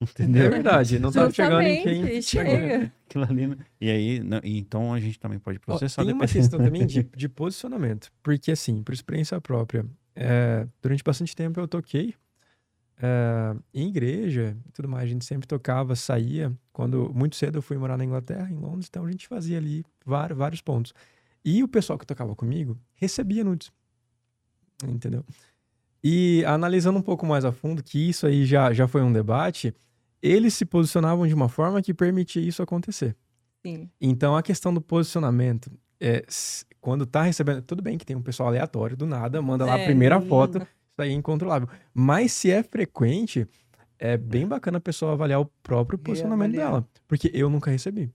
É 0.00 0.04
Entendeu? 0.04 0.50
verdade, 0.50 0.98
não 0.98 1.10
tá 1.10 1.30
chegando 1.30 1.62
em 1.62 1.82
quem. 1.82 2.20
Chega. 2.22 2.92
Aquilo 3.08 3.24
ali, 3.24 3.46
né? 3.46 3.56
E 3.80 3.90
aí, 3.90 4.20
não- 4.20 4.40
então 4.42 4.92
a 4.92 5.00
gente 5.00 5.18
também 5.18 5.38
pode 5.38 5.58
Ó, 5.58 5.60
processar 5.64 6.02
tem 6.04 6.12
uma 6.12 6.26
dependendo- 6.26 6.32
questão 6.50 6.64
também 6.64 6.86
de, 6.86 7.02
de 7.16 7.28
posicionamento. 7.28 8.10
Porque, 8.22 8.50
assim, 8.52 8.82
por 8.82 8.92
experiência 8.92 9.40
própria, 9.40 9.86
é, 10.14 10.66
durante 10.82 11.02
bastante 11.02 11.34
tempo 11.34 11.58
eu 11.60 11.66
toquei 11.68 12.14
é, 13.00 13.56
em 13.72 13.88
igreja 13.88 14.56
e 14.68 14.72
tudo 14.72 14.88
mais. 14.88 15.04
A 15.04 15.08
gente 15.08 15.24
sempre 15.24 15.46
tocava, 15.46 15.94
saía. 15.96 16.52
Quando 16.72 17.10
muito 17.14 17.36
cedo 17.36 17.58
eu 17.58 17.62
fui 17.62 17.78
morar 17.78 17.96
na 17.96 18.04
Inglaterra, 18.04 18.50
em 18.50 18.56
Londres, 18.56 18.88
então 18.90 19.04
a 19.06 19.10
gente 19.10 19.26
fazia 19.28 19.56
ali 19.58 19.84
vários, 20.04 20.36
vários 20.36 20.60
pontos. 20.60 20.92
E 21.44 21.62
o 21.62 21.68
pessoal 21.68 21.98
que 21.98 22.06
tocava 22.06 22.34
comigo 22.34 22.76
recebia 22.96 23.44
nudes. 23.44 23.70
Entendeu? 24.86 25.24
E 26.06 26.44
analisando 26.44 26.98
um 26.98 27.02
pouco 27.02 27.24
mais 27.24 27.44
a 27.46 27.50
fundo, 27.52 27.82
que 27.82 28.10
isso 28.10 28.26
aí 28.26 28.44
já, 28.44 28.72
já 28.74 28.86
foi 28.86 29.00
um 29.02 29.10
debate, 29.12 29.74
eles 30.22 30.52
se 30.52 30.66
posicionavam 30.66 31.26
de 31.26 31.32
uma 31.34 31.48
forma 31.48 31.80
que 31.80 31.94
permitia 31.94 32.42
isso 32.46 32.62
acontecer. 32.62 33.16
Sim. 33.64 33.88
Então, 33.98 34.36
a 34.36 34.42
questão 34.42 34.74
do 34.74 34.80
posicionamento, 34.82 35.70
é, 35.98 36.22
quando 36.78 37.06
tá 37.06 37.22
recebendo. 37.22 37.62
Tudo 37.62 37.82
bem 37.82 37.96
que 37.96 38.04
tem 38.04 38.14
um 38.14 38.20
pessoal 38.20 38.50
aleatório 38.50 38.94
do 38.94 39.06
nada, 39.06 39.40
manda 39.40 39.64
lá 39.64 39.76
a 39.76 39.78
É. 39.78 39.86
primeira 39.86 40.20
foto, 40.20 40.58
isso 40.58 41.00
aí 41.00 41.10
é 41.10 41.14
incontrolável. 41.14 41.66
Mas 41.94 42.32
se 42.32 42.50
é 42.50 42.62
frequente, 42.62 43.46
é 43.98 44.18
bem 44.18 44.46
bacana 44.46 44.76
a 44.76 44.80
pessoa 44.82 45.12
avaliar 45.12 45.40
o 45.40 45.46
próprio 45.62 45.98
posicionamento 45.98 46.52
dela. 46.52 46.86
Porque 47.08 47.30
eu 47.32 47.48
nunca 47.48 47.70
recebi. 47.70 48.10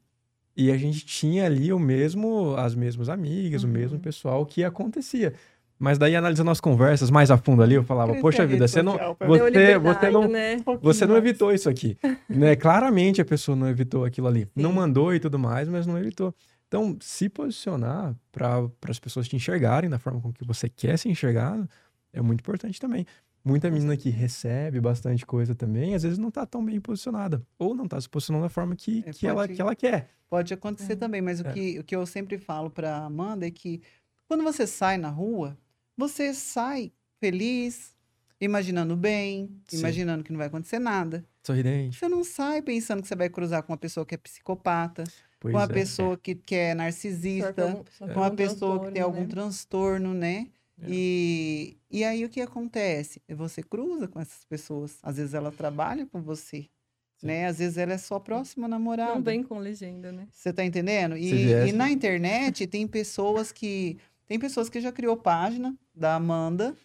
E 0.56 0.72
a 0.72 0.78
gente 0.78 1.04
tinha 1.06 1.46
ali 1.46 1.74
o 1.74 1.80
mesmo, 1.80 2.54
as 2.56 2.76
mesmas 2.76 3.10
amigas, 3.10 3.64
Uhum. 3.64 3.70
o 3.72 3.74
mesmo 3.74 4.00
pessoal 4.00 4.46
que 4.46 4.64
acontecia. 4.64 5.34
Mas 5.82 5.98
daí, 5.98 6.14
analisando 6.14 6.52
as 6.52 6.60
conversas 6.60 7.10
mais 7.10 7.32
a 7.32 7.38
fundo 7.38 7.64
ali, 7.64 7.74
eu 7.76 7.84
falava, 7.86 8.14
poxa 8.16 8.46
vida, 8.46 8.68
você 8.68 8.82
não, 8.84 8.98
você, 9.18 9.80
você 9.80 10.10
não, 10.12 10.28
né? 10.28 10.58
você 10.82 11.06
não 11.06 11.16
evitou 11.16 11.54
isso 11.54 11.70
aqui. 11.70 11.98
né? 12.28 12.54
Claramente 12.58 13.22
a 13.22 13.26
pessoa 13.26 13.56
não 13.56 13.68
evitou 13.70 14.04
aquilo 14.04 14.28
ali. 14.28 14.46
Não 14.54 14.72
Sim. 14.72 14.76
mandou 14.76 15.14
e 15.16 15.20
tudo 15.22 15.40
mais, 15.40 15.70
mas 15.70 15.88
não 15.88 15.98
evitou. 15.98 16.36
Então, 16.68 16.98
se 17.00 17.30
posicionar 17.30 18.14
para 18.32 18.68
as 18.90 19.00
pessoas 19.00 19.28
te 19.28 19.36
enxergarem 19.38 19.90
da 19.90 19.98
forma 19.98 20.20
com 20.22 20.34
que 20.34 20.44
você 20.46 20.68
quer 20.68 20.98
ser 21.00 21.10
enxergado 21.10 21.68
é 22.12 22.22
muito 22.22 22.42
importante 22.42 22.80
também. 22.80 23.06
Muita 23.44 23.72
menina 23.72 23.96
que 23.96 24.10
recebe 24.10 24.82
bastante 24.82 25.26
coisa 25.26 25.56
também, 25.56 25.96
às 25.96 26.04
vezes 26.04 26.18
não 26.20 26.30
tá 26.30 26.46
tão 26.46 26.64
bem 26.64 26.80
posicionada. 26.82 27.42
Ou 27.58 27.74
não 27.74 27.88
tá 27.88 28.00
se 28.02 28.10
posicionando 28.10 28.44
da 28.46 28.50
forma 28.50 28.76
que, 28.76 29.02
É, 29.08 29.12
que, 29.12 29.26
ela, 29.26 29.42
pode- 29.44 29.54
que 29.54 29.62
ela 29.62 29.76
quer. 29.76 30.10
Pode 30.30 30.54
acontecer 30.54 30.94
É. 30.94 30.96
também, 30.98 31.22
mas 31.22 31.40
o, 31.40 31.48
É. 31.48 31.54
que, 31.54 31.80
o 31.80 31.84
que 31.86 31.96
eu 31.96 32.06
sempre 32.06 32.38
falo 32.38 32.70
pra 32.70 32.98
Amanda 32.98 33.48
é 33.48 33.50
que 33.52 33.82
quando 34.28 34.44
você 34.44 34.68
sai 34.68 34.98
na 34.98 35.10
rua, 35.10 35.58
você 36.00 36.34
sai 36.34 36.92
feliz, 37.20 37.94
imaginando 38.40 38.96
bem, 38.96 39.50
Sim. 39.68 39.80
imaginando 39.80 40.24
que 40.24 40.32
não 40.32 40.38
vai 40.38 40.48
acontecer 40.48 40.80
nada. 40.80 41.24
Sorridente. 41.44 41.98
Você 41.98 42.08
não 42.08 42.24
sai 42.24 42.62
pensando 42.62 43.02
que 43.02 43.08
você 43.08 43.16
vai 43.16 43.30
cruzar 43.30 43.62
com 43.64 43.72
uma 43.74 43.78
pessoa 43.78 44.06
que 44.06 44.16
é 44.16 44.18
psicopata, 44.18 45.04
Pois 45.40 45.54
com 45.54 45.58
uma 45.60 45.66
é. 45.66 45.68
pessoa 45.68 46.18
que, 46.18 46.36
que 46.36 46.56
é 46.56 46.74
narcisista, 46.74 47.84
com 47.98 48.20
uma 48.20 48.32
pessoa 48.32 48.86
que 48.86 48.92
tem 48.92 49.02
algum 49.02 49.26
transtorno, 49.28 50.14
né? 50.14 50.48
É. 50.82 50.86
E, 50.90 51.78
e 51.92 52.04
aí 52.04 52.24
o 52.26 52.30
que 52.30 52.40
acontece? 52.42 53.22
Você 53.30 53.62
cruza 53.64 54.08
com 54.08 54.20
essas 54.20 54.44
pessoas. 54.46 54.98
Às 55.04 55.18
vezes 55.18 55.34
ela 55.34 55.52
trabalha 55.52 56.06
com 56.06 56.22
você, 56.22 56.68
Sim. 57.18 57.28
né? 57.28 57.48
Às 57.48 57.60
vezes 57.60 57.78
ela 57.78 57.94
é 57.94 57.98
sua 57.98 58.20
próxima 58.20 58.68
namorada. 58.68 59.16
Não 59.16 59.22
vem 59.22 59.44
com 59.44 59.60
legenda, 59.60 60.12
né? 60.12 60.28
Você 60.32 60.52
tá 60.54 60.64
entendendo? 60.64 61.18
E, 61.18 61.34
viesse- 61.34 61.70
e 61.70 61.72
na 61.74 61.90
internet 61.90 62.66
tem 62.68 62.86
pessoas 62.88 63.52
que. 63.52 63.98
Tem 64.30 64.38
pessoas 64.38 64.70
que 64.70 64.80
já 64.80 64.92
criou 64.92 65.18
página 65.18 65.76
da 65.94 66.14
Amanda, 66.14 66.78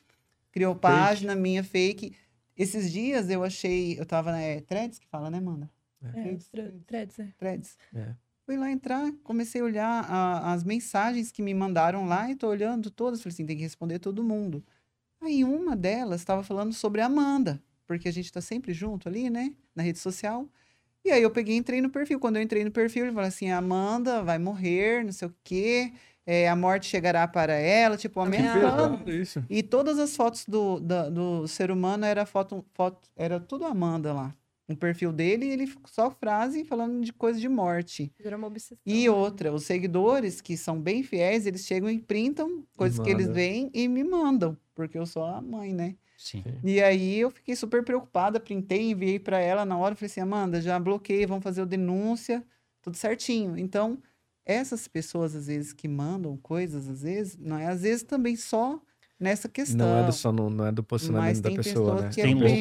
criou 0.50 0.74
página 0.74 1.34
minha 1.34 1.62
fake. 1.62 2.16
Esses 2.56 2.90
dias 2.90 3.28
eu 3.28 3.44
achei. 3.44 4.00
Eu 4.00 4.06
tava 4.06 4.32
na 4.32 4.40
é, 4.40 4.62
Threads 4.62 4.98
que 4.98 5.06
fala, 5.06 5.30
né, 5.30 5.36
Amanda? 5.36 5.70
É, 6.02 6.10
Threads, 6.10 6.48
tra- 6.48 6.72
threads, 6.86 7.18
é. 7.18 7.28
Threads. 7.36 7.78
É. 7.94 8.14
Fui 8.46 8.56
lá 8.56 8.70
entrar, 8.70 9.12
comecei 9.22 9.60
a 9.60 9.64
olhar 9.64 10.04
a- 10.10 10.54
as 10.54 10.64
mensagens 10.64 11.30
que 11.30 11.42
me 11.42 11.52
mandaram 11.52 12.06
lá 12.06 12.30
e 12.30 12.34
tô 12.34 12.48
olhando 12.48 12.90
todas. 12.90 13.20
Falei 13.22 13.34
assim, 13.34 13.44
tem 13.44 13.56
que 13.58 13.62
responder 13.62 13.98
todo 13.98 14.24
mundo. 14.24 14.64
Aí 15.20 15.44
uma 15.44 15.76
delas 15.76 16.22
estava 16.22 16.42
falando 16.42 16.72
sobre 16.72 17.02
a 17.02 17.06
Amanda, 17.06 17.62
porque 17.86 18.08
a 18.08 18.12
gente 18.12 18.32
tá 18.32 18.40
sempre 18.40 18.72
junto 18.72 19.06
ali, 19.06 19.28
né? 19.28 19.54
Na 19.76 19.82
rede 19.82 19.98
social. 19.98 20.48
E 21.04 21.10
aí 21.10 21.22
eu 21.22 21.30
peguei 21.30 21.56
e 21.56 21.58
entrei 21.58 21.82
no 21.82 21.90
perfil. 21.90 22.18
Quando 22.18 22.36
eu 22.36 22.42
entrei 22.42 22.64
no 22.64 22.70
perfil, 22.70 23.04
ele 23.04 23.12
falou 23.12 23.28
assim: 23.28 23.50
a 23.50 23.58
Amanda 23.58 24.22
vai 24.22 24.38
morrer, 24.38 25.04
não 25.04 25.12
sei 25.12 25.28
o 25.28 25.34
quê, 25.44 25.92
é, 26.26 26.48
a 26.48 26.56
morte 26.56 26.86
chegará 26.86 27.26
para 27.28 27.54
ela, 27.54 27.96
tipo, 27.96 28.20
ameaçando. 28.20 29.10
Isso. 29.10 29.44
E 29.48 29.62
todas 29.62 29.98
as 29.98 30.16
fotos 30.16 30.46
do, 30.46 30.80
da- 30.80 31.08
do 31.10 31.46
ser 31.46 31.70
humano 31.70 32.04
era 32.04 32.24
foto, 32.24 32.64
foto, 32.72 33.08
era 33.16 33.38
tudo 33.38 33.64
Amanda 33.64 34.12
lá. 34.12 34.34
No 34.66 34.74
perfil 34.74 35.12
dele, 35.12 35.46
ele 35.46 35.70
só 35.86 36.10
frase 36.10 36.64
falando 36.64 37.04
de 37.04 37.12
coisa 37.12 37.38
de 37.38 37.48
morte. 37.48 38.10
Obsessão. 38.46 38.78
E 38.86 39.04
né? 39.04 39.10
outra, 39.10 39.52
os 39.52 39.64
seguidores 39.64 40.40
que 40.40 40.56
são 40.56 40.80
bem 40.80 41.02
fiéis, 41.02 41.46
eles 41.46 41.66
chegam 41.66 41.90
e 41.90 41.98
printam 41.98 42.64
coisas 42.74 42.98
que 42.98 43.10
eles 43.10 43.28
veem 43.28 43.70
e 43.74 43.86
me 43.86 44.02
mandam, 44.02 44.56
porque 44.74 44.96
eu 44.96 45.04
sou 45.04 45.22
a 45.24 45.42
mãe, 45.42 45.74
né? 45.74 45.96
Sim. 46.16 46.42
E 46.62 46.82
aí 46.82 47.18
eu 47.18 47.30
fiquei 47.30 47.54
super 47.54 47.84
preocupada, 47.84 48.40
printei, 48.40 48.90
enviei 48.90 49.18
para 49.18 49.38
ela 49.38 49.66
na 49.66 49.76
hora, 49.76 49.94
falei 49.94 50.06
assim, 50.06 50.20
Amanda, 50.20 50.62
já 50.62 50.78
bloqueei, 50.78 51.26
vamos 51.26 51.44
fazer 51.44 51.60
o 51.60 51.66
denúncia, 51.66 52.42
tudo 52.80 52.96
certinho. 52.96 53.58
Então, 53.58 53.98
essas 54.46 54.86
pessoas 54.88 55.34
às 55.34 55.46
vezes 55.46 55.72
que 55.72 55.88
mandam 55.88 56.36
coisas, 56.36 56.88
às 56.88 57.02
vezes, 57.02 57.36
não 57.36 57.58
é, 57.58 57.66
às 57.66 57.82
vezes 57.82 58.02
também 58.02 58.36
só 58.36 58.80
nessa 59.18 59.48
questão. 59.48 59.86
Não 59.86 59.98
é 60.02 60.06
do, 60.06 60.12
só 60.12 60.32
no, 60.32 60.50
não 60.50 60.66
é 60.66 60.72
do 60.72 60.82
posicionamento 60.82 61.40
da 61.40 61.48
tem 61.48 61.56
pessoa, 61.56 62.02
né? 62.02 62.08
que 62.10 62.22
Tem 62.22 62.32
é 62.32 62.34
bem- 62.34 62.60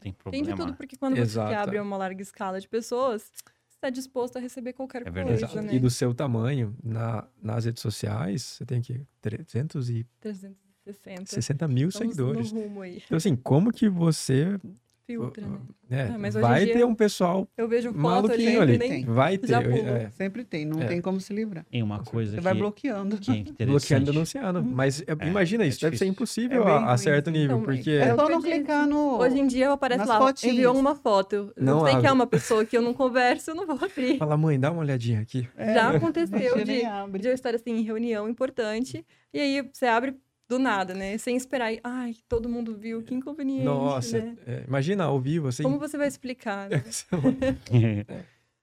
Tem 0.00 0.12
problema. 0.14 0.46
de 0.46 0.54
tudo, 0.54 0.74
porque 0.76 0.96
quando 0.96 1.14
você 1.16 1.22
Exato, 1.22 1.54
abre 1.54 1.76
é. 1.76 1.82
uma 1.82 1.96
larga 1.96 2.20
escala 2.22 2.60
de 2.60 2.68
pessoas, 2.68 3.22
você 3.68 3.76
está 3.76 3.88
disposto 3.90 4.36
a 4.36 4.40
receber 4.40 4.72
qualquer 4.72 5.06
É 5.06 5.10
coisa, 5.10 5.62
né? 5.62 5.74
E 5.74 5.78
do 5.78 5.88
seu 5.90 6.12
tamanho, 6.12 6.76
na, 6.82 7.26
nas 7.42 7.64
redes 7.64 7.80
sociais, 7.82 8.42
você 8.42 8.66
tem 8.66 8.78
aqui 8.78 9.00
360 9.20 10.54
360. 10.84 11.68
mil 11.68 11.88
Estamos 11.88 12.14
seguidores. 12.14 12.52
no 12.52 12.60
rumo 12.62 12.82
aí. 12.82 13.02
Então, 13.04 13.16
assim, 13.16 13.34
como 13.36 13.72
que 13.72 13.88
você 13.88 14.58
Filtra, 15.06 15.46
né? 15.46 15.58
É, 15.88 16.02
Ah, 16.12 16.18
mas 16.18 16.34
hoje 16.34 16.44
em 16.44 16.48
vai 16.48 16.64
dia 16.64 16.74
ter 16.74 16.84
um 16.84 16.94
pessoal 16.94 17.46
Eu 17.56 17.68
vejo 17.68 17.90
foto 17.92 17.98
maluquinho 18.00 18.60
ali, 18.60 18.72
ali. 18.74 18.78
tem. 18.78 19.04
Vai 19.04 19.38
ter. 19.38 19.52
É, 19.52 20.10
Sempre 20.10 20.42
tem, 20.44 20.64
não 20.64 20.82
É. 20.82 20.86
tem 20.86 21.00
como 21.00 21.20
se 21.20 21.32
livrar. 21.32 21.64
Tem 21.70 21.80
uma 21.80 22.00
coisa 22.02 22.32
Você 22.32 22.38
que, 22.38 22.42
vai 22.42 22.54
bloqueando. 22.54 23.16
que 23.18 23.30
é 23.30 23.34
interessante. 23.38 23.66
bloqueando, 23.66 24.04
denunciando. 24.12 24.64
Mas 24.64 25.00
é, 25.02 25.04
É, 25.20 25.28
imagina 25.28 25.62
é 25.62 25.68
isso, 25.68 25.80
deve 25.80 25.96
ser 25.96 26.06
difícil. 26.06 26.08
impossível 26.44 26.66
É 26.66 26.70
a, 26.72 26.92
a 26.92 26.96
certo 26.98 27.30
nível, 27.30 27.58
Então, 27.58 27.62
porque... 27.72 27.90
É 27.92 28.14
só 28.16 28.28
não 28.28 28.42
clicar 28.42 28.84
no. 28.86 29.18
Hoje 29.20 29.38
em 29.38 29.46
dia 29.46 29.70
aparece 29.70 30.00
Nas 30.00 30.08
lá, 30.08 30.18
fotinhas. 30.18 30.54
enviou 30.56 30.76
uma 30.76 30.96
foto. 30.96 31.52
Não 31.56 31.78
Não 31.80 31.86
sei 31.86 32.00
que 32.00 32.06
é 32.06 32.10
uma 32.12 32.26
pessoa 32.26 32.64
que 32.64 32.76
eu 32.76 32.82
não 32.82 32.92
converso, 32.92 33.52
eu 33.52 33.54
não 33.54 33.64
vou 33.64 33.78
abrir. 33.80 34.18
Fala, 34.18 34.36
mãe, 34.36 34.58
dá 34.58 34.72
uma 34.72 34.80
olhadinha 34.80 35.20
aqui. 35.20 35.48
É, 35.56 35.74
Já 35.74 35.90
aconteceu 35.90 36.56
de, 36.64 36.82
de 37.20 37.28
eu 37.28 37.32
estar 37.32 37.54
assim 37.54 37.70
em 37.76 37.82
reunião 37.82 38.28
importante 38.28 39.06
e 39.32 39.38
aí 39.38 39.68
você 39.72 39.86
abre 39.86 40.16
do 40.48 40.58
nada, 40.58 40.94
né? 40.94 41.16
Sem 41.18 41.36
esperar. 41.36 41.72
E, 41.72 41.80
Ai, 41.82 42.14
todo 42.28 42.48
mundo 42.48 42.76
viu, 42.76 43.02
que 43.02 43.14
inconveniente, 43.14 43.64
Nossa, 43.64 44.18
né? 44.18 44.36
é, 44.46 44.64
imagina 44.66 45.04
ao 45.04 45.20
vivo, 45.20 45.48
assim. 45.48 45.62
Como 45.62 45.78
você 45.78 45.96
vai 45.98 46.08
explicar? 46.08 46.68
né? 46.70 46.82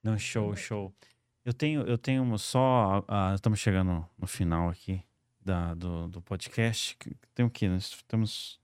Não, 0.03 0.17
show, 0.17 0.55
show. 0.55 0.93
Eu 1.45 1.53
tenho, 1.53 1.81
eu 1.81 1.97
tenho 1.97 2.23
uma 2.23 2.37
só. 2.37 3.03
ah, 3.07 3.33
estamos 3.35 3.59
chegando 3.59 4.05
no 4.17 4.27
final 4.27 4.69
aqui 4.69 5.01
da, 5.41 5.73
do, 5.73 6.07
do 6.07 6.21
podcast. 6.21 6.95
Que- 6.97 7.15
Tem 7.35 7.45
o 7.45 7.49
quê? 7.49 7.67
Nós 7.67 8.01
temos. 8.07 8.59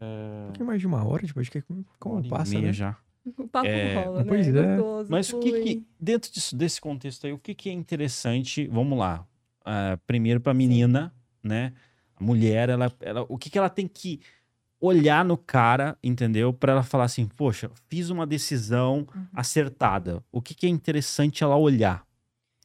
um 0.00 0.04
É, 0.04 0.44
pouquinho 0.46 0.66
mais 0.66 0.80
de 0.80 0.86
uma 0.86 1.04
hora 1.04 1.26
de 1.26 1.34
podcast, 1.34 1.66
como, 1.66 1.80
uma 1.80 1.86
como 1.98 2.14
hora 2.16 2.26
e 2.26 2.30
passa, 2.30 2.52
meia 2.52 2.66
né? 2.66 2.72
já. 2.72 2.96
O 3.36 3.48
papo 3.48 3.66
É, 3.66 3.94
rola, 4.04 4.18
né? 4.22 4.28
pois 4.28 4.46
é. 4.46 4.76
Gostoso, 4.76 5.10
Mas 5.10 5.32
o 5.32 5.40
que, 5.40 5.60
que 5.62 5.86
dentro 5.98 6.30
disso, 6.32 6.54
desse 6.56 6.80
contexto 6.80 7.26
aí, 7.26 7.32
o 7.32 7.38
que, 7.38 7.52
que 7.56 7.68
é 7.68 7.72
interessante? 7.72 8.68
Vamos 8.68 8.96
lá. 8.96 9.26
Ah, 9.64 9.98
primeiro 10.06 10.40
para 10.40 10.52
a 10.52 10.54
menina, 10.54 11.12
né? 11.42 11.72
A 12.16 12.24
mulher, 12.24 12.68
ela, 12.68 12.92
ela, 13.00 13.26
o 13.28 13.36
que, 13.38 13.50
que 13.50 13.58
ela 13.58 13.68
tem 13.70 13.86
que 13.86 14.20
olhar 14.80 15.24
no 15.24 15.36
cara, 15.36 15.96
entendeu? 16.02 16.52
Para 16.52 16.72
ela 16.72 16.82
falar 16.82 17.04
assim, 17.04 17.26
poxa, 17.26 17.70
fiz 17.88 18.10
uma 18.10 18.26
decisão 18.26 19.06
Uhum. 19.14 19.26
acertada. 19.34 20.22
O 20.30 20.40
que, 20.42 20.54
que 20.54 20.66
é 20.66 20.68
interessante 20.68 21.42
ela 21.42 21.56
olhar, 21.56 22.06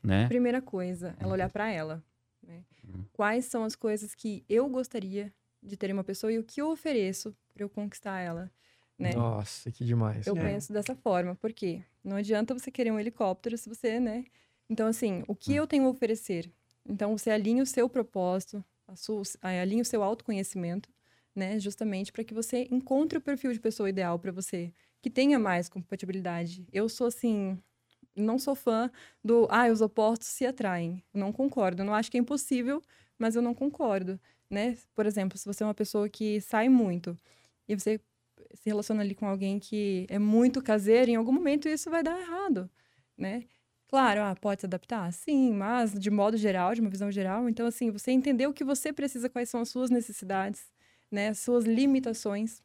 né? 0.04 0.28
Primeira 0.28 0.62
coisa, 0.62 1.16
ela 1.20 1.34
olhar 1.34 1.50
pra 1.50 1.70
ela. 1.70 2.04
né? 2.46 2.64
Uhum. 2.88 3.06
Quais 3.14 3.46
são 3.46 3.64
as 3.64 3.76
coisas 3.76 4.16
que 4.16 4.44
eu 4.50 4.68
gostaria 4.70 5.32
de 5.62 5.78
ter 5.78 5.90
em 5.90 5.94
uma 5.94 6.04
pessoa 6.04 6.32
e 6.34 6.40
o 6.40 6.44
que 6.44 6.62
eu 6.62 6.70
ofereço 6.72 7.36
pra 7.54 7.64
eu 7.64 7.70
conquistar 7.70 8.20
ela, 8.20 8.50
né? 8.98 9.14
Nossa, 9.16 9.72
que 9.72 9.86
demais. 9.86 10.26
Eu 10.28 10.36
É. 10.36 10.40
penso 10.44 10.74
dessa 10.74 10.96
forma, 10.96 11.36
porque 11.36 11.84
não 12.04 12.18
adianta 12.18 12.54
você 12.54 12.72
querer 12.72 12.92
um 12.92 13.00
helicóptero 13.00 13.58
se 13.58 13.70
você, 13.70 14.00
né? 14.00 14.26
Então, 14.70 14.88
assim, 14.88 15.24
o 15.28 15.36
que 15.36 15.54
eu 15.56 15.68
tenho 15.68 15.86
a 15.86 15.90
oferecer? 15.90 16.52
Então, 16.88 17.16
você 17.18 17.30
alinha 17.30 17.62
o 17.62 17.66
seu 17.66 17.88
propósito, 17.88 18.64
a 18.92 18.96
sua, 18.96 19.24
a- 19.42 19.62
alinha 19.62 19.82
o 19.82 19.86
seu 19.86 20.04
autoconhecimento, 20.04 20.90
né? 21.36 21.60
Justamente 21.60 22.12
para 22.12 22.24
que 22.24 22.34
você 22.34 22.68
encontre 22.72 23.18
o 23.18 23.22
perfil 23.22 23.54
de 23.54 23.60
pessoa 23.60 23.90
ideal 23.90 24.20
para 24.20 24.32
você, 24.32 24.74
que 25.02 25.10
tenha 25.10 25.40
mais 25.40 25.70
compatibilidade. 25.70 26.68
Eu 26.72 26.90
sou, 26.90 27.08
assim, 27.08 27.58
não 28.16 28.40
sou 28.40 28.56
fã 28.56 28.92
do, 29.24 29.48
ah, 29.50 29.68
os 29.72 29.82
opostos 29.82 30.28
se 30.30 30.46
atraem. 30.46 31.04
Não 31.14 31.32
concordo. 31.32 31.82
Eu 31.82 31.86
não 31.86 31.96
acho 31.96 32.12
que 32.12 32.18
é 32.18 32.20
impossível, 32.22 32.82
mas 33.18 33.36
eu 33.36 33.42
não 33.42 33.54
concordo, 33.54 34.20
né? 34.50 34.78
Por 34.96 35.06
exemplo, 35.06 35.38
se 35.38 35.46
você 35.46 35.64
é 35.64 35.68
uma 35.68 35.74
pessoa 35.74 36.10
que 36.10 36.42
sai 36.42 36.70
muito 36.70 37.18
e 37.68 37.76
você 37.76 38.00
se 38.54 38.70
relaciona 38.70 39.02
ali 39.02 39.16
com 39.16 39.28
alguém 39.28 39.60
que 39.60 40.06
é 40.10 40.20
muito 40.20 40.62
caseiro, 40.62 41.12
em 41.12 41.16
algum 41.16 41.32
momento 41.32 41.68
isso 41.70 41.90
vai 41.90 42.04
dar 42.04 42.20
errado, 42.20 42.70
né? 43.18 43.46
Claro, 43.92 44.22
ah, 44.24 44.34
pode 44.36 44.62
se 44.62 44.66
adaptar? 44.66 45.12
Sim, 45.12 45.52
mas 45.52 45.94
de 45.94 46.10
modo 46.10 46.38
geral, 46.38 46.74
de 46.74 46.80
uma 46.80 46.90
visão 46.90 47.12
geral, 47.12 47.50
então 47.50 47.66
assim, 47.66 47.92
você 47.92 48.12
entender 48.12 48.48
o 48.48 48.54
que 48.54 48.64
você 48.64 48.94
precisa, 48.94 49.30
quais 49.30 49.50
são 49.50 49.60
as 49.60 49.68
suas 49.68 49.90
necessidades, 49.90 50.72
né, 51.12 51.28
as 51.28 51.40
suas 51.40 51.66
limitações, 51.66 52.64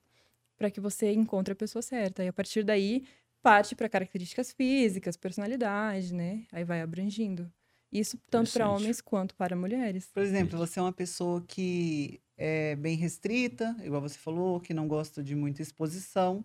para 0.56 0.70
que 0.70 0.80
você 0.80 1.12
encontre 1.12 1.52
a 1.52 1.56
pessoa 1.56 1.82
certa. 1.82 2.22
E 2.22 2.28
a 2.28 2.32
partir 2.32 2.62
daí, 2.62 3.02
parte 3.42 3.74
para 3.74 3.88
características 3.88 4.52
físicas, 4.52 5.16
personalidade, 5.16 6.14
né? 6.14 6.44
Aí 6.52 6.64
vai 6.64 6.80
abrangindo. 6.80 7.52
Isso 7.92 8.18
tanto 8.30 8.52
para 8.52 8.70
homens 8.70 9.00
quanto 9.00 9.34
para 9.34 9.56
mulheres. 9.56 10.08
Por 10.14 10.22
exemplo, 10.22 10.56
você 10.56 10.78
é 10.78 10.82
uma 10.82 10.92
pessoa 10.92 11.42
que 11.46 12.20
é 12.38 12.76
bem 12.76 12.96
restrita, 12.96 13.76
igual 13.82 14.00
você 14.00 14.18
falou, 14.18 14.60
que 14.60 14.72
não 14.72 14.86
gosta 14.86 15.22
de 15.22 15.34
muita 15.34 15.60
exposição. 15.60 16.44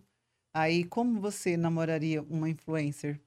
Aí, 0.54 0.84
como 0.84 1.22
você 1.22 1.56
namoraria 1.56 2.22
uma 2.24 2.50
influencer? 2.50 3.20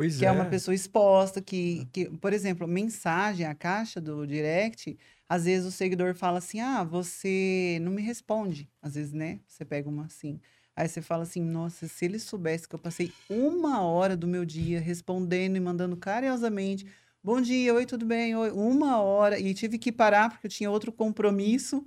Pois 0.00 0.16
Que 0.16 0.24
é 0.24 0.32
uma 0.32 0.46
pessoa 0.46 0.74
exposta, 0.74 1.42
que, 1.42 1.86
que, 1.92 2.08
por 2.08 2.32
exemplo, 2.32 2.66
mensagem, 2.66 3.44
a 3.44 3.54
caixa 3.54 4.00
do 4.00 4.26
direct, 4.26 4.98
às 5.28 5.44
vezes 5.44 5.66
o 5.66 5.70
seguidor 5.70 6.14
fala 6.14 6.38
assim: 6.38 6.58
ah, 6.58 6.82
você 6.82 7.78
não 7.82 7.92
me 7.92 8.00
responde. 8.00 8.66
Às 8.80 8.94
vezes, 8.94 9.12
né? 9.12 9.40
Você 9.46 9.62
pega 9.62 9.90
uma 9.90 10.06
assim. 10.06 10.40
Aí 10.74 10.88
você 10.88 11.02
fala 11.02 11.24
assim: 11.24 11.42
nossa, 11.42 11.86
se 11.86 12.06
ele 12.06 12.18
soubesse 12.18 12.66
que 12.66 12.74
eu 12.74 12.78
passei 12.78 13.12
uma 13.28 13.82
hora 13.82 14.16
do 14.16 14.26
meu 14.26 14.42
dia 14.42 14.80
respondendo 14.80 15.56
e 15.56 15.60
mandando 15.60 15.94
carinhosamente. 15.98 16.86
Bom 17.22 17.38
dia, 17.38 17.74
oi, 17.74 17.84
tudo 17.84 18.06
bem? 18.06 18.34
Oi, 18.34 18.50
uma 18.52 19.02
hora. 19.02 19.38
E 19.38 19.52
tive 19.52 19.76
que 19.76 19.92
parar 19.92 20.30
porque 20.30 20.46
eu 20.46 20.50
tinha 20.50 20.70
outro 20.70 20.90
compromisso. 20.90 21.84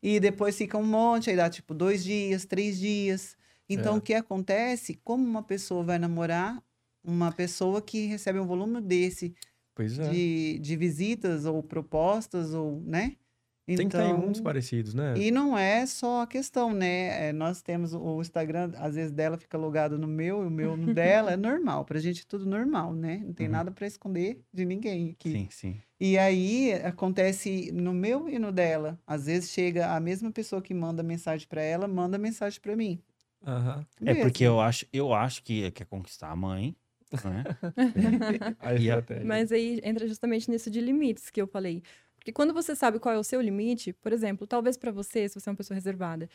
E 0.00 0.20
depois 0.20 0.56
fica 0.56 0.78
um 0.78 0.86
monte, 0.86 1.30
aí 1.30 1.34
dá 1.36 1.50
tipo 1.50 1.74
dois 1.74 2.04
dias, 2.04 2.44
três 2.44 2.78
dias. 2.78 3.36
Então, 3.68 3.96
É. 3.96 3.98
o 3.98 4.00
que 4.00 4.14
acontece? 4.14 4.94
Como 5.02 5.24
uma 5.24 5.42
pessoa 5.42 5.82
vai 5.82 5.98
namorar 5.98 6.62
uma 7.06 7.32
pessoa 7.32 7.82
que 7.82 8.06
recebe 8.06 8.38
um 8.40 8.46
volume 8.46 8.80
desse 8.80 9.34
é. 9.98 10.02
de, 10.10 10.58
de 10.60 10.76
visitas 10.76 11.44
ou 11.46 11.62
propostas, 11.62 12.54
ou, 12.54 12.80
né? 12.82 13.16
Tem 13.74 13.88
que 13.88 13.94
Então, 13.94 14.18
mundos 14.20 14.40
parecidos, 14.40 14.94
né? 14.94 15.14
e 15.18 15.30
não 15.30 15.56
é 15.58 15.86
só 15.86 16.22
a 16.22 16.26
questão, 16.26 16.72
né? 16.74 17.28
É, 17.28 17.32
nós 17.32 17.62
temos 17.62 17.94
o- 17.94 18.20
Instagram, 18.20 18.72
às 18.76 18.94
vezes 18.96 19.12
dela 19.12 19.38
fica 19.38 19.58
logado 19.58 19.98
no 19.98 20.06
meu 20.08 20.42
e 20.44 20.46
o 20.46 20.50
meu 20.50 20.76
no 20.76 20.92
dela, 20.94 21.32
é 21.32 21.36
normal. 21.36 21.84
Pra 21.84 21.98
gente 22.00 22.22
é 22.22 22.24
tudo 22.28 22.46
normal, 22.46 22.94
né? 22.94 23.18
Não 23.24 23.32
tem 23.34 23.46
Uhum. 23.46 23.52
nada 23.52 23.70
pra 23.72 23.86
esconder 23.86 24.42
de 24.52 24.64
ninguém 24.64 25.10
aqui. 25.10 25.30
Sim, 25.32 25.48
sim. 25.50 25.82
E 26.00 26.18
aí 26.18 26.72
acontece 26.74 27.72
no 27.72 27.92
meu 27.94 28.28
e 28.28 28.38
no 28.38 28.52
dela. 28.52 29.00
Às 29.06 29.26
vezes 29.26 29.50
chega 29.50 29.94
a 29.94 30.00
mesma 30.00 30.30
pessoa 30.32 30.62
que 30.62 30.74
manda 30.74 31.02
mensagem 31.02 31.48
pra 31.48 31.62
ela, 31.62 31.88
manda 31.88 32.18
mensagem 32.18 32.60
pra 32.60 32.76
mim. 32.76 33.02
Aham. 33.46 33.86
É 34.04 34.14
porque 34.14 34.44
eu 34.44 34.60
acho, 34.60 34.86
eu 34.92 35.12
acho 35.14 35.42
que 35.42 35.70
quer 35.70 35.84
conquistar 35.86 36.30
a 36.30 36.36
mãe, 36.36 36.76
estratégia. 38.74 39.24
Mas 39.24 39.52
aí 39.52 39.80
entra 39.82 40.06
justamente 40.06 40.50
nisso 40.50 40.70
de 40.70 40.80
limites 40.80 41.30
que 41.30 41.40
eu 41.40 41.46
falei. 41.46 41.82
Porque 42.16 42.32
quando 42.32 42.52
você 42.52 42.74
sabe 42.74 42.98
qual 42.98 43.14
é 43.14 43.18
o 43.18 43.24
seu 43.24 43.40
limite, 43.40 43.92
por 43.92 44.12
exemplo, 44.12 44.46
talvez 44.46 44.76
pra 44.76 44.90
você, 44.90 45.28
se 45.28 45.38
você 45.38 45.48
é 45.48 45.52
uma 45.52 45.56
pessoa 45.56 45.76
reservada, 45.76 46.28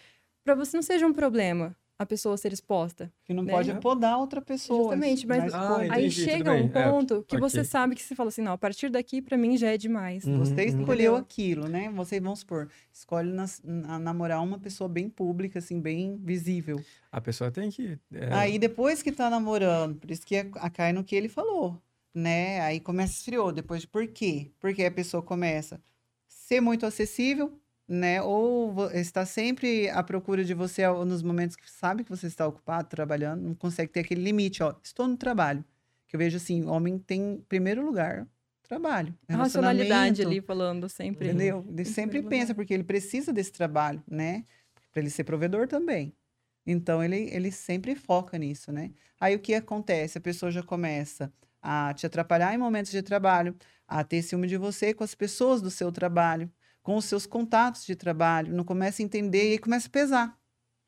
pra 0.44 0.56
você 0.56 0.78
não 0.78 0.82
seja 0.82 1.06
um 1.06 1.14
problema 1.14 1.76
a 2.02 2.06
pessoa 2.06 2.36
ser 2.36 2.52
exposta. 2.52 3.12
Que 3.24 3.34
não 3.34 3.44
Né? 3.44 3.54
pode 3.54 3.74
podar 3.80 4.18
outra 4.18 4.42
pessoa. 4.42 4.80
Justamente, 4.84 5.28
mas- 5.28 5.52
na 5.52 5.60
Ah. 5.62 5.78
Aí 5.82 5.88
Entendi, 6.08 6.12
chega 6.12 6.52
um. 6.52 6.66
É, 6.66 6.68
ponto 6.92 7.24
que 7.28 7.38
você 7.38 7.60
ok. 7.60 7.70
sabe 7.70 7.96
que 7.96 8.02
você 8.02 8.16
fala 8.16 8.30
assim, 8.30 8.42
não, 8.42 8.54
a 8.54 8.58
partir 8.58 8.90
daqui 8.90 9.22
pra 9.22 9.38
mim 9.38 9.56
já 9.58 9.68
é 9.72 9.78
demais. 9.78 10.26
Uhum, 10.26 10.40
Você 10.40 10.54
uhum. 10.54 10.60
escolheu 10.62 11.14
Entendeu? 11.14 11.16
aquilo, 11.16 11.68
né? 11.68 11.92
Você, 11.96 12.20
vamos 12.20 12.40
supor, 12.40 12.70
escolhe 12.92 13.32
nas- 13.32 13.62
na- 13.64 14.00
namorar 14.00 14.42
uma 14.44 14.58
pessoa 14.58 14.88
bem 14.90 15.08
pública, 15.10 15.60
assim, 15.60 15.80
bem 15.80 16.18
visível. 16.18 16.84
A 17.12 17.22
pessoa 17.22 17.52
tem 17.52 17.70
que. 17.70 18.00
é, 18.14 18.34
Aí, 18.34 18.58
depois 18.58 19.04
que 19.04 19.12
tá 19.12 19.30
namorando, 19.30 19.96
por 19.98 20.10
isso 20.10 20.26
que 20.26 20.36
a, 20.38 20.46
a 20.56 20.70
cai 20.70 20.92
no 20.92 21.04
que 21.04 21.16
ele 21.16 21.30
falou, 21.30 21.78
né? 22.16 22.62
Aí 22.62 22.80
começa 22.80 23.14
esfriou. 23.14 23.52
Depois, 23.52 23.86
por 23.86 24.08
quê? 24.08 24.50
Porque 24.60 24.84
a 24.84 24.92
pessoa 24.92 25.22
começa 25.22 25.76
a 25.76 25.80
ser 26.28 26.62
muito 26.62 26.86
acessível, 26.86 27.52
né? 27.92 28.22
Ou 28.22 28.90
está 28.92 29.26
sempre 29.26 29.90
à 29.90 30.02
procura 30.02 30.46
de 30.46 30.54
você 30.54 30.88
nos 30.88 31.22
momentos 31.22 31.58
que 31.58 31.70
sabe 31.70 32.06
que 32.06 32.10
você 32.10 32.28
está 32.28 32.48
ocupado, 32.48 32.88
trabalhando, 32.88 33.42
não 33.42 33.54
consegue 33.54 33.92
ter 33.92 34.00
aquele 34.00 34.24
limite, 34.24 34.64
ó. 34.64 34.74
Estou 34.82 35.08
no 35.08 35.18
trabalho. 35.18 35.64
Que 36.08 36.16
eu 36.16 36.18
vejo 36.18 36.38
assim, 36.38 36.66
homem 36.66 36.98
tem 36.98 37.34
em 37.34 37.42
primeiro 37.42 37.86
lugar 37.86 38.26
trabalho. 38.64 39.14
Racionalidade 39.30 40.22
ali 40.22 40.40
falando 40.40 40.88
sempre. 40.88 41.28
Entendeu? 41.28 41.66
Ele 41.68 41.82
Em 41.82 41.86
sempre 41.86 42.22
pensa, 42.24 42.56
porque 42.56 42.74
ele 42.74 42.84
precisa 42.86 43.34
desse 43.34 43.52
trabalho, 43.52 44.02
né? 44.10 44.46
Para 44.94 45.02
ele 45.02 45.10
ser 45.10 45.26
provedor 45.26 45.68
também. 45.68 46.14
Então, 46.66 47.04
ele, 47.04 47.30
ele 47.34 47.52
sempre 47.52 47.94
foca 47.96 48.38
nisso, 48.38 48.72
né? 48.72 48.92
Aí, 49.20 49.36
o 49.36 49.40
que 49.40 49.54
acontece? 49.54 50.18
A 50.18 50.22
pessoa 50.22 50.50
já 50.50 50.64
começa 50.64 51.32
a 51.62 51.94
te 51.94 52.06
atrapalhar 52.06 52.54
em 52.54 52.58
momentos 52.58 52.92
de 52.92 53.02
trabalho, 53.02 53.54
a 53.86 54.02
ter 54.02 54.22
ciúme 54.22 54.48
de 54.48 54.56
você 54.56 54.94
com 54.94 55.04
as 55.04 55.14
pessoas 55.14 55.62
do 55.62 55.70
seu 55.70 55.92
trabalho, 55.92 56.50
com 56.82 56.96
os 56.96 57.06
seus 57.06 57.26
contatos 57.26 57.86
de 57.86 57.96
trabalho, 57.96 58.54
não 58.54 58.64
começa 58.64 59.02
a 59.02 59.06
entender 59.06 59.50
e 59.50 59.52
aí 59.54 59.60
começa 59.60 59.88
a 59.88 59.92
pesar, 59.92 60.40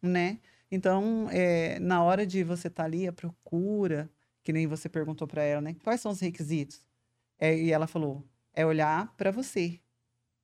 né? 0.01 0.39
Então, 0.71 1.27
é, 1.31 1.79
na 1.79 2.01
hora 2.03 2.25
de 2.25 2.43
você 2.43 2.67
estar 2.67 2.85
ali, 2.85 3.07
a 3.07 3.13
procura, 3.13 4.09
que 4.43 4.51
nem 4.51 4.65
você 4.65 4.89
perguntou 4.89 5.27
para 5.27 5.43
ela, 5.43 5.61
né? 5.61 5.75
Quais 5.83 6.01
são 6.01 6.11
os 6.11 6.19
requisitos? 6.19 6.83
É, 7.37 7.55
e 7.55 7.71
ela 7.71 7.85
falou, 7.85 8.23
é 8.53 8.65
olhar 8.65 9.13
para 9.15 9.29
você. 9.31 9.79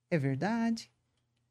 É 0.08 0.18
verdade. 0.18 0.90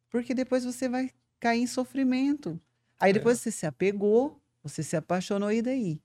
Porque 0.10 0.34
depois 0.34 0.64
você 0.64 0.88
vai 0.88 1.10
cair 1.40 1.62
em 1.62 1.68
sofrimento. 1.68 2.60
Aí 3.00 3.10
É. 3.12 3.14
depois 3.14 3.40
você 3.40 3.52
se 3.52 3.66
apegou, 3.66 4.42
você 4.64 4.82
se 4.82 4.96
apaixonou 4.96 5.52
e 5.52 5.62
daí? 5.62 6.02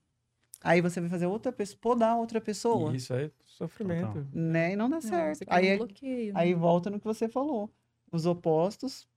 Aí 0.61 0.81
você 0.81 0.99
vai 0.99 1.09
fazer 1.09 1.27
outra 1.27 1.51
pessoa, 1.51 1.79
podar 1.79 2.17
outra 2.17 2.41
pessoa, 2.41 2.95
Isso 2.95 3.13
é 3.13 3.29
sofrimento. 3.45 4.07
Total. 4.07 4.25
né? 4.33 4.73
E 4.73 4.75
não 4.75 4.89
dá 4.89 4.95
Não, 4.95 5.01
certo. 5.01 5.45
Aí, 5.47 5.65
um 5.65 5.73
é- 5.73 5.77
bloqueio. 5.77 6.33
né? 6.33 6.39
aí 6.39 6.53
volta 6.53 6.89
no 6.89 6.99
que 6.99 7.05
você 7.05 7.27
falou. 7.29 7.71
Os 8.15 8.25
opostos, 8.25 9.07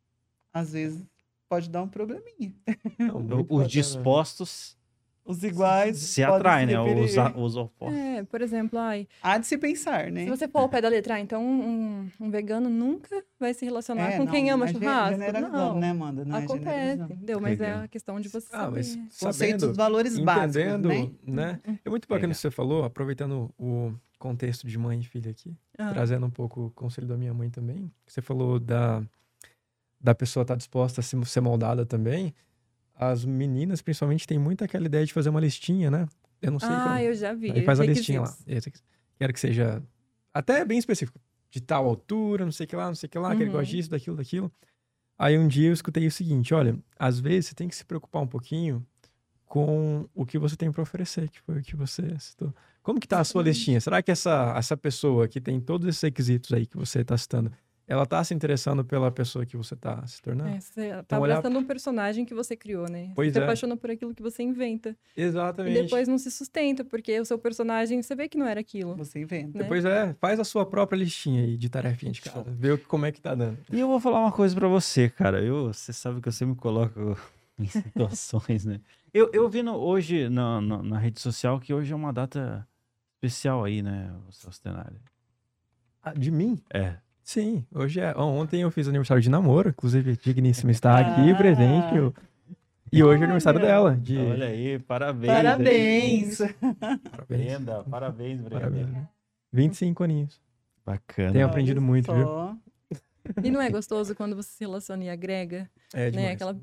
às 0.53 0.73
vezes, 0.73 1.05
pode 1.49 1.71
dar 1.71 1.83
um 1.83 1.89
probleminha. 1.89 2.53
Não, 2.99 3.19
Os 3.19 3.25
bacana. 3.25 3.67
dispostos 3.69 4.77
Os 5.25 5.43
iguais 5.45 5.99
se 5.99 6.23
atraem, 6.25 6.67
né? 6.67 6.81
Os, 6.81 7.13
os 7.37 7.57
opostos. 7.57 7.97
É, 7.99 8.25
por 8.25 8.41
exemplo, 8.41 8.79
ai, 8.79 9.07
Há 9.23 9.39
de 9.39 9.47
se 9.47 9.57
pensar, 9.59 10.11
né? 10.11 10.25
se 10.25 10.31
você 10.31 10.49
for 10.49 10.61
ao 10.61 10.69
pé 10.69 10.81
da 10.81 10.89
letra, 10.89 11.15
ah, 11.15 11.21
então 11.21 11.45
um, 11.45 12.11
um 12.19 12.31
vegano 12.31 12.69
nunca 12.71 13.23
vai 13.39 13.53
se 13.55 13.65
relacionar 13.65 14.13
É, 14.13 14.17
com 14.17 14.25
não, 14.25 14.33
quem 14.33 14.51
ama 14.51 14.65
é 14.65 14.69
churrasco. 14.73 15.21
Não, 15.51 15.75
né, 15.79 15.91
Amanda? 15.91 16.25
Não 16.25 16.37
é 16.37 16.45
acontece, 16.45 16.65
generalizando. 16.71 17.13
entendeu? 17.13 17.41
Mas 17.41 17.59
Legal. 17.59 17.81
é 17.81 17.85
a 17.85 17.89
questão 17.89 18.19
de 18.21 18.29
você 18.29 18.49
Ah, 18.53 18.59
saber. 18.65 18.77
mas 18.79 18.95
Conceitos, 19.21 19.61
sabendo, 19.63 19.75
valores 19.75 20.19
básicos, 20.19 20.57
entendendo, 20.57 20.89
né? 21.25 21.61
né? 21.65 21.79
É 21.85 21.91
muito 21.91 22.09
bacana 22.09 22.33
o 22.33 22.35
que 22.35 22.41
você 22.41 22.51
falou, 22.51 22.85
aproveitando 22.85 23.51
o 23.59 23.93
contexto 24.19 24.67
de 24.67 24.77
mãe 24.79 25.01
e 25.01 25.05
filha 25.05 25.31
aqui, 25.31 25.57
Ah, 25.79 25.89
trazendo 25.91 26.27
um 26.27 26.31
pouco 26.31 26.67
o 26.67 26.71
conselho 26.71 27.07
da 27.07 27.17
minha 27.17 27.33
mãe 27.33 27.49
também. 27.51 27.91
Você 28.07 28.21
falou 28.21 28.59
da, 28.59 29.03
da 30.01 30.15
pessoa 30.15 30.43
estar 30.43 30.57
disposta 30.57 31.01
a 31.01 31.05
se- 31.05 31.25
ser 31.27 31.41
moldada 31.41 31.85
também. 31.87 32.35
As 32.95 33.25
meninas, 33.25 33.81
principalmente, 33.81 34.27
têm 34.27 34.39
muito 34.39 34.65
aquela 34.65 34.87
ideia 34.87 35.07
de 35.07 35.13
fazer 35.13 35.29
uma 35.31 35.41
listinha, 35.41 35.91
né? 35.91 36.07
Eu 36.43 36.51
não 36.51 36.59
sei 36.59 36.75
ah, 36.77 36.81
como. 36.83 36.99
eu 36.99 37.15
já 37.15 37.33
vi. 37.33 37.51
Aí 37.51 37.63
faz 37.63 37.81
a 37.81 37.85
listinha 37.85 38.21
lá. 38.23 38.37
Quero 39.19 39.33
que 39.33 39.41
seja 39.41 39.83
até 40.33 40.65
bem 40.65 40.79
específico. 40.79 41.21
De 41.51 41.61
tal 41.61 41.87
altura, 41.87 42.45
não 42.45 42.53
sei 42.53 42.65
o 42.67 42.69
que 42.69 42.77
lá, 42.77 42.87
não 42.89 42.95
sei 42.95 43.07
o 43.07 43.11
que 43.11 43.19
lá, 43.19 43.35
que 43.35 43.43
ele 43.43 43.51
Uhum. 43.51 43.57
gosta 43.57 43.71
disso, 43.75 43.89
daquilo, 43.91 44.17
daquilo. 44.17 44.53
Aí 45.19 45.39
um 45.39 45.49
dia 45.49 45.69
eu 45.69 45.73
escutei 45.73 46.07
o 46.07 46.11
seguinte: 46.13 46.53
olha, 46.55 46.79
às 46.99 47.19
vezes 47.19 47.47
você 47.47 47.55
tem 47.55 47.69
que 47.69 47.75
se 47.75 47.85
preocupar 47.85 48.23
um 48.23 48.27
pouquinho 48.27 48.87
com 49.47 50.09
o 50.15 50.27
que 50.27 50.39
você 50.39 50.57
tem 50.57 50.71
para 50.71 50.83
oferecer, 50.83 51.31
que 51.31 51.41
foi 51.41 51.59
o 51.61 51.63
que 51.63 51.75
você 51.75 52.19
citou. 52.19 52.55
Como 52.89 52.99
que 52.99 53.07
tá 53.07 53.21
a 53.21 53.25
sua 53.25 53.41
Exatamente. 53.43 53.55
listinha? 53.59 53.81
Será 53.83 54.01
que 54.03 54.11
essa, 54.11 54.55
essa 54.57 54.75
pessoa 54.75 55.29
que 55.29 55.43
tem 55.43 55.61
todos 55.61 55.87
esses 55.87 56.01
requisitos 56.01 56.51
aí 56.55 56.65
que 56.65 56.75
você 56.75 57.05
tá 57.05 57.19
citando, 57.19 57.53
ela 57.87 58.07
tá 58.07 58.25
se 58.25 58.33
interessando 58.33 58.83
pela 58.83 59.11
pessoa 59.13 59.45
que 59.45 59.59
você 59.59 59.77
tá 59.77 60.07
se 60.07 60.23
tornando? 60.23 60.49
É, 60.49 60.59
você 60.59 60.89
tá 60.93 61.01
Então, 61.01 61.21
olhar- 61.21 61.37
abraçando 61.37 61.59
um 61.59 61.65
personagem 61.65 62.25
que 62.25 62.33
você 62.33 62.57
criou, 62.57 62.89
né? 62.89 63.13
Pois 63.15 63.31
você 63.31 63.41
é. 63.41 63.43
apaixona 63.43 63.77
por 63.77 63.91
aquilo 63.91 64.15
que 64.15 64.23
você 64.23 64.43
inventa. 64.43 64.97
E 65.15 65.21
Exatamente. 65.21 65.83
depois 65.83 66.09
não 66.09 66.17
se 66.17 66.31
sustenta, 66.31 66.83
porque 66.83 67.21
o 67.21 67.27
seu 67.27 67.39
personagem, 67.39 68.01
você 68.03 68.15
vê 68.17 68.27
que 68.27 68.39
não 68.39 68.47
era 68.47 68.61
aquilo. 68.61 68.97
Você 68.97 69.21
inventa. 69.21 69.59
né? 69.59 69.65
Depois 69.65 69.85
é, 69.85 70.15
faz 70.19 70.41
a 70.41 70.45
sua 70.45 70.65
própria 70.65 70.97
listinha 70.99 71.43
aí 71.43 71.59
de 71.59 71.69
tarefinha 71.69 72.11
de 72.11 72.23
casa, 72.23 72.51
vê 72.51 72.73
o 72.73 72.79
que- 72.79 72.87
como 72.87 73.05
é 73.05 73.13
que 73.13 73.21
tá 73.21 73.35
dando. 73.35 73.59
E 73.71 73.79
eu 73.81 73.87
vou 73.87 74.01
falar 74.01 74.21
uma 74.21 74.33
coisa 74.33 74.55
pra 74.55 74.67
você, 74.67 75.11
cara. 75.11 75.43
Eu, 75.45 75.75
você 75.75 75.93
sabe 75.93 76.23
que 76.23 76.29
eu 76.29 76.33
sempre 76.33 76.55
me 76.55 76.59
coloco 76.59 77.19
em 77.59 77.67
situações, 77.67 78.65
né? 78.65 78.81
Eu, 79.13 79.29
eu 79.35 79.47
vi 79.51 79.63
no- 79.63 79.77
hoje 79.77 80.31
na, 80.31 80.59
na, 80.63 80.83
na 80.83 80.99
rede 80.99 81.21
social 81.21 81.61
que 81.61 81.75
hoje 81.75 81.93
é 81.93 81.97
uma 81.97 82.15
data 82.15 82.67
especial 83.23 83.65
aí, 83.65 83.83
né, 83.83 84.11
o 84.29 84.33
Celso 84.33 84.61
Tenari? 84.63 84.97
Ah, 86.03 86.13
de 86.15 86.31
mim? 86.31 86.59
É. 86.73 86.95
Sim, 87.23 87.67
hoje 87.75 88.01
é. 88.01 88.17
Ontem 88.17 88.63
eu 88.63 88.71
fiz 88.71 88.89
aniversário 88.89 89.23
de 89.23 89.29
namoro, 89.29 89.69
inclusive 89.69 90.13
a 90.13 90.15
Digníssima 90.15 90.71
está 90.71 90.99
aqui 90.99 91.31
Ah. 91.33 91.37
presente. 91.37 91.95
eu- 91.97 92.15
E 92.91 93.03
hoje 93.05 93.21
é 93.21 93.25
aniversário 93.25 93.61
dela. 93.61 93.95
De... 93.97 94.17
Olha 94.17 94.47
aí, 94.47 94.79
parabéns. 94.79 95.31
Parabéns! 95.35 96.39
Parabéns. 96.39 97.29
Brenda, 97.29 97.85
parabéns, 97.85 98.39
Brenda. 98.41 98.61
Parabéns. 98.61 98.89
25 99.53 100.05
aninhos. 100.05 100.41
Bacana. 100.87 101.33
Tem 101.33 101.43
aprendido 101.43 101.79
Olha 101.81 101.87
muito, 101.87 102.11
viu? 102.15 102.25
só. 102.25 102.57
E 103.45 103.51
não 103.51 103.61
é 103.61 103.69
gostoso 103.69 104.15
quando 104.15 104.35
você 104.35 104.49
se 104.49 104.61
relaciona 104.65 105.05
e 105.05 105.11
agrega, 105.11 105.69
É 105.93 106.11
né? 106.11 106.31
Aquela, 106.31 106.57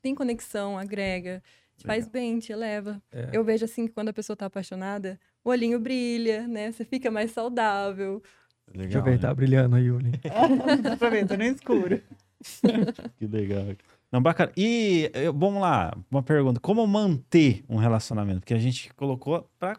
tem 0.00 0.14
conexão, 0.14 0.78
agrega, 0.78 1.42
te 1.76 1.84
faz 1.86 2.08
bem, 2.08 2.38
te 2.38 2.50
eleva. 2.50 3.02
É. 3.12 3.28
Eu 3.30 3.44
vejo 3.44 3.66
assim 3.66 3.86
que 3.86 3.92
quando 3.92 4.08
a 4.08 4.12
pessoa 4.14 4.34
tá 4.34 4.46
apaixonada, 4.46 5.20
o 5.44 5.50
olhinho 5.50 5.78
brilha, 5.80 6.46
né? 6.46 6.70
Você 6.72 6.84
fica 6.84 7.10
mais 7.10 7.30
saudável. 7.32 8.22
Legal, 8.68 8.82
Deixa 8.84 8.98
eu 8.98 9.02
ver, 9.04 9.10
né? 9.12 9.18
tá 9.18 9.34
brilhando 9.34 9.76
aí, 9.76 9.90
Uli. 9.90 10.12
Dá 10.82 10.96
pra 10.96 11.10
ver, 11.10 11.26
tá 11.26 11.36
no 11.36 11.44
escuro. 11.44 12.00
Que 13.18 13.26
legal. 13.26 13.64
Não, 14.10 14.20
bacana. 14.20 14.50
E 14.56 15.08
eh, 15.14 15.30
vamos 15.30 15.60
lá, 15.62 15.96
uma 16.10 16.22
pergunta. 16.24 16.58
Como 16.58 16.84
manter 16.88 17.64
um 17.68 17.76
relacionamento? 17.76 18.40
Porque 18.40 18.52
a 18.54 18.58
gente 18.58 18.92
colocou 18.94 19.48
pra 19.60 19.78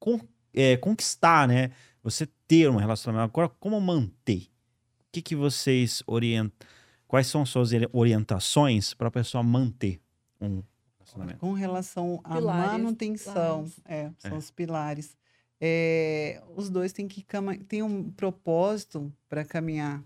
con- 0.00 0.20
eh, 0.52 0.76
conquistar, 0.78 1.46
né? 1.46 1.70
Você 2.02 2.26
ter 2.48 2.68
um 2.68 2.74
relacionamento. 2.76 3.30
Agora, 3.30 3.48
como 3.60 3.80
manter? 3.80 4.48
O 5.00 5.12
que, 5.12 5.22
que 5.22 5.36
vocês 5.36 6.02
orientam? 6.08 6.66
Quais 7.06 7.28
são 7.28 7.46
suas 7.46 7.72
ori- 7.72 7.88
orientações 7.92 8.92
para 8.92 9.06
a 9.06 9.12
pessoa 9.12 9.44
manter 9.44 10.00
um 10.40 10.62
relacionamento? 11.16 11.38
Com 11.38 11.52
relação 11.52 12.20
à 12.24 12.34
Pilares, 12.34 12.72
manutenção, 12.72 13.64
pilares. 13.64 13.80
é, 13.84 14.10
são 14.18 14.32
É. 14.34 14.38
os 14.38 14.50
pilares. 14.50 15.16
É, 15.60 16.42
os 16.54 16.68
dois 16.68 16.92
têm 16.92 17.08
que 17.08 17.24
tem 17.66 17.82
um 17.82 18.10
propósito 18.10 19.12
para 19.28 19.44
caminhar, 19.44 20.02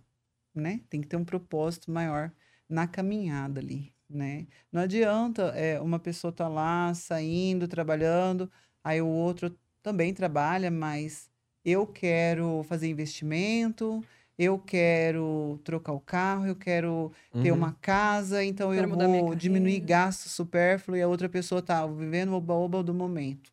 né? 0.55 0.81
Tem 0.89 1.01
que 1.01 1.09
ter 1.09 1.17
um 1.17 1.25
propósito 1.25 1.91
maior 1.91 2.31
na 2.69 2.87
caminhada 2.87 3.61
ali, 3.61 3.93
né? 4.09 4.47
Não 4.71 4.83
adianta 4.83 5.43
é, 5.57 5.81
uma 5.81 5.99
pessoa 5.99 6.31
estar 6.31 6.49
lá 6.49 6.95
saindo, 6.95 7.67
trabalhando, 7.67 8.51
aí 8.85 9.03
o 9.03 9.09
outro 9.09 9.57
também 9.83 10.15
trabalha, 10.15 10.71
mas 10.71 11.29
eu 11.65 11.87
quero 11.87 12.63
fazer 12.65 12.89
investimento, 12.89 14.05
eu 14.43 14.59
quero 14.59 15.61
trocar 15.65 15.93
o 15.93 16.01
carro, 16.01 16.47
eu 16.47 16.57
quero 16.57 17.13
ter 17.41 17.53
Uhum. 17.53 17.53
uma 17.53 17.73
casa, 17.75 18.45
então 18.45 18.75
Quero 18.75 18.87
eu 18.87 18.91
vou 18.91 19.35
diminuir 19.35 19.81
gasto 19.81 20.29
supérfluo 20.29 20.97
e 20.97 21.03
a 21.03 21.09
outra 21.09 21.29
pessoa 21.29 21.63
tá 21.63 21.87
vivendo 21.87 22.31
o 22.33 22.37
oba-oba 22.37 22.83
do 22.83 22.95
momento. 22.95 23.53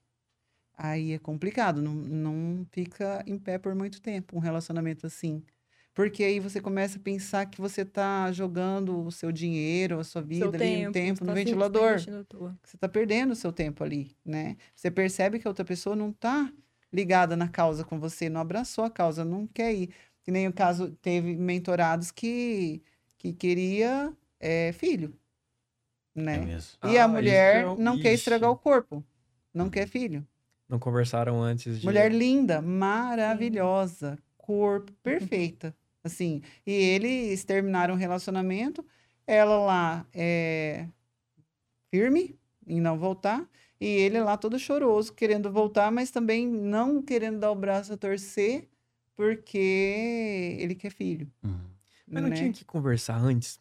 Aí 0.78 1.14
é 1.14 1.20
complicado, 1.20 1.82
não, 1.82 1.94
não 1.96 2.66
fica 2.72 3.24
em 3.28 3.38
pé 3.40 3.58
por 3.58 3.76
muito 3.76 4.02
tempo 4.02 4.36
um 4.38 4.40
relacionamento 4.40 5.08
assim. 5.08 5.44
Porque 5.94 6.24
aí 6.24 6.40
você 6.40 6.62
começa 6.62 7.00
a 7.00 7.02
pensar 7.02 7.46
que 7.48 7.60
você 7.62 7.84
tá 7.86 8.32
jogando 8.32 9.00
o 9.06 9.12
seu 9.12 9.32
dinheiro, 9.32 10.00
a 10.00 10.04
sua 10.04 10.22
vida 10.22 10.46
Seu 10.46 10.54
ali, 10.58 10.86
tempo, 10.86 10.86
no 10.86 10.92
tempo, 10.92 11.26
no 11.26 11.32
tá 11.32 11.34
ventilador. 11.34 12.08
Você 12.64 12.78
tá 12.78 12.88
perdendo 12.90 13.32
o 13.32 13.36
seu 13.36 13.52
tempo 13.54 13.84
ali, 13.84 14.16
né? 14.26 14.58
Você 14.76 14.92
percebe 14.92 15.40
que 15.40 15.48
a 15.48 15.52
outra 15.52 15.66
pessoa 15.66 15.96
não 15.96 16.12
tá 16.12 16.52
ligada 16.92 17.36
na 17.36 17.48
causa 17.50 17.84
com 17.86 18.00
você, 18.00 18.30
não 18.30 18.42
abraçou 18.42 18.84
a 18.84 18.90
causa, 18.92 19.24
não 19.26 19.48
quer 19.48 19.74
ir. 19.74 19.94
Que 20.28 20.32
nem 20.32 20.46
o 20.46 20.52
caso, 20.52 20.92
teve 21.02 21.38
mentorados 21.38 22.12
que, 22.12 22.84
que 23.18 23.32
queria 23.32 24.12
é, 24.42 24.74
filho, 24.74 25.18
É 26.14 26.22
né? 26.22 26.38
mesmo. 26.40 26.78
E 26.84 26.98
Ah, 26.98 27.06
a 27.06 27.08
mulher 27.08 27.62
isso 27.62 27.80
é 27.80 27.82
não 27.82 27.98
quer 27.98 28.14
estragar 28.14 28.50
o 28.52 28.58
corpo, 28.58 29.02
não 29.54 29.70
quer 29.70 29.88
filho. 29.88 30.28
Não 30.68 30.80
conversaram 30.80 31.42
antes 31.42 31.80
de. 31.80 31.86
Mulher 31.86 32.12
linda, 32.12 32.62
maravilhosa, 32.62 34.20
corpo 34.36 34.92
perfeita, 35.02 35.74
assim. 36.04 36.42
E 36.66 36.74
eles 36.74 37.46
terminaram 37.46 37.94
o 37.94 37.98
relacionamento, 37.98 38.86
ela 39.26 39.58
lá 39.58 40.06
é 40.14 40.90
firme 41.90 42.38
em 42.68 42.82
não 42.82 43.00
voltar, 43.00 43.50
e 43.80 43.86
ele 43.86 44.20
lá 44.20 44.36
todo 44.36 44.60
choroso, 44.60 45.14
querendo 45.14 45.50
voltar, 45.50 45.90
mas 45.90 46.12
também 46.12 46.46
não 46.46 47.02
querendo 47.02 47.40
dar 47.40 47.50
o 47.52 47.56
braço 47.56 47.94
a 47.94 47.98
torcer, 47.98 48.68
porque 49.18 50.56
ele 50.60 50.76
quer 50.76 50.92
filho. 50.92 51.30
Uhum. 51.44 51.60
Mas 52.08 52.24
não 52.24 52.30
né? 52.30 52.36
tinha 52.36 52.54
que 52.54 52.64
conversar 52.64 53.18
antes 53.18 53.60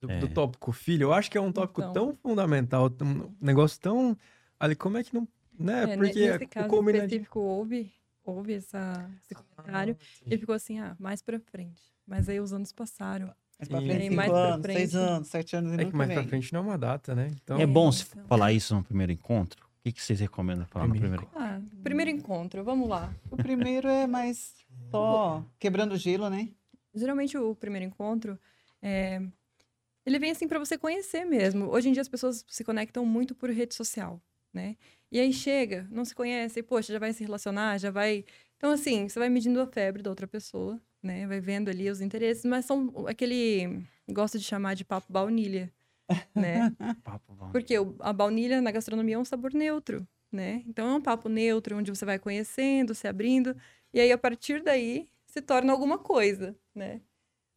do, 0.00 0.06
do 0.06 0.12
É. 0.12 0.28
tópico 0.28 0.70
filho? 0.70 1.04
Eu 1.04 1.12
acho 1.12 1.28
que 1.30 1.36
é 1.36 1.40
um 1.40 1.50
tópico 1.50 1.80
Então. 1.80 1.92
tão 1.92 2.14
fundamental, 2.16 2.88
tão- 2.90 3.08
um 3.08 3.34
negócio 3.40 3.80
tão. 3.80 4.16
Ali, 4.60 4.76
como 4.76 4.98
é 4.98 5.02
que 5.02 5.12
não. 5.14 5.26
Né? 5.58 5.82
É, 5.82 5.96
Porque 5.96 6.20
nesse 6.30 6.44
o 6.44 6.48
caso 6.48 6.68
combinadinho- 6.68 7.06
específico, 7.06 7.40
houve, 7.40 7.92
houve 8.24 8.54
essa, 8.54 9.10
esse 9.22 9.34
comentário. 9.34 9.96
Ah, 10.00 10.22
Ele 10.26 10.38
ficou 10.38 10.54
assim, 10.54 10.78
ah, 10.78 10.94
mais 11.00 11.20
pra 11.22 11.40
frente. 11.40 11.82
Mas 12.06 12.28
aí 12.28 12.38
os 12.40 12.52
anos 12.52 12.72
passaram. 12.72 13.26
Mais 13.58 13.68
pra 13.68 13.80
frente, 13.80 14.02
cinco 14.04 14.14
mais 14.16 14.30
pra 14.30 14.38
anos, 14.54 14.66
seis 14.66 14.90
frente. 14.92 14.96
anos, 14.96 15.28
sete 15.28 15.56
anos 15.56 15.72
e 15.72 15.74
É 15.82 15.84
que 15.84 15.94
mais 15.96 16.10
pra 16.10 16.20
vem. 16.20 16.28
frente 16.28 16.52
não 16.52 16.60
é 16.60 16.62
uma 16.64 16.78
data, 16.78 17.14
né? 17.14 17.30
Então, 17.42 17.58
É 17.60 17.66
bom 17.66 17.92
se 17.92 18.04
então. 18.10 18.24
falar 18.26 18.52
isso 18.52 18.74
no 18.74 18.82
primeiro 18.82 19.12
encontro? 19.12 19.64
O 19.82 19.84
que, 19.84 19.90
que 19.90 20.00
vocês 20.00 20.20
recomendam 20.20 20.64
falar 20.64 20.86
no 20.86 20.92
Primeiro 20.92 21.26
primeiro 21.26 21.34
encontro? 21.34 21.76
Ah, 21.76 21.82
primeiro 21.82 22.10
encontro, 22.12 22.62
vamos 22.62 22.88
lá. 22.88 23.12
O 23.28 23.36
primeiro 23.36 23.88
é 23.88 24.06
mais 24.06 24.54
só 24.92 25.44
quebrando 25.58 25.96
gelo, 25.96 26.30
né? 26.30 26.50
Geralmente 26.94 27.36
o 27.36 27.52
primeiro 27.56 27.86
encontro, 27.86 28.38
é, 28.80 29.20
ele 30.06 30.20
vem 30.20 30.30
assim 30.30 30.46
pra 30.46 30.60
você 30.60 30.78
conhecer 30.78 31.24
mesmo. 31.24 31.66
Hoje 31.68 31.88
em 31.88 31.92
dia 31.92 32.00
as 32.00 32.08
pessoas 32.08 32.44
se 32.46 32.62
conectam 32.62 33.04
muito 33.04 33.34
por 33.34 33.50
rede 33.50 33.74
social, 33.74 34.22
né? 34.54 34.76
E 35.10 35.18
aí 35.18 35.32
chega, 35.32 35.84
não 35.90 36.04
se 36.04 36.14
conhece, 36.14 36.60
e, 36.60 36.62
poxa, 36.62 36.92
já 36.92 37.00
vai 37.00 37.12
se 37.12 37.24
relacionar, 37.24 37.76
já 37.78 37.90
vai... 37.90 38.24
Então, 38.56 38.70
assim, 38.70 39.08
você 39.08 39.18
vai 39.18 39.28
medindo 39.28 39.60
a 39.60 39.66
febre 39.66 40.00
da 40.00 40.10
outra 40.10 40.28
pessoa, 40.28 40.80
né? 41.02 41.26
Vai 41.26 41.40
vendo 41.40 41.68
ali 41.68 41.90
os 41.90 42.00
interesses, 42.00 42.44
mas 42.44 42.66
são 42.66 42.94
aquele... 43.08 43.84
Gosto 44.08 44.38
de 44.38 44.44
chamar 44.44 44.74
de 44.74 44.84
papo 44.84 45.12
baunilha, 45.12 45.72
né? 46.34 46.74
Porque 47.52 47.74
a 48.00 48.12
baunilha 48.12 48.60
na 48.60 48.70
gastronomia 48.70 49.16
é 49.16 49.18
um 49.18 49.24
sabor 49.24 49.52
neutro, 49.52 50.06
né? 50.30 50.62
Então 50.66 50.88
é 50.88 50.94
um 50.94 51.00
papo 51.00 51.28
neutro, 51.28 51.76
onde 51.76 51.90
você 51.90 52.04
vai 52.04 52.18
conhecendo, 52.18 52.94
se 52.94 53.06
abrindo, 53.06 53.56
e 53.92 54.00
aí 54.00 54.12
a 54.12 54.18
partir 54.18 54.62
daí 54.62 55.08
se 55.26 55.40
torna 55.40 55.72
alguma 55.72 55.98
coisa, 55.98 56.56
né? 56.74 57.00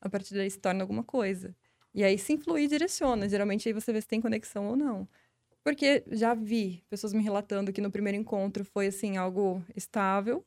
A 0.01 0.09
partir 0.09 0.33
daí 0.35 0.49
se 0.49 0.59
torna 0.59 0.83
alguma 0.83 1.03
coisa. 1.03 1.55
E 1.93 2.03
aí 2.03 2.17
se 2.17 2.33
influi 2.33 2.63
e 2.63 2.67
direciona. 2.67 3.27
Geralmente 3.29 3.67
aí 3.69 3.73
você 3.73 3.93
vê 3.93 4.01
se 4.01 4.07
tem 4.07 4.21
conexão 4.21 4.67
ou 4.67 4.75
não. 4.75 5.07
Porque 5.63 6.03
já 6.11 6.33
vi 6.33 6.83
pessoas 6.89 7.13
me 7.13 7.23
relatando 7.23 7.73
que 7.73 7.81
no 7.81 7.91
primeiro 7.91 8.17
encontro 8.17 8.63
foi 8.65 8.87
assim 8.87 9.17
algo 9.17 9.63
estável 9.75 10.45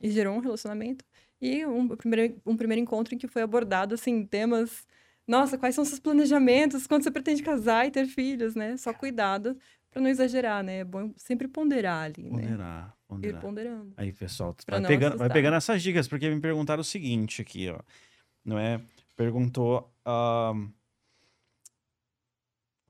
e 0.00 0.10
gerou 0.10 0.36
um 0.36 0.40
relacionamento. 0.40 1.04
E 1.40 1.66
um 1.66 1.88
primeiro, 1.88 2.40
um 2.46 2.56
primeiro 2.56 2.80
encontro 2.80 3.14
em 3.14 3.18
que 3.18 3.26
foi 3.26 3.42
abordado 3.42 3.94
assim 3.94 4.24
temas 4.24 4.86
Nossa, 5.26 5.56
quais 5.56 5.74
são 5.74 5.84
seus 5.84 6.00
planejamentos? 6.00 6.86
Quando 6.86 7.04
você 7.04 7.10
pretende 7.10 7.42
casar 7.42 7.86
e 7.86 7.90
ter 7.90 8.06
filhos, 8.06 8.54
né? 8.54 8.76
Só 8.76 8.92
cuidado 8.92 9.56
para 9.90 10.00
não 10.02 10.08
exagerar, 10.10 10.62
né? 10.64 10.78
É 10.78 10.84
bom 10.84 11.12
sempre 11.16 11.46
ponderar 11.46 12.04
ali, 12.04 12.24
né? 12.24 12.30
Ponderar, 12.30 12.88
Ir 12.88 13.06
ponderar. 13.06 13.40
ponderando. 13.40 13.94
Aí, 13.96 14.12
pessoal, 14.12 14.56
vai 14.68 14.82
pegando, 14.82 15.18
vai 15.18 15.30
pegando 15.30 15.54
essas 15.56 15.82
dicas, 15.82 16.08
porque 16.08 16.28
me 16.30 16.40
perguntaram 16.40 16.80
o 16.80 16.84
seguinte 16.84 17.40
aqui, 17.42 17.68
ó. 17.68 17.78
Não 18.44 18.58
é? 18.58 18.80
Perguntou. 19.16 19.92
ahn, 20.04 20.70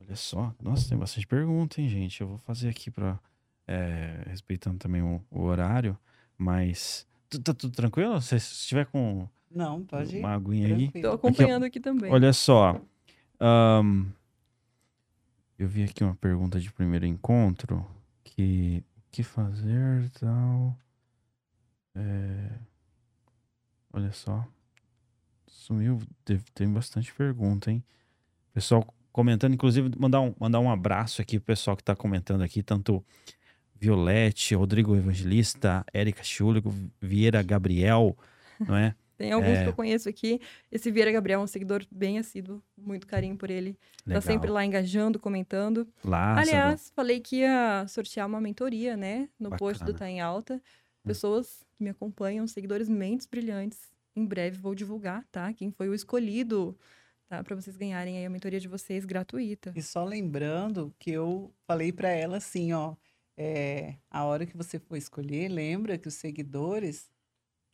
Olha 0.01 0.17
só. 0.17 0.55
Nossa, 0.61 0.89
tem 0.89 0.99
bastante 0.99 1.27
pergunta, 1.27 1.81
hein, 1.81 1.89
gente? 1.89 2.21
Eu 2.21 2.29
vou 2.29 2.39
fazer 2.39 2.69
aqui 2.69 2.91
pra. 2.91 3.19
é, 3.67 4.23
respeitando 4.27 4.79
também 4.79 5.03
o, 5.03 5.25
o 5.31 5.43
horário, 5.43 5.97
mas. 6.37 7.07
Tá 7.41 7.55
tudo 7.55 7.73
tranquilo? 7.75 8.21
Se 8.21 8.39
se 8.41 8.53
estiver 8.55 8.87
com 8.87 9.29
Não, 9.51 9.85
pode 9.85 10.17
ir. 10.17 10.21
uma 10.21 10.35
aguinha 10.35 10.69
aí. 10.69 10.83
tranquilo. 10.85 11.09
Tô 11.09 11.15
acompanhando 11.15 11.65
aqui 11.65 11.81
também. 11.81 12.11
Olha 12.13 12.33
só. 12.33 12.81
ahn, 13.41 14.07
eu 15.59 15.69
vi 15.69 15.85
aqui 15.85 16.03
uma 16.05 16.15
pergunta 16.17 16.59
de 16.61 16.73
primeiro 16.73 17.07
encontro 17.07 17.87
que 18.25 18.85
o 18.97 19.03
que 19.13 19.23
fazer 19.23 20.11
tal. 20.19 20.77
É, 21.95 22.51
olha 23.93 24.13
só. 24.13 24.45
Sumiu. 25.47 25.99
Teve- 26.25 26.45
Tem 26.55 26.69
bastante 26.73 27.13
pergunta, 27.15 27.71
hein? 27.71 27.83
Pessoal 28.53 28.87
comentando, 29.13 29.53
inclusive, 29.55 29.91
mandar 29.99 30.21
um, 30.23 30.35
mandar 30.41 30.61
um 30.61 30.71
abraço 30.71 31.21
aqui 31.21 31.39
pro 31.39 31.47
pessoal 31.47 31.77
que 31.77 31.85
tá 31.85 31.95
comentando 31.95 32.43
aqui, 32.43 32.63
tanto 32.63 33.05
Violette, 33.87 34.55
Rodrigo 34.55 34.95
Evangelista, 34.95 35.85
Érica 35.93 36.23
Chúlico, 36.23 36.73
Vieira 37.01 37.43
Gabriel, 37.43 38.17
não 38.61 38.77
é? 38.77 38.95
Tem 39.19 39.33
alguns 39.33 39.51
É. 39.59 39.63
que 39.65 39.69
eu 39.71 39.73
conheço 39.73 40.09
aqui. 40.09 40.41
Esse 40.71 40.89
Vieira 40.91 41.11
Gabriel 41.11 41.41
é 41.41 41.43
um 41.43 41.49
seguidor 41.49 41.85
bem 41.91 42.17
assíduo, 42.17 42.63
muito 42.79 43.09
carinho 43.09 43.37
por 43.37 43.51
ele. 43.51 43.77
Legal. 44.07 44.23
Tá 44.23 44.27
sempre 44.27 44.51
lá 44.51 44.65
engajando, 44.65 45.19
comentando. 45.19 45.87
Lázaro. 46.05 46.41
Aliás, 46.49 46.93
falei 46.95 47.19
que 47.19 47.39
ia 47.39 47.85
sortear 47.89 48.27
uma 48.29 48.41
mentoria, 48.41 48.97
né? 48.97 49.29
No 49.39 49.51
post 49.51 49.83
do 49.83 49.93
Bacana. 49.93 49.99
Tá 49.99 50.09
em 50.11 50.21
Alta. 50.21 50.63
Pessoas 51.05 51.65
que 51.77 51.83
me 51.83 51.91
acompanham, 51.91 52.47
seguidores 52.47 52.89
mentes 52.89 53.27
brilhantes. 53.27 53.91
Em 54.15 54.25
breve 54.25 54.59
vou 54.59 54.75
divulgar, 54.77 55.25
tá? 55.33 55.53
Quem 55.53 55.73
foi 55.73 55.89
o 55.89 55.95
escolhido, 55.95 56.77
tá? 57.29 57.43
Para 57.43 57.57
vocês 57.57 57.77
ganharem 57.77 58.19
aí 58.19 58.25
a 58.27 58.31
mentoria 58.31 58.61
de 58.61 58.69
vocês 58.69 59.05
gratuita. 59.05 59.73
E 59.75 59.83
só 59.83 60.05
lembrando 60.05 60.95
que 61.01 61.11
eu 61.11 61.53
falei 61.67 61.91
para 61.93 62.11
ela 62.11 62.37
assim, 62.37 62.73
ó, 62.73 62.95
é, 63.37 63.97
a 64.11 64.25
hora 64.25 64.47
que 64.47 64.57
você 64.57 64.79
for 64.79 64.97
escolher, 64.97 65.49
lembra 65.49 65.99
que 65.99 66.09
os 66.09 66.15
seguidores 66.15 67.11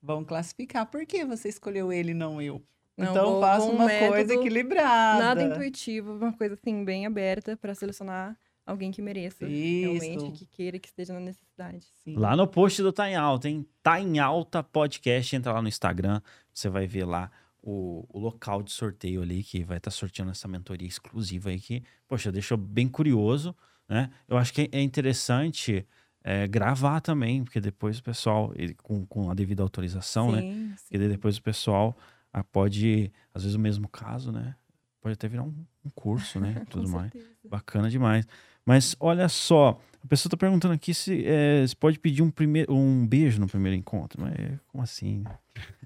vão 0.00 0.24
classificar 0.24 0.86
por 0.86 1.04
que 1.04 1.24
você 1.24 1.48
escolheu 1.48 1.92
ele 1.92 2.12
e 2.12 2.14
não 2.14 2.40
eu. 2.40 2.62
Não, 2.96 3.10
então 3.10 3.30
vou- 3.32 3.40
faça 3.40 3.66
vou 3.66 3.74
um 3.74 3.76
uma 3.76 3.88
coisa 4.08 4.34
equilibrada. 4.34 5.22
Nada 5.24 5.42
intuitivo, 5.42 6.12
uma 6.16 6.32
coisa 6.32 6.54
assim, 6.54 6.84
bem 6.84 7.06
aberta 7.06 7.56
para 7.56 7.74
selecionar 7.74 8.36
alguém 8.66 8.90
que 8.90 9.00
mereça. 9.00 9.46
Realmente, 9.46 10.16
Isso. 10.16 10.32
que 10.32 10.46
queira, 10.46 10.78
que 10.78 10.88
esteja 10.88 11.12
na 11.12 11.20
necessidade. 11.20 11.86
Sim. 12.04 12.16
Lá 12.16 12.36
no 12.36 12.46
post 12.46 12.82
do 12.82 12.92
Tá 12.92 13.08
em 13.08 13.14
Alta, 13.16 13.48
hein? 13.48 13.66
Tá 13.82 14.00
em 14.00 14.18
Alta 14.18 14.62
Podcast. 14.62 15.34
Entra 15.34 15.52
lá 15.52 15.62
no 15.62 15.68
Instagram, 15.68 16.20
você 16.52 16.68
vai 16.68 16.86
ver 16.86 17.04
lá 17.04 17.30
o, 17.62 18.04
o 18.08 18.18
local 18.18 18.62
de 18.62 18.72
sorteio 18.72 19.22
ali, 19.22 19.42
que 19.42 19.62
vai 19.64 19.78
estar 19.78 19.90
sorteando 19.90 20.32
essa 20.32 20.46
mentoria 20.48 20.86
exclusiva 20.86 21.50
aí, 21.50 21.60
que, 21.60 21.82
poxa, 22.06 22.30
deixou 22.32 22.58
bem 22.58 22.88
curioso, 22.88 23.54
né? 23.88 24.10
Eu 24.28 24.36
acho 24.36 24.52
que 24.52 24.68
é 24.72 24.80
interessante 24.82 25.86
é, 26.22 26.46
gravar 26.46 27.00
também, 27.00 27.42
porque 27.44 27.60
depois 27.60 27.98
o 27.98 28.02
pessoal, 28.02 28.52
ele- 28.54 28.74
com, 28.74 29.06
com 29.06 29.30
a 29.30 29.34
devida 29.34 29.62
autorização, 29.62 30.30
né? 30.32 30.42
sim, 30.42 30.74
sim. 30.76 30.82
Porque 30.84 30.98
daí 30.98 31.08
depois 31.08 31.36
o 31.38 31.42
pessoal 31.42 31.96
ah, 32.32 32.44
pode, 32.44 33.10
às 33.32 33.42
vezes 33.42 33.54
o 33.56 33.58
mesmo 33.60 33.88
caso, 33.88 34.30
né? 34.30 34.54
Pode 35.00 35.14
até 35.14 35.26
virar 35.28 35.44
um, 35.44 35.54
um 35.84 35.90
curso, 35.94 36.38
né? 36.40 36.60
Tudo 36.68 36.88
mais. 36.88 37.10
Bacana 37.48 37.88
demais. 37.88 38.26
Mas 38.66 38.94
olha 39.00 39.28
só, 39.28 39.80
a 40.04 40.06
pessoa 40.06 40.28
tá 40.30 40.36
perguntando 40.36 40.74
aqui 40.74 40.92
se, 40.92 41.24
é, 41.24 41.66
se 41.66 41.74
pode 41.74 41.98
pedir 41.98 42.20
um, 42.22 42.30
primeiro, 42.30 42.74
um 42.74 43.06
beijo 43.06 43.40
no 43.40 43.46
primeiro 43.46 43.76
encontro. 43.76 44.20
Mas 44.20 44.34
como 44.66 44.82
assim? 44.82 45.24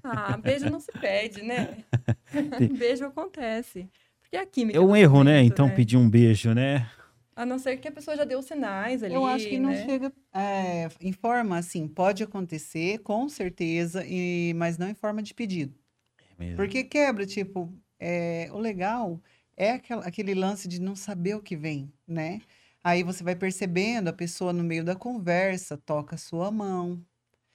Ah, 0.03 0.35
beijo 0.35 0.69
não 0.69 0.79
se 0.81 0.91
pede, 0.91 1.41
né? 1.41 1.85
beijo 2.77 3.05
acontece. 3.05 3.87
Porque 4.21 4.35
é 4.35 4.41
a 4.41 4.45
química 4.45 4.77
É 4.77 4.81
um 4.81 4.93
erro, 4.95 5.23
né? 5.23 5.37
momento, 5.39 5.53
Então 5.53 5.69
pedir 5.69 5.95
um 5.95 6.09
beijo, 6.09 6.53
né? 6.53 6.89
A 7.35 7.45
não 7.45 7.57
ser 7.59 7.77
que 7.77 7.87
a 7.87 7.91
pessoa 7.91 8.15
já 8.15 8.23
deu 8.23 8.41
sinais 8.41 9.03
ali, 9.03 9.13
Eu 9.13 9.25
acho 9.25 9.47
que 9.47 9.57
não 9.59 9.71
né? 9.71 9.85
chega 9.85 10.13
é, 10.35 10.87
em 11.01 11.11
forma 11.13 11.57
assim, 11.57 11.87
pode 11.87 12.23
acontecer, 12.23 12.99
com 12.99 13.27
certeza, 13.29 14.03
e, 14.05 14.53
mas 14.55 14.77
não 14.77 14.89
em 14.89 14.93
forma 14.95 15.21
de 15.21 15.33
pedido. 15.33 15.75
É 16.19 16.35
mesmo. 16.39 16.57
Porque 16.57 16.83
quebra, 16.83 17.25
tipo, 17.25 17.71
é, 17.99 18.49
o 18.51 18.57
legal 18.59 19.21
é 19.57 19.71
aquela- 19.71 20.05
aquele 20.05 20.33
lance 20.33 20.67
de 20.67 20.79
não 20.81 20.95
saber 20.95 21.35
o 21.35 21.41
que 21.41 21.55
vem, 21.55 21.91
né? 22.07 22.41
Aí 22.83 23.03
você 23.03 23.23
vai 23.23 23.35
percebendo, 23.35 24.09
a 24.09 24.13
pessoa 24.13 24.51
no 24.53 24.63
meio 24.63 24.83
da 24.83 24.95
conversa 24.95 25.77
toca 25.77 26.15
a 26.15 26.17
sua 26.17 26.51
mão, 26.51 27.03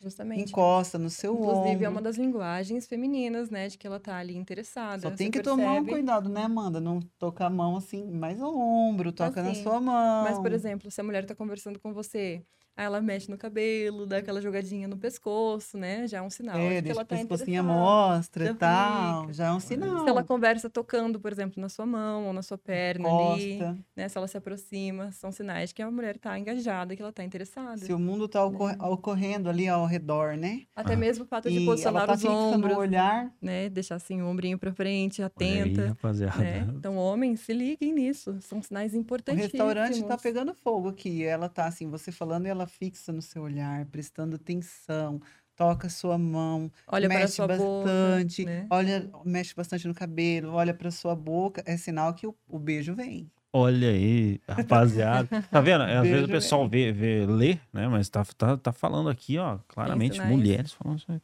Justamente. 0.00 0.58
encosta 0.58 0.98
no 0.98 1.10
seu 1.10 1.34
Inclusive, 1.34 1.84
ombro. 1.84 1.86
é 1.86 1.88
uma 1.88 2.02
das 2.02 2.16
linguagens 2.18 2.86
femininas, 2.88 3.50
né? 3.50 3.68
De 3.68 3.78
que 3.78 3.86
ela 3.86 4.00
tá 4.00 4.16
ali 4.18 4.36
interessada. 4.36 5.02
Só 5.02 5.10
tem 5.10 5.30
que 5.30 5.40
tomar 5.40 5.74
um 5.74 5.84
percebe. 5.84 5.86
cuidado, 5.86 6.28
né, 6.28 6.42
Amanda? 6.44 6.80
Não 6.80 7.00
tocar 7.18 7.46
a 7.46 7.50
mão 7.50 7.76
assim, 7.76 8.04
mais 8.10 8.40
ao 8.40 8.54
ombro, 8.56 9.12
toca 9.12 9.42
na 9.42 9.54
Assim, 9.54 9.54
sua 9.54 9.80
mão. 9.80 9.94
Mas, 10.18 10.38
por 10.38 10.52
exemplo, 10.52 10.90
se 10.90 11.00
a 11.00 11.04
mulher 11.04 11.24
tá 11.26 11.34
conversando 11.34 11.78
com 11.80 11.92
você, 11.92 12.44
aí 12.78 12.86
ela 12.86 13.00
mexe 13.00 13.30
no 13.30 13.36
cabelo, 13.36 14.06
dá 14.06 14.18
aquela 14.18 14.40
jogadinha 14.40 14.86
no 14.86 14.96
pescoço, 14.96 15.76
né? 15.76 16.06
Já 16.06 16.18
é 16.18 16.22
um 16.22 16.30
sinal 16.30 16.56
É, 16.56 16.68
de 16.68 16.74
que 16.76 16.82
deixa 16.82 16.92
ela 16.98 17.02
o 17.02 17.06
tá 17.06 17.16
interessada. 17.20 17.62
mostra 17.62 18.44
Já 18.44 18.50
e 18.50 18.54
tal, 18.54 19.20
fica. 19.22 19.32
já 19.34 19.46
é 19.46 19.52
um 19.52 19.60
sinal. 19.60 20.04
Se 20.04 20.08
ela 20.10 20.22
conversa 20.24 20.70
tocando, 20.70 21.18
por 21.20 21.32
exemplo, 21.32 21.60
na 21.60 21.68
sua 21.68 21.84
mão 21.84 22.26
ou 22.26 22.32
na 22.32 22.40
sua 22.42 22.56
perna 22.56 23.08
ali, 23.08 23.54
Encosta. 23.54 23.78
né? 23.96 24.08
Se 24.08 24.16
ela 24.16 24.28
se 24.28 24.36
aproxima, 24.36 25.10
são 25.12 25.32
sinais 25.32 25.70
de 25.70 25.74
que 25.74 25.82
a 25.82 25.90
mulher 25.90 26.16
tá 26.18 26.38
engajada, 26.38 26.94
que 26.94 27.02
ela 27.02 27.12
tá 27.12 27.24
interessada. 27.24 27.78
Se 27.78 27.92
o 27.92 27.98
mundo 27.98 28.28
tá 28.28 28.44
ocor- 28.44 28.76
ocorrendo 28.80 29.48
ali 29.50 29.68
ao 29.68 29.84
redor, 29.84 30.36
né? 30.36 30.62
Até 30.76 30.94
Ah. 30.94 30.96
mesmo 30.96 31.24
o 31.24 31.26
fato 31.26 31.50
de 31.50 31.58
E 31.58 31.64
posicionar 31.66 32.04
ela 32.04 32.12
tá 32.16 32.18
os 32.18 32.24
ombros, 32.24 32.76
o 32.76 32.78
olhar. 32.80 33.32
né? 33.42 33.68
Deixar 33.68 33.96
assim 33.96 34.22
o 34.22 34.26
ombrinho 34.28 34.56
pra 34.58 34.72
frente, 34.72 35.20
Olha 35.20 35.32
aí, 35.40 35.60
atenta. 35.62 35.88
rapaziada. 35.88 36.38
né? 36.38 36.68
Então, 36.76 36.96
homens, 36.96 37.40
se 37.40 37.52
liguem 37.52 37.92
nisso. 37.92 38.36
São 38.40 38.62
sinais 38.62 38.92
O 38.94 38.96
importantíssimos. 38.96 39.52
restaurante 39.52 40.04
tá 40.04 40.16
pegando 40.16 40.54
fogo 40.54 40.88
aqui. 40.88 41.24
Ela 41.24 41.48
tá 41.48 41.66
assim, 41.66 41.88
você 41.90 42.12
falando 42.12 42.46
e 42.46 42.48
ela 42.48 42.67
fixa 42.68 43.12
no 43.12 43.22
seu 43.22 43.42
olhar, 43.42 43.84
prestando 43.86 44.36
atenção, 44.36 45.20
toca 45.56 45.88
a 45.88 45.90
sua 45.90 46.16
mão, 46.16 46.70
Olha 46.86 47.08
mexe 47.08 47.34
sua 47.34 47.48
bastante, 47.48 48.42
boca, 48.42 48.54
né? 48.54 48.66
olha, 48.70 49.10
mexe 49.24 49.54
bastante 49.54 49.88
no 49.88 49.94
cabelo, 49.94 50.52
olha 50.52 50.72
para 50.72 50.90
sua 50.90 51.16
boca, 51.16 51.62
é 51.66 51.76
sinal 51.76 52.14
que 52.14 52.26
o, 52.26 52.34
o 52.48 52.58
beijo 52.58 52.94
vem. 52.94 53.28
Olha 53.52 53.88
aí, 53.88 54.40
rapaziada. 54.46 55.28
Tá 55.50 55.60
vendo? 55.60 55.82
Às 55.82 56.02
vezes 56.02 56.24
o 56.24 56.26
Beijo, 56.26 56.32
pessoal 56.32 56.68
vê, 56.68 56.92
vê, 56.92 57.26
lê, 57.26 57.58
né? 57.72 57.88
Mas 57.88 58.08
tá, 58.08 58.24
tá, 58.36 58.56
tá 58.56 58.72
falando 58.72 59.08
aqui, 59.08 59.38
ó, 59.38 59.58
claramente, 59.66 60.14
sinais. 60.14 60.30
mulheres 60.30 60.72
falando 60.72 60.98
isso 60.98 61.10
aí. 61.10 61.20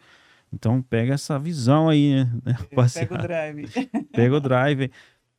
Então 0.53 0.81
pega 0.81 1.15
essa 1.15 1.39
visão 1.39 1.89
aí, 1.89 2.25
né, 2.45 2.53
rapaziada? 2.59 3.09
Pega 3.09 3.15
o 3.15 3.23
drive. 3.23 3.69
Pega 4.12 4.37
o 4.37 4.41
drive. 4.41 4.91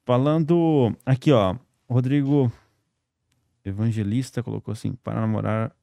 Falando 0.06 0.96
aqui, 1.06 1.32
ó. 1.32 1.56
Rodrigo 1.90 2.52
Evangelista 3.64 4.44
colocou 4.44 4.72
assim: 4.72 4.94
para 4.94 5.20
namorar 5.22 5.76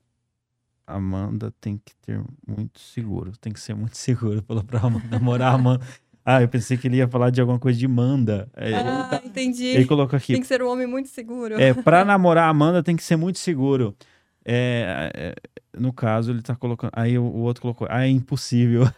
Amanda 0.86 1.52
tem 1.60 1.80
que 1.84 1.94
ter 2.04 2.20
muito 2.46 2.78
seguro. 2.80 3.32
Tem 3.40 3.52
que 3.52 3.60
ser 3.60 3.74
muito 3.74 3.96
seguro. 3.98 4.42
Falou 4.46 4.64
pra 4.64 4.80
Amanda, 4.80 5.06
namorar 5.10 5.54
Amanda. 5.54 5.84
Ah, 6.24 6.40
eu 6.40 6.48
pensei 6.48 6.76
que 6.76 6.86
ele 6.86 6.98
ia 6.98 7.08
falar 7.08 7.30
de 7.30 7.40
alguma 7.40 7.58
coisa 7.58 7.76
de 7.78 7.88
Manda. 7.88 8.48
É, 8.56 8.66
ele, 8.68 8.76
Ah, 8.76 9.08
tá- 9.10 9.22
entendi. 9.24 9.66
ele 9.66 9.84
colocou 9.86 10.16
aqui: 10.16 10.32
Tem 10.32 10.40
que 10.40 10.46
ser 10.46 10.62
um 10.62 10.68
homem 10.68 10.86
muito 10.86 11.08
seguro. 11.08 11.60
é, 11.60 11.74
pra 11.74 12.04
namorar 12.04 12.48
Amanda 12.48 12.82
tem 12.82 12.94
que 12.96 13.02
ser 13.02 13.16
muito 13.16 13.38
seguro. 13.40 13.96
É, 14.44 15.10
é, 15.14 15.34
no 15.78 15.92
caso, 15.92 16.32
ele 16.32 16.42
tá 16.42 16.54
colocando. 16.56 16.90
Aí 16.94 17.16
o, 17.18 17.22
o 17.22 17.38
outro 17.42 17.62
colocou: 17.62 17.86
ah, 17.90 18.04
é 18.04 18.08
impossível. 18.08 18.82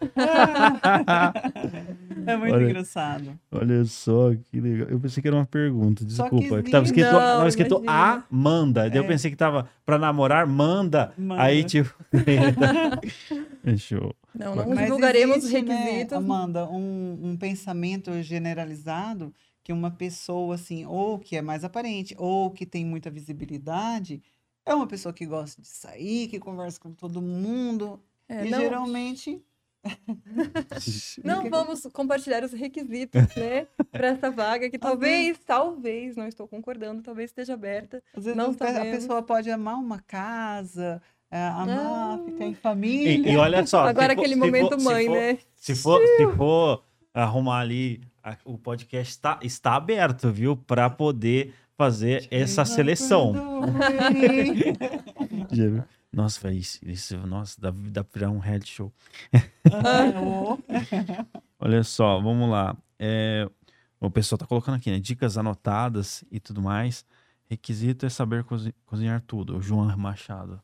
É 2.26 2.36
muito 2.38 2.54
Olha. 2.54 2.64
engraçado. 2.64 3.38
Olha 3.52 3.84
só 3.84 4.30
que 4.50 4.58
legal. 4.58 4.88
Eu 4.88 4.98
pensei 4.98 5.20
que 5.20 5.28
era 5.28 5.36
uma 5.36 5.44
pergunta, 5.44 6.04
desculpa. 6.04 6.56
que 6.58 6.62
Que 6.64 6.70
tava 6.70 6.84
escrito, 6.86 7.06
Não, 7.12 7.18
tava 7.18 7.48
escrito 7.48 7.82
imagina. 7.82 8.24
Amanda. 8.30 8.88
Daí 8.88 8.98
eu 8.98 9.04
É. 9.04 9.06
pensei 9.06 9.30
que 9.30 9.36
tava 9.36 9.68
pra 9.84 9.98
namorar, 9.98 10.46
manda. 10.46 11.12
Manda. 11.18 11.42
Aí, 11.42 11.62
tipo. 11.64 11.92
Show. 13.76 14.14
Não, 14.34 14.54
não 14.56 14.68
Mas 14.70 14.80
divulgaremos 14.86 15.36
os 15.38 15.44
existe, 15.44 15.62
né, 15.66 15.74
requisitos. 15.76 16.12
Amanda, 16.16 16.66
um, 16.66 17.18
um 17.22 17.36
pensamento 17.36 18.10
generalizado 18.22 19.32
que 19.62 19.72
uma 19.72 19.90
pessoa, 19.90 20.54
assim, 20.54 20.84
ou 20.86 21.18
que 21.18 21.36
é 21.36 21.42
mais 21.42 21.64
aparente, 21.64 22.14
ou 22.18 22.50
que 22.50 22.66
tem 22.66 22.84
muita 22.84 23.10
visibilidade, 23.10 24.22
é 24.66 24.74
uma 24.74 24.86
pessoa 24.86 25.12
que 25.12 25.26
gosta 25.26 25.60
de 25.60 25.68
sair, 25.68 26.28
que 26.28 26.38
conversa 26.38 26.80
com 26.80 26.92
todo 26.92 27.20
mundo. 27.20 28.00
É, 28.28 28.46
e 28.46 28.50
não, 28.50 28.60
geralmente. 28.60 29.42
não 31.22 31.50
vamos 31.50 31.82
compartilhar 31.92 32.42
os 32.42 32.52
requisitos, 32.52 33.22
né? 33.36 33.66
Para 33.92 34.08
essa 34.08 34.30
vaga 34.30 34.70
que 34.70 34.78
talvez, 34.78 35.38
talvez, 35.46 36.16
não 36.16 36.26
estou 36.26 36.48
concordando, 36.48 37.02
talvez 37.02 37.30
esteja 37.30 37.54
aberta. 37.54 38.02
Às 38.16 38.24
vezes 38.24 38.36
Não 38.36 38.50
a 38.50 38.80
pessoa 38.90 39.22
pode 39.22 39.50
amar 39.50 39.76
uma 39.76 39.98
casa, 40.00 41.02
é, 41.30 41.38
amar 41.48 42.18
Ah. 42.18 42.22
ficar 42.24 42.44
em 42.46 42.52
E, 42.52 42.54
família. 42.54 43.30
e 43.32 43.36
olha 43.36 43.66
só. 43.66 43.86
Agora 43.86 44.14
for- 44.14 44.20
aquele 44.20 44.34
se 44.34 44.40
for- 44.40 44.46
momento 44.46 44.78
se 44.78 44.84
mãe, 44.84 45.06
for- 45.06 45.16
né? 45.16 45.38
Se 45.54 45.74
for, 45.74 46.00
se 46.06 46.36
for 46.36 46.82
arrumar 47.12 47.60
ali 47.60 48.00
a- 48.22 48.38
o 48.44 48.56
podcast 48.56 49.18
tá, 49.20 49.38
está 49.42 49.74
aberto, 49.74 50.30
viu? 50.32 50.56
Para 50.56 50.88
poder 50.88 51.52
fazer 51.76 52.26
essa 52.30 52.64
seleção. 52.64 53.34
Nossa, 56.12 56.40
velho, 56.40 56.58
isso, 56.58 56.78
isso- 56.82 57.16
nossa, 57.26 57.60
dá, 57.60 57.72
dá 57.74 58.04
pra 58.04 58.20
virar 58.20 58.30
um 58.30 58.38
reality 58.38 58.70
show. 58.70 58.92
Olha 61.58 61.82
só, 61.82 62.20
vamos 62.20 62.48
lá. 62.48 62.76
É, 62.98 63.48
o 64.00 64.08
pessoal 64.10 64.38
tá 64.38 64.46
colocando 64.46 64.76
aqui, 64.76 64.90
né? 64.92 65.00
Dicas 65.00 65.36
anotadas 65.36 66.22
e 66.30 66.38
tudo 66.38 66.62
mais. 66.62 67.04
Requisito 67.50 68.06
é 68.06 68.08
saber 68.08 68.44
cozi- 68.44 68.74
cozinhar 68.86 69.20
tudo. 69.26 69.56
O 69.56 69.60
João 69.62 69.84
Machado. 69.96 70.60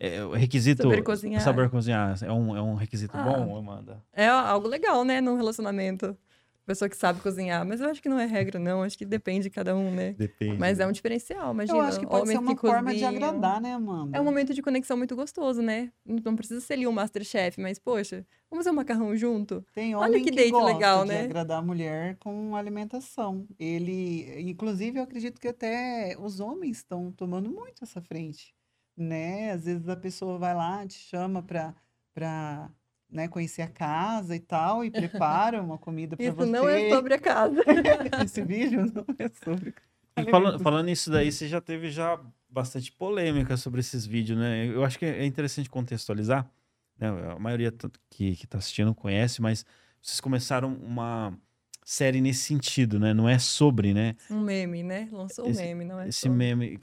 É, 0.00 0.24
o 0.24 0.32
requisito. 0.32 0.82
Saber 0.84 1.02
cozinhar. 1.02 1.42
saber 1.42 1.68
cozinhar 1.70 2.16
é 2.22 2.32
um, 2.32 2.56
é 2.56 2.62
um 2.62 2.74
requisito 2.74 3.14
Ah. 3.16 3.22
bom, 3.22 3.54
Amanda? 3.56 4.02
É 4.12 4.26
algo 4.26 4.66
legal, 4.68 5.04
né, 5.04 5.20
num 5.20 5.36
relacionamento. 5.36 6.16
Pessoa 6.64 6.88
que 6.88 6.96
sabe 6.96 7.20
cozinhar. 7.20 7.66
Mas 7.66 7.80
eu 7.80 7.88
acho 7.88 8.00
que 8.00 8.08
não 8.08 8.18
é 8.18 8.24
regra, 8.24 8.58
não. 8.58 8.82
Acho 8.82 8.96
que 8.96 9.04
depende 9.04 9.44
de 9.44 9.50
cada 9.50 9.76
um, 9.76 9.90
né? 9.90 10.12
Depende. 10.12 10.58
Mas 10.58 10.78
é 10.78 10.86
um 10.86 10.92
diferencial, 10.92 11.52
imagina. 11.52 11.78
Eu 11.78 11.82
acho 11.82 11.98
que 11.98 12.06
pode 12.06 12.28
ser 12.28 12.38
uma 12.38 12.56
forma 12.56 12.94
de 12.94 13.04
agradar, 13.04 13.60
né, 13.60 13.74
Amanda? 13.74 14.16
É 14.16 14.20
um 14.20 14.24
momento 14.24 14.54
de 14.54 14.62
conexão 14.62 14.96
muito 14.96 15.16
gostoso, 15.16 15.60
né? 15.60 15.92
Não 16.04 16.36
precisa 16.36 16.60
ser 16.60 16.74
ali 16.74 16.86
um 16.86 16.92
Masterchef, 16.92 17.60
mas, 17.60 17.78
poxa, 17.78 18.24
vamos 18.48 18.64
fazer 18.64 18.70
um 18.70 18.76
macarrão 18.78 19.16
junto? 19.16 19.64
Tem 19.74 19.94
Olha 19.94 20.08
homem 20.08 20.22
que 20.22 20.30
que, 20.30 20.36
date 20.36 20.50
gosta 20.50 20.72
legal, 20.72 21.02
de 21.02 21.08
né? 21.08 21.22
agradar 21.22 21.58
a 21.58 21.62
mulher 21.62 22.16
com 22.18 22.54
alimentação. 22.54 23.46
Ele, 23.58 24.40
inclusive, 24.48 24.98
eu 24.98 25.02
acredito 25.02 25.40
que 25.40 25.48
até 25.48 26.16
os 26.18 26.38
homens 26.38 26.78
estão 26.78 27.10
tomando 27.10 27.50
muito 27.50 27.82
essa 27.82 28.00
frente, 28.00 28.54
né? 28.96 29.50
Às 29.50 29.64
vezes 29.64 29.88
a 29.88 29.96
pessoa 29.96 30.38
vai 30.38 30.54
lá, 30.54 30.86
te 30.86 30.94
chama 30.98 31.42
para 31.42 31.74
para 32.14 32.70
né, 33.12 33.28
conhecer 33.28 33.62
a 33.62 33.68
casa 33.68 34.34
e 34.34 34.40
tal 34.40 34.84
e 34.84 34.90
prepara 34.90 35.62
uma 35.62 35.76
comida 35.76 36.16
para 36.16 36.24
Isso 36.24 36.34
você. 36.36 36.50
não 36.50 36.68
é 36.68 36.88
sobre 36.88 37.14
a 37.14 37.18
casa. 37.18 37.62
Esse 38.24 38.42
vídeo 38.42 38.90
não 38.92 39.04
é 39.18 39.28
sobre. 39.44 39.74
E 40.16 40.30
falando, 40.30 40.58
falando 40.58 40.86
nisso 40.86 41.10
daí, 41.10 41.30
você 41.30 41.46
já 41.46 41.60
teve 41.60 41.90
já 41.90 42.18
bastante 42.48 42.90
polêmica 42.90 43.56
sobre 43.56 43.80
esses 43.80 44.04
vídeos, 44.06 44.38
né? 44.38 44.66
Eu 44.66 44.84
acho 44.84 44.98
que 44.98 45.04
é 45.04 45.24
interessante 45.24 45.70
contextualizar. 45.70 46.50
Né? 46.98 47.08
A 47.30 47.38
maioria 47.38 47.72
que, 48.10 48.36
que 48.36 48.46
tá 48.46 48.58
assistindo 48.58 48.94
conhece, 48.94 49.40
mas 49.40 49.64
vocês 50.00 50.20
começaram 50.20 50.74
uma 50.74 51.36
série 51.84 52.20
nesse 52.20 52.40
sentido, 52.40 52.98
né? 52.98 53.12
Não 53.12 53.28
é 53.28 53.38
sobre, 53.38 53.92
né? 53.92 54.16
Um 54.30 54.40
meme, 54.40 54.82
né? 54.82 55.08
Lançou 55.10 55.48
um 55.48 55.54
meme, 55.54 55.84
não 55.84 56.00
é 56.00 56.08
Esse 56.08 56.20
sobre. 56.20 56.36
meme. 56.36 56.78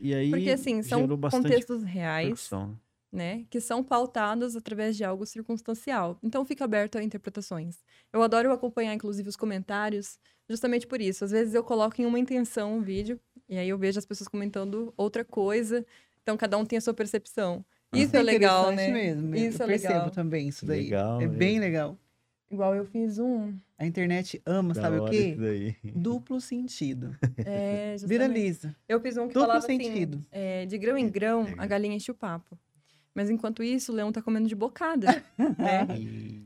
E 0.00 0.14
aí 0.14 0.30
Porque, 0.30 0.50
assim, 0.50 0.82
são 0.82 1.00
gerou 1.00 1.16
bastante 1.16 1.44
contextos 1.44 1.82
reais. 1.84 2.50
Né? 3.12 3.44
Que 3.50 3.60
são 3.60 3.82
pautados 3.82 4.54
através 4.56 4.96
de 4.96 5.04
algo 5.04 5.26
circunstancial. 5.26 6.18
Então, 6.22 6.44
fica 6.44 6.64
aberto 6.64 6.96
a 6.96 7.02
interpretações. 7.02 7.78
Eu 8.12 8.22
adoro 8.22 8.52
acompanhar, 8.52 8.94
inclusive, 8.94 9.28
os 9.28 9.36
comentários, 9.36 10.18
justamente 10.48 10.86
por 10.86 11.00
isso. 11.00 11.24
Às 11.24 11.30
vezes 11.30 11.54
eu 11.54 11.64
coloco 11.64 12.00
em 12.00 12.06
uma 12.06 12.18
intenção 12.18 12.76
um 12.76 12.80
vídeo, 12.82 13.18
e 13.48 13.56
aí 13.58 13.68
eu 13.68 13.78
vejo 13.78 13.98
as 13.98 14.06
pessoas 14.06 14.28
comentando 14.28 14.92
outra 14.96 15.24
coisa. 15.24 15.84
Então, 16.22 16.36
cada 16.36 16.56
um 16.56 16.64
tem 16.64 16.76
a 16.78 16.80
sua 16.80 16.94
percepção. 16.94 17.64
Isso 17.92 18.16
é 18.16 18.22
legal, 18.22 18.72
interessante 18.72 18.92
né? 18.92 19.02
mesmo. 19.14 19.34
Isso 19.34 19.60
eu 19.62 19.64
é 19.64 19.68
percebo 19.68 19.94
legal. 19.94 20.10
também 20.10 20.48
isso 20.48 20.64
daí. 20.64 20.84
Legal 20.84 21.16
é 21.16 21.24
mesmo. 21.24 21.36
bem 21.36 21.58
legal. 21.58 21.98
Igual 22.48 22.74
eu 22.74 22.84
fiz 22.84 23.18
um. 23.18 23.52
A 23.78 23.86
internet 23.86 24.40
ama, 24.46 24.74
Da 24.74 24.82
sabe 24.82 24.98
o 24.98 25.04
quê? 25.06 25.74
Duplo 25.94 26.40
sentido. 26.40 27.16
É, 27.44 27.92
justamente. 27.92 28.08
Viraliza. 28.08 28.76
Eu 28.88 29.00
fiz 29.00 29.16
um 29.16 29.26
que 29.26 29.34
Duplo 29.34 29.48
falava 29.48 29.66
sentido. 29.66 30.18
assim, 30.18 30.26
é, 30.30 30.66
de 30.66 30.76
grão 30.78 30.96
em 30.98 31.08
grão, 31.08 31.46
É. 31.46 31.54
a 31.58 31.66
galinha 31.66 31.96
enche 31.96 32.10
o 32.10 32.14
papo. 32.14 32.56
Mas 33.14 33.30
enquanto 33.30 33.62
isso, 33.62 33.92
o 33.92 33.94
leão 33.94 34.12
tá 34.12 34.22
comendo 34.22 34.48
de 34.48 34.54
bocada, 34.54 35.06
né? 35.58 35.86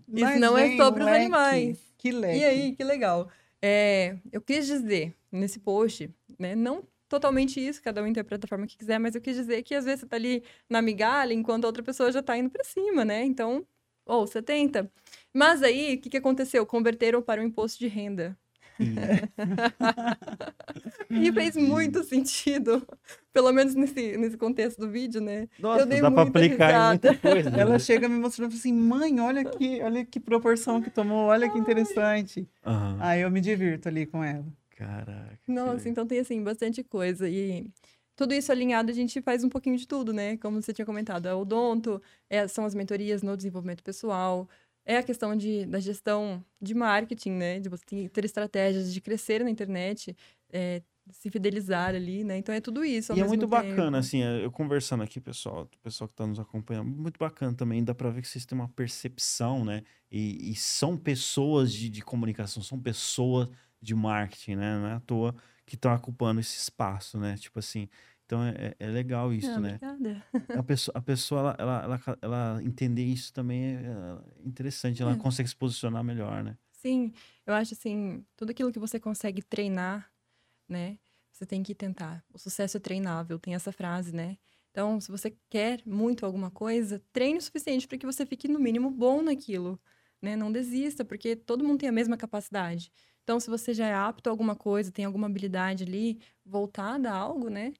Isso 0.08 0.24
Mas 0.24 0.40
não 0.40 0.56
é 0.56 0.76
sobre 0.76 1.02
os 1.02 1.10
leque. 1.10 1.24
animais. 1.24 1.94
Que 1.98 2.10
leque. 2.10 2.38
E 2.38 2.44
aí, 2.44 2.76
que 2.76 2.84
legal. 2.84 3.28
É, 3.62 4.16
eu 4.32 4.40
quis 4.40 4.66
dizer 4.66 5.14
nesse 5.30 5.58
post, 5.58 6.10
né? 6.38 6.54
Não 6.54 6.82
totalmente 7.08 7.64
isso, 7.64 7.82
cada 7.82 8.02
um 8.02 8.06
interpreta 8.06 8.42
da 8.42 8.48
forma 8.48 8.66
que 8.66 8.76
quiser, 8.76 8.98
mas 8.98 9.14
eu 9.14 9.20
quis 9.20 9.36
dizer 9.36 9.62
que 9.62 9.74
às 9.74 9.84
vezes 9.84 10.00
você 10.00 10.06
tá 10.06 10.16
ali 10.16 10.42
na 10.68 10.82
migalha, 10.82 11.32
enquanto 11.32 11.64
a 11.64 11.68
outra 11.68 11.82
pessoa 11.82 12.10
já 12.10 12.22
tá 12.22 12.36
indo 12.36 12.50
pra 12.50 12.64
cima, 12.64 13.04
né? 13.04 13.24
Então, 13.24 13.64
ou 14.04 14.26
você 14.26 14.42
tenta. 14.42 14.90
Mas 15.32 15.62
aí, 15.62 15.94
o 15.94 16.00
que, 16.00 16.10
que 16.10 16.16
aconteceu? 16.16 16.66
Converteram 16.66 17.22
para 17.22 17.40
o 17.40 17.44
imposto 17.44 17.78
de 17.78 17.86
renda. 17.88 18.36
E 21.10 21.32
fez 21.32 21.56
muito 21.56 22.02
sentido, 22.02 22.86
pelo 23.32 23.52
menos 23.52 23.74
nesse, 23.74 24.16
nesse 24.16 24.36
contexto 24.36 24.80
do 24.80 24.90
vídeo, 24.90 25.20
né? 25.20 25.48
Nossa, 25.58 25.86
dei 25.86 26.00
dá 26.00 26.10
pra 26.10 26.24
muita 26.24 26.38
aplicar 26.38 26.72
em 26.72 26.88
muita 26.88 27.16
coisa. 27.16 27.50
né? 27.50 27.60
Ela 27.60 27.78
chega 27.78 28.08
me 28.08 28.18
mostrando 28.18 28.52
assim, 28.52 28.72
mãe, 28.72 29.20
olha 29.20 29.44
que, 29.44 29.80
olha 29.82 30.04
que 30.04 30.18
proporção 30.18 30.82
que 30.82 30.90
tomou, 30.90 31.26
olha 31.26 31.48
que 31.48 31.58
interessante. 31.58 32.48
Aham. 32.64 32.98
Aí 33.00 33.20
eu 33.20 33.30
me 33.30 33.40
divirto 33.40 33.88
ali 33.88 34.06
com 34.06 34.24
ela. 34.24 34.46
Caraca. 34.76 35.38
Nossa, 35.46 35.88
então 35.88 36.06
tem 36.06 36.18
assim 36.18 36.42
bastante 36.42 36.82
coisa 36.82 37.28
e 37.28 37.70
tudo 38.16 38.34
isso 38.34 38.52
alinhado 38.52 38.90
a 38.90 38.94
gente 38.94 39.20
faz 39.20 39.42
um 39.42 39.48
pouquinho 39.48 39.76
de 39.76 39.86
tudo, 39.86 40.12
né? 40.12 40.36
Como 40.36 40.60
você 40.60 40.72
tinha 40.72 40.86
comentado, 40.86 41.26
é 41.26 41.34
o 41.34 41.40
odonto, 41.40 42.00
é, 42.30 42.46
são 42.48 42.64
as 42.64 42.74
mentorias 42.74 43.22
no 43.22 43.36
desenvolvimento 43.36 43.82
pessoal, 43.82 44.48
é 44.84 44.96
a 44.98 45.02
questão 45.02 45.34
de, 45.36 45.66
da 45.66 45.80
gestão 45.80 46.44
de 46.60 46.74
marketing, 46.74 47.32
né? 47.32 47.60
De 47.60 47.68
você 47.68 48.08
ter- 48.08 48.24
estratégias 48.24 48.92
de 48.92 49.00
crescer 49.00 49.42
na 49.42 49.50
internet, 49.50 50.16
é, 50.52 50.82
se 51.10 51.30
fidelizar 51.30 51.94
ali, 51.94 52.24
né? 52.24 52.36
Então 52.38 52.54
é 52.54 52.60
tudo 52.60 52.84
isso. 52.84 53.12
E 53.12 53.20
é 53.20 53.24
muito 53.24 53.40
tempo. 53.40 53.50
bacana, 53.50 53.98
assim, 53.98 54.22
é, 54.22 54.44
eu 54.44 54.50
conversando 54.50 55.02
aqui, 55.02 55.20
pessoal, 55.20 55.62
o 55.62 55.78
pessoal 55.78 56.08
que 56.08 56.14
tá 56.14 56.26
nos 56.26 56.38
acompanhando, 56.38 56.88
muito 56.90 57.18
bacana 57.18 57.54
também, 57.54 57.82
dá 57.84 57.94
pra 57.94 58.10
ver 58.10 58.22
que 58.22 58.28
vocês 58.28 58.44
têm 58.46 58.58
uma 58.58 58.68
percepção, 58.68 59.64
né? 59.64 59.82
E, 60.10 60.50
e 60.50 60.54
são 60.54 60.96
pessoas 60.96 61.72
de, 61.72 61.88
de 61.88 62.02
comunicação, 62.02 62.62
são 62.62 62.78
pessoas 62.80 63.48
de 63.80 63.94
marketing, 63.94 64.56
né? 64.56 64.78
Não 64.78 64.86
é 64.88 64.92
à 64.94 65.00
toa 65.00 65.34
que 65.66 65.76
estão 65.76 65.94
ocupando 65.94 66.40
esse 66.40 66.56
espaço, 66.58 67.18
né? 67.18 67.36
Tipo 67.36 67.58
assim, 67.58 67.88
então 68.34 68.42
é, 68.44 68.74
é- 68.78 68.86
é 68.86 68.86
legal 68.88 69.32
isso, 69.32 69.50
Ah, 69.50 69.60
né? 69.60 69.80
Obrigada. 69.82 70.24
A 70.54 70.62
pessoa, 70.64 70.92
a 70.98 71.02
pessoa 71.02 71.40
ela, 71.40 71.56
ela, 71.58 71.84
ela, 71.84 72.18
ela 72.22 72.62
entender 72.64 73.04
isso 73.04 73.32
também 73.32 73.76
é 73.76 73.80
é 74.44 74.46
interessante, 74.48 75.02
ela 75.02 75.14
É. 75.14 75.16
consegue 75.16 75.48
se 75.48 75.56
posicionar 75.56 76.04
melhor, 76.04 76.42
né? 76.44 76.56
Sim, 76.72 77.12
eu 77.46 77.54
acho 77.54 77.74
assim, 77.74 78.24
tudo 78.36 78.50
aquilo 78.50 78.72
que 78.72 78.78
você 78.78 79.00
consegue 79.00 79.42
treinar, 79.42 80.12
né? 80.68 80.98
Você 81.32 81.46
tem 81.46 81.62
que 81.62 81.74
tentar. 81.74 82.24
O 82.32 82.38
sucesso 82.38 82.76
é 82.76 82.80
treinável, 82.80 83.38
tem 83.38 83.54
essa 83.54 83.72
frase, 83.72 84.14
né? 84.14 84.38
Então, 84.70 85.00
se 85.00 85.10
você 85.10 85.36
quer 85.50 85.82
muito 85.86 86.26
alguma 86.26 86.50
coisa, 86.50 87.02
treine 87.12 87.38
o 87.38 87.42
suficiente 87.42 87.88
para 87.88 87.98
que 87.98 88.06
você 88.06 88.26
fique 88.26 88.48
no 88.48 88.60
mínimo 88.60 88.90
bom 88.90 89.22
naquilo, 89.22 89.80
né? 90.22 90.36
Não 90.36 90.52
desista, 90.52 91.04
porque 91.04 91.36
todo 91.36 91.64
mundo 91.64 91.80
tem 91.80 91.88
a 91.88 91.92
mesma 91.92 92.16
capacidade. 92.16 92.92
Então, 93.22 93.40
se 93.40 93.48
você 93.50 93.72
já 93.74 93.86
é 93.88 93.94
apto 93.94 94.28
a 94.28 94.32
alguma 94.32 94.54
coisa, 94.56 94.92
tem 94.92 95.04
alguma 95.04 95.26
habilidade 95.26 95.84
ali 95.84 96.20
voltada 96.44 97.10
a 97.10 97.14
algo, 97.16 97.48
né? 97.48 97.72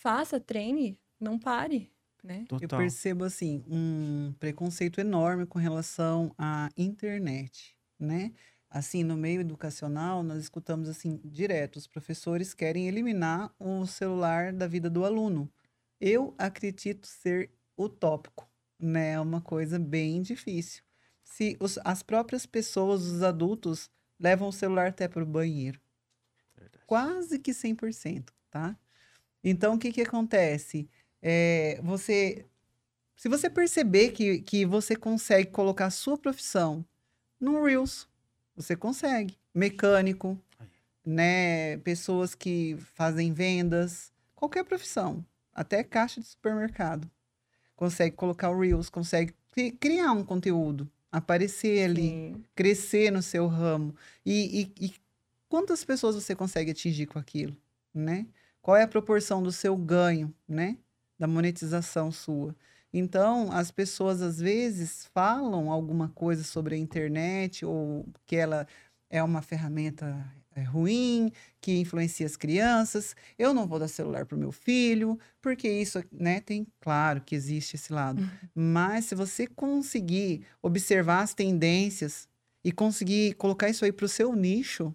Faça, 0.00 0.40
treine, 0.40 0.98
não 1.20 1.38
pare, 1.38 1.92
né? 2.24 2.48
Eu 2.58 2.68
percebo, 2.68 3.24
assim, 3.24 3.62
um 3.68 4.32
preconceito 4.38 5.00
enorme 5.00 5.46
com 5.46 5.58
relação 5.58 6.34
à 6.38 6.68
internet, 6.76 7.76
né? 7.98 8.32
Assim, 8.68 9.02
no 9.04 9.16
meio 9.16 9.40
educacional, 9.40 10.22
nós 10.22 10.38
escutamos, 10.38 10.88
assim, 10.88 11.20
direto, 11.24 11.76
os 11.76 11.86
professores 11.86 12.54
querem 12.54 12.88
eliminar 12.88 13.54
o 13.58 13.86
celular 13.86 14.52
da 14.52 14.66
vida 14.66 14.88
do 14.88 15.04
aluno. 15.04 15.52
Eu 16.00 16.34
acredito 16.38 17.06
ser 17.06 17.52
utópico, 17.76 18.48
né? 18.78 19.12
É 19.12 19.20
uma 19.20 19.40
coisa 19.40 19.78
bem 19.78 20.22
difícil. 20.22 20.82
Se 21.24 21.56
os- 21.60 21.78
as 21.84 22.02
próprias 22.02 22.46
pessoas, 22.46 23.02
os 23.06 23.22
adultos, 23.22 23.90
levam 24.18 24.48
o 24.48 24.52
celular 24.52 24.88
até 24.88 25.08
para 25.08 25.22
o 25.22 25.26
banheiro 25.26 25.80
Verdade. 26.56 26.86
quase 26.86 27.38
que 27.38 27.54
100%, 27.54 28.34
tá? 28.50 28.78
Então, 29.42 29.74
o 29.74 29.78
que 29.78 29.92
que 29.92 30.02
acontece? 30.02 30.88
É, 31.22 31.80
você, 31.82 32.44
se 33.16 33.28
você 33.28 33.50
perceber 33.50 34.10
que, 34.12 34.40
que 34.42 34.66
você 34.66 34.96
consegue 34.96 35.50
colocar 35.50 35.86
a 35.86 35.90
sua 35.90 36.18
profissão 36.18 36.84
no 37.40 37.64
Reels, 37.64 38.08
você 38.56 38.76
consegue. 38.76 39.38
Mecânico, 39.54 40.38
né? 41.04 41.78
Pessoas 41.78 42.34
que 42.34 42.76
fazem 42.94 43.32
vendas, 43.32 44.12
qualquer 44.34 44.64
profissão, 44.64 45.24
até 45.52 45.82
caixa 45.82 46.20
de 46.20 46.26
supermercado. 46.28 47.10
Consegue 47.76 48.16
colocar 48.16 48.50
o 48.50 48.60
Reels, 48.60 48.90
consegue 48.90 49.34
cri- 49.52 49.72
criar 49.72 50.12
um 50.12 50.24
conteúdo, 50.24 50.90
aparecer 51.10 51.84
ali 51.84 52.08
Sim. 52.10 52.44
crescer 52.54 53.10
no 53.10 53.22
seu 53.22 53.46
ramo 53.46 53.94
e, 54.24 54.72
e- 54.80 54.86
e 54.86 54.94
quantas 55.48 55.84
pessoas 55.84 56.14
você 56.14 56.34
consegue 56.36 56.70
atingir 56.70 57.06
com 57.06 57.18
aquilo, 57.18 57.56
né? 57.94 58.26
Qual 58.62 58.76
é 58.76 58.82
a 58.82 58.88
proporção 58.88 59.42
do 59.42 59.52
seu 59.52 59.76
ganho, 59.76 60.34
né? 60.48 60.76
Da 61.18 61.26
monetização 61.26 62.10
sua. 62.10 62.54
Então, 62.92 63.52
as 63.52 63.70
pessoas 63.70 64.20
às 64.20 64.38
vezes 64.38 65.08
falam 65.14 65.70
alguma 65.70 66.08
coisa 66.08 66.42
sobre 66.42 66.74
a 66.74 66.78
internet 66.78 67.64
ou 67.64 68.06
que 68.26 68.36
ela 68.36 68.66
é 69.08 69.22
uma 69.22 69.42
ferramenta 69.42 70.26
é, 70.54 70.62
ruim, 70.62 71.30
que 71.60 71.78
influencia 71.78 72.26
as 72.26 72.36
crianças. 72.36 73.14
Eu 73.38 73.54
não 73.54 73.66
vou 73.66 73.78
dar 73.78 73.88
celular 73.88 74.26
para 74.26 74.36
o 74.36 74.38
meu 74.38 74.52
filho, 74.52 75.18
porque 75.40 75.68
isso, 75.68 76.02
né? 76.12 76.40
Tem, 76.40 76.66
claro 76.80 77.20
que 77.20 77.34
existe 77.34 77.76
esse 77.76 77.92
lado. 77.92 78.22
Mas 78.54 79.06
se 79.06 79.14
você 79.14 79.46
conseguir 79.46 80.44
observar 80.62 81.22
as 81.22 81.34
tendências 81.34 82.28
e 82.64 82.72
conseguir 82.72 83.34
colocar 83.34 83.68
isso 83.68 83.84
aí 83.84 83.92
para 83.92 84.06
o 84.06 84.08
seu 84.08 84.34
nicho, 84.34 84.94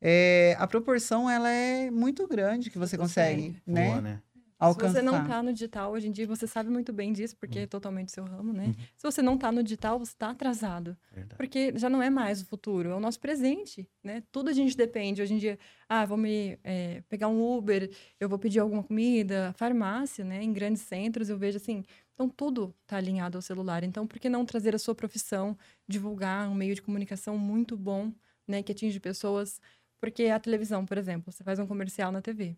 é, 0.00 0.56
a 0.58 0.66
proporção 0.66 1.28
ela 1.28 1.50
é 1.50 1.90
muito 1.90 2.26
grande 2.26 2.70
que 2.70 2.78
você 2.78 2.96
consegue, 2.96 3.56
né? 3.66 3.88
Boa, 3.88 4.00
né? 4.00 4.22
Alcançar. 4.60 4.88
Se 4.88 4.94
você 4.96 5.02
não 5.02 5.26
tá 5.26 5.42
no 5.42 5.54
digital 5.54 5.90
hoje 5.92 6.06
em 6.06 6.12
dia, 6.12 6.26
você 6.26 6.46
sabe 6.46 6.68
muito 6.68 6.92
bem 6.92 7.14
disso, 7.14 7.34
porque 7.34 7.60
é 7.60 7.66
totalmente 7.66 8.12
seu 8.12 8.24
ramo, 8.24 8.52
né? 8.52 8.74
Se 8.94 9.02
você 9.02 9.22
não 9.22 9.38
tá 9.38 9.50
no 9.50 9.62
digital, 9.62 9.98
você 9.98 10.12
tá 10.16 10.28
atrasado. 10.30 10.94
Verdade. 11.10 11.36
Porque 11.38 11.72
já 11.78 11.88
não 11.88 12.02
é 12.02 12.10
mais 12.10 12.42
o 12.42 12.44
futuro, 12.44 12.90
é 12.90 12.94
o 12.94 13.00
nosso 13.00 13.18
presente, 13.18 13.88
né? 14.04 14.22
Tudo 14.30 14.50
a 14.50 14.52
gente 14.52 14.76
depende. 14.76 15.22
Hoje 15.22 15.32
em 15.32 15.38
dia, 15.38 15.58
ah, 15.88 16.04
vou 16.04 16.18
me 16.18 16.58
é, 16.62 17.02
pegar 17.08 17.28
um 17.28 17.56
Uber, 17.56 17.90
eu 18.20 18.28
vou 18.28 18.38
pedir 18.38 18.58
alguma 18.58 18.82
comida, 18.82 19.54
farmácia, 19.56 20.26
né? 20.26 20.42
Em 20.42 20.52
grandes 20.52 20.82
centros, 20.82 21.30
eu 21.30 21.38
vejo 21.38 21.56
assim. 21.56 21.82
Então, 22.12 22.28
tudo 22.28 22.74
tá 22.86 22.98
alinhado 22.98 23.38
ao 23.38 23.42
celular. 23.42 23.82
Então, 23.82 24.06
por 24.06 24.18
que 24.18 24.28
não 24.28 24.44
trazer 24.44 24.74
a 24.74 24.78
sua 24.78 24.94
profissão, 24.94 25.56
divulgar 25.88 26.46
um 26.50 26.54
meio 26.54 26.74
de 26.74 26.82
comunicação 26.82 27.38
muito 27.38 27.78
bom, 27.78 28.12
né? 28.46 28.62
Que 28.62 28.72
atinge 28.72 29.00
pessoas. 29.00 29.58
Porque 30.00 30.24
a 30.24 30.40
televisão, 30.40 30.86
por 30.86 30.96
exemplo, 30.96 31.30
você 31.30 31.44
faz 31.44 31.58
um 31.58 31.66
comercial 31.66 32.10
na 32.10 32.22
TV. 32.22 32.56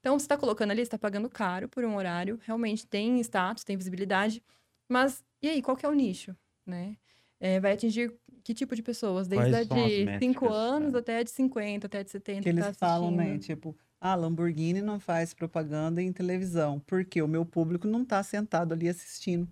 Então, 0.00 0.18
você 0.18 0.24
está 0.24 0.36
colocando 0.36 0.70
ali, 0.70 0.80
você 0.80 0.86
está 0.86 0.98
pagando 0.98 1.28
caro 1.28 1.68
por 1.68 1.84
um 1.84 1.96
horário, 1.96 2.38
realmente 2.44 2.86
tem 2.86 3.18
status, 3.20 3.64
tem 3.64 3.76
visibilidade, 3.76 4.42
mas 4.88 5.24
e 5.42 5.48
aí, 5.48 5.62
qual 5.62 5.76
que 5.76 5.84
é 5.84 5.88
o 5.88 5.92
nicho, 5.92 6.34
né? 6.64 6.96
É, 7.38 7.60
vai 7.60 7.72
atingir 7.72 8.14
que 8.42 8.54
tipo 8.54 8.74
de 8.74 8.82
pessoas? 8.82 9.28
Desde 9.28 9.54
a 9.54 9.64
de 9.64 9.74
métricas, 9.74 10.18
5 10.20 10.48
anos 10.48 10.94
é. 10.94 10.98
até 10.98 11.18
a 11.18 11.22
de 11.22 11.30
50, 11.30 11.86
até 11.86 11.98
a 11.98 12.02
de 12.02 12.10
70 12.10 12.42
que 12.42 12.48
eles 12.48 12.64
tá 12.64 12.72
falam, 12.72 13.10
né? 13.10 13.38
Tipo, 13.38 13.76
a 14.00 14.14
Lamborghini 14.14 14.80
não 14.80 14.98
faz 14.98 15.34
propaganda 15.34 16.00
em 16.00 16.12
televisão, 16.12 16.80
porque 16.86 17.20
o 17.20 17.28
meu 17.28 17.44
público 17.44 17.86
não 17.86 18.02
está 18.02 18.22
sentado 18.22 18.72
ali 18.72 18.88
assistindo. 18.88 19.48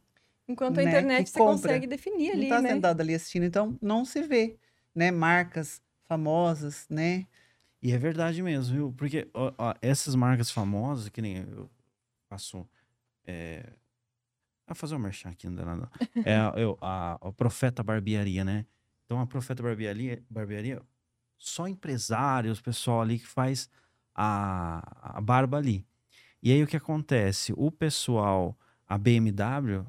Enquanto 0.48 0.78
a 0.78 0.82
né, 0.82 0.89
internet 0.90 1.24
que 1.24 1.31
você 1.31 1.39
compra. 1.39 1.55
consegue 1.55 1.86
definir 1.86 2.28
Não 2.28 2.35
ali, 2.35 2.43
está 2.44 2.62
né? 2.62 2.70
sentado 2.70 3.01
ali 3.01 3.15
assistindo, 3.15 3.44
então 3.44 3.77
não 3.81 4.05
se 4.05 4.23
vê, 4.23 4.56
né? 4.94 5.11
Marcas 5.11 5.82
famosas, 6.09 6.86
né? 6.89 7.26
E 7.82 7.93
é 7.93 7.98
verdade 7.98 8.43
mesmo, 8.43 8.74
viu? 8.74 8.94
Porque 8.97 9.28
ó, 9.35 9.52
ó, 9.59 9.74
essas 9.82 10.14
marcas 10.14 10.51
famosas, 10.51 11.09
que 11.09 11.20
nem 11.20 11.39
eu 11.39 11.70
faço. 12.28 12.66
É... 13.26 13.72
Vou 14.66 14.74
fazer 14.74 14.94
o 14.94 14.98
merchan 14.98 15.31
aqui, 15.31 15.47
não 15.47 15.55
dá 15.55 15.64
nada. 15.64 15.90
É 16.24 16.36
a, 16.36 16.52
eu, 16.56 16.78
a, 16.81 17.18
a 17.20 17.32
Profeta 17.32 17.82
Barbearia, 17.82 18.44
né? 18.44 18.66
Então 19.05 19.20
a 19.20 19.26
Profeta 19.26 19.62
Barbearia, 19.62 20.22
barbearia 20.31 20.81
só 21.36 21.68
empresários, 21.68 22.60
pessoal 22.60 23.02
ali 23.02 23.18
que 23.18 23.26
faz 23.26 23.68
a, 24.14 25.18
a 25.18 25.20
barba 25.20 25.59
ali. 25.59 25.86
E 26.43 26.52
aí 26.52 26.62
o 26.62 26.66
que 26.66 26.76
acontece? 26.76 27.52
O 27.56 27.70
pessoal, 27.70 28.59
a 28.86 28.97
BMW, 28.97 29.86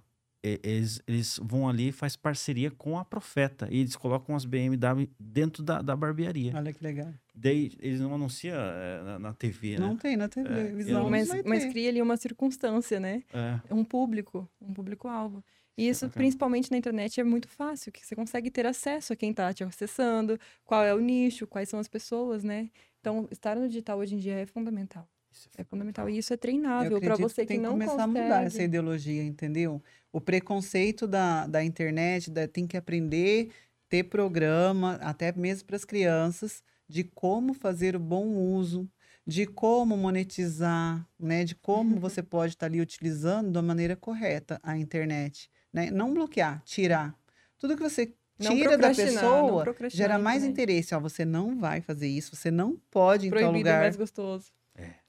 eles, 0.63 1.01
eles 1.07 1.39
vão 1.41 1.67
ali 1.67 1.89
e 1.89 1.91
faz 1.91 2.15
parceria 2.15 2.71
com 2.71 2.97
a 2.97 3.05
Profeta. 3.05 3.67
E 3.71 3.79
eles 3.79 3.95
colocam 3.95 4.35
as 4.35 4.45
BMW 4.45 5.09
dentro 5.19 5.63
da, 5.63 5.81
da 5.81 5.95
barbearia. 5.95 6.53
Olha 6.55 6.73
que 6.73 6.83
legal. 6.83 7.13
Daí 7.33 7.71
eles 7.79 7.99
não 7.99 8.13
anunciam 8.13 8.57
é, 8.57 9.03
na, 9.03 9.19
na 9.19 9.33
TV, 9.33 9.77
né? 9.77 9.79
Não 9.79 9.97
tem 9.97 10.15
na 10.15 10.29
televisão. 10.29 10.97
eu 10.97 11.03
não 11.03 11.09
mas, 11.09 11.29
mas 11.43 11.65
cria 11.65 11.89
ali 11.89 12.01
uma 12.01 12.17
circunstância, 12.17 12.99
né? 12.99 13.23
É, 13.33 13.73
um 13.73 13.83
público, 13.83 14.49
um 14.61 14.73
público-alvo. 14.73 15.43
E 15.77 15.89
isso, 15.89 16.05
bacana. 16.05 16.21
principalmente 16.21 16.71
na 16.71 16.77
internet, 16.77 17.19
é 17.19 17.23
muito 17.23 17.49
fácil, 17.49 17.91
que 17.91 18.05
você 18.05 18.15
consegue 18.15 18.49
ter 18.49 18.65
acesso 18.65 19.11
a 19.11 19.15
quem 19.15 19.31
está 19.31 19.53
te 19.53 19.63
acessando, 19.63 20.39
qual 20.63 20.83
é 20.83 20.93
o 20.93 20.99
nicho, 20.99 21.45
quais 21.45 21.67
são 21.67 21.79
as 21.79 21.87
pessoas, 21.87 22.43
né? 22.43 22.69
Então, 23.01 23.27
estar 23.29 23.55
no 23.55 23.67
digital 23.67 23.99
hoje 23.99 24.15
em 24.15 24.17
dia 24.17 24.35
é 24.35 24.45
fundamental. 24.45 25.07
isso 25.31 25.49
É 25.57 25.63
fundamental. 25.63 26.09
E 26.09 26.17
isso 26.17 26.33
é 26.33 26.37
treinável 26.37 26.99
para 26.99 27.15
você 27.15 27.41
que, 27.41 27.49
tem 27.49 27.59
não 27.59 27.71
começar 27.71 27.91
consegue. 27.91 28.19
a 28.19 28.23
mudar 28.23 28.43
essa 28.45 28.63
ideologia, 28.63 29.21
entendeu? 29.23 29.83
O 30.15 30.21
preconceito 30.21 31.05
da, 31.05 31.45
da 31.45 31.61
internet, 31.61 32.31
da- 32.31 32.47
tem 32.47 32.65
que 32.65 32.77
aprender, 32.77 33.51
ter 33.89 34.05
programa, 34.05 34.93
até 35.01 35.33
mesmo 35.33 35.67
para 35.67 35.75
as 35.75 35.83
crianças, 35.83 36.63
de 36.87 37.03
como 37.03 37.53
fazer 37.53 37.97
o 37.97 37.99
bom 37.99 38.25
uso, 38.27 38.89
de 39.27 39.45
como 39.45 39.97
monetizar, 39.97 41.05
né? 41.19 41.43
De 41.43 41.53
como 41.53 41.99
você 41.99 42.23
pode 42.23 42.53
estar 42.53 42.67
ali 42.67 42.79
utilizando 42.79 43.51
da 43.51 43.61
maneira 43.61 43.93
correta 43.93 44.57
a 44.63 44.77
internet, 44.77 45.49
né? 45.73 45.91
Não 45.91 46.13
bloquear, 46.13 46.61
tirar. 46.63 47.13
Tudo 47.57 47.75
que 47.75 47.83
você 47.83 48.13
tira 48.39 48.77
da 48.77 48.93
pessoa 48.93 49.65
gera 49.89 50.17
mais 50.17 50.45
interesse. 50.45 50.95
Ó, 50.95 50.99
você 51.01 51.25
não 51.25 51.59
vai 51.59 51.81
fazer 51.81 52.07
isso, 52.07 52.37
você 52.37 52.49
não 52.49 52.77
pode 52.89 53.29
Proibido 53.29 53.67
é 53.67 53.73
lugar. 53.73 53.81
mais 53.81 53.97
gostoso. 53.97 54.53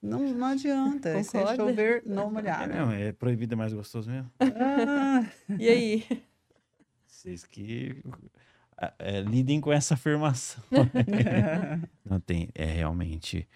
Não, 0.02 0.20
não 0.34 0.46
adianta. 0.48 1.18
Isso 1.18 1.36
é 1.36 1.40
Concorda? 1.40 1.56
chover 1.56 2.02
no 2.06 2.22
É 2.22 2.30
molhado. 2.30 2.72
mesmo, 2.72 2.92
é 2.92 3.12
proibido 3.12 3.54
é 3.54 3.56
mais 3.56 3.72
gostoso 3.72 4.10
mesmo. 4.10 4.30
Ah, 4.40 5.24
E 5.58 5.68
aí? 5.68 6.06
Vocês 7.06 7.44
que 7.44 8.02
é, 8.80 8.94
é, 8.98 9.20
lidem 9.22 9.60
com 9.60 9.72
essa 9.72 9.94
afirmação. 9.94 10.62
Não 12.04 12.20
tem, 12.20 12.48
é 12.54 12.64
realmente. 12.66 13.48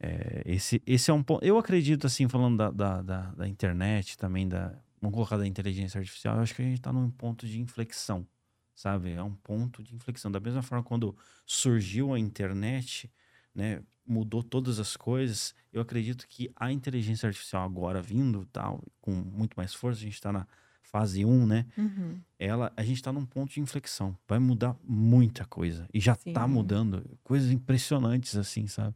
é, 0.00 0.42
esse, 0.46 0.82
esse 0.86 1.10
é 1.10 1.14
um 1.14 1.22
ponto. 1.22 1.44
Eu 1.44 1.58
acredito, 1.58 2.06
assim, 2.06 2.28
falando 2.28 2.58
da, 2.58 2.70
da, 2.70 3.02
da, 3.02 3.20
da 3.32 3.48
internet, 3.48 4.18
também 4.18 4.48
da. 4.48 4.74
Vamos 5.00 5.14
colocar 5.14 5.36
da 5.36 5.46
inteligência 5.46 5.98
artificial, 5.98 6.36
eu 6.36 6.42
acho 6.42 6.54
que 6.54 6.62
a 6.62 6.64
gente 6.64 6.78
está 6.78 6.92
num 6.92 7.10
ponto 7.10 7.46
de 7.46 7.60
inflexão, 7.60 8.26
sabe? 8.74 9.12
É 9.12 9.22
um 9.22 9.34
ponto 9.34 9.82
de 9.82 9.94
inflexão. 9.94 10.30
Da 10.32 10.40
mesma 10.40 10.62
forma, 10.62 10.82
quando 10.82 11.16
surgiu 11.46 12.14
a 12.14 12.18
internet, 12.18 13.10
né, 13.54 13.82
mudou 14.06 14.42
todas 14.42 14.78
as 14.78 14.96
coisas, 14.96 15.54
eu 15.72 15.80
acredito 15.80 16.26
que 16.28 16.50
a 16.56 16.70
inteligência 16.70 17.26
artificial 17.26 17.64
agora 17.64 18.02
vindo, 18.02 18.46
tal, 18.52 18.82
com 19.00 19.12
muito 19.12 19.54
mais 19.54 19.72
força, 19.72 20.00
a 20.00 20.04
gente 20.04 20.14
está 20.14 20.32
na 20.32 20.46
fase 20.82 21.24
1, 21.24 21.46
né? 21.46 21.66
Uhum. 21.76 22.20
ela, 22.38 22.72
a 22.76 22.82
gente 22.84 23.02
tá 23.02 23.12
num 23.12 23.26
ponto 23.26 23.52
de 23.52 23.60
inflexão. 23.60 24.16
Vai 24.28 24.38
mudar 24.38 24.76
muita 24.84 25.44
coisa. 25.44 25.88
E 25.92 25.98
já 25.98 26.14
tá 26.14 26.46
Sim. 26.46 26.52
mudando. 26.52 27.18
Coisas 27.24 27.50
impressionantes, 27.50 28.36
assim, 28.36 28.66
sabe? 28.68 28.94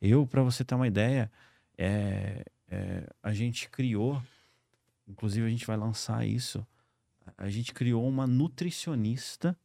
Eu, 0.00 0.26
para 0.26 0.42
você 0.42 0.64
ter 0.64 0.74
uma 0.74 0.86
ideia, 0.86 1.30
é, 1.76 2.44
é, 2.68 3.08
a 3.22 3.32
gente 3.32 3.70
criou, 3.70 4.22
inclusive 5.06 5.46
a 5.46 5.48
gente 5.48 5.66
vai 5.66 5.76
lançar 5.76 6.26
isso, 6.26 6.66
a 7.36 7.48
gente 7.48 7.72
criou 7.72 8.06
uma 8.06 8.26
nutricionista 8.26 9.56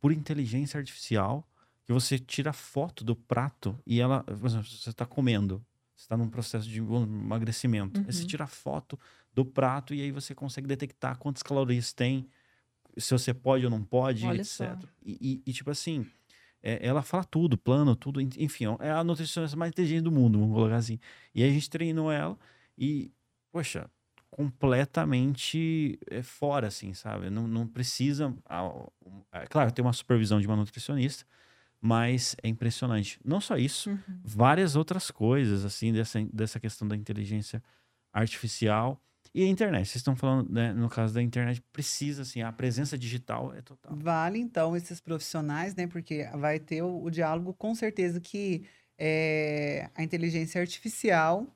por 0.00 0.12
inteligência 0.12 0.78
artificial, 0.78 1.48
que 1.86 1.92
você 1.92 2.18
tira 2.18 2.52
foto 2.52 3.04
do 3.04 3.14
prato 3.16 3.78
e 3.86 4.00
ela, 4.00 4.22
por 4.24 4.46
exemplo, 4.46 4.66
você 4.66 4.90
está 4.90 5.04
comendo, 5.06 5.64
você 5.94 6.04
está 6.04 6.16
num 6.16 6.28
processo 6.30 6.68
de 6.68 6.78
emagrecimento, 6.80 8.00
aí 8.06 8.12
você 8.12 8.22
Uhum. 8.22 8.26
tira 8.26 8.46
foto 8.46 8.98
do 9.32 9.44
prato 9.44 9.94
e 9.94 10.00
aí 10.02 10.10
você 10.10 10.34
consegue 10.34 10.66
detectar 10.66 11.18
quantas 11.18 11.42
calorias 11.42 11.92
tem, 11.92 12.28
se 12.96 13.12
você 13.12 13.34
pode 13.34 13.64
ou 13.64 13.70
não 13.70 13.82
pode, 13.84 14.26
Olha 14.26 14.40
etc. 14.42 14.92
E, 15.04 15.42
e- 15.46 15.50
e, 15.50 15.52
tipo 15.52 15.70
assim, 15.70 16.06
é, 16.62 16.86
ela 16.86 17.02
fala 17.02 17.24
tudo, 17.24 17.58
plano, 17.58 17.96
tudo, 17.96 18.20
en- 18.20 18.30
enfim, 18.38 18.64
é 18.80 18.90
a 18.90 19.04
nutricionista 19.04 19.56
mais 19.56 19.70
inteligente 19.70 20.02
do 20.04 20.12
mundo, 20.12 20.38
vamos 20.38 20.54
colocar 20.54 20.76
assim. 20.76 20.98
E 21.34 21.42
aí 21.42 21.50
a 21.50 21.52
gente 21.52 21.70
treinou 21.70 22.10
ela 22.12 22.38
e, 22.78 23.12
poxa, 23.52 23.90
completamente 24.30 25.98
é, 26.10 26.22
fora, 26.22 26.68
assim, 26.68 26.94
sabe? 26.94 27.30
Não, 27.30 27.46
não 27.46 27.66
precisa. 27.66 28.34
ah, 28.46 28.70
É 29.32 29.46
claro, 29.46 29.72
tem 29.72 29.84
uma 29.84 29.92
supervisão 29.92 30.40
de 30.40 30.46
uma 30.46 30.56
nutricionista, 30.56 31.24
mas 31.84 32.34
é 32.42 32.48
impressionante. 32.48 33.20
Não 33.22 33.42
só 33.42 33.58
isso, 33.58 33.90
Uhum. 33.90 33.98
várias 34.24 34.74
outras 34.74 35.10
coisas, 35.10 35.66
assim, 35.66 35.92
dessa, 35.92 36.18
dessa 36.32 36.58
questão 36.58 36.88
da 36.88 36.96
inteligência 36.96 37.62
artificial 38.10 38.98
e 39.34 39.44
a 39.44 39.46
internet. 39.46 39.84
Vocês 39.84 39.96
estão 39.96 40.16
falando, 40.16 40.50
né, 40.50 40.72
no 40.72 40.88
caso 40.88 41.12
da 41.12 41.20
internet, 41.20 41.60
precisa, 41.70 42.22
assim, 42.22 42.40
a 42.40 42.50
presença 42.50 42.96
digital 42.96 43.52
é 43.54 43.60
total. 43.60 43.94
Vale, 43.96 44.38
então, 44.38 44.74
esses 44.74 44.98
profissionais, 44.98 45.74
né? 45.74 45.86
Porque 45.86 46.26
vai 46.34 46.58
ter 46.58 46.80
o, 46.80 47.02
o 47.02 47.10
diálogo, 47.10 47.52
com 47.52 47.74
certeza, 47.74 48.18
que 48.18 48.64
é, 48.98 49.90
a 49.94 50.02
inteligência 50.02 50.58
artificial. 50.62 51.46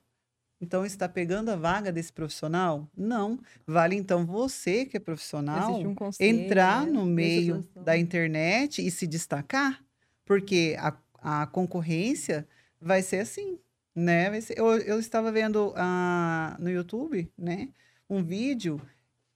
Então, 0.61 0.85
está 0.85 1.09
pegando 1.09 1.49
a 1.49 1.55
vaga 1.55 1.91
desse 1.91 2.13
profissional? 2.13 2.87
Não. 2.95 3.39
Vale, 3.65 3.95
então, 3.95 4.27
você 4.27 4.85
que 4.85 4.97
é 4.97 4.99
profissional, 4.99 5.79
um 5.79 5.95
conselho, 5.95 6.39
entrar 6.39 6.85
né, 6.85 6.91
no 6.91 7.05
de 7.05 7.09
meio 7.09 7.67
da 7.83 7.97
internet 7.97 8.85
e 8.85 8.91
se 8.91 9.07
destacar, 9.07 9.81
porque 10.29 10.77
a, 10.79 10.95
a 11.43 11.47
concorrência 11.47 12.47
vai 12.79 13.01
ser 13.01 13.21
assim, 13.21 13.59
né? 13.95 14.39
Ser- 14.41 14.59
eu, 14.59 14.67
eu 14.79 14.99
estava 15.01 15.33
vendo 15.33 15.73
ah, 15.75 16.55
no 16.59 16.69
YouTube, 16.69 17.33
né, 17.37 17.69
um 18.09 18.23
vídeo, 18.23 18.79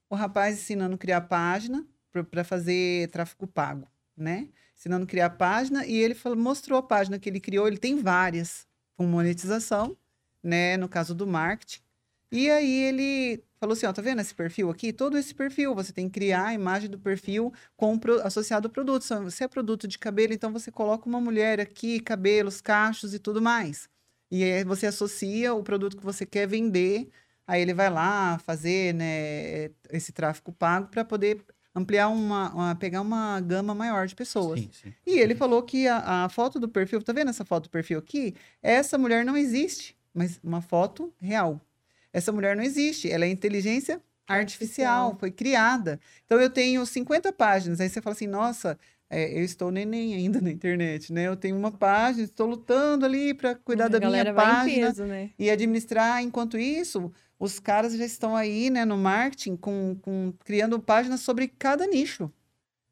o 0.10 0.15
rapaz 0.15 0.57
ensinando 0.60 0.95
a 0.95 0.99
criar 0.99 1.22
página 1.24 1.86
para 2.32 2.45
fazer 2.45 3.10
tráfego 3.11 3.48
pago, 3.48 3.88
né? 4.18 4.49
Ensinando 4.78 5.06
a 5.06 5.10
criar 5.10 5.32
página 5.32 5.86
e 5.88 5.95
ele 5.98 6.15
falou- 6.15 6.40
mostrou 6.40 6.80
a 6.80 6.84
página 6.84 7.20
que 7.20 7.30
ele 7.30 7.41
criou, 7.41 7.68
ele 7.68 7.80
tem 7.80 7.98
várias 8.02 8.68
com 8.98 9.07
monetização, 9.07 9.98
né, 10.44 10.78
no 10.78 10.90
caso 10.90 11.15
do 11.15 11.28
marketing. 11.28 11.82
E 12.35 12.49
aí 12.49 12.81
ele 12.85 13.43
falou 13.60 13.73
assim, 13.73 13.85
ó, 13.85 13.93
tá 13.93 14.01
vendo 14.01 14.19
esse 14.19 14.34
perfil 14.34 14.72
aqui? 14.72 14.91
Todo 14.91 15.15
esse 15.19 15.35
perfil, 15.35 15.76
você 15.76 15.93
tem 15.93 16.07
que 16.10 16.14
criar 16.19 16.47
a 16.47 16.53
imagem 16.55 16.89
do 16.89 16.97
perfil 16.97 17.53
com 17.77 17.99
associado 18.23 18.68
ao 18.68 18.72
produto. 18.73 19.03
Se 19.30 19.43
é 19.43 19.47
produto 19.47 19.88
de 19.88 19.99
cabelo, 19.99 20.34
então 20.34 20.51
você 20.51 20.72
coloca 20.72 21.07
uma 21.07 21.22
mulher 21.22 21.60
aqui, 21.60 21.99
cabelos, 21.99 22.60
cachos 22.60 23.14
e 23.14 23.19
tudo 23.19 23.39
mais. 23.39 23.88
E 24.31 24.43
aí 24.43 24.64
você 24.64 24.88
associa 24.88 25.53
o 25.53 25.61
produto 25.61 25.95
que 25.95 26.03
você 26.03 26.26
quer 26.26 26.47
vender, 26.47 27.07
aí 27.45 27.61
ele 27.61 27.72
vai 27.73 27.91
lá 27.91 28.39
fazer, 28.39 28.95
né, 28.95 29.69
esse 29.91 30.11
tráfego 30.11 30.51
pago 30.51 30.88
para 30.88 31.05
poder 31.05 31.39
ampliar 31.76 32.07
uma, 32.07 32.51
uma- 32.51 32.76
pegar 32.76 33.01
uma 33.01 33.39
gama 33.41 33.76
maior 33.76 34.07
de 34.07 34.15
pessoas. 34.15 34.60
Sim, 34.60 34.69
sim. 34.72 34.93
E 35.05 35.19
ele 35.19 35.35
falou 35.35 35.61
que 35.61 35.88
a, 35.88 36.26
a 36.26 36.30
foto 36.30 36.60
do 36.60 36.68
perfil, 36.68 36.99
tá 37.03 37.14
vendo 37.14 37.30
essa 37.30 37.45
foto 37.45 37.65
do 37.65 37.69
perfil 37.69 37.99
aqui? 37.99 38.34
Essa 38.61 38.97
mulher 38.97 39.23
não 39.23 39.38
existe, 39.38 39.95
mas 40.11 40.39
uma 40.43 40.61
foto 40.61 41.14
real. 41.22 41.61
Essa 42.14 42.31
mulher 42.31 42.56
não 42.56 42.64
existe, 42.64 43.11
ela 43.11 43.26
é 43.26 43.27
inteligência 43.27 44.02
artificial, 44.27 45.07
Artificial. 45.07 45.19
foi 45.19 45.31
criada. 45.31 45.99
Então 46.26 46.40
eu 46.40 46.49
tenho 46.49 46.85
50 46.85 47.34
páginas, 47.34 47.81
aí 47.81 47.90
você 47.90 48.02
fala 48.02 48.15
assim, 48.15 48.27
nossa, 48.27 48.77
é, 49.10 49.38
eu 49.38 49.44
estou 49.44 49.69
neném 49.69 50.15
ainda 50.15 50.41
na 50.41 50.49
internet, 50.49 51.11
né? 51.14 51.27
Eu 51.27 51.35
tenho 51.35 51.56
uma 51.56 51.72
página, 51.72 52.23
estou 52.23 52.48
lutando 52.48 53.06
ali 53.06 53.34
para 53.34 53.53
cuidar 53.56 53.85
a 53.85 53.88
da 53.88 53.99
minha 53.99 54.34
página 54.34 54.88
peso, 54.88 55.06
né? 55.06 55.30
e 55.38 55.49
administrar. 55.49 56.23
Enquanto 56.23 56.57
isso, 56.57 57.11
os 57.40 57.60
caras 57.60 57.94
já 57.95 58.06
estão 58.06 58.35
aí, 58.35 58.69
né, 58.69 58.85
no 58.85 58.98
marketing, 58.98 59.56
com, 59.56 59.95
com 60.02 60.34
criando 60.44 60.80
páginas 60.80 61.19
sobre 61.22 61.48
cada 61.48 61.85
nicho, 61.85 62.31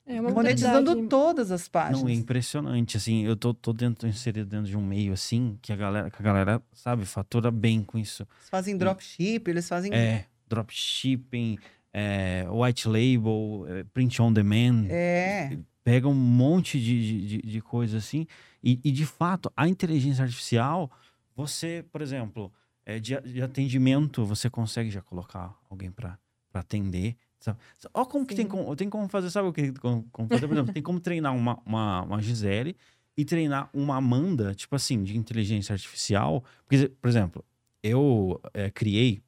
É 0.06 0.20
uma 0.20 0.32
monetizando 0.32 0.80
oportunidade. 0.92 1.10
todas 1.10 1.52
as 1.52 1.68
páginas. 1.68 2.02
Não, 2.02 2.10
é 2.10 2.14
impressionante, 2.14 2.98
assim, 2.98 3.24
eu 3.24 3.36
tô, 3.36 3.54
tô 3.54 3.72
dentro, 3.72 4.08
inserido 4.08 4.50
dentro 4.50 4.66
de 4.68 4.76
um 4.76 4.86
meio, 4.86 5.14
assim, 5.14 5.58
que 5.62 5.72
a 5.72 5.76
galera, 5.76 6.10
que 6.10 6.18
a 6.20 6.24
galera, 6.24 6.62
sabe, 6.74 7.06
fatura 7.06 7.52
bem 7.52 7.84
com 7.84 7.98
isso. 7.98 8.24
Eles 8.40 8.50
fazem 8.50 8.78
dropship, 8.78 9.44
eles 9.48 9.68
fazem 9.70 9.94
É, 9.94 10.26
dropshipping, 10.48 11.58
é, 11.94 12.46
white 12.50 12.88
label, 12.88 13.66
é, 13.68 13.84
print 13.84 14.22
on 14.22 14.34
demand, 14.34 14.88
É, 14.90 15.58
pega 15.84 16.08
um 16.08 16.14
monte 16.16 16.80
de, 16.80 17.02
de, 17.02 17.28
de- 17.42 17.48
de 17.52 17.62
coisa 17.62 17.98
assim, 17.98 18.26
e, 18.64 18.80
e, 18.84 18.92
de 18.92 19.06
fato, 19.06 19.52
a 19.56 19.68
inteligência 19.68 20.24
artificial, 20.24 20.90
você, 21.36 21.86
por 21.92 22.02
exemplo, 22.02 22.52
é, 22.86 23.00
de, 23.00 23.20
de 23.22 23.42
atendimento, 23.42 24.26
você 24.26 24.50
consegue 24.50 24.90
já 24.90 25.02
colocar 25.02 25.56
alguém 25.70 25.92
para 25.92 26.18
atender, 26.54 27.16
sabe? 27.42 27.60
Olha 27.94 28.06
como 28.06 28.26
que 28.26 28.34
tem 28.34 28.46
Sim. 28.46 28.50
como, 28.50 28.76
tem 28.76 28.90
como 28.90 29.08
fazer, 29.10 29.30
sabe 29.30 29.50
o 29.50 29.54
que 29.54 29.74
como, 29.74 30.08
como 30.12 30.30
fazer? 30.30 30.48
Por 30.48 30.54
exemplo, 30.54 30.74
tem 30.74 30.82
como 30.82 31.00
treinar 31.00 31.36
uma, 31.36 31.60
uma, 31.66 32.02
uma 32.04 32.22
Gisele 32.22 32.76
e 33.18 33.26
treinar 33.26 33.70
uma 33.74 33.98
Amanda, 33.98 34.56
tipo 34.56 34.74
assim, 34.76 35.04
de 35.04 35.18
inteligência 35.18 35.74
artificial, 35.74 36.44
porque, 36.66 36.88
por 36.88 37.10
exemplo, 37.10 37.44
eu 37.84 38.40
é, 38.54 38.70
criei, 38.70 39.22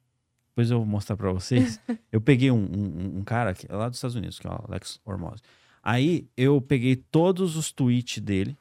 depois 0.48 0.70
eu 0.70 0.78
vou 0.78 0.86
mostrar 0.86 1.16
para 1.16 1.30
vocês, 1.32 1.78
eu 2.10 2.20
peguei 2.20 2.50
um, 2.50 2.56
um, 2.56 3.18
um 3.18 3.24
cara 3.24 3.52
que 3.52 3.70
é 3.70 3.74
lá 3.76 3.88
dos 3.88 3.98
Estados 3.98 4.16
Unidos, 4.16 4.38
que 4.38 4.46
é 4.46 4.50
o 4.50 4.64
Alex 4.68 5.00
Hormozzi, 5.04 5.42
Aí 5.86 6.26
eu 6.34 6.62
peguei 6.62 6.96
todos 6.96 7.56
os 7.56 7.70
tweets 7.70 8.18
dele, 8.22 8.56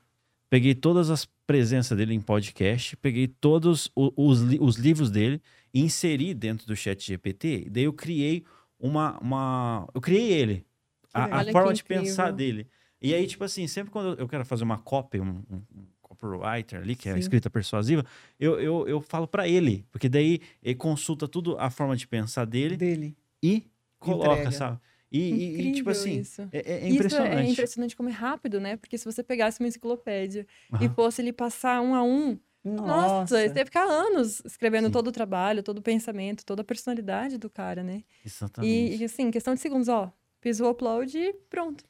peguei 0.50 0.76
todas 0.76 1.10
as 1.10 1.26
presenças 1.48 1.98
dele 1.98 2.14
em 2.14 2.20
podcast, 2.20 2.98
peguei 2.98 3.28
todos 3.30 3.90
os, 3.96 4.42
li- 4.42 4.58
os 4.60 4.76
livros 4.76 5.10
dele 5.10 5.42
inseri 5.74 6.34
dentro 6.34 6.68
do 6.68 6.76
chat 6.76 7.02
GPT. 7.02 7.68
Daí 7.72 7.84
eu 7.84 7.94
criei 7.94 8.44
uma. 8.80 9.18
uma 9.20 9.88
eu 9.94 10.02
criei 10.02 10.32
ele. 10.32 10.66
A, 11.14 11.42
a 11.42 11.52
forma 11.52 11.74
de 11.74 11.84
pensar 11.84 12.32
dele. 12.32 12.68
E 13.00 13.14
aí, 13.14 13.28
tipo 13.28 13.44
assim, 13.44 13.68
sempre 13.68 13.92
quando 13.92 14.20
eu 14.20 14.28
quero 14.28 14.44
fazer 14.46 14.64
uma 14.64 14.78
copy, 14.80 15.20
um, 15.20 15.44
um- 15.50 15.64
copywriter 16.02 16.80
ali, 16.82 16.96
que 16.96 17.10
é 17.10 17.14
a 17.14 17.18
escrita 17.18 17.50
persuasiva, 17.50 18.06
eu, 18.40 18.60
eu, 18.60 18.88
eu 18.88 19.02
falo 19.02 19.28
pra 19.28 19.48
ele. 19.48 19.86
Porque 19.92 20.08
daí 20.08 20.40
ele 20.62 20.76
consulta 20.76 21.28
tudo 21.28 21.58
a 21.60 21.70
forma 21.70 21.96
de 21.96 22.08
pensar 22.08 22.46
dele 22.46 22.78
dele. 22.78 23.16
e 23.44 23.64
coloca, 24.00 24.34
Entrega. 24.36 24.52
sabe? 24.52 24.80
E, 25.12 25.20
e- 25.20 25.62
e, 25.68 25.72
tipo 25.74 25.90
assim, 25.92 26.20
isso. 26.20 26.42
é, 26.52 26.74
é 26.74 26.88
Isso 26.88 26.94
impressionante. 26.94 27.38
é 27.38 27.44
impressionante 27.52 27.96
como 27.96 28.10
é 28.10 28.12
rápido, 28.12 28.60
né? 28.60 28.78
Porque 28.78 28.98
se 28.98 29.06
você 29.06 29.22
pegasse 29.24 29.60
uma 29.60 29.68
enciclopédia 29.68 30.48
e 30.82 30.86
Aham. 30.86 30.94
fosse 30.96 31.22
ele 31.22 31.32
passar 31.34 31.82
um 31.82 31.94
a 31.94 32.02
um, 32.04 32.40
nossa, 32.64 33.50
você 33.50 33.60
ia 33.60 33.66
ficar 33.66 33.84
anos 33.84 34.42
escrevendo 34.46 34.86
Sim. 34.86 34.92
todo 34.92 35.08
o 35.08 35.12
trabalho, 35.12 35.62
todo 35.62 35.80
o 35.80 35.82
pensamento, 35.82 36.46
toda 36.46 36.62
a 36.62 36.66
personalidade 36.66 37.38
do 37.38 37.50
cara, 37.50 37.84
né? 37.84 38.04
Exatamente. 38.26 38.96
E, 38.96 39.02
e, 39.02 39.04
assim, 39.04 39.30
questão 39.32 39.54
de 39.54 39.60
segundos, 39.60 39.90
ó, 39.90 40.12
fiz 40.40 40.60
o 40.60 40.70
upload 40.70 41.18
e 41.18 41.34
pronto. 41.50 41.86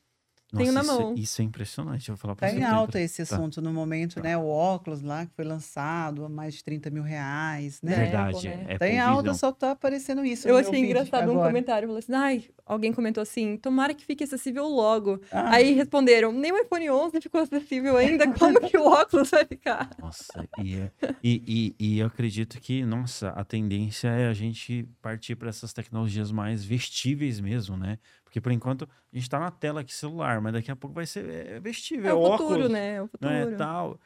Tenho 0.60 0.72
na 0.72 0.82
isso, 0.82 0.92
mão. 1.02 1.14
Isso 1.16 1.42
é 1.42 1.46
impressionante. 1.46 2.10
Eu 2.10 2.16
vou 2.16 2.22
falar 2.22 2.36
pra 2.36 2.48
Tá 2.48 2.54
você. 2.54 2.60
em 2.60 2.64
alta 2.64 3.00
esse 3.00 3.26
tá. 3.26 3.36
assunto 3.36 3.62
no 3.62 3.74
momento, 3.74 4.22
né? 4.22 4.38
O 4.38 4.46
óculos 4.48 5.02
lá, 5.02 5.26
que 5.26 5.32
foi 5.36 5.46
lançado 5.46 6.26
a 6.26 6.30
mais 6.30 6.54
de 6.56 6.64
30 6.64 6.90
mil 6.90 7.04
reais, 7.04 7.82
né? 7.82 7.92
Da 7.96 8.02
Verdade. 8.04 8.48
Né? 8.48 8.66
é 8.70 8.78
Tá 8.78 8.88
em 8.88 9.00
alta, 9.00 9.34
só 9.34 9.52
tá 9.52 9.72
aparecendo 9.72 10.24
isso. 10.26 10.48
Eu 10.48 10.58
achei 10.58 10.80
engraçado 10.80 11.28
um 11.30 11.32
agora. 11.32 11.48
comentário, 11.50 11.88
falou 11.88 12.00
assim, 12.00 12.14
ai, 12.14 12.46
alguém 12.66 12.94
comentou 12.94 13.22
assim, 13.22 13.58
tomara 13.58 13.94
que 13.94 14.06
fique 14.06 14.24
acessível 14.24 14.68
logo. 14.68 15.20
Ah, 15.32 15.52
Aí 15.56 15.74
responderam, 15.74 16.32
nem 16.32 16.52
o 16.52 16.58
iPhone 16.58 16.90
11 16.90 17.22
ficou 17.22 17.42
acessível 17.42 17.98
ainda, 17.98 18.32
como 18.34 18.60
que 18.62 18.78
o 18.78 18.86
óculos 18.86 19.30
vai 19.32 19.46
ficar? 19.46 19.90
Nossa, 20.00 20.48
e, 20.60 20.76
é- 20.76 20.92
e, 21.24 21.74
e, 21.80 21.96
e 21.96 22.00
eu 22.00 22.08
acredito 22.08 22.60
que, 22.60 22.86
nossa, 22.86 23.30
a 23.30 23.44
tendência 23.44 24.08
é 24.10 24.28
a 24.28 24.34
gente 24.34 24.88
partir 25.02 25.36
para 25.36 25.50
essas 25.50 25.74
tecnologias 25.74 26.32
mais 26.32 26.64
vestíveis 26.64 27.40
mesmo, 27.40 27.78
né? 27.78 27.98
Porque 28.34 28.42
por 28.42 28.52
enquanto 28.52 28.90
a 28.90 29.16
gente 29.16 29.30
tá 29.30 29.40
na 29.40 29.52
tela 29.52 29.82
aqui 29.82 29.94
celular, 29.94 30.42
mas 30.42 30.54
daqui 30.54 30.72
a 30.72 30.76
pouco 30.76 30.96
vai 30.96 31.06
ser 31.06 31.30
é, 31.30 31.60
vestível, 31.60 32.10
É 32.10 32.14
o 32.16 32.20
óculos, 32.20 32.50
futuro, 32.54 32.70
né? 32.70 32.96
É 32.96 33.02
o 33.04 33.08
futuro. 33.08 33.32
né, 33.32 33.46
tal. 33.56 34.00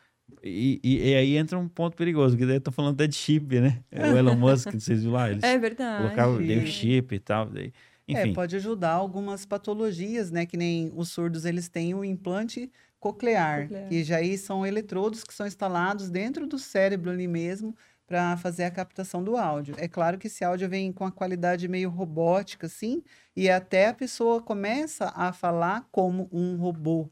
E, 0.43 0.81
e, 0.83 1.11
e 1.11 1.15
aí 1.15 1.37
entra 1.37 1.57
um 1.57 1.69
ponto 1.69 1.95
perigoso, 1.95 2.35
que 2.35 2.45
daí 2.45 2.57
eu 2.57 2.61
tô 2.61 2.69
falando 2.69 2.95
até 2.95 3.07
de 3.07 3.15
chip, 3.15 3.57
né? 3.61 3.81
É 3.89 4.03
O 4.05 4.17
Elon 4.17 4.35
Musk, 4.35 4.69
vocês 4.73 4.99
viram 4.99 5.13
lá, 5.13 5.31
eles 5.31 5.45
É 5.45 5.57
verdade. 5.57 6.03
colocavam 6.03 6.45
deu 6.45 6.59
É. 6.59 6.65
chip 6.65 7.15
e 7.15 7.19
tal. 7.19 7.49
Daí, 7.49 7.71
enfim, 8.05 8.31
É, 8.31 8.33
pode 8.33 8.53
ajudar 8.57 8.91
algumas 8.91 9.45
patologias, 9.45 10.29
né? 10.29 10.45
Que 10.45 10.57
nem 10.57 10.91
os 10.93 11.07
surdos, 11.07 11.45
eles 11.45 11.69
têm 11.69 11.93
o 11.95 12.03
implante 12.03 12.69
coclear, 12.99 13.61
Coclear. 13.69 13.87
que 13.87 14.03
já 14.03 14.17
aí 14.17 14.37
são 14.37 14.65
eletrodos 14.65 15.23
que 15.23 15.33
são 15.33 15.47
instalados 15.47 16.09
dentro 16.09 16.45
do 16.47 16.59
cérebro 16.59 17.11
ali 17.11 17.29
mesmo 17.29 17.73
para 18.07 18.37
fazer 18.37 18.63
a 18.63 18.71
captação 18.71 19.21
do 19.23 19.35
áudio. 19.37 19.75
É 19.77 19.87
claro 19.87 20.17
que 20.17 20.27
esse 20.27 20.43
áudio 20.43 20.69
vem 20.69 20.93
com 20.93 21.05
a 21.05 21.11
qualidade 21.11 21.67
meio 21.67 21.89
robótica, 21.89 22.65
assim, 22.67 23.03
e 23.35 23.49
até 23.49 23.87
a 23.89 23.93
pessoa 23.93 24.41
começa 24.41 25.11
a 25.15 25.33
falar 25.33 25.87
como 25.91 26.29
um 26.31 26.55
robô, 26.55 27.11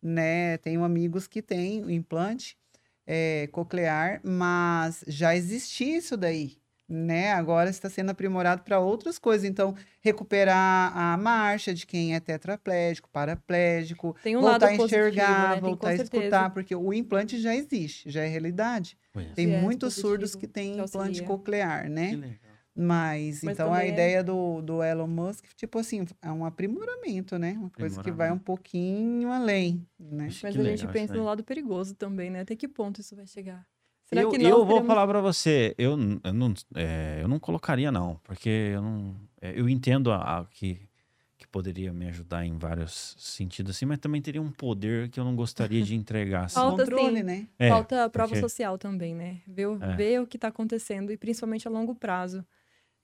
né? 0.00 0.56
Tenho 0.58 0.84
amigos 0.84 1.26
que 1.26 1.42
têm 1.42 1.84
o 1.84 1.90
implante 1.90 2.56
é, 3.06 3.48
coclear, 3.48 4.20
mas 4.24 5.04
já 5.08 5.34
existia 5.36 5.98
isso 5.98 6.16
daí, 6.16 6.58
né? 6.88 7.32
Agora 7.32 7.68
está 7.68 7.90
sendo 7.90 8.10
aprimorado 8.10 8.62
para 8.62 8.78
outras 8.78 9.18
coisas. 9.18 9.44
Então, 9.48 9.74
recuperar 10.00 10.96
a 10.96 11.16
marcha 11.16 11.74
de 11.74 11.86
quem 11.86 12.14
é 12.14 12.20
tetraplégico, 12.20 13.08
paraplégico, 13.10 14.16
Tem 14.22 14.36
um 14.36 14.40
voltar 14.40 14.66
a 14.66 14.68
lado 14.70 14.76
positivo, 14.76 15.00
enxergar, 15.08 15.48
né? 15.48 15.54
Tem, 15.54 15.60
voltar 15.60 15.88
a 15.88 15.96
certeza. 15.96 16.24
escutar, 16.24 16.50
porque 16.50 16.74
o 16.74 16.92
implante 16.92 17.38
já 17.38 17.54
existe, 17.54 18.10
já 18.10 18.22
é 18.22 18.28
realidade. 18.28 18.96
é. 19.16 19.22
Tem 19.34 19.46
Viés 19.46 19.62
muitos 19.62 19.94
surdos 19.94 20.34
que 20.34 20.46
têm 20.46 20.74
que 20.74 20.80
implante 20.82 21.22
coclear, 21.22 21.88
né? 21.88 22.10
Que 22.10 22.16
legal. 22.16 22.56
Mas, 22.78 23.42
Mas 23.42 23.54
então, 23.54 23.72
a 23.72 23.84
é- 23.84 23.88
ideia 23.88 24.22
do, 24.22 24.60
do 24.60 24.82
Elon 24.82 25.06
Musk, 25.06 25.46
tipo 25.56 25.78
assim, 25.78 26.04
é 26.20 26.30
um 26.30 26.44
aprimoramento, 26.44 27.38
né? 27.38 27.52
Uma 27.52 27.70
coisa 27.70 28.02
que 28.02 28.10
vai 28.12 28.30
um 28.30 28.38
pouquinho 28.38 29.30
além, 29.32 29.86
né? 29.98 30.26
Acho 30.26 30.44
Mas 30.44 30.54
a 30.54 30.58
legal 30.58 30.76
gente 30.76 30.92
pensa 30.92 31.14
no 31.14 31.24
lado 31.24 31.42
perigoso 31.42 31.94
também, 31.94 32.28
né? 32.28 32.40
Até 32.40 32.54
que 32.54 32.68
ponto 32.68 33.00
isso 33.00 33.16
vai 33.16 33.26
chegar? 33.26 33.66
Será 34.06 34.22
eu, 34.22 34.30
que 34.30 34.38
nós 34.38 34.46
eu 34.48 34.56
vou 34.58 34.66
teremos- 34.66 34.86
falar 34.86 35.06
pra 35.06 35.20
você, 35.20 35.74
eu, 35.76 35.98
eu, 36.22 36.32
não, 36.32 36.54
é, 36.74 37.18
eu 37.22 37.28
não 37.28 37.38
colocaria 37.40 37.90
não, 37.90 38.20
porque 38.22 38.48
eu 38.48 38.80
não, 38.80 39.16
é, 39.40 39.58
eu 39.58 39.68
entendo 39.68 40.12
a, 40.12 40.38
a 40.40 40.44
que, 40.44 40.80
que 41.36 41.46
poderia 41.48 41.92
me 41.92 42.06
ajudar 42.08 42.46
em 42.46 42.56
vários 42.56 43.16
sentidos 43.18 43.74
assim, 43.76 43.84
mas 43.84 43.98
também 43.98 44.22
teria 44.22 44.40
um 44.40 44.50
poder 44.52 45.08
que 45.10 45.18
eu 45.18 45.24
não 45.24 45.34
gostaria 45.34 45.82
de 45.82 45.94
entregar. 45.96 46.44
Assim. 46.44 46.54
Falta, 46.54 46.84
Controle, 46.84 47.16
sim. 47.16 47.22
né? 47.24 47.46
É, 47.58 47.68
Falta 47.68 48.04
a 48.04 48.08
prova 48.08 48.28
porque- 48.28 48.40
social 48.40 48.78
também, 48.78 49.12
né? 49.14 49.38
Ver, 49.46 49.66
o- 49.66 49.82
É. 49.82 49.96
ver 49.96 50.20
o 50.22 50.26
que 50.26 50.36
está 50.36 50.48
acontecendo 50.48 51.10
e 51.12 51.16
principalmente 51.16 51.66
a 51.66 51.70
longo 51.70 51.94
prazo. 51.94 52.44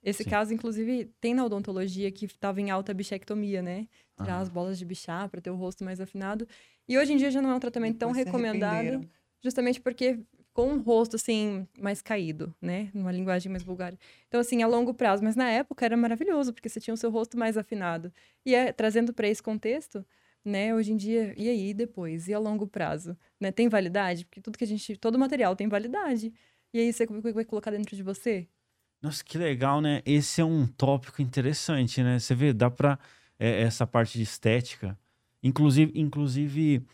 Esse 0.04 0.22
Sim. 0.24 0.30
caso, 0.30 0.52
inclusive, 0.54 1.10
tem 1.20 1.32
na 1.34 1.44
odontologia 1.44 2.10
que 2.10 2.24
estava 2.26 2.60
em 2.60 2.70
alta 2.70 2.92
bichectomia, 2.94 3.60
né? 3.62 3.86
Tirar 4.20 4.34
Ah. 4.36 4.40
as 4.40 4.48
bolas 4.48 4.76
de 4.78 4.84
bichar 4.84 5.28
para 5.28 5.40
ter 5.40 5.50
o 5.50 5.54
rosto 5.56 5.84
mais 5.84 6.00
afinado. 6.00 6.46
E 6.88 6.96
hoje 6.98 7.12
em 7.12 7.16
dia 7.16 7.30
já 7.30 7.40
não 7.42 7.50
é 7.50 7.54
um 7.54 7.60
tratamento 7.60 7.98
tão 7.98 8.08
Depois 8.08 8.24
se 8.24 8.24
recomendado, 8.24 9.08
justamente 9.40 9.80
porque 9.80 10.18
com 10.52 10.68
um 10.72 10.80
rosto 10.80 11.16
assim 11.16 11.66
mais 11.80 12.02
caído, 12.02 12.54
né? 12.60 12.90
Numa 12.94 13.10
linguagem 13.12 13.50
mais 13.50 13.62
vulgar. 13.62 13.94
Então 14.28 14.40
assim, 14.40 14.62
a 14.62 14.66
longo 14.66 14.92
prazo, 14.94 15.22
mas 15.24 15.36
na 15.36 15.50
época 15.50 15.84
era 15.84 15.96
maravilhoso, 15.96 16.52
porque 16.52 16.68
você 16.68 16.80
tinha 16.80 16.94
o 16.94 16.96
seu 16.96 17.10
rosto 17.10 17.38
mais 17.38 17.56
afinado. 17.56 18.12
E 18.44 18.54
é, 18.54 18.72
trazendo 18.72 19.12
para 19.12 19.28
esse 19.28 19.42
contexto, 19.42 20.04
né, 20.44 20.74
hoje 20.74 20.92
em 20.92 20.96
dia, 20.96 21.34
e 21.36 21.48
aí 21.48 21.72
depois, 21.72 22.28
e 22.28 22.34
a 22.34 22.38
longo 22.38 22.66
prazo, 22.66 23.16
né? 23.40 23.52
Tem 23.52 23.68
validade? 23.68 24.24
Porque 24.26 24.40
tudo 24.40 24.58
que 24.58 24.64
a 24.64 24.66
gente, 24.66 24.96
todo 24.96 25.18
material 25.18 25.56
tem 25.56 25.68
validade. 25.68 26.32
E 26.74 26.80
aí 26.80 26.92
você 26.92 27.06
vai 27.06 27.44
colocar 27.44 27.70
dentro 27.70 27.94
de 27.94 28.02
você? 28.02 28.48
Nossa, 29.00 29.22
que 29.24 29.36
legal, 29.36 29.80
né? 29.80 30.00
Esse 30.06 30.40
é 30.40 30.44
um 30.44 30.66
tópico 30.66 31.20
interessante, 31.20 32.02
né? 32.02 32.18
Você 32.18 32.34
vê, 32.34 32.52
dá 32.52 32.70
pra 32.70 32.98
é, 33.38 33.62
essa 33.62 33.86
parte 33.86 34.16
de 34.16 34.22
estética. 34.22 34.98
Inclusive, 35.42 35.92
inclusive 35.94 36.86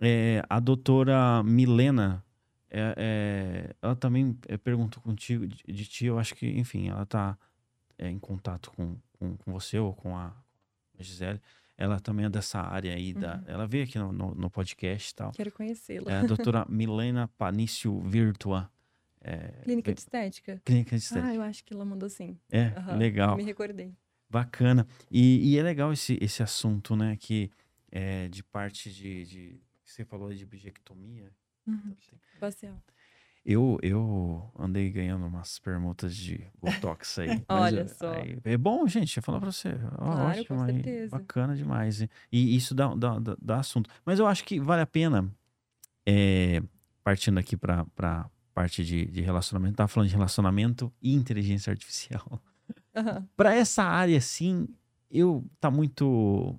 é, 0.00 0.42
a 0.48 0.58
doutora 0.58 1.42
Milena, 1.42 2.24
é, 2.70 2.94
é, 2.96 3.76
ela 3.82 3.96
também 3.96 4.38
é, 4.48 4.56
perguntou 4.56 5.02
contigo, 5.02 5.46
de, 5.46 5.62
de 5.64 5.84
ti, 5.86 6.06
eu 6.06 6.18
acho 6.18 6.34
que, 6.34 6.46
enfim, 6.46 6.88
ela 6.88 7.04
tá 7.04 7.36
é, 7.98 8.08
em 8.08 8.18
contato 8.18 8.70
com, 8.72 8.96
com, 9.18 9.36
com 9.36 9.52
você 9.52 9.78
ou 9.78 9.92
com 9.94 10.16
a 10.16 10.32
Gisele. 10.98 11.40
Ela 11.76 11.98
também 11.98 12.26
é 12.26 12.30
dessa 12.30 12.60
área 12.60 12.94
aí, 12.94 13.12
da, 13.14 13.36
Uhum. 13.36 13.44
ela 13.46 13.66
veio 13.66 13.84
aqui 13.84 13.98
no, 13.98 14.12
no, 14.12 14.34
no 14.34 14.50
podcast 14.50 15.10
e 15.10 15.14
tal. 15.14 15.32
Quero 15.32 15.50
conhecê-la. 15.50 16.12
É 16.12 16.18
a 16.18 16.22
doutora 16.22 16.64
Milena 16.68 17.26
Panício 17.38 17.98
Virtua. 18.02 18.70
É, 19.22 19.62
Clínica 19.64 19.92
de 19.92 20.00
estética? 20.00 20.62
Clínica 20.64 20.96
de 20.96 21.02
estética. 21.02 21.26
Ah, 21.28 21.34
eu 21.34 21.42
acho 21.42 21.64
que 21.64 21.74
ela 21.74 21.84
mandou 21.84 22.08
sim. 22.08 22.38
É, 22.50 22.66
Aham, 22.76 22.96
legal. 22.96 23.36
Me 23.36 23.42
recordei. 23.42 23.94
Bacana. 24.28 24.86
E, 25.10 25.52
e 25.52 25.58
é 25.58 25.62
legal 25.62 25.92
esse, 25.92 26.18
esse 26.20 26.42
assunto, 26.42 26.94
né? 26.94 27.16
Que 27.16 27.50
é 27.90 28.28
de 28.28 28.42
parte 28.44 28.92
de, 28.92 29.24
de. 29.24 29.60
Você 29.84 30.04
falou 30.04 30.32
de 30.32 30.46
bichectomia. 30.46 31.32
Uhum. 31.66 31.94
Facial. 32.38 32.82
Eu, 33.44 33.78
eu 33.82 34.52
andei 34.58 34.90
ganhando 34.90 35.26
umas 35.26 35.58
permutas 35.58 36.14
de 36.14 36.46
Botox 36.60 37.18
aí. 37.18 37.42
Olha 37.48 37.80
eu- 37.80 37.88
só. 37.88 38.12
aí- 38.12 38.38
é 38.44 38.56
bom, 38.56 38.86
gente, 38.86 39.16
eu 39.16 39.22
falar 39.22 39.40
pra 39.40 39.50
você. 39.50 39.70
Ó, 39.98 40.12
Claro, 40.12 40.40
ótimo 40.40 40.58
com 40.58 40.62
aí, 40.64 40.72
certeza. 40.74 41.10
Bacana 41.18 41.56
demais. 41.56 42.00
E, 42.02 42.08
e 42.30 42.54
isso 42.56 42.74
dá, 42.74 42.94
dá, 42.94 43.18
dá, 43.40 43.58
assunto. 43.58 43.88
Mas 44.04 44.18
eu 44.18 44.26
acho 44.26 44.44
que 44.44 44.60
vale 44.60 44.82
a 44.82 44.86
pena, 44.86 45.30
é, 46.06 46.62
partindo 47.02 47.38
aqui 47.38 47.56
pra, 47.56 47.84
pra 47.94 48.28
parte 48.52 48.84
de, 48.84 49.06
de 49.06 49.20
relacionamento, 49.22 49.76
tava 49.76 49.88
falando 49.88 50.08
de 50.08 50.14
relacionamento 50.14 50.92
e 51.00 51.14
inteligência 51.14 51.70
artificial. 51.70 52.40
Aham. 52.94 53.26
Pra 53.36 53.54
essa 53.54 53.82
área, 53.84 54.18
assim, 54.18 54.68
eu 55.10 55.44
tá 55.58 55.70
muito 55.70 56.54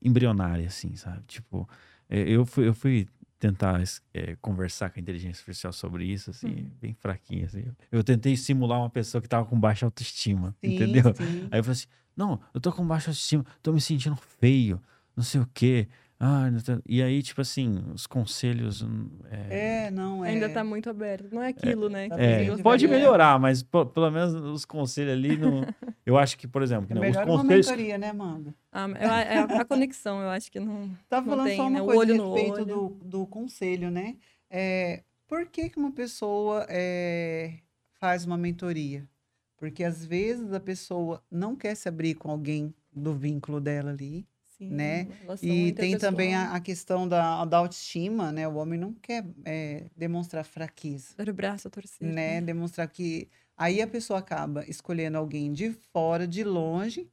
embrionária, 0.00 0.66
assim, 0.66 0.96
sabe? 0.96 1.22
Tipo, 1.26 1.68
é, 2.08 2.20
eu 2.20 2.46
fui, 2.46 2.66
eu 2.68 2.74
fui 2.74 3.08
tentar 3.48 3.82
é, 4.14 4.36
conversar 4.40 4.88
com 4.90 4.98
a 4.98 5.02
inteligência 5.02 5.40
artificial 5.40 5.72
sobre 5.72 6.06
isso, 6.06 6.30
assim, 6.30 6.48
Uhum. 6.48 6.70
bem 6.80 6.94
fraquinho, 6.94 7.44
assim. 7.44 7.64
Eu 7.92 8.02
tentei 8.02 8.36
simular 8.36 8.78
uma 8.78 8.88
pessoa 8.88 9.20
que 9.20 9.28
tava 9.28 9.44
com 9.44 9.58
baixa 9.60 9.84
autoestima, 9.84 10.54
Sim, 10.64 10.70
entendeu? 10.72 11.04
sim. 11.14 11.48
Aí 11.50 11.58
eu 11.60 11.64
falei 11.64 11.72
assim, 11.78 11.86
não, 12.16 12.40
eu 12.54 12.60
tô 12.60 12.72
com 12.72 12.86
baixa 12.86 13.10
autoestima, 13.10 13.44
tô 13.62 13.70
me 13.72 13.80
sentindo 13.80 14.16
feio, 14.16 14.80
não 15.14 15.22
sei 15.22 15.40
o 15.42 15.48
quê. 15.52 15.88
Ah, 16.18 16.48
tá- 16.64 16.80
e 16.88 17.02
aí, 17.02 17.22
tipo 17.22 17.40
assim, 17.42 17.84
os 17.92 18.06
conselhos... 18.06 18.80
hum, 18.80 19.10
É, 19.30 19.86
É, 19.86 19.90
não 19.90 20.24
é. 20.24 20.30
Ainda 20.30 20.48
tá 20.48 20.64
muito 20.64 20.88
aberto. 20.88 21.28
Não 21.34 21.42
é 21.42 21.48
aquilo, 21.48 21.88
né? 21.90 22.08
tá 22.08 22.16
é, 22.18 22.44
você 22.44 22.54
bem 22.54 22.62
pode 22.62 22.86
melhorar, 22.88 23.38
mas 23.38 23.62
pô, 23.62 23.84
pelo 23.84 24.10
menos 24.10 24.32
os 24.34 24.64
conselhos 24.64 25.12
ali, 25.12 25.36
não... 25.36 25.60
eu 26.06 26.18
acho 26.18 26.36
que, 26.38 26.46
por 26.46 26.62
exemplo, 26.62 26.86
que 26.86 26.92
É 26.92 26.96
não, 26.96 27.02
os 27.02 27.08
melhor 27.08 27.26
uma 27.28 27.42
conselhos... 27.42 27.66
mentoria, 27.66 27.98
né, 27.98 28.08
Amanda? 28.10 28.54
Ah, 28.72 28.88
é 28.98 29.38
a, 29.38 29.44
a 29.60 29.64
conexão, 29.64 30.20
eu 30.20 30.28
acho 30.30 30.50
que 30.50 30.60
não. 30.60 30.90
Tá 31.08 31.20
Não 31.20 31.28
falando 31.28 31.46
tem, 31.46 31.56
só 31.56 31.62
uma 31.62 31.70
né? 31.70 31.82
O 31.82 31.86
coisa 31.86 32.00
olho 32.00 32.14
a 32.14 32.16
no 32.18 32.34
respeito 32.34 32.54
olho. 32.54 32.64
do, 32.66 32.88
do 33.04 33.26
conselho, 33.26 33.90
né? 33.90 34.16
É, 34.50 35.02
por 35.26 35.46
que, 35.46 35.68
que 35.70 35.78
uma 35.78 35.92
pessoa 35.92 36.66
é, 36.68 37.54
faz 37.98 38.24
uma 38.24 38.36
mentoria? 38.36 39.08
Porque 39.56 39.82
às 39.82 40.04
vezes 40.04 40.52
a 40.52 40.60
pessoa 40.60 41.22
não 41.30 41.56
quer 41.56 41.74
se 41.74 41.88
abrir 41.88 42.14
com 42.14 42.30
alguém 42.30 42.74
do 42.92 43.14
vínculo 43.14 43.60
dela 43.60 43.90
ali. 43.90 44.26
Sim, 44.58 44.70
Né? 44.70 45.08
E 45.42 45.72
tem 45.72 45.98
também 45.98 46.34
a, 46.34 46.54
a 46.54 46.60
questão 46.60 47.08
da, 47.08 47.44
da 47.44 47.58
autoestima, 47.58 48.30
né? 48.30 48.46
O 48.46 48.54
homem 48.54 48.78
não 48.78 48.92
quer 48.92 49.24
é, 49.44 49.86
demonstrar 49.96 50.44
fraqueza, 50.44 51.14
Dar 51.16 51.28
o 51.28 51.34
braço 51.34 51.66
a 51.66 51.70
torcer. 51.70 52.06
né? 52.06 52.40
Demonstrar 52.40 52.86
que. 52.88 53.28
Aí 53.56 53.80
a 53.80 53.86
pessoa 53.86 54.18
acaba 54.18 54.64
escolhendo 54.68 55.16
alguém 55.16 55.52
de 55.52 55.72
fora, 55.92 56.26
de 56.26 56.42
longe, 56.42 57.08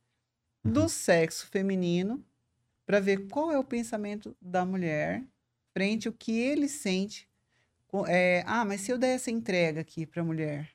do 0.63 0.88
sexo 0.89 1.47
feminino, 1.47 2.23
para 2.85 2.99
ver 2.99 3.27
qual 3.27 3.51
é 3.51 3.57
o 3.57 3.63
pensamento 3.63 4.35
da 4.41 4.65
mulher 4.65 5.23
frente 5.73 6.07
ao 6.07 6.13
que 6.13 6.31
ele 6.31 6.68
sente. 6.68 7.27
É, 8.07 8.43
ah, 8.45 8.63
mas 8.63 8.81
se 8.81 8.91
eu 8.91 8.97
der 8.97 9.15
essa 9.15 9.30
entrega 9.30 9.81
aqui 9.81 10.05
para 10.05 10.22
a 10.22 10.26
mulher, 10.26 10.69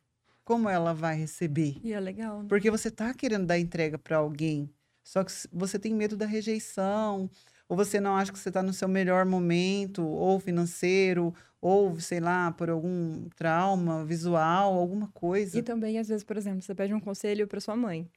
como 0.45 0.69
ela 0.69 0.93
vai 0.93 1.17
receber? 1.17 1.77
E 1.83 1.93
é 1.93 2.01
legal. 2.01 2.43
né? 2.43 2.49
Porque 2.49 2.71
você 2.71 2.91
tá 2.91 3.13
querendo 3.15 3.47
dar 3.47 3.59
entrega 3.59 3.99
para 3.99 4.19
alguém, 4.19 4.71
só 5.03 5.25
que 5.25 5.33
você 5.53 5.79
tem 5.79 5.95
medo 5.95 6.17
da 6.17 6.27
rejeição, 6.27 7.31
ou 7.69 7.77
você 7.77 8.01
não 8.01 8.17
acha 8.17 8.33
que 8.33 8.39
você 8.39 8.49
está 8.49 8.63
no 8.63 8.73
seu 8.73 8.89
melhor 8.89 9.25
momento, 9.25 10.07
ou 10.07 10.39
financeiro, 10.39 11.35
ou 11.61 11.99
sei 11.99 12.21
lá, 12.21 12.53
por 12.53 12.71
algum 12.71 13.29
trauma 13.31 14.05
visual, 14.05 14.75
alguma 14.75 15.09
coisa. 15.09 15.59
E 15.59 15.63
também, 15.63 15.99
às 15.99 16.09
vezes, 16.09 16.23
por 16.23 16.37
exemplo, 16.37 16.63
você 16.63 16.75
pede 16.75 16.95
um 16.95 17.01
conselho 17.01 17.47
para 17.47 17.61
sua 17.61 17.77
mãe. 17.77 18.09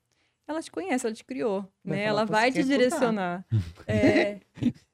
Ela 0.48 0.62
te 0.62 0.72
conhece, 0.72 1.06
ela 1.06 1.16
te 1.16 1.24
criou, 1.24 1.62
Vai 1.84 1.98
né? 1.98 2.08
falar 2.08 2.22
Ela 2.22 2.26
vai 2.26 2.52
te 2.52 2.60
escutar. 2.60 2.78
direcionar 2.78 3.46
é, 3.88 4.40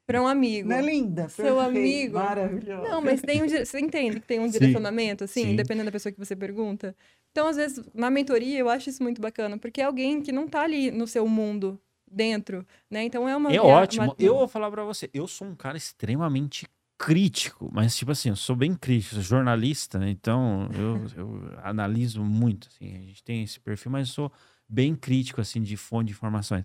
para 0.06 0.22
um 0.22 0.28
amigo. 0.28 0.70
Não 0.70 0.76
é 0.76 0.82
linda? 0.82 1.30
Seu 1.30 1.56
Perfeito, 1.56 1.70
amigo. 1.70 2.16
Maravilhosa. 2.16 2.90
Não, 2.90 3.02
mas 3.02 3.22
tem 3.22 3.42
um, 3.42 3.48
você 3.48 3.80
entende 3.80 4.20
que 4.20 4.28
tem 4.28 4.40
um 4.40 4.50
direcionamento, 4.50 5.24
assim, 5.24 5.44
sim. 5.44 5.56
dependendo 5.56 5.86
da 5.86 5.92
pessoa 5.94 6.12
que 6.12 6.20
você 6.20 6.36
pergunta. 6.36 6.96
Então, 7.32 7.48
às 7.48 7.56
vezes, 7.56 7.82
na 7.94 8.10
mentoria, 8.10 8.60
eu 8.60 8.70
acho 8.70 8.90
isso 8.90 9.02
muito 9.02 9.22
bacana, 9.22 9.58
porque 9.58 9.82
é 9.82 9.86
alguém 9.86 10.22
que 10.22 10.32
não 10.32 10.48
tá 10.48 10.62
ali 10.62 10.92
no 10.92 11.08
seu 11.08 11.28
mundo 11.28 11.80
dentro, 12.16 12.66
né? 12.90 13.04
Então 13.04 13.28
é 13.28 13.36
uma 13.36 13.52
É 13.54 13.60
ótimo. 13.62 14.06
uma- 14.06 14.16
Eu 14.18 14.36
vou 14.38 14.48
falar 14.48 14.72
pra 14.72 14.84
você, 14.84 15.10
eu 15.14 15.28
sou 15.28 15.48
um 15.48 15.56
cara 15.56 15.78
extremamente 15.78 16.68
crítico, 16.98 17.70
mas 17.74 17.96
tipo 17.96 18.12
assim, 18.12 18.30
eu 18.30 18.36
sou 18.38 18.56
bem 18.56 18.74
crítico, 18.74 19.16
sou 19.16 19.24
jornalista, 19.24 20.00
né? 20.00 20.10
então 20.10 20.70
eu, 20.74 20.96
eu 21.18 21.60
analiso 21.62 22.24
muito, 22.24 22.70
assim, 22.70 22.96
a 22.96 23.02
gente 23.02 23.22
tem 23.24 23.44
esse 23.44 23.60
perfil, 23.60 23.92
mas 23.92 24.10
sou 24.10 24.32
bem 24.68 24.96
crítico, 24.96 25.42
assim, 25.42 25.62
de 25.62 25.76
fonte 25.76 26.08
de 26.08 26.14
informações. 26.14 26.64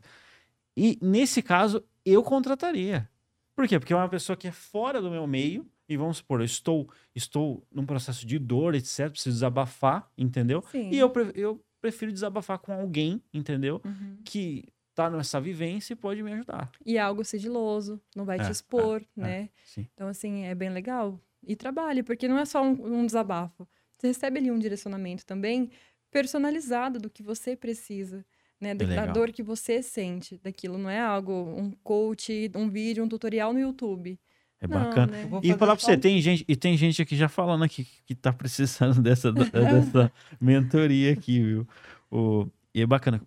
E 0.76 0.96
nesse 1.02 1.42
caso, 1.42 1.84
eu 2.04 2.22
contrataria. 2.22 3.08
Por 3.56 3.66
quê? 3.68 3.78
Porque 3.78 3.92
é 3.92 3.96
uma 3.96 4.08
pessoa 4.08 4.36
que 4.36 4.46
é 4.48 4.52
fora 4.52 5.02
do 5.02 5.10
meu 5.10 5.26
meio, 5.26 5.66
e 5.88 5.96
vamos 5.96 6.18
supor, 6.18 6.40
eu 6.40 6.44
estou, 6.44 6.88
estou 7.14 7.66
num 7.70 7.84
processo 7.84 8.24
de 8.24 8.38
dor, 8.38 8.76
etc, 8.76 9.10
preciso 9.10 9.34
desabafar, 9.34 10.08
entendeu? 10.16 10.62
Sim. 10.70 10.90
E 10.90 10.98
eu, 10.98 11.12
eu 11.34 11.60
prefiro 11.80 12.12
desabafar 12.12 12.58
com 12.58 12.72
alguém, 12.72 13.20
entendeu? 13.34 13.82
Uhum. 13.84 14.16
Que 14.24 14.64
tá 15.08 15.16
nessa 15.16 15.40
vivência 15.40 15.92
e 15.92 15.96
pode 15.96 16.22
me 16.22 16.32
ajudar. 16.32 16.70
E 16.84 16.96
é 16.96 17.00
algo 17.00 17.24
sigiloso, 17.24 18.00
não 18.14 18.24
vai 18.24 18.38
É, 18.38 18.44
te 18.44 18.52
expor, 18.52 19.02
é, 19.16 19.20
né? 19.20 19.48
Sim. 19.64 19.86
Então, 19.94 20.08
assim, 20.08 20.44
é 20.44 20.54
bem 20.54 20.70
legal. 20.70 21.18
E 21.46 21.56
trabalhe, 21.56 22.02
porque 22.02 22.28
não 22.28 22.38
é 22.38 22.44
só 22.44 22.62
um, 22.62 23.00
um 23.00 23.06
desabafo. 23.06 23.66
Você 23.96 24.08
recebe 24.08 24.38
ali 24.38 24.50
um 24.50 24.58
direcionamento 24.58 25.24
também 25.24 25.70
personalizado 26.10 26.98
do 26.98 27.08
que 27.08 27.22
você 27.22 27.56
precisa, 27.56 28.24
né? 28.60 28.74
Da, 28.74 28.84
da 28.84 29.06
dor 29.06 29.30
que 29.30 29.42
você 29.42 29.82
sente 29.82 30.38
daquilo. 30.42 30.76
Não 30.76 30.90
é 30.90 31.00
algo, 31.00 31.32
um 31.32 31.70
coach, 31.82 32.50
um 32.54 32.68
vídeo, 32.68 33.04
um 33.04 33.08
tutorial 33.08 33.52
no 33.52 33.60
YouTube. 33.60 34.18
É 34.60 34.66
Não, 34.66 34.78
bacana. 34.78 35.06
né? 35.12 35.28
E 35.42 35.54
falar 35.54 35.74
pra 35.74 35.84
você, 35.84 35.96
tem 35.96 36.20
gente, 36.20 36.44
e 36.46 36.54
tem 36.54 36.76
gente 36.76 37.00
aqui 37.00 37.16
já 37.16 37.28
falando 37.28 37.64
aqui 37.64 37.86
que 38.04 38.14
tá 38.14 38.32
precisando 38.32 39.00
dessa, 39.02 39.32
dessa 39.32 40.12
mentoria 40.40 41.12
aqui, 41.12 41.42
viu? 41.42 41.68
O, 42.10 42.46
e 42.74 42.82
é 42.82 42.86
bacana. 42.86 43.20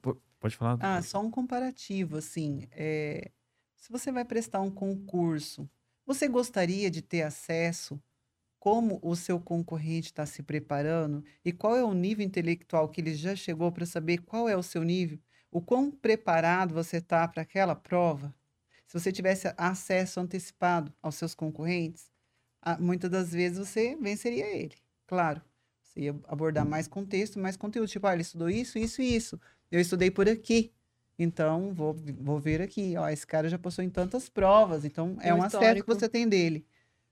Pode 0.43 0.57
falar? 0.57 0.77
Ah, 0.81 1.01
só 1.01 1.21
um 1.21 1.31
comparativo, 1.31 2.17
assim. 2.17 2.67
é, 2.73 3.31
se 3.77 3.89
você 3.89 4.11
vai 4.11 4.25
prestar 4.25 4.59
um 4.59 4.69
concurso, 4.69 5.69
você 6.05 6.27
gostaria 6.27 6.91
de 6.91 7.01
ter 7.01 7.21
acesso 7.21 7.97
como 8.59 8.99
o 9.01 9.15
seu 9.15 9.39
concorrente 9.39 10.07
está 10.07 10.25
se 10.25 10.43
preparando 10.43 11.23
e 11.45 11.53
qual 11.53 11.77
é 11.77 11.83
o 11.83 11.93
nível 11.93 12.25
intelectual 12.25 12.89
que 12.89 12.99
ele 12.99 13.15
já 13.15 13.37
chegou 13.37 13.71
para 13.71 13.85
saber 13.85 14.17
qual 14.19 14.49
é 14.49 14.57
o 14.57 14.63
seu 14.63 14.83
nível? 14.83 15.17
O 15.49 15.61
quão 15.61 15.89
preparado 15.89 16.73
você 16.73 16.97
está 16.97 17.25
para 17.25 17.43
aquela 17.43 17.73
prova? 17.73 18.35
Se 18.85 18.99
você 18.99 19.13
tivesse 19.13 19.53
acesso 19.57 20.19
antecipado 20.19 20.93
aos 21.01 21.15
seus 21.15 21.33
concorrentes, 21.33 22.11
muitas 22.79 23.09
das 23.09 23.31
vezes 23.31 23.59
você 23.59 23.95
venceria 23.95 24.45
ele. 24.45 24.75
Claro, 25.07 25.41
você 25.81 26.01
ia 26.01 26.15
abordar 26.27 26.65
mais 26.65 26.87
contexto, 26.87 27.39
mais 27.39 27.55
conteúdo. 27.55 27.87
Tipo, 27.87 28.07
ah, 28.07 28.13
ele 28.13 28.23
estudou 28.23 28.49
isso, 28.49 28.77
isso 28.77 29.01
e 29.01 29.15
isso. 29.15 29.39
Eu 29.73 29.79
estudei 29.79 30.11
por 30.11 30.29
aqui. 30.29 30.71
Então, 31.17 31.73
vou, 31.73 31.95
vou 32.21 32.39
ver 32.39 32.61
aqui. 32.61 32.95
Ó, 32.95 33.09
esse 33.09 33.25
cara 33.25 33.49
já 33.49 33.57
passou 33.57 33.83
em 33.83 33.89
tantas 33.89 34.29
provas. 34.29 34.85
Então, 34.85 35.17
é 35.19 35.33
um 35.33 35.39
um 35.39 35.43
acesso 35.43 35.81
que 35.83 35.87
você 35.87 36.07
tem 36.07 36.29
dele. 36.29 36.63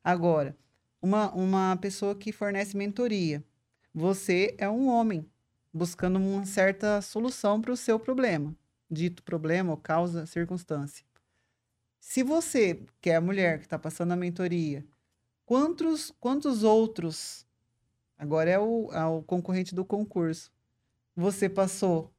Agora, 0.03 0.55
uma, 1.01 1.33
uma 1.33 1.75
pessoa 1.77 2.13
que 2.13 2.31
fornece 2.31 2.77
mentoria. 2.77 3.43
Você 3.91 4.53
é 4.59 4.69
um 4.69 4.87
homem 4.89 5.27
buscando 5.73 6.19
uma 6.19 6.45
certa 6.45 7.01
solução 7.01 7.59
para 7.59 7.71
o 7.71 7.77
seu 7.77 7.99
problema. 7.99 8.55
Dito 8.87 9.23
problema 9.23 9.71
ou 9.71 9.77
causa, 9.77 10.27
circunstância. 10.27 11.03
Se 11.99 12.21
você, 12.21 12.85
que 13.01 13.09
é 13.09 13.15
a 13.15 13.21
mulher 13.21 13.57
que 13.57 13.65
está 13.65 13.79
passando 13.79 14.11
a 14.11 14.15
mentoria, 14.15 14.85
quantos, 15.47 16.13
quantos 16.19 16.61
outros, 16.61 17.43
agora 18.19 18.51
é 18.51 18.59
o, 18.59 18.91
é 18.93 19.03
o 19.05 19.23
concorrente 19.23 19.73
do 19.73 19.83
concurso, 19.83 20.51
você 21.15 21.49
passou 21.49 22.13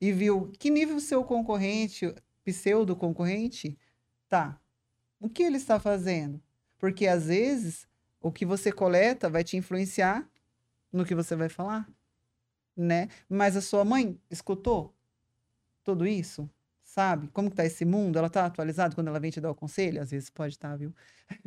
e 0.00 0.12
viu 0.12 0.52
que 0.58 0.70
nível 0.70 1.00
seu 1.00 1.24
concorrente, 1.24 2.14
pseudo 2.44 2.94
concorrente, 2.94 3.78
tá? 4.28 4.60
O 5.18 5.28
que 5.28 5.42
ele 5.42 5.56
está 5.56 5.80
fazendo? 5.80 6.40
Porque 6.78 7.06
às 7.06 7.26
vezes 7.26 7.88
o 8.20 8.30
que 8.30 8.44
você 8.44 8.70
coleta 8.70 9.30
vai 9.30 9.42
te 9.42 9.56
influenciar 9.56 10.28
no 10.92 11.04
que 11.04 11.14
você 11.14 11.34
vai 11.34 11.48
falar, 11.48 11.88
né? 12.76 13.08
Mas 13.28 13.56
a 13.56 13.60
sua 13.60 13.84
mãe 13.84 14.20
escutou 14.30 14.94
tudo 15.82 16.06
isso? 16.06 16.48
Sabe? 16.96 17.28
Como 17.28 17.50
que 17.50 17.56
tá 17.56 17.64
esse 17.64 17.84
mundo? 17.84 18.18
Ela 18.18 18.30
tá 18.30 18.46
atualizada 18.46 18.94
quando 18.94 19.08
ela 19.08 19.20
vem 19.20 19.30
te 19.30 19.38
dar 19.38 19.50
o 19.50 19.54
conselho? 19.54 20.00
Às 20.00 20.10
vezes 20.10 20.30
pode 20.30 20.54
estar, 20.54 20.74
viu? 20.76 20.94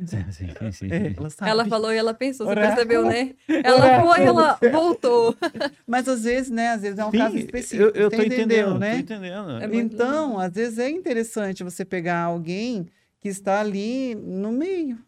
Sim, 0.05 0.31
sim, 0.31 0.49
sim, 0.55 0.71
sim. 0.71 0.89
É, 0.93 1.13
ela 1.17 1.29
sabe. 1.31 1.51
Ela 1.51 1.65
falou 1.65 1.91
e 1.91 1.97
ela 1.97 2.13
pensou, 2.13 2.45
você 2.45 2.51
Oráculo. 2.51 2.75
percebeu, 2.75 3.03
né? 3.05 3.35
Ela 3.63 3.89
foi, 3.99 4.23
ela 4.25 4.59
voltou. 4.71 5.35
Mas 5.87 6.07
às 6.07 6.23
vezes, 6.23 6.51
né? 6.51 6.69
Às 6.69 6.81
vezes 6.83 6.99
é 6.99 7.05
um 7.05 7.11
Sim, 7.11 7.17
caso 7.17 7.37
específico. 7.37 7.97
Eu, 7.97 8.03
eu 8.03 8.09
tô 8.11 8.21
entendendo, 8.21 8.77
né? 8.79 8.91
tô 8.91 8.97
entendendo. 8.97 9.51
É 9.51 9.67
Então, 9.73 10.29
legal. 10.33 10.39
às 10.39 10.53
vezes 10.53 10.77
é 10.79 10.89
interessante 10.89 11.63
você 11.63 11.83
pegar 11.83 12.21
alguém 12.23 12.87
que 13.19 13.27
está 13.27 13.59
ali 13.59 14.13
no 14.15 14.51
meio. 14.51 15.03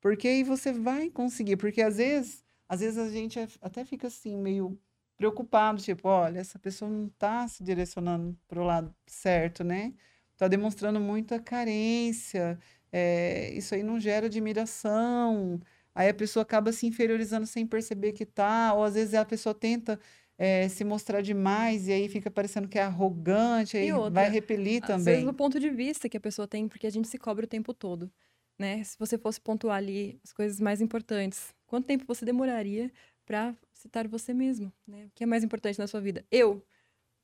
Porque 0.00 0.28
aí 0.28 0.42
você 0.44 0.72
vai 0.72 1.10
conseguir. 1.10 1.56
Porque 1.56 1.82
às 1.82 1.96
vezes, 1.96 2.44
às 2.68 2.80
vezes 2.80 2.98
a 2.98 3.08
gente 3.10 3.38
é- 3.38 3.48
até 3.60 3.84
fica 3.84 4.06
assim, 4.08 4.36
meio 4.36 4.78
preocupado, 5.24 5.80
tipo, 5.80 6.06
olha, 6.06 6.38
essa 6.38 6.58
pessoa 6.58 6.90
não 6.90 7.06
está 7.06 7.48
se 7.48 7.64
direcionando 7.64 8.36
para 8.46 8.60
o 8.60 8.64
lado 8.64 8.94
certo, 9.06 9.64
né? 9.64 9.94
Está 10.32 10.48
demonstrando 10.48 11.00
muita 11.00 11.40
carência, 11.40 12.58
é, 12.92 13.50
isso 13.54 13.74
aí 13.74 13.82
não 13.82 13.98
gera 13.98 14.26
admiração. 14.26 15.58
Aí 15.94 16.10
a 16.10 16.14
pessoa 16.14 16.42
acaba 16.42 16.72
se 16.72 16.86
inferiorizando 16.86 17.46
sem 17.46 17.66
perceber 17.66 18.12
que 18.12 18.26
tá, 18.26 18.74
ou 18.74 18.84
às 18.84 18.94
vezes 18.94 19.14
a 19.14 19.24
pessoa 19.24 19.54
tenta 19.54 19.98
é, 20.36 20.68
se 20.68 20.84
mostrar 20.84 21.22
demais 21.22 21.88
e 21.88 21.92
aí 21.92 22.08
fica 22.08 22.30
parecendo 22.30 22.68
que 22.68 22.78
é 22.78 22.82
arrogante, 22.82 23.78
aí 23.78 23.90
outra, 23.92 24.10
vai 24.10 24.28
repelir 24.28 24.82
Às 24.82 24.88
também. 24.88 25.04
vezes 25.04 25.24
do 25.24 25.32
ponto 25.32 25.58
de 25.58 25.70
vista 25.70 26.06
que 26.06 26.18
a 26.18 26.20
pessoa 26.20 26.46
tem, 26.46 26.68
porque 26.68 26.86
a 26.86 26.90
gente 26.90 27.08
se 27.08 27.16
cobra 27.16 27.46
o 27.46 27.48
tempo 27.48 27.72
todo, 27.72 28.12
né? 28.58 28.84
Se 28.84 28.98
você 28.98 29.16
fosse 29.16 29.40
pontuar 29.40 29.78
ali 29.78 30.20
as 30.22 30.34
coisas 30.34 30.60
mais 30.60 30.82
importantes, 30.82 31.54
quanto 31.66 31.86
tempo 31.86 32.04
você 32.06 32.26
demoraria 32.26 32.92
para 33.24 33.54
citar 33.72 34.06
você 34.08 34.32
mesmo, 34.32 34.72
né? 34.86 35.06
O 35.06 35.10
que 35.14 35.24
é 35.24 35.26
mais 35.26 35.44
importante 35.44 35.78
na 35.78 35.86
sua 35.86 36.00
vida? 36.00 36.24
Eu. 36.30 36.64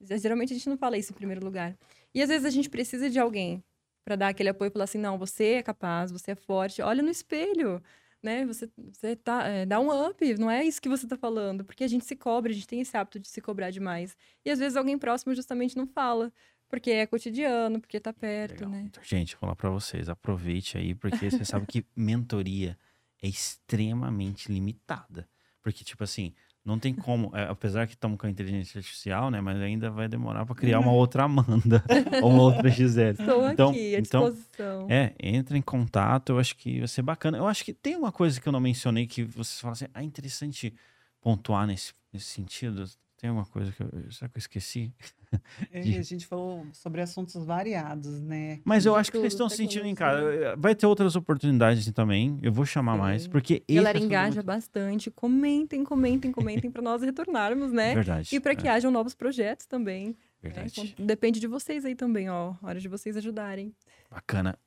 Geralmente 0.01 0.53
a 0.53 0.57
gente 0.57 0.69
não 0.69 0.79
fala 0.79 0.97
isso 0.97 1.13
em 1.13 1.15
primeiro 1.15 1.45
lugar. 1.45 1.77
E 2.15 2.23
às 2.23 2.29
vezes 2.29 2.47
a 2.47 2.51
gente 2.51 2.71
precisa 2.71 3.11
de 3.11 3.19
alguém 3.19 3.63
para 4.05 4.17
dar 4.17 4.29
aquele 4.29 4.49
apoio 4.49 4.69
e 4.69 4.73
falar 4.73 4.85
assim: 4.85 4.99
não, 4.99 5.19
você 5.19 5.55
é 5.55 5.63
capaz, 5.63 6.11
você 6.11 6.33
é 6.33 6.35
forte, 6.35 6.81
olha 6.81 7.03
no 7.03 7.11
espelho, 7.11 7.83
né? 8.23 8.47
Você, 8.47 8.69
você 8.77 9.17
tá, 9.17 9.47
é, 9.47 9.67
dá 9.67 9.79
um 9.79 10.09
up, 10.09 10.35
não 10.39 10.51
é 10.51 10.65
isso 10.65 10.81
que 10.81 10.89
você 10.89 11.07
tá 11.07 11.17
falando, 11.17 11.65
porque 11.65 11.85
a 11.85 11.89
gente 11.89 12.05
se 12.05 12.17
cobra, 12.17 12.51
a 12.51 12.55
gente 12.55 12.67
tem 12.67 12.81
esse 12.81 12.97
hábito 12.97 13.19
de 13.19 13.29
se 13.29 13.41
cobrar 13.41 13.71
demais. 13.71 14.17
E 14.45 14.51
às 14.51 14.59
vezes 14.59 14.77
alguém 14.77 14.99
próximo 14.99 15.35
justamente 15.35 15.77
não 15.77 15.87
fala, 15.87 16.33
porque 16.69 16.91
é 16.91 17.07
cotidiano, 17.07 17.81
porque 17.81 17.99
tá 18.01 18.13
perto, 18.13 18.65
Legal. 18.65 18.71
né? 18.71 18.85
Então, 18.87 19.03
gente, 19.03 19.35
vou 19.35 19.41
falar 19.41 19.57
pra 19.57 19.71
vocês, 19.71 20.09
aproveite 20.09 20.79
aí, 20.79 20.95
porque 20.95 21.31
você 21.31 21.45
sabe 21.45 21.67
que 21.67 21.85
mentoria 21.97 22.79
é 23.23 23.29
extremamente 23.29 24.51
limitada. 24.51 25.29
Porque, 25.63 25.85
tipo 25.85 26.03
assim, 26.05 26.33
não 26.65 26.79
tem 26.79 26.93
como, 26.95 27.35
é, 27.37 27.45
apesar 27.45 27.87
que 27.87 27.95
estamos 27.95 28.19
com 28.19 28.27
a 28.27 28.31
inteligência 28.31 28.79
artificial, 28.79 29.31
né? 29.31 29.41
Mas 29.41 29.61
ainda 29.61 29.91
vai 29.91 30.09
demorar 30.09 30.45
pra 30.47 30.55
criar 30.55 30.79
uma 30.81 30.93
outra 30.93 31.25
Amanda 31.25 31.83
ou 32.23 32.31
uma 32.31 32.43
outra 32.43 32.69
Gisele. 32.71 33.17
Estou 33.21 33.51
Então- 33.51 33.71
aqui, 33.71 33.95
à 33.95 33.99
então, 33.99 34.31
disposição. 34.31 34.87
É, 34.91 35.15
entra 35.21 35.57
em 35.57 35.63
contato, 35.63 36.31
eu 36.33 36.39
acho 36.39 36.57
que 36.57 36.79
vai 36.79 36.89
ser 36.89 37.03
bacana. 37.03 37.39
Eu 37.39 37.47
acho 37.47 37.65
que 37.65 37.73
tem 37.73 37.97
uma 37.97 38.13
coisa 38.13 38.41
que 38.41 38.49
eu 38.49 38.53
não 38.53 38.61
mencionei 38.61 39.07
que 39.07 39.23
vocês 39.25 39.61
falam 39.61 39.73
assim, 39.73 39.87
ah, 39.95 40.03
interessante 40.03 40.75
pontuar 41.21 41.67
nesse, 41.67 41.93
nesse 42.13 42.27
sentido. 42.27 42.85
Tem 43.21 43.29
alguma 43.29 43.45
coisa 43.47 43.71
que 43.73 43.83
eu. 43.83 43.89
Será 44.11 44.29
que 44.29 44.37
eu 44.37 44.41
esqueci? 44.41 44.93
É, 45.71 45.79
de- 45.79 45.97
a 45.97 46.03
gente 46.03 46.27
falou 46.27 46.67
sobre 46.73 47.01
assuntos 47.01 47.37
variados, 47.45 48.21
né? 48.21 48.59
Mas 48.65 48.85
eu 48.85 48.97
acho 48.97 49.13
que 49.13 49.17
eles 49.17 49.33
tudo, 49.33 49.47
estão 49.47 49.57
sentindo 49.57 49.87
em 49.87 49.95
casa. 49.95 50.57
Vai 50.59 50.75
ter 50.75 50.87
outras 50.87 51.15
oportunidades 51.15 51.89
também. 51.93 52.37
Eu 52.43 52.53
vou 52.53 52.67
chamar 52.67 52.97
mais, 52.99 53.23
Sim. 53.23 53.31
porque 53.31 53.63
A 53.71 53.75
galera 53.75 53.97
é 53.99 54.03
engaja 54.03 54.35
muito- 54.37 54.47
bastante. 54.47 55.09
Comentem, 55.09 55.85
comentem, 55.85 56.33
comentem 56.33 56.69
para 56.69 56.83
nós 56.83 57.01
retornarmos, 57.03 57.71
né? 57.71 57.95
Verdade. 57.95 58.35
E 58.35 58.41
para 58.41 58.57
que 58.57 58.67
é, 58.67 58.73
hajam 58.73 58.91
novos 58.91 59.15
projetos 59.15 59.67
também. 59.67 60.09
né? 60.09 60.15
verdade. 60.43 60.81
Então, 60.95 61.07
Depende 61.07 61.39
de 61.39 61.47
vocês 61.47 61.85
aí 61.85 61.95
também, 61.95 62.29
ó. 62.29 62.55
Hora 62.61 62.81
de 62.81 62.89
vocês 62.89 63.17
ajudarem. 63.17 63.73
Bacana. 64.11 64.59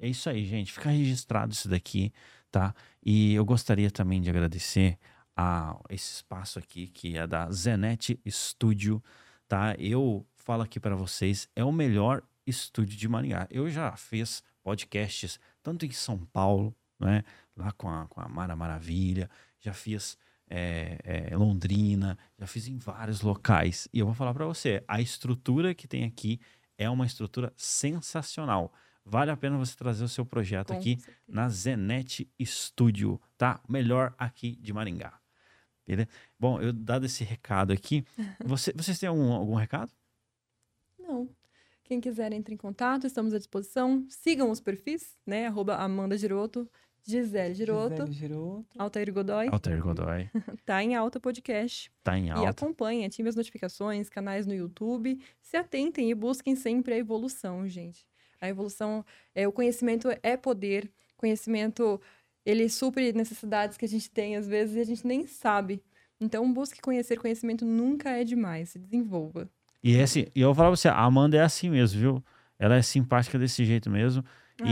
É 0.00 0.08
isso 0.08 0.30
aí, 0.30 0.46
gente. 0.46 0.72
Fica 0.72 0.88
registrado 0.88 1.52
isso 1.52 1.68
daqui, 1.68 2.10
tá? 2.50 2.74
E 3.04 3.34
eu 3.34 3.44
gostaria 3.44 3.90
também 3.90 4.22
de 4.22 4.30
agradecer 4.30 4.96
a 5.36 5.78
esse 5.90 6.14
espaço 6.14 6.58
aqui, 6.58 6.86
que 6.86 7.16
é 7.16 7.26
da 7.26 7.50
Zenet 7.50 8.18
Studio, 8.26 9.02
tá? 9.46 9.74
Eu 9.78 10.26
falo 10.34 10.62
aqui 10.62 10.80
para 10.80 10.96
vocês, 10.96 11.48
é 11.54 11.62
o 11.62 11.70
melhor 11.70 12.22
estúdio 12.46 12.96
de 12.96 13.08
Maringá. 13.08 13.46
Eu 13.50 13.68
já 13.68 13.94
fiz 13.96 14.42
podcasts 14.62 15.38
tanto 15.62 15.84
em 15.84 15.90
São 15.90 16.18
Paulo, 16.18 16.74
né? 16.98 17.22
Lá 17.56 17.70
com 17.72 17.88
a, 17.88 18.06
com 18.06 18.20
a 18.20 18.28
Mara 18.28 18.56
Maravilha, 18.56 19.28
já 19.60 19.72
fiz 19.74 20.16
é, 20.48 20.98
é, 21.30 21.36
Londrina, 21.36 22.16
já 22.38 22.46
fiz 22.46 22.66
em 22.66 22.78
vários 22.78 23.20
locais. 23.20 23.88
E 23.92 23.98
eu 23.98 24.06
vou 24.06 24.14
falar 24.14 24.32
para 24.32 24.46
você, 24.46 24.82
a 24.88 25.00
estrutura 25.00 25.74
que 25.74 25.86
tem 25.86 26.04
aqui 26.04 26.40
é 26.78 26.88
uma 26.88 27.06
estrutura 27.06 27.52
sensacional. 27.56 28.72
Vale 29.04 29.30
a 29.30 29.36
pena 29.36 29.56
você 29.56 29.76
trazer 29.76 30.04
o 30.04 30.08
seu 30.08 30.26
projeto 30.26 30.68
Com 30.68 30.78
aqui 30.78 30.96
certeza. 30.96 31.18
na 31.28 31.48
Zenet 31.48 32.28
Studio, 32.42 33.20
tá? 33.36 33.60
Melhor 33.68 34.14
aqui 34.18 34.56
de 34.56 34.72
Maringá. 34.72 35.20
Beleza? 35.86 36.08
Bom, 36.38 36.60
eu 36.60 36.72
dado 36.72 37.06
esse 37.06 37.22
recado 37.24 37.72
aqui, 37.72 38.04
você- 38.44 38.72
vocês 38.74 38.98
têm 38.98 39.08
algum, 39.08 39.32
algum 39.32 39.54
recado? 39.54 39.92
Não. 40.98 41.28
Quem 41.84 42.00
quiser 42.00 42.32
entre 42.32 42.52
em 42.54 42.56
contato, 42.56 43.06
estamos 43.06 43.32
à 43.32 43.38
disposição. 43.38 44.04
Sigam 44.08 44.50
os 44.50 44.60
perfis, 44.60 45.16
né? 45.24 45.46
Arroba 45.46 45.76
Amanda 45.76 46.18
Giroto, 46.18 46.68
Gisele 47.04 47.54
Giroto, 47.54 48.06
Gisele 48.06 48.12
Giroto. 48.12 48.66
Altair 48.76 49.12
Godoy. 49.12 49.48
Altair 49.52 49.80
Godoy, 49.80 50.28
Tá 50.66 50.82
em 50.82 50.96
alta 50.96 51.20
podcast. 51.20 51.88
tá 52.02 52.18
em 52.18 52.26
E 52.26 52.30
alta. 52.30 52.50
acompanhem, 52.50 53.04
ativem 53.06 53.28
as 53.30 53.36
notificações, 53.36 54.08
canais 54.08 54.44
no 54.46 54.54
YouTube. 54.54 55.20
Se 55.40 55.56
atentem 55.56 56.10
e 56.10 56.14
busquem 56.14 56.56
sempre 56.56 56.94
a 56.94 56.98
evolução, 56.98 57.68
gente. 57.68 58.04
A 58.40 58.48
evolução, 58.48 59.04
é, 59.32 59.46
o 59.46 59.52
conhecimento 59.52 60.08
é 60.24 60.36
poder. 60.36 60.90
Conhecimento, 61.16 62.00
ele 62.46 62.68
supre 62.68 63.12
necessidades 63.12 63.76
que 63.76 63.84
a 63.84 63.88
gente 63.88 64.08
tem, 64.10 64.36
às 64.36 64.46
vezes, 64.48 64.76
e 64.76 64.80
a 64.80 64.84
gente 64.84 65.06
nem 65.06 65.26
sabe. 65.26 65.82
Então, 66.20 66.50
busque 66.52 66.80
conhecer. 66.80 67.18
Conhecimento 67.18 67.64
nunca 67.66 68.10
é 68.10 68.24
demais. 68.24 68.70
Se 68.70 68.78
desenvolva. 68.78 69.50
E 69.84 69.96
é 69.96 70.02
assim, 70.04 70.26
e 70.34 70.40
eu 70.40 70.48
vou 70.48 70.54
falar 70.54 70.68
pra 70.70 70.76
você, 70.76 70.88
a 70.88 70.98
Amanda 70.98 71.36
é 71.36 71.42
assim 71.42 71.68
mesmo, 71.68 72.00
viu? 72.00 72.24
Ela 72.58 72.76
é 72.76 72.82
simpática 72.82 73.38
desse 73.38 73.64
jeito 73.64 73.90
mesmo. 73.90 74.24
Ah. 74.62 74.64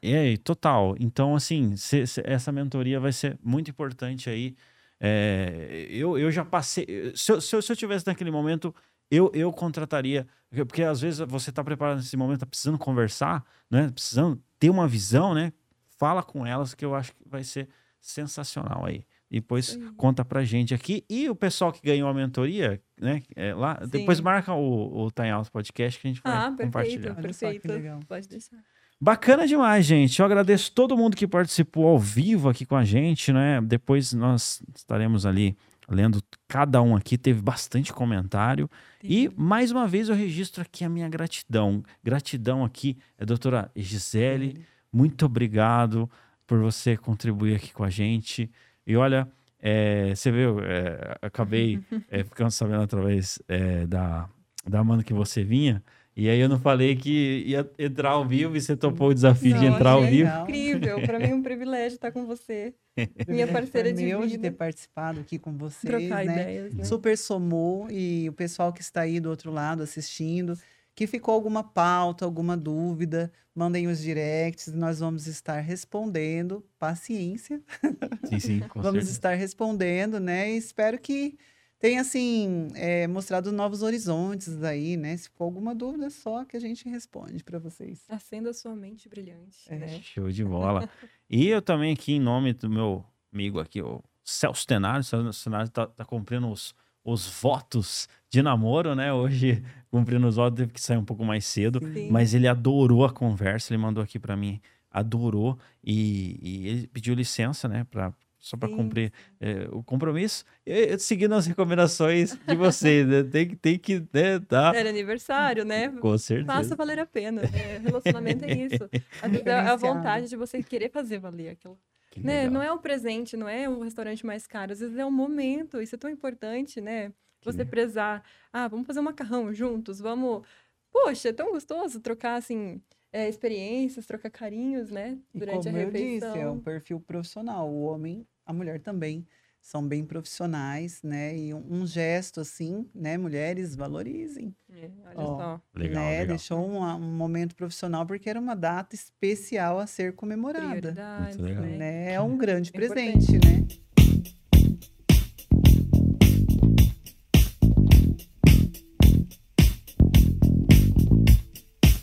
E, 0.00 0.12
é, 0.14 0.36
total. 0.36 0.94
Então, 1.00 1.34
assim, 1.34 1.74
cê- 1.76 2.06
cê- 2.06 2.22
essa 2.24 2.52
mentoria 2.52 3.00
vai 3.00 3.12
ser 3.12 3.36
muito 3.42 3.68
importante 3.70 4.30
aí. 4.30 4.54
É, 5.00 5.86
eu, 5.90 6.16
eu 6.18 6.30
já 6.30 6.44
passei. 6.44 7.12
Se 7.14 7.32
eu, 7.32 7.40
se 7.40 7.54
eu, 7.56 7.60
se 7.60 7.70
eu 7.72 7.76
tivesse 7.76 8.06
naquele 8.06 8.30
momento, 8.30 8.74
eu, 9.10 9.30
eu 9.34 9.52
contrataria. 9.52 10.26
porque- 10.48 10.64
Porque 10.64 10.82
às 10.84 11.00
vezes 11.00 11.18
você 11.28 11.50
está 11.50 11.62
preparado 11.64 11.96
nesse 11.98 12.16
momento, 12.16 12.40
tá 12.40 12.46
precisando 12.46 12.78
conversar, 12.78 13.44
né? 13.70 13.90
Precisando 13.90 14.40
ter 14.58 14.70
uma 14.70 14.86
visão, 14.88 15.34
né? 15.34 15.52
Fala 15.98 16.22
com 16.22 16.44
elas 16.46 16.74
que 16.74 16.84
eu 16.84 16.94
acho 16.94 17.12
que 17.12 17.22
vai 17.28 17.44
ser 17.44 17.68
sensacional 18.00 18.84
aí. 18.84 19.04
Depois 19.30 19.74
aí. 19.76 19.90
conta 19.96 20.24
pra 20.24 20.44
gente 20.44 20.74
aqui. 20.74 21.04
E 21.08 21.28
o 21.28 21.34
pessoal 21.34 21.72
que 21.72 21.80
ganhou 21.82 22.08
a 22.08 22.14
mentoria, 22.14 22.80
né? 23.00 23.22
é, 23.34 23.54
lá, 23.54 23.74
depois 23.74 24.18
Sim. 24.18 24.24
marca 24.24 24.52
o, 24.54 25.04
o 25.06 25.10
Time 25.10 25.30
Out 25.30 25.50
Podcast 25.50 26.00
que 26.00 26.06
a 26.06 26.10
gente 26.10 26.22
vai 26.22 26.32
Ah, 26.32 26.40
perfeito. 26.50 26.64
compartilhar. 26.66 27.14
Perfeito. 27.16 27.68
legal. 27.68 28.00
Pode 28.06 28.28
deixar. 28.28 28.56
Bacana 29.00 29.46
demais, 29.46 29.84
gente. 29.84 30.18
Eu 30.20 30.26
agradeço 30.26 30.72
todo 30.72 30.96
mundo 30.96 31.16
que 31.16 31.26
participou 31.26 31.88
ao 31.88 31.98
vivo 31.98 32.48
aqui 32.48 32.64
com 32.64 32.76
a 32.76 32.84
gente, 32.84 33.32
né? 33.32 33.60
Depois 33.60 34.12
nós 34.12 34.62
estaremos 34.74 35.26
ali 35.26 35.56
lendo 35.88 36.22
cada 36.46 36.80
um 36.80 36.94
aqui. 36.94 37.18
Teve 37.18 37.42
bastante 37.42 37.92
comentário. 37.92 38.70
E 39.02 39.28
mais 39.36 39.70
uma 39.72 39.86
vez 39.86 40.08
eu 40.08 40.14
registro 40.14 40.62
aqui 40.62 40.84
a 40.84 40.88
minha 40.88 41.08
gratidão. 41.08 41.82
Gratidão 42.02 42.64
aqui 42.64 42.96
é 43.18 43.24
a 43.24 43.26
doutora 43.26 43.70
Gisele. 43.74 44.64
Muito 44.94 45.26
obrigado 45.26 46.08
por 46.46 46.60
você 46.60 46.96
contribuir 46.96 47.56
aqui 47.56 47.72
com 47.72 47.82
a 47.82 47.90
gente. 47.90 48.48
E 48.86 48.96
olha, 48.96 49.26
é, 49.60 50.14
você 50.14 50.30
viu, 50.30 50.60
é, 50.60 51.16
acabei 51.20 51.80
é, 52.08 52.22
ficando 52.22 52.52
sabendo 52.52 52.82
através 52.82 53.42
é, 53.48 53.86
da, 53.88 54.28
da 54.64 54.78
Amanda 54.78 55.02
que 55.02 55.12
você 55.12 55.42
vinha. 55.42 55.82
E 56.16 56.28
aí 56.28 56.38
eu 56.38 56.48
não 56.48 56.60
falei 56.60 56.94
que 56.94 57.42
ia 57.44 57.68
entrar 57.76 58.10
ao 58.10 58.24
vivo 58.24 58.56
e 58.56 58.60
você 58.60 58.76
topou 58.76 59.08
o 59.08 59.14
desafio 59.14 59.52
de 59.54 59.66
Não, 59.66 59.74
entrar 59.74 59.90
ao 59.92 60.04
vivo. 60.06 60.30
Incrível. 60.42 61.02
Para 61.02 61.18
mim 61.18 61.30
é 61.30 61.34
um 61.34 61.42
privilégio 61.42 61.96
estar 61.96 62.12
com 62.12 62.24
você. 62.24 62.72
Minha 63.26 63.48
parceira 63.48 63.92
de 63.92 64.04
meu 64.04 64.20
de 64.20 64.28
vida. 64.28 64.42
ter 64.42 64.52
participado 64.52 65.18
aqui 65.18 65.40
com 65.40 65.58
vocês, 65.58 65.90
Trocar 65.90 66.24
né? 66.24 66.32
ideias, 66.32 66.72
né? 66.72 66.84
Super 66.84 67.18
somou 67.18 67.90
e 67.90 68.28
o 68.28 68.32
pessoal 68.32 68.72
que 68.72 68.80
está 68.80 69.00
aí 69.00 69.18
do 69.18 69.28
outro 69.28 69.50
lado 69.50 69.82
assistindo, 69.82 70.56
que 70.94 71.06
ficou 71.06 71.34
alguma 71.34 71.64
pauta, 71.64 72.24
alguma 72.24 72.56
dúvida, 72.56 73.32
mandem 73.54 73.88
os 73.88 74.00
directs, 74.00 74.72
nós 74.72 75.00
vamos 75.00 75.26
estar 75.26 75.60
respondendo. 75.60 76.64
Paciência, 76.78 77.62
Sim, 78.28 78.38
sim, 78.40 78.60
com 78.60 78.80
vamos 78.80 79.00
certeza. 79.00 79.10
estar 79.12 79.34
respondendo, 79.34 80.20
né? 80.20 80.52
E 80.52 80.56
espero 80.56 80.98
que 80.98 81.36
tenha 81.78 82.00
assim 82.00 82.68
é, 82.74 83.06
mostrado 83.06 83.50
novos 83.52 83.82
horizontes 83.82 84.62
aí, 84.62 84.96
né? 84.96 85.16
Se 85.16 85.28
for 85.30 85.44
alguma 85.44 85.74
dúvida, 85.74 86.08
só 86.10 86.44
que 86.44 86.56
a 86.56 86.60
gente 86.60 86.88
responde 86.88 87.42
para 87.42 87.58
vocês. 87.58 88.04
Acenda 88.08 88.50
a 88.50 88.54
sua 88.54 88.74
mente 88.76 89.08
brilhante, 89.08 89.66
É. 89.68 89.76
né? 89.78 90.00
Show 90.02 90.30
de 90.30 90.44
bola. 90.46 90.88
e 91.28 91.48
eu 91.48 91.60
também 91.60 91.92
aqui, 91.92 92.12
em 92.14 92.20
nome 92.20 92.52
do 92.52 92.70
meu 92.70 93.04
amigo 93.32 93.58
aqui, 93.60 93.82
o 93.82 94.02
Celso 94.22 94.66
Tenário, 94.66 95.00
o 95.00 95.04
Celso 95.04 95.44
Tenário 95.44 95.68
tá, 95.70 95.86
tá 95.86 96.04
cumprindo 96.04 96.48
os, 96.48 96.74
os 97.04 97.28
votos 97.40 98.08
de 98.30 98.42
namoro, 98.42 98.94
né? 98.94 99.12
Hoje, 99.12 99.62
cumprindo 99.90 100.26
os 100.26 100.36
votos, 100.36 100.58
teve 100.58 100.72
que 100.72 100.80
sair 100.80 100.96
um 100.96 101.04
pouco 101.04 101.24
mais 101.24 101.44
cedo. 101.44 101.80
Sim. 101.92 102.08
Mas 102.10 102.34
ele 102.34 102.48
adorou 102.48 103.04
a 103.04 103.12
conversa, 103.12 103.72
ele 103.72 103.82
mandou 103.82 104.02
aqui 104.02 104.18
pra 104.18 104.36
mim, 104.36 104.60
adorou. 104.90 105.58
E, 105.82 106.38
e 106.42 106.68
ele 106.68 106.86
pediu 106.88 107.14
licença, 107.14 107.68
né? 107.68 107.86
Pra, 107.90 108.12
só 108.38 108.56
para 108.56 108.68
cumprir 108.68 109.10
é, 109.40 109.68
o 109.72 109.82
compromisso, 109.82 110.44
e- 110.66 110.98
seguindo 110.98 111.34
as 111.34 111.46
recomendações 111.48 112.36
de 112.46 112.54
vocês, 112.54 113.06
né? 113.06 113.22
Tem, 113.22 113.48
que- 113.48 113.56
tem 113.56 113.78
que, 113.78 114.00
né, 114.12 114.38
tá? 114.40 114.72
Era 114.74 114.90
aniversário, 114.90 115.64
né? 115.64 115.88
Com 115.88 116.16
certeza. 116.18 116.52
Faça 116.52 116.76
valer 116.76 116.98
a 116.98 117.06
pena. 117.06 117.42
Né? 117.42 117.78
Relacionamento 117.82 118.44
é 118.44 118.52
isso. 118.52 118.84
É 118.92 118.98
a 119.22 119.28
Diferenciado. 119.28 119.78
vontade 119.80 120.28
de 120.28 120.36
você 120.36 120.62
querer 120.62 120.90
fazer 120.90 121.18
valer 121.18 121.50
aquilo. 121.50 121.78
Que 122.14 122.20
Né? 122.24 122.44
legal. 122.44 122.52
Não 122.52 122.62
é 122.62 122.72
o 122.72 122.78
presente, 122.78 123.36
não 123.36 123.48
é 123.48 123.68
o 123.68 123.80
restaurante 123.82 124.24
mais 124.24 124.46
caro. 124.46 124.72
Às 124.72 124.80
vezes 124.80 124.96
é 124.96 125.04
o 125.04 125.10
momento. 125.10 125.80
Isso 125.82 125.94
é 125.94 125.98
tão 125.98 126.08
importante, 126.10 126.80
né? 126.80 127.12
você 127.42 127.58
legal. 127.58 127.70
prezar, 127.70 128.24
ah, 128.50 128.66
vamos 128.68 128.86
fazer 128.86 129.00
um 129.00 129.02
macarrão 129.02 129.52
juntos, 129.52 130.00
vamos. 130.00 130.46
Poxa, 130.90 131.28
é 131.28 131.32
tão 131.32 131.50
gostoso 131.52 132.00
trocar 132.00 132.36
assim 132.36 132.80
é, 133.12 133.28
experiências, 133.28 134.06
trocar 134.06 134.30
carinhos, 134.30 134.90
né? 134.90 135.18
E 135.34 135.38
Durante 135.40 135.64
como 135.64 135.76
a 135.76 135.80
eu 135.82 135.90
disse, 135.90 136.04
refeição. 136.26 136.36
é 136.36 136.50
um 136.50 136.58
perfil 136.60 137.00
profissional. 137.00 137.68
O 137.68 137.82
homem, 137.82 138.26
a 138.46 138.52
mulher 138.52 138.80
também 138.80 139.26
são 139.64 139.82
bem 139.82 140.04
profissionais, 140.04 141.02
né? 141.02 141.34
E 141.34 141.54
um, 141.54 141.64
um 141.70 141.86
gesto 141.86 142.38
assim, 142.38 142.86
né? 142.94 143.16
Mulheres 143.16 143.74
valorizem. 143.74 144.54
É, 144.70 144.90
olha 145.06 145.14
Ó, 145.16 145.38
só. 145.38 145.60
Legal, 145.74 146.04
né? 146.04 146.10
legal. 146.10 146.26
Deixou 146.26 146.68
um, 146.68 146.82
um 146.82 147.16
momento 147.16 147.56
profissional 147.56 148.04
porque 148.04 148.28
era 148.28 148.38
uma 148.38 148.54
data 148.54 148.94
especial 148.94 149.78
a 149.78 149.86
ser 149.86 150.12
comemorada. 150.14 150.92
Né? 150.92 151.78
Né? 151.78 152.12
É 152.12 152.20
um 152.20 152.36
grande 152.36 152.70
É 152.74 152.78
presente, 152.78 153.36
importante. 153.36 153.78
né? 153.78 153.84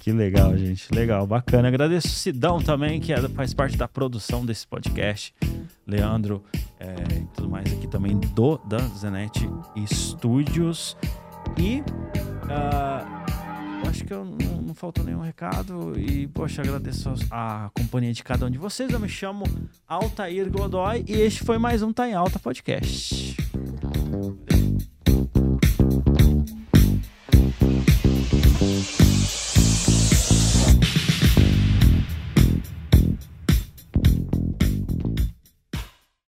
Que 0.01 0.11
legal, 0.11 0.57
gente. 0.57 0.91
Legal, 0.93 1.27
bacana. 1.27 1.67
Agradeço 1.67 2.07
o 2.07 2.09
Sidão 2.09 2.59
também, 2.59 2.99
que 2.99 3.13
é- 3.13 3.29
faz 3.29 3.53
parte 3.53 3.77
da 3.77 3.87
produção 3.87 4.43
desse 4.43 4.65
podcast. 4.67 5.31
Leandro 5.85 6.43
é, 6.79 7.19
e 7.19 7.25
tudo 7.35 7.47
mais 7.47 7.71
aqui 7.71 7.87
também 7.87 8.17
do 8.17 8.57
da 8.65 8.79
Zenet 8.97 9.47
Studios. 9.85 10.97
E 11.59 11.83
eu 13.83 13.89
acho 13.91 14.03
que 14.03 14.11
eu 14.11 14.25
não, 14.25 14.61
não 14.61 14.73
faltou 14.73 15.05
nenhum 15.05 15.21
recado. 15.21 15.93
E, 15.99 16.25
poxa, 16.29 16.63
agradeço 16.63 17.13
a, 17.29 17.65
a 17.65 17.69
companhia 17.69 18.11
de 18.11 18.23
cada 18.23 18.47
um 18.47 18.49
de 18.49 18.57
vocês. 18.57 18.91
Eu 18.91 18.99
me 18.99 19.07
chamo 19.09 19.43
Altair 19.87 20.49
Godoy 20.49 21.05
e 21.07 21.13
este 21.13 21.43
foi 21.43 21.59
mais 21.59 21.83
um 21.83 21.93
Tá 21.93 22.09
em 22.09 22.15
Alta 22.15 22.39
Podcast. 22.39 23.37